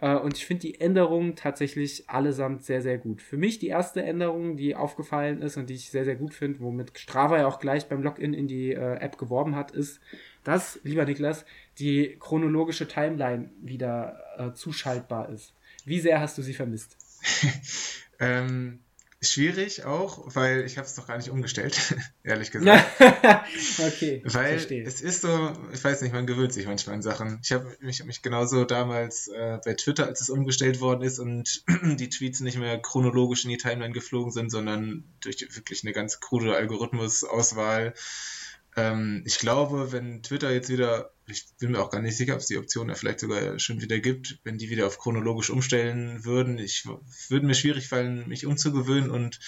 Äh, 0.00 0.16
und 0.16 0.36
ich 0.36 0.44
finde 0.44 0.60
die 0.60 0.82
Änderungen 0.82 1.34
tatsächlich 1.34 2.10
allesamt 2.10 2.62
sehr, 2.62 2.82
sehr 2.82 2.98
gut. 2.98 3.22
Für 3.22 3.38
mich 3.38 3.58
die 3.58 3.68
erste 3.68 4.02
Änderung, 4.02 4.58
die 4.58 4.76
aufgefallen 4.76 5.40
ist 5.40 5.56
und 5.56 5.70
die 5.70 5.74
ich 5.76 5.88
sehr, 5.88 6.04
sehr 6.04 6.16
gut 6.16 6.34
finde, 6.34 6.60
womit 6.60 6.98
Strava 6.98 7.38
ja 7.38 7.46
auch 7.46 7.58
gleich 7.58 7.88
beim 7.88 8.02
Login 8.02 8.34
in 8.34 8.48
die 8.48 8.72
äh, 8.72 8.96
App 8.96 9.16
geworben 9.16 9.56
hat, 9.56 9.70
ist, 9.70 9.98
dass, 10.42 10.78
lieber 10.84 11.06
Niklas, 11.06 11.46
die 11.78 12.18
chronologische 12.20 12.86
Timeline 12.86 13.48
wieder 13.62 14.20
äh, 14.36 14.52
zuschaltbar 14.52 15.30
ist. 15.30 15.54
Wie 15.84 16.00
sehr 16.00 16.20
hast 16.20 16.38
du 16.38 16.42
sie 16.42 16.54
vermisst? 16.54 16.96
ähm, 18.18 18.80
schwierig 19.20 19.84
auch, 19.84 20.34
weil 20.34 20.64
ich 20.64 20.76
habe 20.76 20.86
es 20.86 20.94
doch 20.94 21.06
gar 21.06 21.16
nicht 21.16 21.30
umgestellt, 21.30 21.96
ehrlich 22.22 22.50
gesagt. 22.52 22.84
okay. 23.78 24.22
Weil 24.24 24.58
verstehe. 24.58 24.84
es 24.84 25.00
ist 25.00 25.22
so, 25.22 25.52
ich 25.72 25.82
weiß 25.82 26.02
nicht, 26.02 26.12
man 26.12 26.26
gewöhnt 26.26 26.52
sich 26.52 26.66
manchmal 26.66 26.96
an 26.96 27.02
Sachen. 27.02 27.40
Ich 27.42 27.52
habe 27.52 27.76
mich, 27.80 28.04
mich 28.04 28.22
genauso 28.22 28.64
damals 28.64 29.28
äh, 29.28 29.58
bei 29.64 29.74
Twitter, 29.74 30.06
als 30.06 30.20
es 30.20 30.30
umgestellt 30.30 30.80
worden 30.80 31.02
ist 31.02 31.18
und 31.18 31.64
die 31.98 32.08
Tweets 32.08 32.40
nicht 32.40 32.58
mehr 32.58 32.78
chronologisch 32.80 33.44
in 33.44 33.50
die 33.50 33.58
Timeline 33.58 33.94
geflogen 33.94 34.32
sind, 34.32 34.50
sondern 34.50 35.04
durch 35.20 35.40
wirklich 35.56 35.84
eine 35.84 35.92
ganz 35.92 36.20
krude 36.20 36.54
Algorithmusauswahl 36.56 37.94
ähm, 38.76 39.22
ich 39.24 39.38
glaube, 39.38 39.92
wenn 39.92 40.22
Twitter 40.22 40.52
jetzt 40.52 40.68
wieder, 40.68 41.13
ich 41.26 41.46
bin 41.58 41.72
mir 41.72 41.80
auch 41.80 41.90
gar 41.90 42.02
nicht 42.02 42.16
sicher, 42.16 42.34
ob 42.34 42.40
es 42.40 42.46
die 42.46 42.58
Option 42.58 42.88
ja 42.88 42.94
vielleicht 42.94 43.20
sogar 43.20 43.58
schon 43.58 43.80
wieder 43.80 43.98
gibt, 43.98 44.38
wenn 44.44 44.58
die 44.58 44.70
wieder 44.70 44.86
auf 44.86 44.98
chronologisch 44.98 45.50
umstellen 45.50 46.24
würden, 46.24 46.58
ich 46.58 46.86
würde 47.28 47.46
mir 47.46 47.54
schwierig 47.54 47.88
fallen, 47.88 48.28
mich 48.28 48.46
umzugewöhnen 48.46 49.10
und 49.10 49.38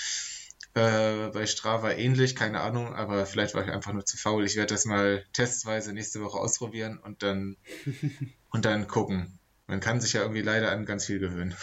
äh, 0.74 1.28
bei 1.28 1.46
Strava 1.46 1.92
ähnlich, 1.92 2.36
keine 2.36 2.60
Ahnung, 2.60 2.94
aber 2.94 3.24
vielleicht 3.24 3.54
war 3.54 3.64
ich 3.64 3.72
einfach 3.72 3.94
nur 3.94 4.04
zu 4.04 4.18
faul. 4.18 4.44
Ich 4.44 4.56
werde 4.56 4.74
das 4.74 4.84
mal 4.84 5.24
testweise 5.32 5.94
nächste 5.94 6.20
Woche 6.22 6.38
ausprobieren 6.38 6.98
und 6.98 7.22
dann 7.22 7.56
und 8.50 8.64
dann 8.64 8.86
gucken. 8.86 9.38
Man 9.66 9.80
kann 9.80 10.00
sich 10.00 10.12
ja 10.12 10.20
irgendwie 10.20 10.42
leider 10.42 10.70
an 10.70 10.84
ganz 10.84 11.06
viel 11.06 11.18
gewöhnen. 11.18 11.56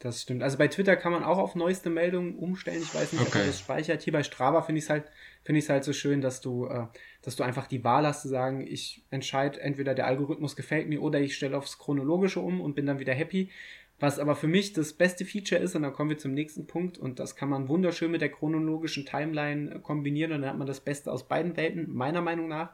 Das 0.00 0.22
stimmt. 0.22 0.42
Also 0.42 0.56
bei 0.56 0.66
Twitter 0.66 0.96
kann 0.96 1.12
man 1.12 1.22
auch 1.22 1.36
auf 1.36 1.54
neueste 1.54 1.90
Meldungen 1.90 2.34
umstellen. 2.34 2.80
Ich 2.82 2.94
weiß 2.94 3.12
nicht, 3.12 3.20
okay. 3.20 3.28
ob 3.28 3.34
man 3.34 3.46
das 3.46 3.60
speichert. 3.60 4.00
Hier 4.00 4.14
bei 4.14 4.22
Strava 4.22 4.62
finde 4.62 4.78
ich 4.78 4.84
es 4.84 4.90
halt, 4.90 5.04
finde 5.44 5.58
ich 5.58 5.66
es 5.66 5.68
halt 5.68 5.84
so 5.84 5.92
schön, 5.92 6.22
dass 6.22 6.40
du, 6.40 6.66
äh, 6.66 6.86
dass 7.20 7.36
du 7.36 7.42
einfach 7.42 7.66
die 7.66 7.84
Wahl 7.84 8.06
hast 8.06 8.22
zu 8.22 8.28
sagen, 8.28 8.66
ich 8.66 9.04
entscheide 9.10 9.60
entweder 9.60 9.94
der 9.94 10.06
Algorithmus 10.06 10.56
gefällt 10.56 10.88
mir 10.88 11.02
oder 11.02 11.20
ich 11.20 11.36
stelle 11.36 11.56
aufs 11.56 11.78
Chronologische 11.78 12.40
um 12.40 12.62
und 12.62 12.74
bin 12.74 12.86
dann 12.86 12.98
wieder 12.98 13.12
happy. 13.12 13.50
Was 13.98 14.18
aber 14.18 14.34
für 14.34 14.48
mich 14.48 14.72
das 14.72 14.94
beste 14.94 15.26
Feature 15.26 15.60
ist, 15.60 15.76
und 15.76 15.82
dann 15.82 15.92
kommen 15.92 16.08
wir 16.08 16.16
zum 16.16 16.32
nächsten 16.32 16.66
Punkt, 16.66 16.96
und 16.96 17.18
das 17.18 17.36
kann 17.36 17.50
man 17.50 17.68
wunderschön 17.68 18.10
mit 18.10 18.22
der 18.22 18.30
chronologischen 18.30 19.04
Timeline 19.04 19.74
äh, 19.74 19.78
kombinieren 19.80 20.32
und 20.32 20.40
dann 20.40 20.50
hat 20.50 20.58
man 20.58 20.66
das 20.66 20.80
Beste 20.80 21.12
aus 21.12 21.28
beiden 21.28 21.58
Welten, 21.58 21.92
meiner 21.92 22.22
Meinung 22.22 22.48
nach. 22.48 22.70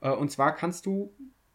Äh, 0.00 0.08
und 0.12 0.30
zwar 0.30 0.56
kannst 0.56 0.86
du 0.86 1.12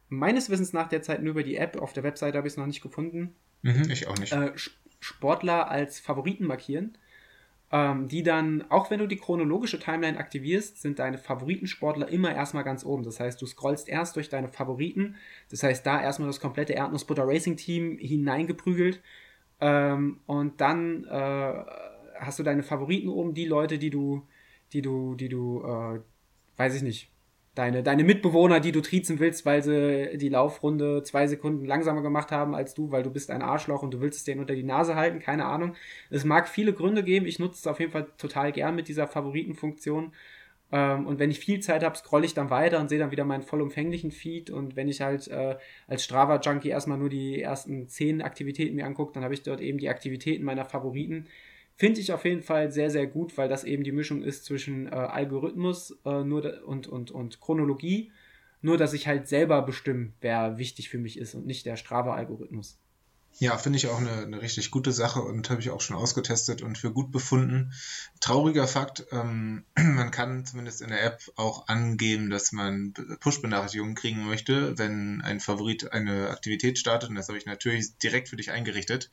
meines 0.08 0.52
Wissens 0.52 0.72
nach 0.72 0.88
derzeit 0.88 1.24
nur 1.24 1.32
über 1.32 1.42
die 1.44 1.56
App, 1.56 1.82
auf 1.82 1.94
der 1.94 2.04
Webseite 2.04 2.38
habe 2.38 2.48
ich 2.48 2.54
es 2.54 2.58
noch 2.58 2.68
nicht 2.68 2.82
gefunden. 2.82 3.36
Mhm, 3.64 3.90
ich 3.90 4.08
auch 4.08 4.18
nicht. 4.20 4.32
Äh, 4.32 4.52
Sportler 5.00 5.70
als 5.70 6.00
Favoriten 6.00 6.46
markieren, 6.46 6.98
ähm, 7.72 8.08
die 8.08 8.24
dann, 8.24 8.66
auch 8.70 8.90
wenn 8.90 9.00
du 9.00 9.08
die 9.08 9.18
chronologische 9.18 9.80
Timeline 9.80 10.18
aktivierst, 10.18 10.82
sind 10.82 11.00
deine 11.00 11.18
Favoritensportler 11.18 12.10
immer 12.10 12.34
erstmal 12.34 12.64
ganz 12.64 12.84
oben. 12.84 13.04
Das 13.04 13.20
heißt, 13.20 13.42
du 13.42 13.46
scrollst 13.46 13.88
erst 13.88 14.16
durch 14.16 14.30
deine 14.30 14.48
Favoriten, 14.48 15.16
das 15.50 15.64
heißt, 15.64 15.86
da 15.86 16.02
erstmal 16.02 16.28
das 16.28 16.40
komplette 16.40 16.74
Erdnussbutter 16.74 17.28
Racing 17.28 17.58
Team 17.58 17.98
hineingeprügelt 18.00 19.02
ähm, 19.62 20.20
und 20.26 20.62
dann 20.62 21.04
äh, 21.06 21.64
hast 22.20 22.40
du 22.40 22.44
deine 22.44 22.64
Favoriten 22.64 23.10
oben, 23.10 23.34
die 23.34 23.46
Leute, 23.46 23.78
die 23.78 23.90
du, 23.90 24.24
die 24.74 24.82
du, 24.82 25.16
die 25.16 25.30
du, 25.30 25.64
äh, 25.64 26.00
weiß 26.58 26.76
ich 26.76 26.82
nicht, 26.82 27.12
deine, 27.60 27.84
deine 27.84 28.06
Mitbewohner, 28.06 28.62
die 28.62 28.72
du 28.72 28.82
triezen 28.82 29.20
willst, 29.20 29.46
weil 29.46 29.62
sie 29.62 30.18
die 30.18 30.30
Laufrunde 30.30 31.04
zwei 31.04 31.28
Sekunden 31.28 31.66
langsamer 31.66 32.02
gemacht 32.02 32.32
haben 32.32 32.56
als 32.56 32.74
du, 32.74 32.92
weil 32.92 33.04
du 33.04 33.12
bist 33.12 33.30
ein 33.32 33.42
Arschloch 33.42 33.84
und 33.84 33.94
du 33.94 34.00
willst 34.00 34.20
es 34.20 34.24
denen 34.24 34.40
unter 34.40 34.56
die 34.56 34.64
Nase 34.64 34.96
halten, 34.96 35.20
keine 35.20 35.46
Ahnung. 35.46 35.76
Es 36.10 36.24
mag 36.24 36.48
viele 36.48 36.74
Gründe 36.74 37.04
geben, 37.04 37.26
ich 37.26 37.38
nutze 37.38 37.60
es 37.60 37.68
auf 37.68 37.80
jeden 37.82 37.92
Fall 37.92 38.08
total 38.18 38.54
gern 38.54 38.76
mit 38.76 38.88
dieser 38.88 39.08
Favoritenfunktion. 39.08 40.14
Ähm, 40.72 41.06
und 41.06 41.20
wenn 41.20 41.32
ich 41.32 41.40
viel 41.40 41.60
Zeit 41.60 41.84
habe, 41.84 41.98
scrolle 41.98 42.26
ich 42.26 42.34
dann 42.34 42.50
weiter 42.50 42.80
und 42.80 42.90
sehe 42.90 43.00
dann 43.00 43.12
wieder 43.12 43.26
meinen 43.26 43.44
vollumfänglichen 43.44 44.12
Feed. 44.12 44.50
Und 44.50 44.76
wenn 44.78 44.88
ich 44.88 45.02
halt 45.02 45.28
äh, 45.28 45.58
als 45.88 46.04
Strava-Junkie 46.06 46.70
erstmal 46.70 46.98
nur 46.98 47.10
die 47.10 47.42
ersten 47.42 47.90
zehn 47.90 48.22
Aktivitäten 48.22 48.76
mir 48.76 48.86
angucke, 48.86 49.14
dann 49.14 49.24
habe 49.24 49.34
ich 49.34 49.44
dort 49.44 49.60
eben 49.60 49.80
die 49.80 49.90
Aktivitäten 49.90 50.46
meiner 50.46 50.66
Favoriten. 50.66 51.28
Finde 51.80 52.02
ich 52.02 52.12
auf 52.12 52.26
jeden 52.26 52.42
Fall 52.42 52.74
sehr, 52.74 52.90
sehr 52.90 53.08
gut, 53.08 53.38
weil 53.38 53.48
das 53.48 53.64
eben 53.64 53.86
die 53.86 53.94
Mischung 53.94 54.22
ist 54.22 54.44
zwischen 54.44 54.88
äh, 54.88 54.90
Algorithmus 54.90 55.98
äh, 56.04 56.26
nur 56.26 56.62
und, 56.66 56.88
und, 56.88 57.10
und 57.10 57.40
Chronologie. 57.40 58.12
Nur, 58.62 58.78
dass 58.78 58.92
ich 58.92 59.08
halt 59.08 59.30
selber 59.30 59.62
bestimme, 59.62 60.12
wer 60.20 60.58
wichtig 60.58 60.90
für 60.90 60.98
mich 60.98 61.18
ist 61.18 61.36
und 61.36 61.46
nicht 61.46 61.66
der 61.66 61.78
Strava-Algorithmus. 61.78 62.82
Ja, 63.38 63.58
finde 63.58 63.78
ich 63.78 63.88
auch 63.88 64.00
eine, 64.00 64.12
eine 64.12 64.42
richtig 64.42 64.70
gute 64.70 64.92
Sache 64.92 65.22
und 65.22 65.50
habe 65.50 65.62
ich 65.62 65.70
auch 65.70 65.80
schon 65.80 65.96
ausgetestet 65.96 66.62
und 66.62 66.78
für 66.78 66.92
gut 66.92 67.10
befunden. 67.10 67.72
Trauriger 68.20 68.68
Fakt, 68.68 69.06
ähm, 69.14 69.64
man 69.78 70.12
kann 70.12 70.46
zumindest 70.46 70.82
in 70.82 70.90
der 70.90 71.02
App 71.06 71.22
auch 71.38 71.70
angeben, 71.70 72.30
dass 72.30 72.52
man 72.52 72.94
Push-Benachrichtigungen 73.22 73.96
kriegen 73.96 74.26
möchte, 74.26 74.78
wenn 74.78 75.22
ein 75.22 75.40
Favorit 75.40 75.94
eine 75.94 76.30
Aktivität 76.32 76.78
startet 76.78 77.10
und 77.10 77.16
das 77.16 77.30
habe 77.30 77.38
ich 77.38 77.46
natürlich 77.46 77.98
direkt 78.00 78.28
für 78.28 78.36
dich 78.36 78.52
eingerichtet. 78.52 79.10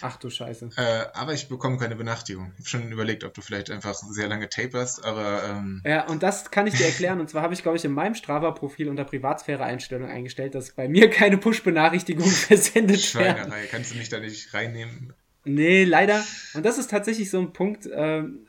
Ach 0.00 0.16
du 0.16 0.30
Scheiße. 0.30 0.70
Äh, 0.76 1.06
aber 1.12 1.34
ich 1.34 1.48
bekomme 1.48 1.76
keine 1.76 1.96
Benachrichtigung. 1.96 2.52
Ich 2.54 2.60
habe 2.60 2.68
schon 2.68 2.92
überlegt, 2.92 3.24
ob 3.24 3.34
du 3.34 3.42
vielleicht 3.42 3.70
einfach 3.70 3.92
sehr 3.92 4.28
lange 4.28 4.48
taperst, 4.48 5.04
aber... 5.04 5.44
Ähm, 5.50 5.82
ja, 5.84 6.06
und 6.06 6.22
das 6.22 6.50
kann 6.50 6.66
ich 6.66 6.74
dir 6.74 6.86
erklären 6.86 7.20
und 7.20 7.28
zwar 7.28 7.42
habe 7.42 7.52
ich, 7.52 7.62
glaube 7.62 7.76
ich, 7.76 7.84
in 7.84 7.92
meinem 7.92 8.14
Strava-Profil 8.14 8.88
unter 8.88 9.04
Privatsphäre-Einstellung 9.04 10.08
eingestellt, 10.08 10.54
dass 10.54 10.72
bei 10.72 10.88
mir 10.88 11.10
keine 11.10 11.36
Push-Benachrichtigungen 11.36 12.30
versendet 12.30 13.14
werden. 13.14 13.52
Reihe. 13.56 13.66
Kannst 13.70 13.92
du 13.92 13.96
mich 13.96 14.08
da 14.08 14.20
nicht 14.20 14.52
reinnehmen? 14.54 15.12
Nee, 15.44 15.84
leider. 15.84 16.24
Und 16.54 16.64
das 16.66 16.78
ist 16.78 16.90
tatsächlich 16.90 17.30
so 17.30 17.38
ein 17.38 17.52
Punkt, 17.52 17.88
ähm, 17.92 18.46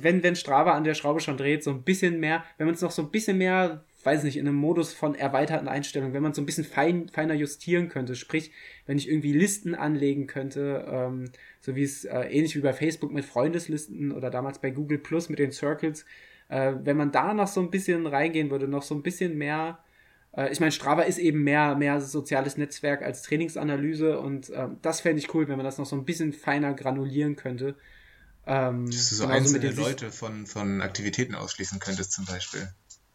wenn, 0.00 0.22
wenn 0.22 0.36
Strava 0.36 0.72
an 0.72 0.84
der 0.84 0.94
Schraube 0.94 1.20
schon 1.20 1.36
dreht, 1.36 1.62
so 1.62 1.70
ein 1.70 1.82
bisschen 1.82 2.20
mehr, 2.20 2.44
wenn 2.58 2.66
man 2.66 2.74
es 2.74 2.80
noch 2.80 2.92
so 2.92 3.02
ein 3.02 3.10
bisschen 3.10 3.38
mehr, 3.38 3.84
weiß 4.04 4.22
nicht, 4.22 4.36
in 4.36 4.46
einem 4.46 4.56
Modus 4.56 4.92
von 4.92 5.14
erweiterten 5.14 5.68
Einstellungen, 5.68 6.14
wenn 6.14 6.22
man 6.22 6.30
es 6.30 6.36
so 6.36 6.42
ein 6.42 6.46
bisschen 6.46 6.64
fein, 6.64 7.08
feiner 7.08 7.34
justieren 7.34 7.88
könnte, 7.88 8.14
sprich, 8.14 8.52
wenn 8.86 8.98
ich 8.98 9.08
irgendwie 9.08 9.32
Listen 9.32 9.74
anlegen 9.74 10.26
könnte, 10.28 10.86
ähm, 10.88 11.30
so 11.60 11.74
wie 11.74 11.82
es 11.82 12.04
äh, 12.04 12.20
ähnlich 12.20 12.56
wie 12.56 12.60
bei 12.60 12.72
Facebook 12.72 13.12
mit 13.12 13.24
Freundeslisten 13.24 14.12
oder 14.12 14.30
damals 14.30 14.60
bei 14.60 14.70
Google 14.70 14.98
Plus 14.98 15.28
mit 15.28 15.40
den 15.40 15.50
Circles, 15.50 16.06
äh, 16.48 16.74
wenn 16.84 16.96
man 16.96 17.10
da 17.10 17.34
noch 17.34 17.48
so 17.48 17.60
ein 17.60 17.70
bisschen 17.70 18.06
reingehen 18.06 18.50
würde, 18.50 18.68
noch 18.68 18.84
so 18.84 18.94
ein 18.94 19.02
bisschen 19.02 19.36
mehr 19.36 19.80
äh, 20.36 20.52
ich 20.52 20.60
meine, 20.60 20.72
Strava 20.72 21.02
ist 21.02 21.18
eben 21.18 21.42
mehr, 21.42 21.74
mehr 21.74 22.00
soziales 22.00 22.56
Netzwerk 22.56 23.02
als 23.02 23.22
Trainingsanalyse 23.22 24.18
und 24.20 24.50
äh, 24.50 24.68
das 24.82 25.00
fände 25.00 25.20
ich 25.20 25.34
cool, 25.34 25.48
wenn 25.48 25.56
man 25.56 25.64
das 25.64 25.78
noch 25.78 25.86
so 25.86 25.96
ein 25.96 26.04
bisschen 26.04 26.32
feiner 26.32 26.74
granulieren 26.74 27.36
könnte. 27.36 27.74
Ähm, 28.46 28.86
Dass 28.86 29.08
du 29.08 29.14
so 29.16 29.26
einzelne 29.26 29.70
Leute 29.70 30.12
von, 30.12 30.46
von 30.46 30.80
Aktivitäten 30.82 31.34
ausschließen 31.34 31.80
könntest, 31.80 32.12
zum 32.12 32.26
Beispiel. 32.26 32.68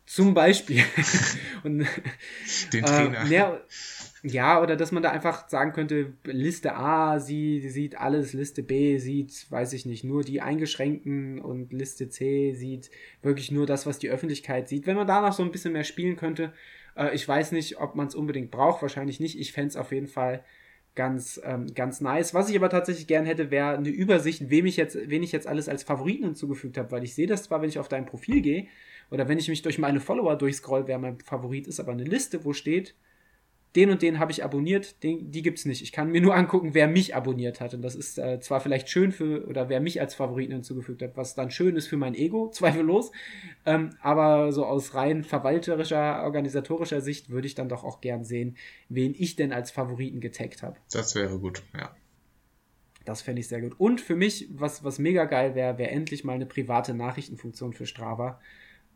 Zum 0.06 0.34
Beispiel. 0.34 0.84
und, 1.64 1.88
Den 2.74 2.86
Trainer. 2.86 3.24
Äh, 3.24 3.34
ja, 3.34 3.62
ja, 4.24 4.62
oder 4.62 4.76
dass 4.76 4.92
man 4.92 5.02
da 5.02 5.10
einfach 5.10 5.48
sagen 5.48 5.72
könnte, 5.72 6.14
Liste 6.26 6.76
A 6.76 7.20
sie, 7.20 7.68
sieht 7.70 7.98
alles, 7.98 8.34
Liste 8.34 8.62
B 8.62 8.98
sieht, 8.98 9.50
weiß 9.50 9.74
ich 9.74 9.86
nicht, 9.86 10.04
nur 10.04 10.24
die 10.24 10.42
Eingeschränkten 10.42 11.40
und 11.40 11.72
Liste 11.72 12.10
C 12.10 12.54
sieht 12.54 12.92
wirklich 13.22 13.52
nur 13.52 13.66
das, 13.66 13.86
was 13.86 14.00
die 14.00 14.10
Öffentlichkeit 14.10 14.68
sieht. 14.68 14.86
Wenn 14.86 14.98
man 14.98 15.08
da 15.08 15.22
noch 15.22 15.34
so 15.34 15.44
ein 15.44 15.52
bisschen 15.52 15.74
mehr 15.74 15.86
spielen 15.86 16.18
könnte, 16.18 16.54
äh, 16.96 17.14
ich 17.16 17.28
weiß 17.28 17.52
nicht, 17.52 17.80
ob 17.80 17.96
man 17.96 18.08
es 18.08 18.16
unbedingt 18.16 18.52
braucht, 18.52 18.82
wahrscheinlich 18.82 19.20
nicht. 19.20 19.40
Ich 19.40 19.54
fände 19.54 19.70
es 19.70 19.76
auf 19.76 19.92
jeden 19.92 20.08
Fall 20.08 20.44
ganz, 20.96 21.42
ähm, 21.44 21.68
ganz 21.74 22.02
nice. 22.02 22.34
Was 22.34 22.50
ich 22.50 22.56
aber 22.56 22.70
tatsächlich 22.70 23.08
gern 23.08 23.26
hätte, 23.26 23.52
wäre 23.52 23.78
eine 23.78 23.90
Übersicht, 23.90 24.50
wem 24.50 24.66
ich 24.66 24.78
jetzt, 24.78 24.98
wen 25.06 25.24
ich 25.24 25.32
jetzt 25.32 25.48
alles 25.48 25.70
als 25.70 25.84
Favoriten 25.84 26.26
hinzugefügt 26.26 26.78
habe, 26.78 26.92
weil 26.92 27.04
ich 27.04 27.16
sehe 27.16 27.28
das 27.28 27.44
zwar, 27.44 27.62
wenn 27.62 27.70
ich 27.70 27.80
auf 27.80 27.88
dein 27.88 28.06
Profil 28.06 28.42
gehe 28.42 28.68
oder 29.10 29.28
wenn 29.28 29.38
ich 29.38 29.48
mich 29.48 29.62
durch 29.62 29.78
meine 29.78 30.00
Follower 30.00 30.36
durchscroll, 30.38 30.88
wer 30.88 30.98
mein 30.98 31.20
Favorit 31.20 31.68
ist, 31.68 31.80
aber 31.80 31.94
eine 31.94 32.04
Liste, 32.04 32.44
wo 32.44 32.54
steht, 32.54 32.96
den 33.76 33.90
und 33.90 34.02
den 34.02 34.20
habe 34.20 34.32
ich 34.32 34.44
abonniert, 34.44 35.02
den, 35.04 35.32
die 35.32 35.42
gibt's 35.42 35.66
nicht. 35.66 35.82
Ich 35.82 35.92
kann 35.92 36.12
mir 36.12 36.20
nur 36.20 36.36
angucken, 36.36 36.74
wer 36.74 36.88
mich 36.88 37.16
abonniert 37.16 37.62
hat. 37.62 37.74
Und 37.74 37.82
das 37.82 37.96
ist 37.96 38.18
äh, 38.18 38.40
zwar 38.42 38.60
vielleicht 38.60 38.90
schön 38.90 39.12
für, 39.12 39.48
oder 39.48 39.70
wer 39.70 39.80
mich 39.80 40.02
als 40.02 40.14
Favoriten 40.14 40.52
hinzugefügt 40.52 41.02
hat, 41.02 41.16
was 41.16 41.36
dann 41.36 41.52
schön 41.52 41.76
ist 41.78 41.88
für 41.88 41.98
mein 41.98 42.14
Ego, 42.14 42.50
zweifellos. 42.54 43.12
Ähm, 43.66 43.92
aber 44.02 44.52
so 44.52 44.66
aus 44.66 44.94
rein 44.94 45.24
verwalterischer, 45.24 46.24
organisatorischer 46.24 47.02
Sicht 47.02 47.30
würde 47.30 47.48
ich 47.48 47.56
dann 47.56 47.70
doch 47.70 47.84
auch 47.84 48.02
gern 48.02 48.26
sehen, 48.26 48.58
wen 48.90 49.16
ich 49.18 49.38
denn 49.38 49.54
als 49.54 49.72
Favoriten 49.72 50.20
getaggt 50.20 50.64
habe. 50.64 50.76
Das 50.92 51.16
wäre 51.16 51.40
gut, 51.40 51.64
ja. 51.74 51.96
Das 53.06 53.22
fände 53.22 53.40
ich 53.40 53.48
sehr 53.48 53.62
gut. 53.62 53.80
Und 53.80 54.00
für 54.00 54.16
mich, 54.16 54.48
was, 54.52 54.84
was 54.84 55.00
mega 55.00 55.26
geil 55.26 55.56
wäre, 55.56 55.78
wäre 55.78 55.90
endlich 55.90 56.24
mal 56.24 56.34
eine 56.34 56.46
private 56.46 56.94
Nachrichtenfunktion 56.94 57.74
für 57.74 57.86
Strava. 57.86 58.40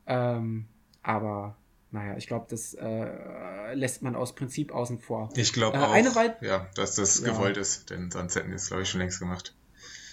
Ähm, 0.06 0.68
aber 1.02 1.57
naja, 1.95 2.17
ich 2.17 2.27
glaube, 2.27 2.45
das 2.49 2.73
äh, 2.73 3.73
lässt 3.73 4.01
man 4.01 4.17
aus 4.17 4.35
Prinzip 4.35 4.73
außen 4.73 4.99
vor. 4.99 5.30
Ich 5.35 5.53
glaube 5.53 5.77
äh, 5.77 5.81
auch, 5.81 6.41
ja, 6.41 6.67
dass 6.76 6.95
das 6.95 7.22
ja. 7.22 7.31
gewollt 7.31 7.55
ist, 7.55 7.89
denn 7.89 8.11
sonst 8.11 8.35
hätten 8.35 8.49
wir 8.49 8.57
es, 8.57 8.67
glaube 8.67 8.84
ich, 8.84 8.89
schon 8.89 8.99
längst 8.99 9.19
gemacht. 9.19 9.55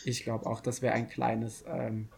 Ich 0.05 0.23
glaube 0.23 0.47
auch, 0.47 0.61
das 0.61 0.81
wäre 0.81 0.95
ein 0.95 1.09
kleines, 1.09 1.65
ähm, 1.67 2.09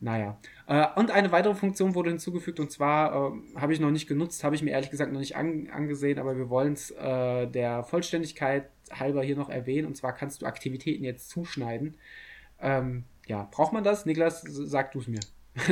naja. 0.00 0.38
Äh, 0.66 0.88
und 0.96 1.12
eine 1.12 1.30
weitere 1.30 1.54
Funktion 1.54 1.94
wurde 1.94 2.10
hinzugefügt 2.10 2.58
und 2.58 2.72
zwar 2.72 3.32
äh, 3.32 3.60
habe 3.60 3.72
ich 3.72 3.78
noch 3.78 3.92
nicht 3.92 4.08
genutzt, 4.08 4.42
habe 4.42 4.56
ich 4.56 4.62
mir 4.62 4.72
ehrlich 4.72 4.90
gesagt 4.90 5.12
noch 5.12 5.20
nicht 5.20 5.36
an, 5.36 5.68
angesehen, 5.72 6.18
aber 6.18 6.36
wir 6.36 6.50
wollen 6.50 6.72
es 6.72 6.90
äh, 6.90 7.46
der 7.46 7.84
Vollständigkeit 7.84 8.70
halber 8.90 9.22
hier 9.22 9.36
noch 9.36 9.50
erwähnen 9.50 9.86
und 9.86 9.96
zwar 9.96 10.14
kannst 10.14 10.42
du 10.42 10.46
Aktivitäten 10.46 11.04
jetzt 11.04 11.30
zuschneiden. 11.30 11.94
Ähm, 12.60 13.04
ja, 13.26 13.48
braucht 13.52 13.72
man 13.72 13.84
das? 13.84 14.04
Niklas, 14.04 14.42
sag 14.42 14.90
du 14.90 14.98
es 14.98 15.06
mir. 15.06 15.20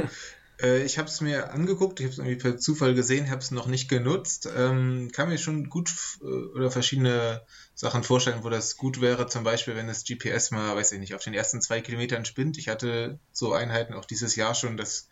Äh, 0.63 0.83
ich 0.83 0.99
habe 0.99 1.09
es 1.09 1.21
mir 1.21 1.53
angeguckt, 1.53 2.01
ich 2.01 2.07
habe 2.07 2.13
es 2.13 2.19
irgendwie 2.19 2.37
per 2.37 2.59
Zufall 2.59 2.95
gesehen, 2.95 3.31
habe 3.31 3.41
es 3.41 3.51
noch 3.51 3.67
nicht 3.67 3.89
genutzt. 3.89 4.49
Ähm, 4.55 5.11
kann 5.13 5.29
mir 5.29 5.39
schon 5.39 5.69
gut 5.69 5.93
äh, 6.21 6.25
oder 6.25 6.71
verschiedene 6.71 7.43
Sachen 7.75 8.03
vorstellen, 8.03 8.45
wo 8.45 8.51
das 8.51 8.77
gut 8.77 9.01
wäre. 9.01 9.27
Zum 9.27 9.45
Beispiel, 9.45 9.77
wenn 9.77 9.89
das 9.89 10.05
GPS 10.05 10.51
mal, 10.51 10.77
weiß 10.77 10.93
ich 10.93 11.01
nicht, 11.01 11.15
auf 11.15 11.25
den 11.25 11.35
ersten 11.35 11.61
zwei 11.61 11.81
Kilometern 11.81 12.25
spinnt. 12.25 12.59
Ich 12.59 12.69
hatte 12.69 13.19
so 13.33 13.53
Einheiten 13.53 13.95
auch 13.95 14.05
dieses 14.05 14.37
Jahr 14.37 14.55
schon, 14.55 14.77
dass, 14.77 15.09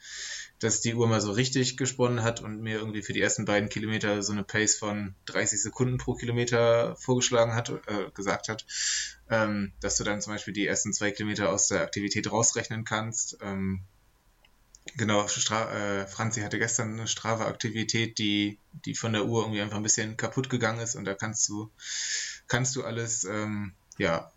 dass 0.58 0.80
die 0.80 0.94
Uhr 0.94 1.06
mal 1.08 1.20
so 1.20 1.32
richtig 1.32 1.76
gesponnen 1.76 2.22
hat 2.22 2.40
und 2.40 2.60
mir 2.60 2.78
irgendwie 2.78 3.02
für 3.02 3.12
die 3.12 3.22
ersten 3.22 3.44
beiden 3.44 3.68
Kilometer 3.68 4.22
so 4.22 4.32
eine 4.32 4.44
Pace 4.44 4.76
von 4.76 5.14
30 5.26 5.62
Sekunden 5.62 5.98
pro 5.98 6.14
Kilometer 6.14 6.96
vorgeschlagen 6.96 7.54
hat, 7.54 7.70
äh, 7.70 8.10
gesagt 8.12 8.48
hat. 8.48 8.66
Ähm, 9.30 9.72
dass 9.80 9.96
du 9.96 10.04
dann 10.04 10.20
zum 10.20 10.32
Beispiel 10.34 10.54
die 10.54 10.66
ersten 10.66 10.92
zwei 10.92 11.10
Kilometer 11.10 11.50
aus 11.50 11.68
der 11.68 11.82
Aktivität 11.82 12.30
rausrechnen 12.30 12.84
kannst. 12.84 13.38
Ähm, 13.42 13.84
Genau, 14.96 15.26
Stra 15.28 15.70
äh, 15.72 16.06
Franzi 16.06 16.40
hatte 16.40 16.58
gestern 16.58 16.94
eine 16.94 17.06
Strava-Aktivität, 17.06 18.18
die, 18.18 18.58
die 18.72 18.94
von 18.94 19.12
der 19.12 19.26
Uhr 19.26 19.42
irgendwie 19.42 19.60
einfach 19.60 19.76
ein 19.76 19.82
bisschen 19.82 20.16
kaputt 20.16 20.50
gegangen 20.50 20.80
ist 20.80 20.94
und 20.94 21.04
da 21.04 21.14
kannst 21.14 21.48
du, 21.48 21.70
kannst 22.46 22.76
du 22.76 22.84
alles, 22.84 23.24
ähm, 23.24 23.74
ja, 23.98 24.30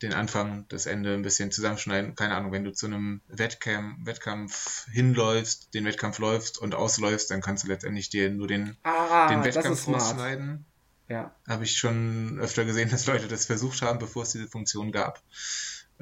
den 0.00 0.14
Anfang, 0.14 0.66
das 0.68 0.86
Ende 0.86 1.12
ein 1.12 1.22
bisschen 1.22 1.50
zusammenschneiden. 1.52 2.14
Keine 2.14 2.34
Ahnung, 2.34 2.50
wenn 2.52 2.64
du 2.64 2.72
zu 2.72 2.86
einem 2.86 3.20
Wettkampf, 3.28 4.06
Wettkampf 4.06 4.86
hinläufst, 4.90 5.74
den 5.74 5.84
Wettkampf 5.84 6.18
läufst 6.18 6.58
und 6.58 6.74
ausläufst, 6.74 7.30
dann 7.30 7.42
kannst 7.42 7.64
du 7.64 7.68
letztendlich 7.68 8.08
dir 8.08 8.30
nur 8.30 8.48
den, 8.48 8.76
ah, 8.84 9.28
den 9.28 9.44
Wettkampf 9.44 9.86
rausschneiden. 9.86 10.64
Ja. 11.08 11.34
Habe 11.46 11.64
ich 11.64 11.76
schon 11.76 12.38
öfter 12.40 12.64
gesehen, 12.64 12.88
dass 12.90 13.06
Leute 13.06 13.28
das 13.28 13.44
versucht 13.44 13.82
haben, 13.82 13.98
bevor 13.98 14.22
es 14.22 14.32
diese 14.32 14.48
Funktion 14.48 14.92
gab 14.92 15.22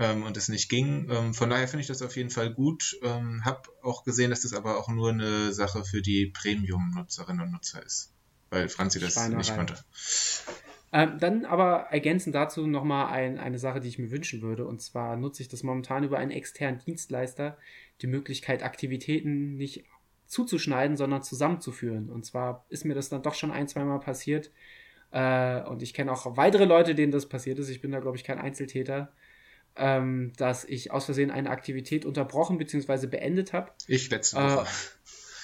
ähm, 0.00 0.24
und 0.24 0.36
es 0.36 0.48
nicht 0.48 0.68
ging. 0.68 1.08
Ähm, 1.10 1.34
von 1.34 1.50
daher 1.50 1.68
finde 1.68 1.82
ich 1.82 1.86
das 1.86 2.02
auf 2.02 2.16
jeden 2.16 2.30
Fall 2.30 2.52
gut. 2.52 2.98
Ähm, 3.02 3.44
hab 3.44 3.68
auch 3.82 4.02
gesehen, 4.02 4.30
dass 4.30 4.40
das 4.40 4.54
aber 4.54 4.78
auch 4.78 4.88
nur 4.88 5.10
eine 5.10 5.52
Sache 5.52 5.84
für 5.84 6.00
die 6.00 6.26
Premium-Nutzerinnen 6.26 7.42
und 7.42 7.52
Nutzer 7.52 7.84
ist, 7.84 8.10
weil 8.48 8.68
Franzi 8.68 8.98
das 8.98 9.28
nicht 9.28 9.54
konnte. 9.54 9.76
Ähm, 10.92 11.18
dann 11.20 11.44
aber 11.44 11.88
ergänzend 11.90 12.34
dazu 12.34 12.66
nochmal 12.66 13.12
ein, 13.12 13.38
eine 13.38 13.58
Sache, 13.58 13.78
die 13.78 13.88
ich 13.88 13.98
mir 13.98 14.10
wünschen 14.10 14.40
würde. 14.40 14.66
Und 14.66 14.80
zwar 14.80 15.16
nutze 15.16 15.42
ich 15.42 15.48
das 15.48 15.62
momentan 15.62 16.02
über 16.02 16.18
einen 16.18 16.32
externen 16.32 16.80
Dienstleister, 16.80 17.58
die 18.00 18.08
Möglichkeit, 18.08 18.62
Aktivitäten 18.62 19.56
nicht 19.56 19.84
zuzuschneiden, 20.26 20.96
sondern 20.96 21.22
zusammenzuführen. 21.22 22.08
Und 22.08 22.24
zwar 22.24 22.64
ist 22.70 22.86
mir 22.86 22.94
das 22.94 23.10
dann 23.10 23.22
doch 23.22 23.34
schon 23.34 23.50
ein, 23.50 23.68
zweimal 23.68 24.00
passiert. 24.00 24.50
Äh, 25.10 25.62
und 25.64 25.82
ich 25.82 25.92
kenne 25.92 26.10
auch 26.10 26.36
weitere 26.38 26.64
Leute, 26.64 26.94
denen 26.94 27.12
das 27.12 27.28
passiert 27.28 27.58
ist. 27.58 27.68
Ich 27.68 27.82
bin 27.82 27.92
da, 27.92 28.00
glaube 28.00 28.16
ich, 28.16 28.24
kein 28.24 28.38
Einzeltäter 28.38 29.12
ähm, 29.76 30.32
dass 30.36 30.64
ich 30.64 30.90
aus 30.90 31.06
Versehen 31.06 31.30
eine 31.30 31.50
Aktivität 31.50 32.04
unterbrochen 32.04 32.58
bzw. 32.58 33.06
beendet 33.06 33.52
habe. 33.52 33.70
Ich 33.86 34.10
letzte 34.10 34.36
Woche. 34.36 34.66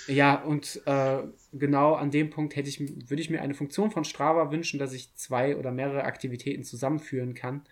Äh, 0.09 0.13
ja, 0.13 0.41
und 0.43 0.81
äh, 0.87 1.23
genau 1.53 1.95
an 1.95 2.11
dem 2.11 2.31
Punkt 2.31 2.55
hätte 2.55 2.69
ich, 2.69 2.81
würde 2.81 3.21
ich 3.21 3.31
mir 3.31 3.43
eine 3.43 3.55
Funktion 3.55 3.91
von 3.91 4.05
Strava 4.05 4.51
wünschen, 4.53 4.79
dass 4.79 4.93
ich 4.93 5.15
zwei 5.17 5.57
oder 5.57 5.73
mehrere 5.73 6.05
Aktivitäten 6.05 6.63
zusammenführen 6.63 7.35
kann 7.35 7.63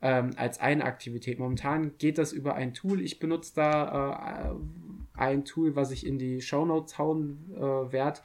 ähm, 0.00 0.30
als 0.36 0.60
eine 0.60 0.84
Aktivität. 0.84 1.38
Momentan 1.38 1.96
geht 1.98 2.18
das 2.18 2.32
über 2.32 2.54
ein 2.54 2.74
Tool. 2.74 3.00
Ich 3.00 3.18
benutze 3.18 3.54
da 3.56 4.52
äh, 4.52 5.18
ein 5.18 5.44
Tool, 5.44 5.74
was 5.74 5.90
ich 5.90 6.06
in 6.06 6.18
die 6.18 6.40
Show 6.42 6.64
Notes 6.64 6.98
hauen 6.98 7.52
äh, 7.56 7.60
werde 7.60 8.20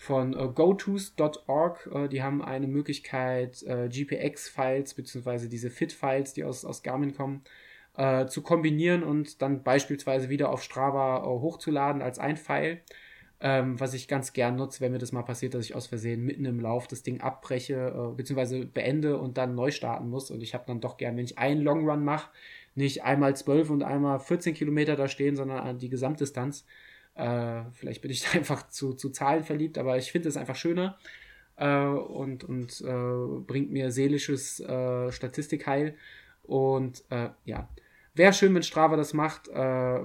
von 0.00 0.32
äh, 0.32 0.48
gotos.org. 0.48 1.90
Äh, 1.92 2.08
die 2.08 2.22
haben 2.22 2.40
eine 2.42 2.66
Möglichkeit, 2.66 3.62
äh, 3.64 3.86
GPX-Files 3.90 4.94
bzw. 4.94 5.46
diese 5.46 5.68
FIT-Files, 5.68 6.32
die 6.32 6.42
aus, 6.42 6.64
aus 6.64 6.82
Garmin 6.82 7.14
kommen, 7.14 7.44
äh, 7.98 8.24
zu 8.24 8.40
kombinieren 8.40 9.02
und 9.02 9.42
dann 9.42 9.62
beispielsweise 9.62 10.30
wieder 10.30 10.48
auf 10.48 10.62
Strava 10.62 11.18
äh, 11.18 11.26
hochzuladen 11.26 12.00
als 12.00 12.18
ein 12.18 12.38
File. 12.38 12.80
Ähm, 13.42 13.78
was 13.78 13.92
ich 13.92 14.08
ganz 14.08 14.32
gern 14.32 14.56
nutze, 14.56 14.80
wenn 14.80 14.92
mir 14.92 14.98
das 14.98 15.12
mal 15.12 15.22
passiert, 15.22 15.52
dass 15.52 15.66
ich 15.66 15.74
aus 15.74 15.86
Versehen 15.86 16.24
mitten 16.24 16.46
im 16.46 16.60
Lauf 16.60 16.86
das 16.86 17.02
Ding 17.02 17.20
abbreche 17.20 17.74
äh, 17.94 18.14
bzw. 18.16 18.64
beende 18.64 19.18
und 19.18 19.36
dann 19.36 19.54
neu 19.54 19.70
starten 19.70 20.08
muss. 20.08 20.30
Und 20.30 20.42
ich 20.42 20.54
habe 20.54 20.64
dann 20.66 20.80
doch 20.80 20.96
gern, 20.96 21.18
wenn 21.18 21.26
ich 21.26 21.36
einen 21.36 21.60
Long 21.60 21.86
Run 21.86 22.04
mache, 22.04 22.30
nicht 22.74 23.04
einmal 23.04 23.36
12 23.36 23.68
und 23.68 23.82
einmal 23.82 24.18
14 24.18 24.54
Kilometer 24.54 24.96
da 24.96 25.08
stehen, 25.08 25.36
sondern 25.36 25.76
die 25.76 25.90
Gesamtdistanz. 25.90 26.64
Äh, 27.20 27.70
vielleicht 27.72 28.00
bin 28.00 28.10
ich 28.10 28.22
da 28.24 28.38
einfach 28.38 28.68
zu, 28.70 28.94
zu 28.94 29.10
Zahlen 29.10 29.44
verliebt, 29.44 29.78
aber 29.78 29.98
ich 29.98 30.10
finde 30.10 30.28
es 30.28 30.36
einfach 30.36 30.56
schöner 30.56 30.98
äh, 31.56 31.84
und, 31.84 32.44
und 32.44 32.80
äh, 32.80 33.40
bringt 33.46 33.70
mir 33.70 33.92
seelisches 33.92 34.60
äh, 34.60 35.12
Statistikheil. 35.12 35.94
Und 36.42 37.04
äh, 37.10 37.28
ja, 37.44 37.68
wäre 38.14 38.32
schön, 38.32 38.54
wenn 38.54 38.62
Strava 38.62 38.96
das 38.96 39.12
macht, 39.12 39.48
äh, 39.48 40.00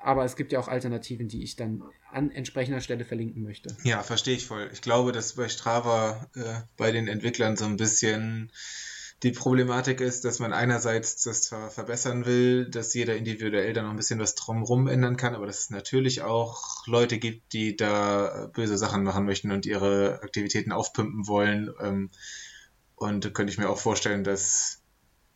aber 0.00 0.24
es 0.24 0.36
gibt 0.36 0.52
ja 0.52 0.60
auch 0.60 0.68
Alternativen, 0.68 1.28
die 1.28 1.42
ich 1.42 1.56
dann 1.56 1.82
an 2.10 2.30
entsprechender 2.30 2.80
Stelle 2.80 3.04
verlinken 3.04 3.42
möchte. 3.42 3.76
Ja, 3.82 4.02
verstehe 4.02 4.36
ich 4.36 4.46
voll. 4.46 4.70
Ich 4.72 4.80
glaube, 4.80 5.12
dass 5.12 5.34
bei 5.34 5.48
Strava 5.48 6.30
bei 6.76 6.92
den 6.92 7.08
Entwicklern 7.08 7.56
so 7.56 7.66
ein 7.66 7.76
bisschen 7.76 8.50
die 9.22 9.32
Problematik 9.32 10.00
ist, 10.00 10.24
dass 10.24 10.38
man 10.38 10.52
einerseits 10.52 11.22
das 11.24 11.42
zwar 11.42 11.70
verbessern 11.70 12.24
will, 12.24 12.70
dass 12.70 12.94
jeder 12.94 13.16
individuell 13.16 13.72
da 13.72 13.82
noch 13.82 13.90
ein 13.90 13.96
bisschen 13.96 14.20
was 14.20 14.36
drumherum 14.36 14.86
ändern 14.86 15.16
kann, 15.16 15.34
aber 15.34 15.46
dass 15.46 15.60
es 15.60 15.70
natürlich 15.70 16.22
auch 16.22 16.86
Leute 16.86 17.18
gibt, 17.18 17.52
die 17.52 17.76
da 17.76 18.48
böse 18.54 18.78
Sachen 18.78 19.02
machen 19.02 19.24
möchten 19.24 19.50
und 19.50 19.66
ihre 19.66 20.22
Aktivitäten 20.22 20.70
aufpimpen 20.70 21.26
wollen. 21.26 21.72
Ähm, 21.80 22.10
und 22.94 23.24
da 23.24 23.30
könnte 23.30 23.52
ich 23.52 23.58
mir 23.58 23.68
auch 23.68 23.78
vorstellen, 23.78 24.22
dass 24.22 24.82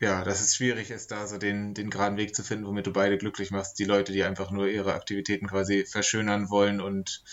ja, 0.03 0.23
dass 0.23 0.41
es 0.41 0.55
schwierig 0.55 0.91
ist, 0.91 1.11
da 1.11 1.27
so 1.27 1.37
den, 1.37 1.73
den 1.73 1.89
geraden 1.89 2.17
Weg 2.17 2.35
zu 2.35 2.43
finden, 2.43 2.65
womit 2.65 2.87
du 2.87 2.91
beide 2.91 3.17
glücklich 3.17 3.51
machst. 3.51 3.79
Die 3.79 3.85
Leute, 3.85 4.11
die 4.11 4.23
einfach 4.23 4.51
nur 4.51 4.67
ihre 4.67 4.93
Aktivitäten 4.93 5.47
quasi 5.47 5.85
verschönern 5.85 6.49
wollen 6.49 6.81
und 6.81 7.23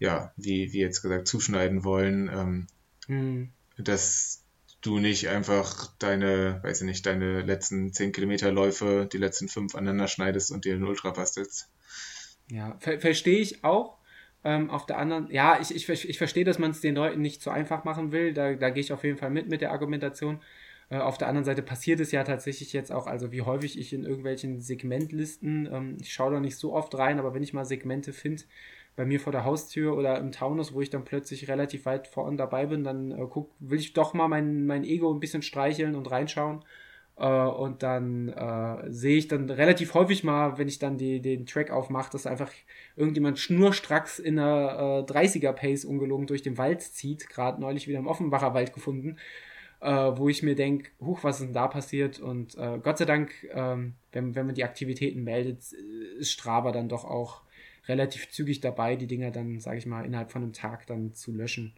ja, 0.00 0.32
wie, 0.36 0.72
wie 0.72 0.80
jetzt 0.80 1.02
gesagt, 1.02 1.28
zuschneiden 1.28 1.84
wollen. 1.84 2.28
Ähm, 2.28 2.66
hm. 3.06 3.52
Das, 3.78 4.41
du 4.82 4.98
nicht 4.98 5.28
einfach 5.28 5.88
deine, 5.98 6.60
weiß 6.62 6.82
ich 6.82 6.86
nicht, 6.86 7.06
deine 7.06 7.40
letzten 7.40 7.92
10 7.92 8.12
Kilometer 8.12 8.52
Läufe, 8.52 9.08
die 9.10 9.18
letzten 9.18 9.48
fünf 9.48 9.74
aneinander 9.74 10.08
schneidest 10.08 10.50
und 10.50 10.64
dir 10.64 10.74
einen 10.74 10.84
Ultra 10.84 11.10
bastelst. 11.10 11.70
Ja, 12.50 12.76
ver 12.80 13.00
verstehe 13.00 13.38
ich 13.38 13.64
auch. 13.64 13.98
Ähm, 14.44 14.70
auf 14.70 14.86
der 14.86 14.98
anderen, 14.98 15.30
ja, 15.30 15.60
ich, 15.60 15.74
ich, 15.74 16.08
ich 16.08 16.18
verstehe, 16.18 16.44
dass 16.44 16.58
man 16.58 16.72
es 16.72 16.80
den 16.80 16.96
Leuten 16.96 17.22
nicht 17.22 17.40
zu 17.40 17.50
einfach 17.50 17.84
machen 17.84 18.10
will. 18.12 18.34
Da, 18.34 18.54
da 18.54 18.70
gehe 18.70 18.82
ich 18.82 18.92
auf 18.92 19.04
jeden 19.04 19.16
Fall 19.16 19.30
mit 19.30 19.48
mit 19.48 19.60
der 19.60 19.70
Argumentation. 19.70 20.40
Äh, 20.92 20.98
auf 20.98 21.16
der 21.16 21.28
anderen 21.28 21.44
Seite 21.44 21.62
passiert 21.62 22.00
es 22.00 22.12
ja 22.12 22.22
tatsächlich 22.22 22.72
jetzt 22.74 22.92
auch, 22.92 23.06
also 23.06 23.32
wie 23.32 23.42
häufig 23.42 23.78
ich 23.78 23.94
in 23.94 24.04
irgendwelchen 24.04 24.60
Segmentlisten, 24.60 25.66
ähm, 25.72 25.96
ich 26.02 26.12
schaue 26.12 26.32
da 26.32 26.40
nicht 26.40 26.56
so 26.56 26.74
oft 26.74 26.94
rein, 26.98 27.18
aber 27.18 27.32
wenn 27.32 27.42
ich 27.42 27.54
mal 27.54 27.64
Segmente 27.64 28.12
finde, 28.12 28.42
bei 28.96 29.04
mir 29.04 29.20
vor 29.20 29.32
der 29.32 29.44
Haustür 29.44 29.96
oder 29.96 30.18
im 30.18 30.32
Taunus, 30.32 30.74
wo 30.74 30.80
ich 30.80 30.90
dann 30.90 31.04
plötzlich 31.04 31.48
relativ 31.48 31.86
weit 31.86 32.06
vorne 32.06 32.36
dabei 32.36 32.66
bin, 32.66 32.84
dann 32.84 33.10
äh, 33.10 33.26
guck, 33.28 33.50
will 33.58 33.78
ich 33.78 33.94
doch 33.94 34.14
mal 34.14 34.28
mein, 34.28 34.66
mein 34.66 34.84
Ego 34.84 35.12
ein 35.12 35.20
bisschen 35.20 35.42
streicheln 35.42 35.94
und 35.94 36.10
reinschauen. 36.10 36.64
Äh, 37.16 37.26
und 37.26 37.82
dann 37.82 38.28
äh, 38.28 38.90
sehe 38.90 39.16
ich 39.16 39.28
dann 39.28 39.48
relativ 39.48 39.94
häufig 39.94 40.24
mal, 40.24 40.58
wenn 40.58 40.68
ich 40.68 40.78
dann 40.78 40.98
die, 40.98 41.20
den 41.20 41.46
Track 41.46 41.70
aufmache, 41.70 42.12
dass 42.12 42.26
einfach 42.26 42.50
irgendjemand 42.96 43.38
schnurstracks 43.38 44.18
in 44.18 44.38
einer 44.38 45.04
äh, 45.08 45.12
30er 45.12 45.52
Pace 45.52 45.84
ungelogen 45.84 46.26
durch 46.26 46.42
den 46.42 46.58
Wald 46.58 46.82
zieht. 46.82 47.28
Gerade 47.28 47.60
neulich 47.60 47.88
wieder 47.88 47.98
im 47.98 48.06
Offenbacher 48.06 48.54
Wald 48.54 48.72
gefunden. 48.72 49.16
Uh, 49.84 50.16
wo 50.16 50.28
ich 50.28 50.44
mir 50.44 50.54
denke, 50.54 50.90
huch, 51.00 51.24
was 51.24 51.40
ist 51.40 51.46
denn 51.46 51.54
da 51.54 51.66
passiert? 51.66 52.20
Und 52.20 52.56
uh, 52.56 52.78
Gott 52.80 52.98
sei 52.98 53.04
Dank, 53.04 53.32
ähm, 53.52 53.94
wenn, 54.12 54.36
wenn 54.36 54.46
man 54.46 54.54
die 54.54 54.62
Aktivitäten 54.62 55.24
meldet, 55.24 55.72
ist 56.18 56.30
Strava 56.30 56.70
dann 56.70 56.88
doch 56.88 57.04
auch 57.04 57.42
relativ 57.88 58.30
zügig 58.30 58.60
dabei, 58.60 58.96
die 58.96 59.06
Dinger 59.06 59.30
dann, 59.30 59.60
sage 59.60 59.78
ich 59.78 59.86
mal, 59.86 60.04
innerhalb 60.04 60.30
von 60.30 60.42
einem 60.42 60.52
Tag 60.52 60.86
dann 60.86 61.14
zu 61.14 61.32
löschen. 61.32 61.72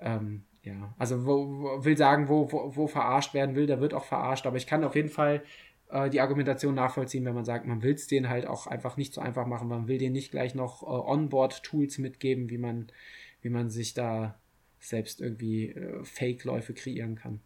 Ähm, 0.00 0.44
ja, 0.62 0.94
also 0.98 1.24
wo, 1.24 1.62
wo, 1.62 1.84
will 1.84 1.96
sagen, 1.96 2.28
wo, 2.28 2.50
wo, 2.52 2.76
wo 2.76 2.86
verarscht 2.86 3.32
werden 3.34 3.54
will, 3.54 3.66
der 3.66 3.80
wird 3.80 3.94
auch 3.94 4.04
verarscht, 4.04 4.46
aber 4.46 4.56
ich 4.56 4.66
kann 4.66 4.84
auf 4.84 4.94
jeden 4.94 5.08
Fall 5.08 5.42
äh, 5.88 6.10
die 6.10 6.20
Argumentation 6.20 6.74
nachvollziehen, 6.74 7.24
wenn 7.24 7.34
man 7.34 7.44
sagt, 7.44 7.66
man 7.66 7.82
will 7.82 7.94
es 7.94 8.06
denen 8.06 8.28
halt 8.28 8.46
auch 8.46 8.66
einfach 8.66 8.96
nicht 8.96 9.14
so 9.14 9.20
einfach 9.20 9.46
machen, 9.46 9.68
man 9.68 9.88
will 9.88 9.98
denen 9.98 10.12
nicht 10.12 10.30
gleich 10.30 10.54
noch 10.54 10.82
äh, 10.82 10.86
Onboard-Tools 10.86 11.98
mitgeben, 11.98 12.50
wie 12.50 12.58
man, 12.58 12.88
wie 13.40 13.50
man 13.50 13.70
sich 13.70 13.94
da 13.94 14.38
selbst 14.80 15.20
irgendwie 15.20 15.70
äh, 15.70 16.04
Fake-Läufe 16.04 16.74
kreieren 16.74 17.14
kann. 17.14 17.40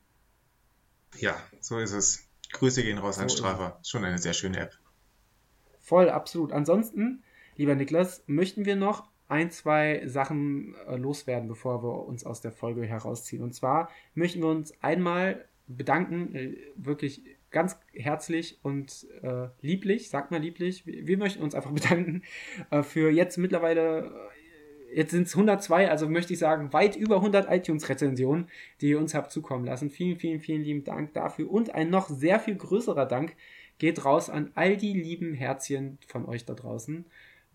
Ja, 1.19 1.37
so 1.61 1.79
ist 1.79 1.93
es. 1.93 2.27
Grüße 2.53 2.83
gehen 2.83 2.99
raus 2.99 3.17
so 3.17 3.23
an 3.23 3.29
Strava. 3.29 3.79
Schon 3.85 4.05
eine 4.05 4.19
sehr 4.19 4.33
schöne 4.33 4.59
App. 4.59 4.73
Voll, 5.81 6.09
absolut. 6.09 6.53
Ansonsten 6.53 7.23
Lieber 7.57 7.75
Niklas, 7.75 8.25
möchten 8.27 8.65
wir 8.65 8.77
noch 8.77 9.09
ein, 9.29 9.51
zwei 9.51 10.03
Sachen 10.07 10.75
äh, 10.87 10.97
loswerden, 10.97 11.49
bevor 11.49 11.83
wir 11.83 12.07
uns 12.07 12.27
aus 12.27 12.41
der 12.41 12.53
Folge 12.53 12.85
herausziehen. 12.85 13.43
Und 13.43 13.55
zwar 13.55 13.91
möchten 14.15 14.41
wir 14.41 14.49
uns 14.49 14.75
einmal 14.83 15.45
bedanken, 15.67 16.35
äh, 16.35 16.57
wirklich 16.77 17.23
ganz 17.51 17.79
herzlich 17.93 18.59
und 18.63 19.07
äh, 19.23 19.49
lieblich, 19.63 20.11
sagt 20.11 20.31
mal 20.31 20.41
lieblich. 20.41 20.85
Wir, 20.87 21.17
möchten 21.17 21.43
uns 21.43 21.55
einfach 21.55 21.71
bedanken 21.73 22.23
äh, 22.71 22.83
für 22.83 23.11
jetzt 23.11 23.39
mittlerweile, 23.39 24.11
äh, 24.91 24.97
jetzt 24.97 25.13
sind 25.13 25.29
es 25.29 25.35
102, 25.35 25.89
also 25.89 26.09
möchte 26.09 26.33
ich 26.33 26.41
sagen, 26.41 26.73
weit 26.73 26.97
über 26.97 27.17
100 27.17 27.51
iTunes-Rezensionen, 27.51 28.49
die 28.81 28.91
ihr 28.91 28.99
uns 28.99 29.15
habt 29.15 29.31
zukommen 29.31 29.65
lassen. 29.65 29.91
Vielen, 29.91 30.19
vielen, 30.19 30.41
vielen 30.41 30.63
lieben 30.63 30.85
Dank 30.85 31.15
dafür. 31.15 31.51
Und 31.51 31.75
ein 31.75 31.89
noch 31.89 32.09
sehr 32.09 32.41
viel 32.41 32.57
größerer 32.57 33.07
Dank 33.07 33.37
geht 33.79 34.05
raus 34.05 34.29
an 34.29 34.51
all 34.55 34.77
die 34.77 34.93
lieben 34.93 35.35
Herzchen 35.35 35.99
von 36.07 36.27
euch 36.27 36.45
da 36.45 36.55
draußen 36.55 37.07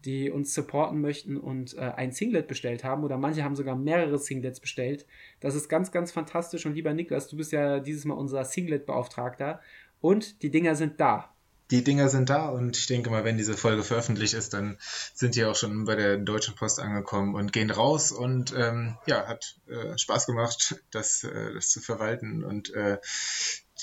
die 0.05 0.31
uns 0.31 0.53
supporten 0.53 1.01
möchten 1.01 1.37
und 1.37 1.75
äh, 1.75 1.81
ein 1.81 2.11
Singlet 2.11 2.47
bestellt 2.47 2.83
haben 2.83 3.03
oder 3.03 3.17
manche 3.17 3.43
haben 3.43 3.55
sogar 3.55 3.75
mehrere 3.75 4.17
Singlets 4.17 4.59
bestellt. 4.59 5.05
Das 5.39 5.55
ist 5.55 5.69
ganz, 5.69 5.91
ganz 5.91 6.11
fantastisch 6.11 6.65
und 6.65 6.73
lieber 6.73 6.93
Niklas, 6.93 7.27
du 7.27 7.37
bist 7.37 7.51
ja 7.51 7.79
dieses 7.79 8.05
Mal 8.05 8.13
unser 8.13 8.45
Singlet-Beauftragter 8.45 9.59
und 10.01 10.41
die 10.41 10.51
Dinger 10.51 10.75
sind 10.75 10.99
da. 10.99 11.33
Die 11.71 11.83
Dinger 11.83 12.09
sind 12.09 12.31
da 12.31 12.49
und 12.49 12.75
ich 12.75 12.87
denke 12.87 13.11
mal, 13.11 13.23
wenn 13.23 13.37
diese 13.37 13.55
Folge 13.55 13.83
veröffentlicht 13.83 14.33
ist, 14.33 14.53
dann 14.53 14.79
sind 15.13 15.35
die 15.35 15.45
auch 15.45 15.55
schon 15.55 15.85
bei 15.85 15.95
der 15.95 16.17
Deutschen 16.17 16.55
Post 16.55 16.79
angekommen 16.79 17.35
und 17.35 17.53
gehen 17.53 17.69
raus 17.69 18.11
und 18.11 18.55
ähm, 18.57 18.97
ja, 19.05 19.27
hat 19.27 19.59
äh, 19.67 19.95
Spaß 19.95 20.25
gemacht, 20.25 20.83
das, 20.89 21.23
äh, 21.23 21.53
das 21.53 21.69
zu 21.69 21.79
verwalten 21.79 22.43
und 22.43 22.73
äh, 22.73 22.97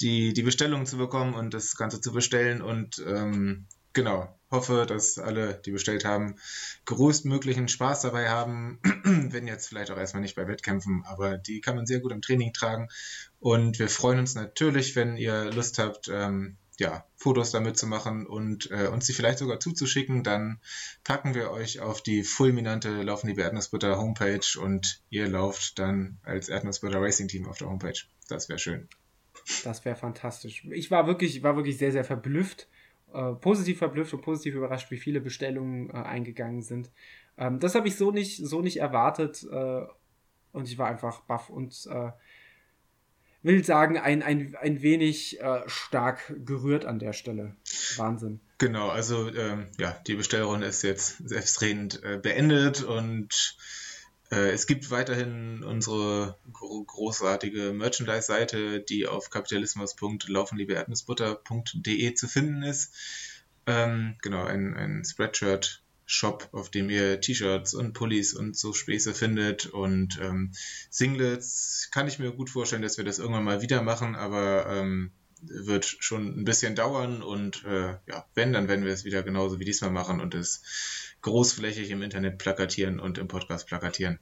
die, 0.01 0.33
die 0.33 0.43
Bestellungen 0.43 0.87
zu 0.87 0.97
bekommen 0.97 1.35
und 1.35 1.55
das 1.55 1.77
Ganze 1.77 2.01
zu 2.01 2.13
bestellen 2.13 2.61
und 2.61 3.05
ähm, 3.07 3.67
genau, 3.97 4.29
hoffe, 4.51 4.85
dass 4.87 5.19
alle, 5.19 5.55
die 5.65 5.73
bestellt 5.73 6.05
haben, 6.05 6.37
größtmöglichen 6.85 7.67
Spaß 7.67 8.03
dabei 8.03 8.29
haben. 8.29 8.79
Wenn 9.05 9.49
jetzt 9.49 9.69
vielleicht 9.69 9.91
auch 9.91 9.97
erstmal 9.97 10.21
nicht 10.21 10.37
bei 10.37 10.47
Wettkämpfen, 10.47 11.03
aber 11.07 11.39
die 11.39 11.61
kann 11.61 11.75
man 11.75 11.87
sehr 11.87 12.01
gut 12.01 12.13
im 12.13 12.23
Training 12.23 12.53
tragen. 12.53 12.89
Und 13.41 13.79
wir 13.79 13.89
freuen 13.89 14.21
uns 14.21 14.35
natürlich, 14.35 14.97
wenn 14.97 15.17
ihr 15.17 15.51
Lust 15.53 15.79
habt, 15.79 16.09
ähm, 16.09 16.57
ja, 16.79 17.07
Fotos 17.17 17.53
damit 17.53 17.79
zu 17.79 17.87
machen 17.87 18.27
und 18.27 18.71
äh, 18.71 18.89
uns 18.89 19.07
die 19.07 19.15
vielleicht 19.15 19.39
sogar 19.39 19.61
zuzuschicken, 19.61 20.23
dann 20.23 20.61
packen 21.05 21.35
wir 21.35 21.51
euch 21.51 21.81
auf 21.81 22.03
die 22.03 22.23
fulminante 22.23 23.03
Laufen 23.03 23.29
die 23.29 23.41
Erdnussbutter 23.41 23.97
Homepage 23.97 24.61
und 24.61 25.01
ihr 25.09 25.27
lauft 25.27 25.79
dann 25.79 26.19
als 26.23 26.51
Erdnussbutter 26.51 27.01
Racing 27.01 27.29
Team 27.29 27.47
auf 27.47 27.57
der 27.57 27.69
Homepage. 27.69 27.99
Das 28.29 28.51
wäre 28.51 28.59
schön. 28.59 28.89
Das 29.65 29.85
wäre 29.87 29.97
fantastisch. 29.97 30.67
Ich 30.71 30.91
war 30.91 31.07
wirklich, 31.07 31.43
war 31.43 31.57
wirklich 31.57 31.79
sehr, 31.79 31.93
sehr 31.93 32.05
verblüfft 32.05 32.69
äh, 33.13 33.33
positiv 33.35 33.79
verblüfft 33.79 34.15
und 34.15 34.23
positiv 34.23 34.55
überrascht, 34.55 34.91
wie 34.91 34.99
viele 34.99 35.21
Bestellungen 35.21 35.91
äh, 35.91 35.95
eingegangen 35.95 36.63
sind. 36.63 36.91
Ähm, 37.39 37.61
das 37.61 37.75
habe 37.75 37.89
ich 37.89 37.97
so 37.97 38.11
nicht, 38.11 38.45
so 38.45 38.63
nicht 38.63 38.79
erwartet 38.79 39.47
äh, 39.51 39.83
und 40.53 40.69
ich 40.69 40.79
war 40.79 40.89
einfach 40.89 41.21
baff 41.23 41.49
und 41.51 41.87
äh, 41.91 42.11
will 43.43 43.65
sagen, 43.65 43.97
ein, 43.99 44.23
ein, 44.23 44.57
ein 44.61 44.83
wenig 44.83 45.41
äh, 45.41 45.63
stark 45.67 46.35
gerührt 46.45 46.85
an 46.85 46.99
der 46.99 47.13
Stelle. 47.13 47.55
Wahnsinn. 47.97 48.41
Genau, 48.59 48.89
also 48.89 49.33
ähm, 49.33 49.69
ja, 49.79 49.97
die 50.07 50.15
Bestellrunde 50.15 50.67
ist 50.67 50.83
jetzt 50.83 51.29
selbstredend 51.29 52.01
beendet 52.23 52.83
und 52.83 53.57
es 54.31 54.67
gibt 54.67 54.91
weiterhin 54.91 55.63
unsere 55.63 56.37
großartige 56.53 57.73
Merchandise-Seite, 57.73 58.81
die 58.81 59.07
auf 59.07 59.31
kapitalismus.laufenliebeerdnussbutter.de 59.31 62.15
zu 62.15 62.27
finden 62.27 62.65
ist. 62.65 62.93
Ähm, 63.67 64.17
genau, 64.23 64.45
ein, 64.45 64.75
ein 64.75 65.05
Spreadshirt-Shop, 65.05 66.49
auf 66.53 66.71
dem 66.71 66.91
ihr 66.91 67.21
T-Shirts 67.21 67.75
und 67.75 67.93
Pullis 67.93 68.35
und 68.35 68.57
so 68.57 68.73
Späße 68.73 69.15
findet 69.15 69.67
und 69.67 70.19
ähm, 70.21 70.53
Singlets. 70.91 71.89
Kann 71.93 72.09
ich 72.09 72.19
mir 72.19 72.33
gut 72.33 72.51
vorstellen, 72.51 72.83
dass 72.83 72.97
wir 72.97 73.05
das 73.05 73.19
irgendwann 73.19 73.45
mal 73.45 73.63
wieder 73.63 73.83
machen, 73.83 74.15
aber 74.15 74.67
ähm, 74.69 75.13
wird 75.43 75.85
schon 75.85 76.41
ein 76.41 76.45
bisschen 76.45 76.75
dauern 76.75 77.23
und 77.23 77.65
äh, 77.65 77.97
ja, 78.07 78.27
wenn, 78.35 78.53
dann 78.53 78.69
werden 78.69 78.85
wir 78.85 78.93
es 78.93 79.05
wieder 79.05 79.23
genauso 79.23 79.61
wie 79.61 79.65
diesmal 79.65 79.91
machen 79.91 80.21
und 80.21 80.35
es 80.35 80.63
großflächig 81.23 81.91
im 81.91 82.03
Internet 82.03 82.39
plakatieren 82.39 83.01
und 83.01 83.19
im 83.19 83.29
Podcast 83.29 83.67
plakatieren. 83.67 84.19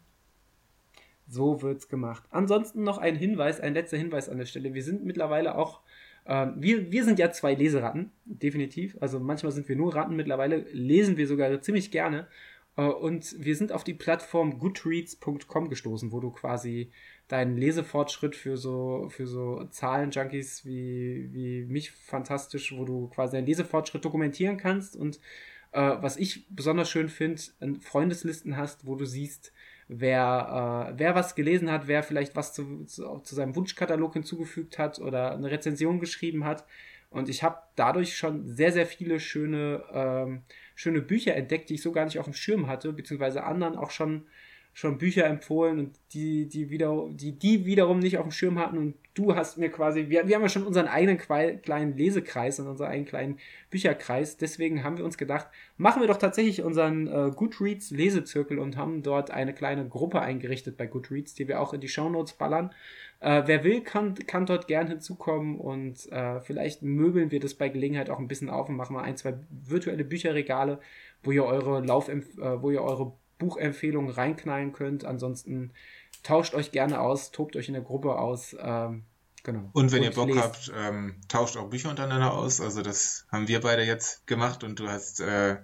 So 1.27 1.63
wird's 1.63 1.89
gemacht. 1.89 2.25
Ansonsten 2.31 2.83
noch 2.83 2.99
ein 2.99 3.17
Hinweis, 3.17 3.61
ein 3.61 3.75
letzter 3.75 3.97
Hinweis 3.97 4.29
an 4.29 4.39
der 4.39 4.47
Stelle. 4.47 4.75
Wir 4.75 4.83
sind 4.83 5.05
mittlerweile 5.05 5.57
auch, 5.57 5.81
äh, 6.25 6.49
wir, 6.57 6.91
wir 6.93 7.05
sind 7.05 7.19
ja 7.19 7.31
zwei 7.31 7.55
Leseratten, 7.55 8.11
definitiv. 8.25 8.97
Also 9.01 9.21
manchmal 9.21 9.53
sind 9.53 9.69
wir 9.69 9.77
nur 9.77 9.95
Ratten, 9.95 10.17
mittlerweile 10.17 10.67
lesen 10.73 11.17
wir 11.17 11.27
sogar 11.27 11.61
ziemlich 11.63 11.91
gerne. 11.91 12.27
Äh, 12.77 12.83
und 12.83 13.35
wir 13.39 13.57
sind 13.57 13.73
auf 13.73 13.85
die 13.85 13.95
Plattform 13.95 14.59
goodreads.com 14.59 15.69
gestoßen, 15.69 16.13
wo 16.13 16.21
du 16.21 16.31
quasi 16.31 16.91
deinen 17.29 17.57
Lesefortschritt 17.57 18.37
für 18.37 18.57
so, 18.57 19.09
für 19.11 19.27
so 19.27 19.65
Zahlen-Junkies 19.65 20.65
wie, 20.65 21.33
wie 21.33 21.65
mich 21.65 21.91
fantastisch, 21.91 22.77
wo 22.77 22.85
du 22.85 23.09
quasi 23.09 23.37
deinen 23.37 23.47
Lesefortschritt 23.47 24.05
dokumentieren 24.05 24.59
kannst 24.59 24.97
und 24.97 25.19
äh, 25.73 25.97
was 26.01 26.17
ich 26.17 26.47
besonders 26.51 26.91
schön 26.91 27.09
finde, 27.09 27.43
Freundeslisten 27.81 28.57
hast, 28.57 28.87
wo 28.87 28.95
du 28.95 29.07
siehst, 29.07 29.53
wer, 29.89 30.93
äh, 30.93 30.99
wer 30.99 31.15
was 31.15 31.35
gelesen 31.35 31.71
hat, 31.71 31.89
wer 31.89 32.03
vielleicht 32.03 32.37
was 32.37 32.53
zu, 32.53 32.85
zu, 32.85 33.19
zu, 33.19 33.35
seinem 33.35 33.57
Wunschkatalog 33.57 34.13
hinzugefügt 34.13 34.79
hat 34.79 34.99
oder 35.01 35.33
eine 35.33 35.51
Rezension 35.51 36.01
geschrieben 36.01 36.45
hat. 36.45 36.65
Und 37.11 37.29
ich 37.29 37.43
habe 37.43 37.59
dadurch 37.77 38.17
schon 38.17 38.47
sehr, 38.47 38.73
sehr 38.73 38.87
viele 38.87 39.21
schöne, 39.21 39.85
ähm, 39.93 40.43
schöne 40.75 41.01
Bücher 41.01 41.35
entdeckt, 41.35 41.71
die 41.71 41.75
ich 41.75 41.83
so 41.83 41.93
gar 41.93 42.05
nicht 42.05 42.19
auf 42.19 42.25
dem 42.25 42.35
Schirm 42.35 42.67
hatte, 42.67 42.93
beziehungsweise 42.93 43.45
anderen 43.45 43.77
auch 43.77 43.91
schon 43.91 44.27
schon 44.75 44.99
Bücher 44.99 45.25
empfohlen 45.27 45.79
und 45.79 45.93
die, 46.13 46.47
die, 46.47 46.69
wieder, 46.69 47.07
die, 47.09 47.33
die 47.33 47.65
wiederum 47.65 48.01
nicht 48.01 48.19
auf 48.19 48.25
dem 48.25 48.33
Schirm 48.33 48.59
hatten 48.59 48.77
und 48.77 48.95
du 49.15 49.37
hast 49.37 49.57
mir 49.57 49.71
quasi, 49.71 50.09
wir, 50.09 50.27
wir 50.27 50.35
haben 50.35 50.43
ja 50.43 50.49
schon 50.49 50.65
unseren 50.65 50.89
eigenen 50.89 51.17
kleinen 51.17 51.97
Lesekreis 51.97 52.59
und 52.59 52.67
unseren 52.67 52.89
eigenen 52.89 53.07
kleinen 53.07 53.39
Bücherkreis, 53.71 54.37
deswegen 54.37 54.83
haben 54.83 54.99
wir 54.99 55.05
uns 55.05 55.17
gedacht, 55.17 55.47
machen 55.77 56.03
wir 56.03 56.09
doch 56.09 56.17
tatsächlich 56.17 56.63
unseren 56.63 57.07
äh, 57.07 57.31
Goodreads 57.35 57.93
Lesezirkel 57.93 58.59
und 58.59 58.77
haben 58.77 59.05
dort 59.05 59.31
eine 59.31 59.55
kleine 59.55 59.89
Gruppe 59.89 60.21
eingerichtet 60.21 60.77
bei 60.77 60.89
Goodreads, 60.89 61.35
die 61.35 61.47
wir 61.47 61.61
auch 61.61 61.73
in 61.73 61.81
die 61.81 61.89
Shownotes 61.89 62.35
ballern. 62.35 62.75
Äh, 63.21 63.45
wer 63.47 63.63
will, 63.63 63.81
kann, 63.81 64.15
kann 64.27 64.45
dort 64.45 64.67
gern 64.67 64.89
hinzukommen 64.89 65.57
und 65.57 66.11
äh, 66.11 66.41
vielleicht 66.41 66.83
möbeln 66.83 67.31
wir 67.31 67.39
das 67.39 67.55
bei 67.55 67.69
Gelegenheit 67.69 68.11
auch 68.11 68.19
ein 68.19 68.29
bisschen 68.29 68.51
auf 68.51 68.69
und 68.69 68.75
machen 68.75 68.95
mal 68.95 69.03
ein, 69.03 69.17
zwei 69.17 69.35
virtuelle 69.51 70.05
Bücherregale, 70.05 70.81
wo 71.23 71.31
ihr 71.31 71.45
eure 71.45 71.81
Lauf, 71.87 72.09
äh, 72.09 72.23
wo 72.61 72.71
ihr 72.71 72.83
eure 72.83 73.13
Buchempfehlungen 73.39 74.11
reinknallen 74.11 74.73
könnt. 74.73 75.05
Ansonsten 75.05 75.73
tauscht 76.23 76.55
euch 76.55 76.73
gerne 76.73 77.01
aus, 77.01 77.31
tobt 77.31 77.57
euch 77.57 77.69
in 77.69 77.75
der 77.75 77.83
Gruppe 77.83 78.17
aus. 78.17 78.57
Ähm, 78.59 79.05
genau. 79.43 79.71
Und 79.73 79.93
wenn 79.93 80.01
und 80.01 80.05
ihr 80.05 80.15
Bock 80.15 80.29
lest. 80.29 80.41
habt, 80.41 80.73
ähm, 80.77 81.17
tauscht 81.29 81.57
auch 81.57 81.71
Bücher 81.71 81.91
untereinander 81.91 82.33
aus. 82.33 82.61
Also 82.61 82.83
das 82.83 83.27
haben 83.31 83.49
wir 83.49 83.61
beide 83.61 83.83
jetzt 83.83 84.27
gemacht 84.27 84.65
und 84.65 84.79
du 84.81 84.89
hast, 84.89 85.21
äh, 85.21 85.59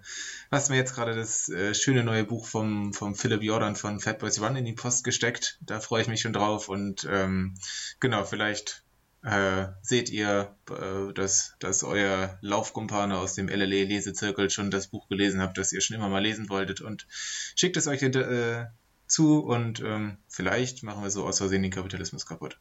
hast 0.51 0.70
mir 0.70 0.76
jetzt 0.76 0.94
gerade 0.94 1.14
das 1.14 1.48
äh, 1.48 1.74
schöne 1.74 2.05
neue 2.05 2.24
Buch 2.24 2.47
vom, 2.47 2.92
vom 2.92 3.14
Philipp 3.14 3.42
Jordan 3.42 3.76
von 3.76 4.01
Fat 4.01 4.18
Boys 4.18 4.40
Run 4.40 4.56
in 4.56 4.64
die 4.64 4.74
Post 4.74 5.05
gesteckt. 5.05 5.59
Da 5.60 5.80
freue 5.80 6.02
ich 6.02 6.09
mich 6.09 6.20
schon 6.20 6.32
drauf 6.32 6.68
und 6.68 7.09
ähm, 7.10 7.55
genau, 7.98 8.24
vielleicht 8.24 8.84
äh, 9.22 9.66
seht 9.82 10.10
ihr, 10.10 10.55
äh, 10.70 11.12
dass, 11.12 11.55
dass 11.59 11.84
euer 11.84 12.38
Laufkumpane 12.40 13.18
aus 13.18 13.34
dem 13.34 13.48
LLE 13.48 13.84
Lesezirkel 13.84 14.51
schon 14.51 14.70
das 14.70 14.88
Buch 14.88 15.09
gelesen 15.09 15.40
habt, 15.40 15.59
das 15.59 15.72
ihr 15.72 15.80
schon 15.80 15.97
immer 15.97 16.09
mal 16.09 16.22
lesen 16.22 16.48
wolltet 16.48 16.80
und 16.80 17.06
schickt 17.10 17.76
es 17.76 17.86
euch 17.86 18.01
hinter, 18.01 18.30
äh, 18.30 18.66
zu 19.06 19.44
und 19.44 19.80
ähm, 19.80 20.18
vielleicht 20.28 20.82
machen 20.82 21.02
wir 21.02 21.10
so 21.10 21.26
aus 21.26 21.38
Versehen 21.38 21.62
den 21.62 21.72
Kapitalismus 21.72 22.26
kaputt. 22.26 22.59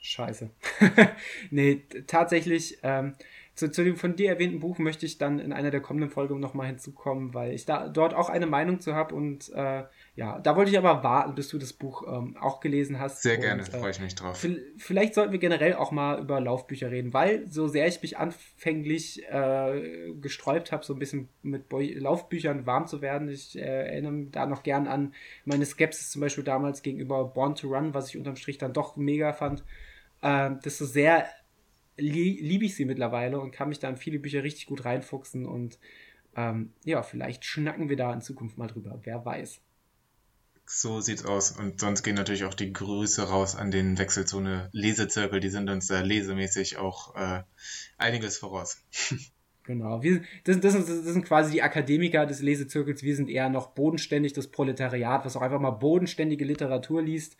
Scheiße. 0.00 0.50
nee, 1.50 1.82
tatsächlich, 2.06 2.78
ähm, 2.82 3.16
zu, 3.58 3.72
zu, 3.72 3.82
dem 3.82 3.96
von 3.96 4.14
dir 4.14 4.30
erwähnten 4.30 4.60
Buch 4.60 4.78
möchte 4.78 5.04
ich 5.04 5.18
dann 5.18 5.40
in 5.40 5.52
einer 5.52 5.72
der 5.72 5.80
kommenden 5.80 6.10
Folgen 6.10 6.38
nochmal 6.38 6.68
hinzukommen, 6.68 7.34
weil 7.34 7.52
ich 7.52 7.64
da 7.64 7.88
dort 7.88 8.14
auch 8.14 8.28
eine 8.28 8.46
Meinung 8.46 8.78
zu 8.78 8.94
habe 8.94 9.16
und 9.16 9.52
äh, 9.52 9.82
ja, 10.14 10.38
da 10.38 10.54
wollte 10.54 10.70
ich 10.70 10.78
aber 10.78 11.02
warten, 11.02 11.34
bis 11.34 11.48
du 11.48 11.58
das 11.58 11.72
Buch 11.72 12.04
ähm, 12.06 12.36
auch 12.36 12.60
gelesen 12.60 13.00
hast. 13.00 13.22
Sehr 13.22 13.34
und, 13.34 13.40
gerne, 13.40 13.62
äh, 13.62 13.64
freue 13.64 13.90
ich 13.90 14.00
mich 14.00 14.14
drauf. 14.14 14.46
Vielleicht 14.76 15.14
sollten 15.14 15.32
wir 15.32 15.40
generell 15.40 15.74
auch 15.74 15.90
mal 15.90 16.20
über 16.20 16.40
Laufbücher 16.40 16.92
reden, 16.92 17.12
weil 17.12 17.48
so 17.48 17.66
sehr 17.66 17.88
ich 17.88 18.00
mich 18.00 18.16
anfänglich 18.16 19.24
äh, 19.28 20.12
gesträubt 20.20 20.70
habe, 20.70 20.84
so 20.84 20.92
ein 20.92 21.00
bisschen 21.00 21.28
mit 21.42 21.68
Bo 21.68 21.80
Laufbüchern 21.80 22.64
warm 22.64 22.86
zu 22.86 23.02
werden. 23.02 23.28
Ich 23.28 23.58
äh, 23.58 23.62
erinnere 23.62 24.26
da 24.30 24.46
noch 24.46 24.62
gern 24.62 24.86
an 24.86 25.14
meine 25.44 25.66
Skepsis 25.66 26.10
zum 26.10 26.20
Beispiel 26.20 26.44
damals 26.44 26.82
gegenüber 26.82 27.24
Born 27.24 27.56
to 27.56 27.66
Run, 27.68 27.92
was 27.92 28.08
ich 28.08 28.16
unterm 28.16 28.36
Strich 28.36 28.58
dann 28.58 28.72
doch 28.72 28.96
mega 28.96 29.32
fand. 29.32 29.64
Ähm, 30.22 30.58
desto 30.64 30.84
sehr 30.84 31.26
li 31.98 32.38
liebe 32.40 32.64
ich 32.64 32.74
sie 32.74 32.84
mittlerweile 32.84 33.40
und 33.40 33.50
kann 33.50 33.68
mich 33.68 33.78
da 33.78 33.88
in 33.88 33.96
viele 33.96 34.18
Bücher 34.18 34.42
richtig 34.42 34.66
gut 34.66 34.84
reinfuchsen 34.84 35.46
und 35.46 35.78
ähm, 36.36 36.72
ja, 36.84 37.02
vielleicht 37.02 37.44
schnacken 37.44 37.88
wir 37.88 37.96
da 37.96 38.12
in 38.12 38.20
Zukunft 38.20 38.58
mal 38.58 38.68
drüber. 38.68 39.00
Wer 39.02 39.24
weiß. 39.24 39.60
So 40.66 41.00
sieht's 41.00 41.24
aus. 41.24 41.52
Und 41.52 41.80
sonst 41.80 42.02
gehen 42.02 42.14
natürlich 42.14 42.44
auch 42.44 42.54
die 42.54 42.72
Grüße 42.72 43.28
raus 43.28 43.56
an 43.56 43.70
den 43.70 43.98
Wechselzone 43.98 44.68
Lesezirkel. 44.72 45.40
Die 45.40 45.48
sind 45.48 45.70
uns 45.70 45.86
da 45.86 46.00
lesemäßig 46.00 46.76
auch 46.76 47.16
äh, 47.16 47.42
einiges 47.96 48.38
voraus. 48.38 48.82
Genau. 49.64 50.02
Wir, 50.02 50.22
das, 50.44 50.60
das, 50.60 50.72
das, 50.72 50.88
sind 50.88 51.26
quasi 51.26 51.52
die 51.52 51.62
Akademiker 51.62 52.24
des 52.24 52.40
Lesezirkels. 52.40 53.02
Wir 53.02 53.14
sind 53.14 53.28
eher 53.28 53.50
noch 53.50 53.72
bodenständig 53.72 54.32
das 54.32 54.46
Proletariat, 54.46 55.26
was 55.26 55.36
auch 55.36 55.42
einfach 55.42 55.60
mal 55.60 55.72
bodenständige 55.72 56.46
Literatur 56.46 57.02
liest, 57.02 57.36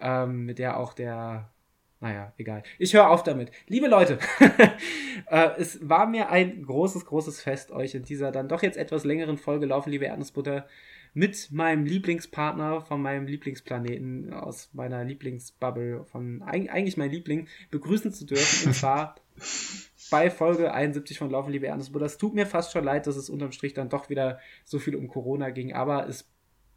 ähm, 0.00 0.44
mit 0.44 0.58
der 0.58 0.76
auch 0.76 0.92
der 0.92 1.52
naja, 2.00 2.32
egal. 2.38 2.62
Ich 2.78 2.94
höre 2.94 3.10
auf 3.10 3.24
damit. 3.24 3.50
Liebe 3.66 3.88
Leute, 3.88 4.18
äh, 5.30 5.50
es 5.58 5.88
war 5.88 6.06
mir 6.06 6.30
ein 6.30 6.62
großes, 6.62 7.04
großes 7.04 7.42
Fest, 7.42 7.72
euch 7.72 7.94
in 7.94 8.04
dieser 8.04 8.30
dann 8.30 8.48
doch 8.48 8.62
jetzt 8.62 8.76
etwas 8.76 9.04
längeren 9.04 9.36
Folge 9.36 9.66
Laufen, 9.66 9.90
liebe 9.90 10.04
Erdnussbutter, 10.04 10.66
mit 11.14 11.50
meinem 11.50 11.84
Lieblingspartner 11.84 12.82
von 12.82 13.02
meinem 13.02 13.26
Lieblingsplaneten, 13.26 14.32
aus 14.32 14.70
meiner 14.74 15.02
Lieblingsbubble, 15.02 16.04
von 16.04 16.42
eigentlich 16.42 16.96
mein 16.96 17.10
Liebling, 17.10 17.48
begrüßen 17.72 18.12
zu 18.12 18.26
dürfen. 18.26 18.68
Und 18.68 18.74
zwar 18.74 19.16
bei 20.12 20.30
Folge 20.30 20.72
71 20.72 21.18
von 21.18 21.30
Laufen, 21.30 21.50
liebe 21.50 21.66
Erdnussbutter. 21.66 22.06
Es 22.06 22.18
tut 22.18 22.34
mir 22.34 22.46
fast 22.46 22.72
schon 22.72 22.84
leid, 22.84 23.08
dass 23.08 23.16
es 23.16 23.28
unterm 23.28 23.50
Strich 23.50 23.74
dann 23.74 23.88
doch 23.88 24.08
wieder 24.08 24.38
so 24.64 24.78
viel 24.78 24.94
um 24.94 25.08
Corona 25.08 25.50
ging, 25.50 25.72
aber 25.72 26.08
es, 26.08 26.30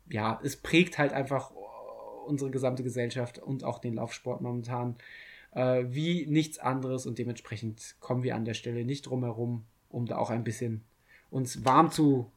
ja, 0.10 0.40
es 0.44 0.58
prägt 0.58 0.98
halt 0.98 1.14
einfach 1.14 1.52
unsere 2.26 2.52
gesamte 2.52 2.84
Gesellschaft 2.84 3.40
und 3.40 3.64
auch 3.64 3.80
den 3.80 3.96
Laufsport 3.96 4.42
momentan 4.42 4.96
äh, 5.52 5.86
wie 5.88 6.26
nichts 6.28 6.60
anderes 6.60 7.06
und 7.06 7.18
dementsprechend 7.18 7.96
kommen 8.00 8.24
wir 8.24 8.36
an 8.36 8.46
der 8.46 8.54
Stelle 8.54 8.86
nicht 8.86 9.06
drum 9.06 9.24
herum, 9.24 9.66
um 9.90 10.06
da 10.06 10.18
auch 10.18 10.30
ein 10.30 10.44
bisschen 10.44 10.84
uns 11.30 11.66
warm 11.66 11.92
zu 11.92 12.32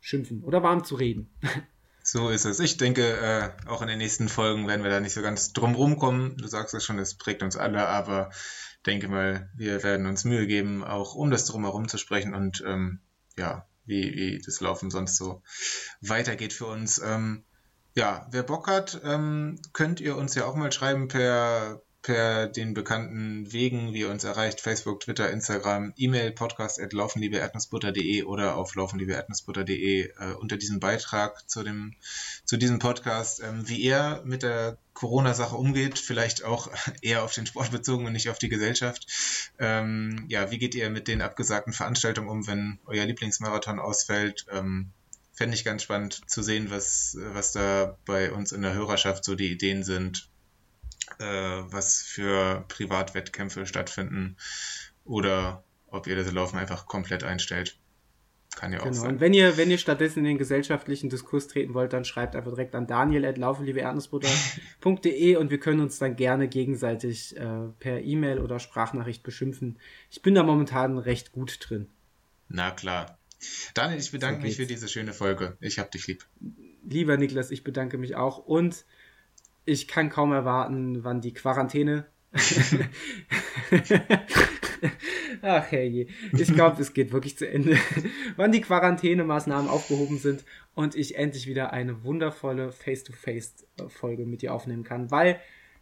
schimpfen 0.00 0.42
oder 0.44 0.62
warm 0.62 0.84
zu 0.84 0.96
reden. 0.96 1.30
So 2.08 2.28
ist 2.28 2.44
es. 2.44 2.60
Ich 2.60 2.76
denke, 2.76 3.02
äh, 3.02 3.50
auch 3.68 3.82
in 3.82 3.88
den 3.88 3.98
nächsten 3.98 4.28
Folgen 4.28 4.68
werden 4.68 4.84
wir 4.84 4.92
da 4.92 5.00
nicht 5.00 5.12
so 5.12 5.22
ganz 5.22 5.52
drum 5.52 5.74
rumkommen. 5.74 6.36
Du 6.36 6.46
sagst 6.46 6.72
es 6.72 6.84
schon, 6.84 7.00
es 7.00 7.16
prägt 7.16 7.42
uns 7.42 7.56
alle, 7.56 7.88
aber 7.88 8.30
denke 8.86 9.08
mal, 9.08 9.50
wir 9.56 9.82
werden 9.82 10.06
uns 10.06 10.24
Mühe 10.24 10.46
geben, 10.46 10.84
auch 10.84 11.16
um 11.16 11.32
das 11.32 11.46
drumherum 11.46 11.88
zu 11.88 11.98
sprechen 11.98 12.32
und 12.32 12.62
ähm, 12.64 13.00
ja, 13.36 13.66
wie, 13.86 14.14
wie 14.14 14.38
das 14.40 14.60
Laufen 14.60 14.92
sonst 14.92 15.16
so 15.16 15.42
weitergeht 16.00 16.52
für 16.52 16.66
uns. 16.66 17.02
Ähm, 17.04 17.42
ja, 17.96 18.26
wer 18.30 18.42
Bock 18.42 18.68
hat, 18.68 19.00
ähm, 19.04 19.58
könnt 19.72 20.00
ihr 20.00 20.16
uns 20.16 20.34
ja 20.34 20.44
auch 20.44 20.54
mal 20.54 20.70
schreiben 20.70 21.08
per, 21.08 21.80
per 22.02 22.46
den 22.46 22.74
bekannten 22.74 23.50
Wegen, 23.54 23.94
wie 23.94 24.00
ihr 24.00 24.10
uns 24.10 24.22
erreicht, 24.22 24.60
Facebook, 24.60 25.00
Twitter, 25.00 25.30
Instagram, 25.30 25.94
E-Mail, 25.96 26.32
Podcast 26.32 26.78
at 26.78 26.92
laufenliebeerdnussbutter.de 26.92 28.24
oder 28.24 28.56
auf 28.56 28.74
laufenliebeerdnussbutter.de 28.74 30.10
äh, 30.10 30.32
unter 30.38 30.58
diesem 30.58 30.78
Beitrag 30.78 31.48
zu 31.48 31.62
dem, 31.62 31.94
zu 32.44 32.58
diesem 32.58 32.80
Podcast, 32.80 33.42
ähm, 33.42 33.66
wie 33.66 33.78
ihr 33.78 34.20
mit 34.26 34.42
der 34.42 34.76
Corona-Sache 34.92 35.56
umgeht, 35.56 35.98
vielleicht 35.98 36.44
auch 36.44 36.68
eher 37.00 37.22
auf 37.22 37.32
den 37.32 37.46
Sport 37.46 37.70
bezogen 37.70 38.04
und 38.04 38.12
nicht 38.12 38.28
auf 38.28 38.38
die 38.38 38.50
Gesellschaft. 38.50 39.06
Ähm, 39.58 40.26
ja, 40.28 40.50
wie 40.50 40.58
geht 40.58 40.74
ihr 40.74 40.90
mit 40.90 41.08
den 41.08 41.22
abgesagten 41.22 41.72
Veranstaltungen 41.72 42.28
um, 42.28 42.46
wenn 42.46 42.78
euer 42.84 43.06
Lieblingsmarathon 43.06 43.78
ausfällt? 43.78 44.44
Ähm, 44.52 44.92
fände 45.36 45.54
ich 45.54 45.64
ganz 45.64 45.82
spannend 45.82 46.28
zu 46.28 46.42
sehen, 46.42 46.70
was, 46.70 47.16
was 47.20 47.52
da 47.52 47.96
bei 48.06 48.32
uns 48.32 48.52
in 48.52 48.62
der 48.62 48.72
Hörerschaft 48.72 49.24
so 49.24 49.36
die 49.36 49.52
Ideen 49.52 49.84
sind, 49.84 50.30
äh, 51.18 51.24
was 51.24 52.00
für 52.00 52.64
Privatwettkämpfe 52.68 53.66
stattfinden 53.66 54.38
oder 55.04 55.62
ob 55.88 56.06
ihr 56.06 56.16
das 56.16 56.32
Laufen 56.32 56.56
einfach 56.58 56.86
komplett 56.86 57.22
einstellt. 57.22 57.76
Kann 58.56 58.72
ja 58.72 58.80
auch 58.80 58.84
genau. 58.84 58.96
sein. 58.96 59.10
Und 59.10 59.20
wenn 59.20 59.34
ihr, 59.34 59.58
wenn 59.58 59.70
ihr 59.70 59.76
stattdessen 59.76 60.20
in 60.20 60.24
den 60.24 60.38
gesellschaftlichen 60.38 61.10
Diskurs 61.10 61.48
treten 61.48 61.74
wollt, 61.74 61.92
dann 61.92 62.06
schreibt 62.06 62.34
einfach 62.34 62.52
direkt 62.52 62.74
an 62.74 62.86
daniel.laufenliebeerdnussbutter.de 62.86 65.36
und 65.36 65.50
wir 65.50 65.60
können 65.60 65.80
uns 65.80 65.98
dann 65.98 66.16
gerne 66.16 66.48
gegenseitig 66.48 67.36
äh, 67.36 67.68
per 67.78 68.00
E-Mail 68.00 68.38
oder 68.38 68.58
Sprachnachricht 68.58 69.22
beschimpfen. 69.22 69.78
Ich 70.10 70.22
bin 70.22 70.34
da 70.34 70.42
momentan 70.42 70.96
recht 70.96 71.32
gut 71.32 71.58
drin. 71.60 71.90
Na 72.48 72.70
klar. 72.70 73.18
Daniel, 73.74 73.98
ich 74.00 74.10
bedanke 74.10 74.40
so 74.40 74.46
mich 74.46 74.56
für 74.56 74.66
diese 74.66 74.88
schöne 74.88 75.12
Folge. 75.12 75.56
Ich 75.60 75.78
hab 75.78 75.90
dich 75.90 76.06
lieb. 76.06 76.26
Lieber 76.84 77.16
Niklas, 77.16 77.50
ich 77.50 77.64
bedanke 77.64 77.98
mich 77.98 78.16
auch 78.16 78.38
und 78.38 78.84
ich 79.64 79.88
kann 79.88 80.08
kaum 80.10 80.32
erwarten, 80.32 81.04
wann 81.04 81.20
die 81.20 81.32
Quarantäne. 81.32 82.06
Ach 85.42 85.70
herrje, 85.70 86.06
ich 86.32 86.54
glaube, 86.54 86.80
es 86.80 86.94
geht 86.94 87.12
wirklich 87.12 87.36
zu 87.36 87.48
Ende. 87.48 87.78
wann 88.36 88.52
die 88.52 88.60
Quarantänemaßnahmen 88.60 89.68
aufgehoben 89.70 90.18
sind 90.18 90.44
und 90.74 90.94
ich 90.94 91.16
endlich 91.16 91.46
wieder 91.46 91.72
eine 91.72 92.04
wundervolle 92.04 92.72
Face-to-Face-Folge 92.72 94.26
mit 94.26 94.42
dir 94.42 94.54
aufnehmen 94.54 94.84
kann, 94.84 95.10
weil 95.10 95.40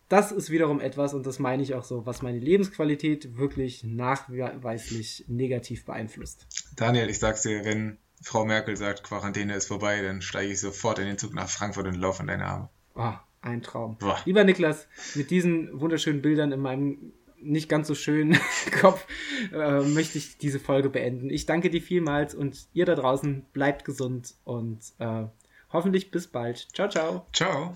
das 0.08 0.32
ist 0.32 0.50
wiederum 0.50 0.80
etwas, 0.80 1.14
und 1.14 1.26
das 1.26 1.38
meine 1.38 1.62
ich 1.62 1.74
auch 1.74 1.84
so, 1.84 2.06
was 2.06 2.22
meine 2.22 2.38
Lebensqualität 2.38 3.36
wirklich 3.36 3.84
nachweislich 3.84 5.24
negativ 5.28 5.84
beeinflusst. 5.84 6.46
Daniel, 6.76 7.08
ich 7.08 7.18
sag's 7.18 7.42
dir, 7.42 7.64
wenn 7.64 7.98
Frau 8.22 8.44
Merkel 8.44 8.76
sagt, 8.76 9.04
Quarantäne 9.04 9.54
ist 9.54 9.66
vorbei, 9.66 10.02
dann 10.02 10.22
steige 10.22 10.52
ich 10.52 10.60
sofort 10.60 10.98
in 10.98 11.06
den 11.06 11.18
Zug 11.18 11.34
nach 11.34 11.48
Frankfurt 11.48 11.86
und 11.86 11.94
laufe 11.94 12.22
in 12.22 12.28
deine 12.28 12.46
Arme. 12.46 12.68
Oh, 12.94 13.12
ein 13.42 13.62
Traum. 13.62 13.96
Boah. 13.98 14.20
Lieber 14.24 14.44
Niklas, 14.44 14.88
mit 15.14 15.30
diesen 15.30 15.80
wunderschönen 15.80 16.22
Bildern 16.22 16.52
in 16.52 16.60
meinem 16.60 17.12
nicht 17.44 17.68
ganz 17.68 17.88
so 17.88 17.94
schönen 17.94 18.38
Kopf 18.80 19.06
äh, 19.52 19.80
möchte 19.80 20.18
ich 20.18 20.38
diese 20.38 20.58
Folge 20.58 20.88
beenden. 20.88 21.30
Ich 21.30 21.46
danke 21.46 21.70
dir 21.70 21.82
vielmals 21.82 22.34
und 22.34 22.66
ihr 22.72 22.86
da 22.86 22.94
draußen 22.94 23.44
bleibt 23.52 23.84
gesund 23.84 24.34
und 24.44 24.80
äh, 24.98 25.24
hoffentlich 25.72 26.10
bis 26.10 26.26
bald. 26.26 26.68
Ciao, 26.74 26.88
ciao. 26.88 27.26
Ciao. 27.32 27.74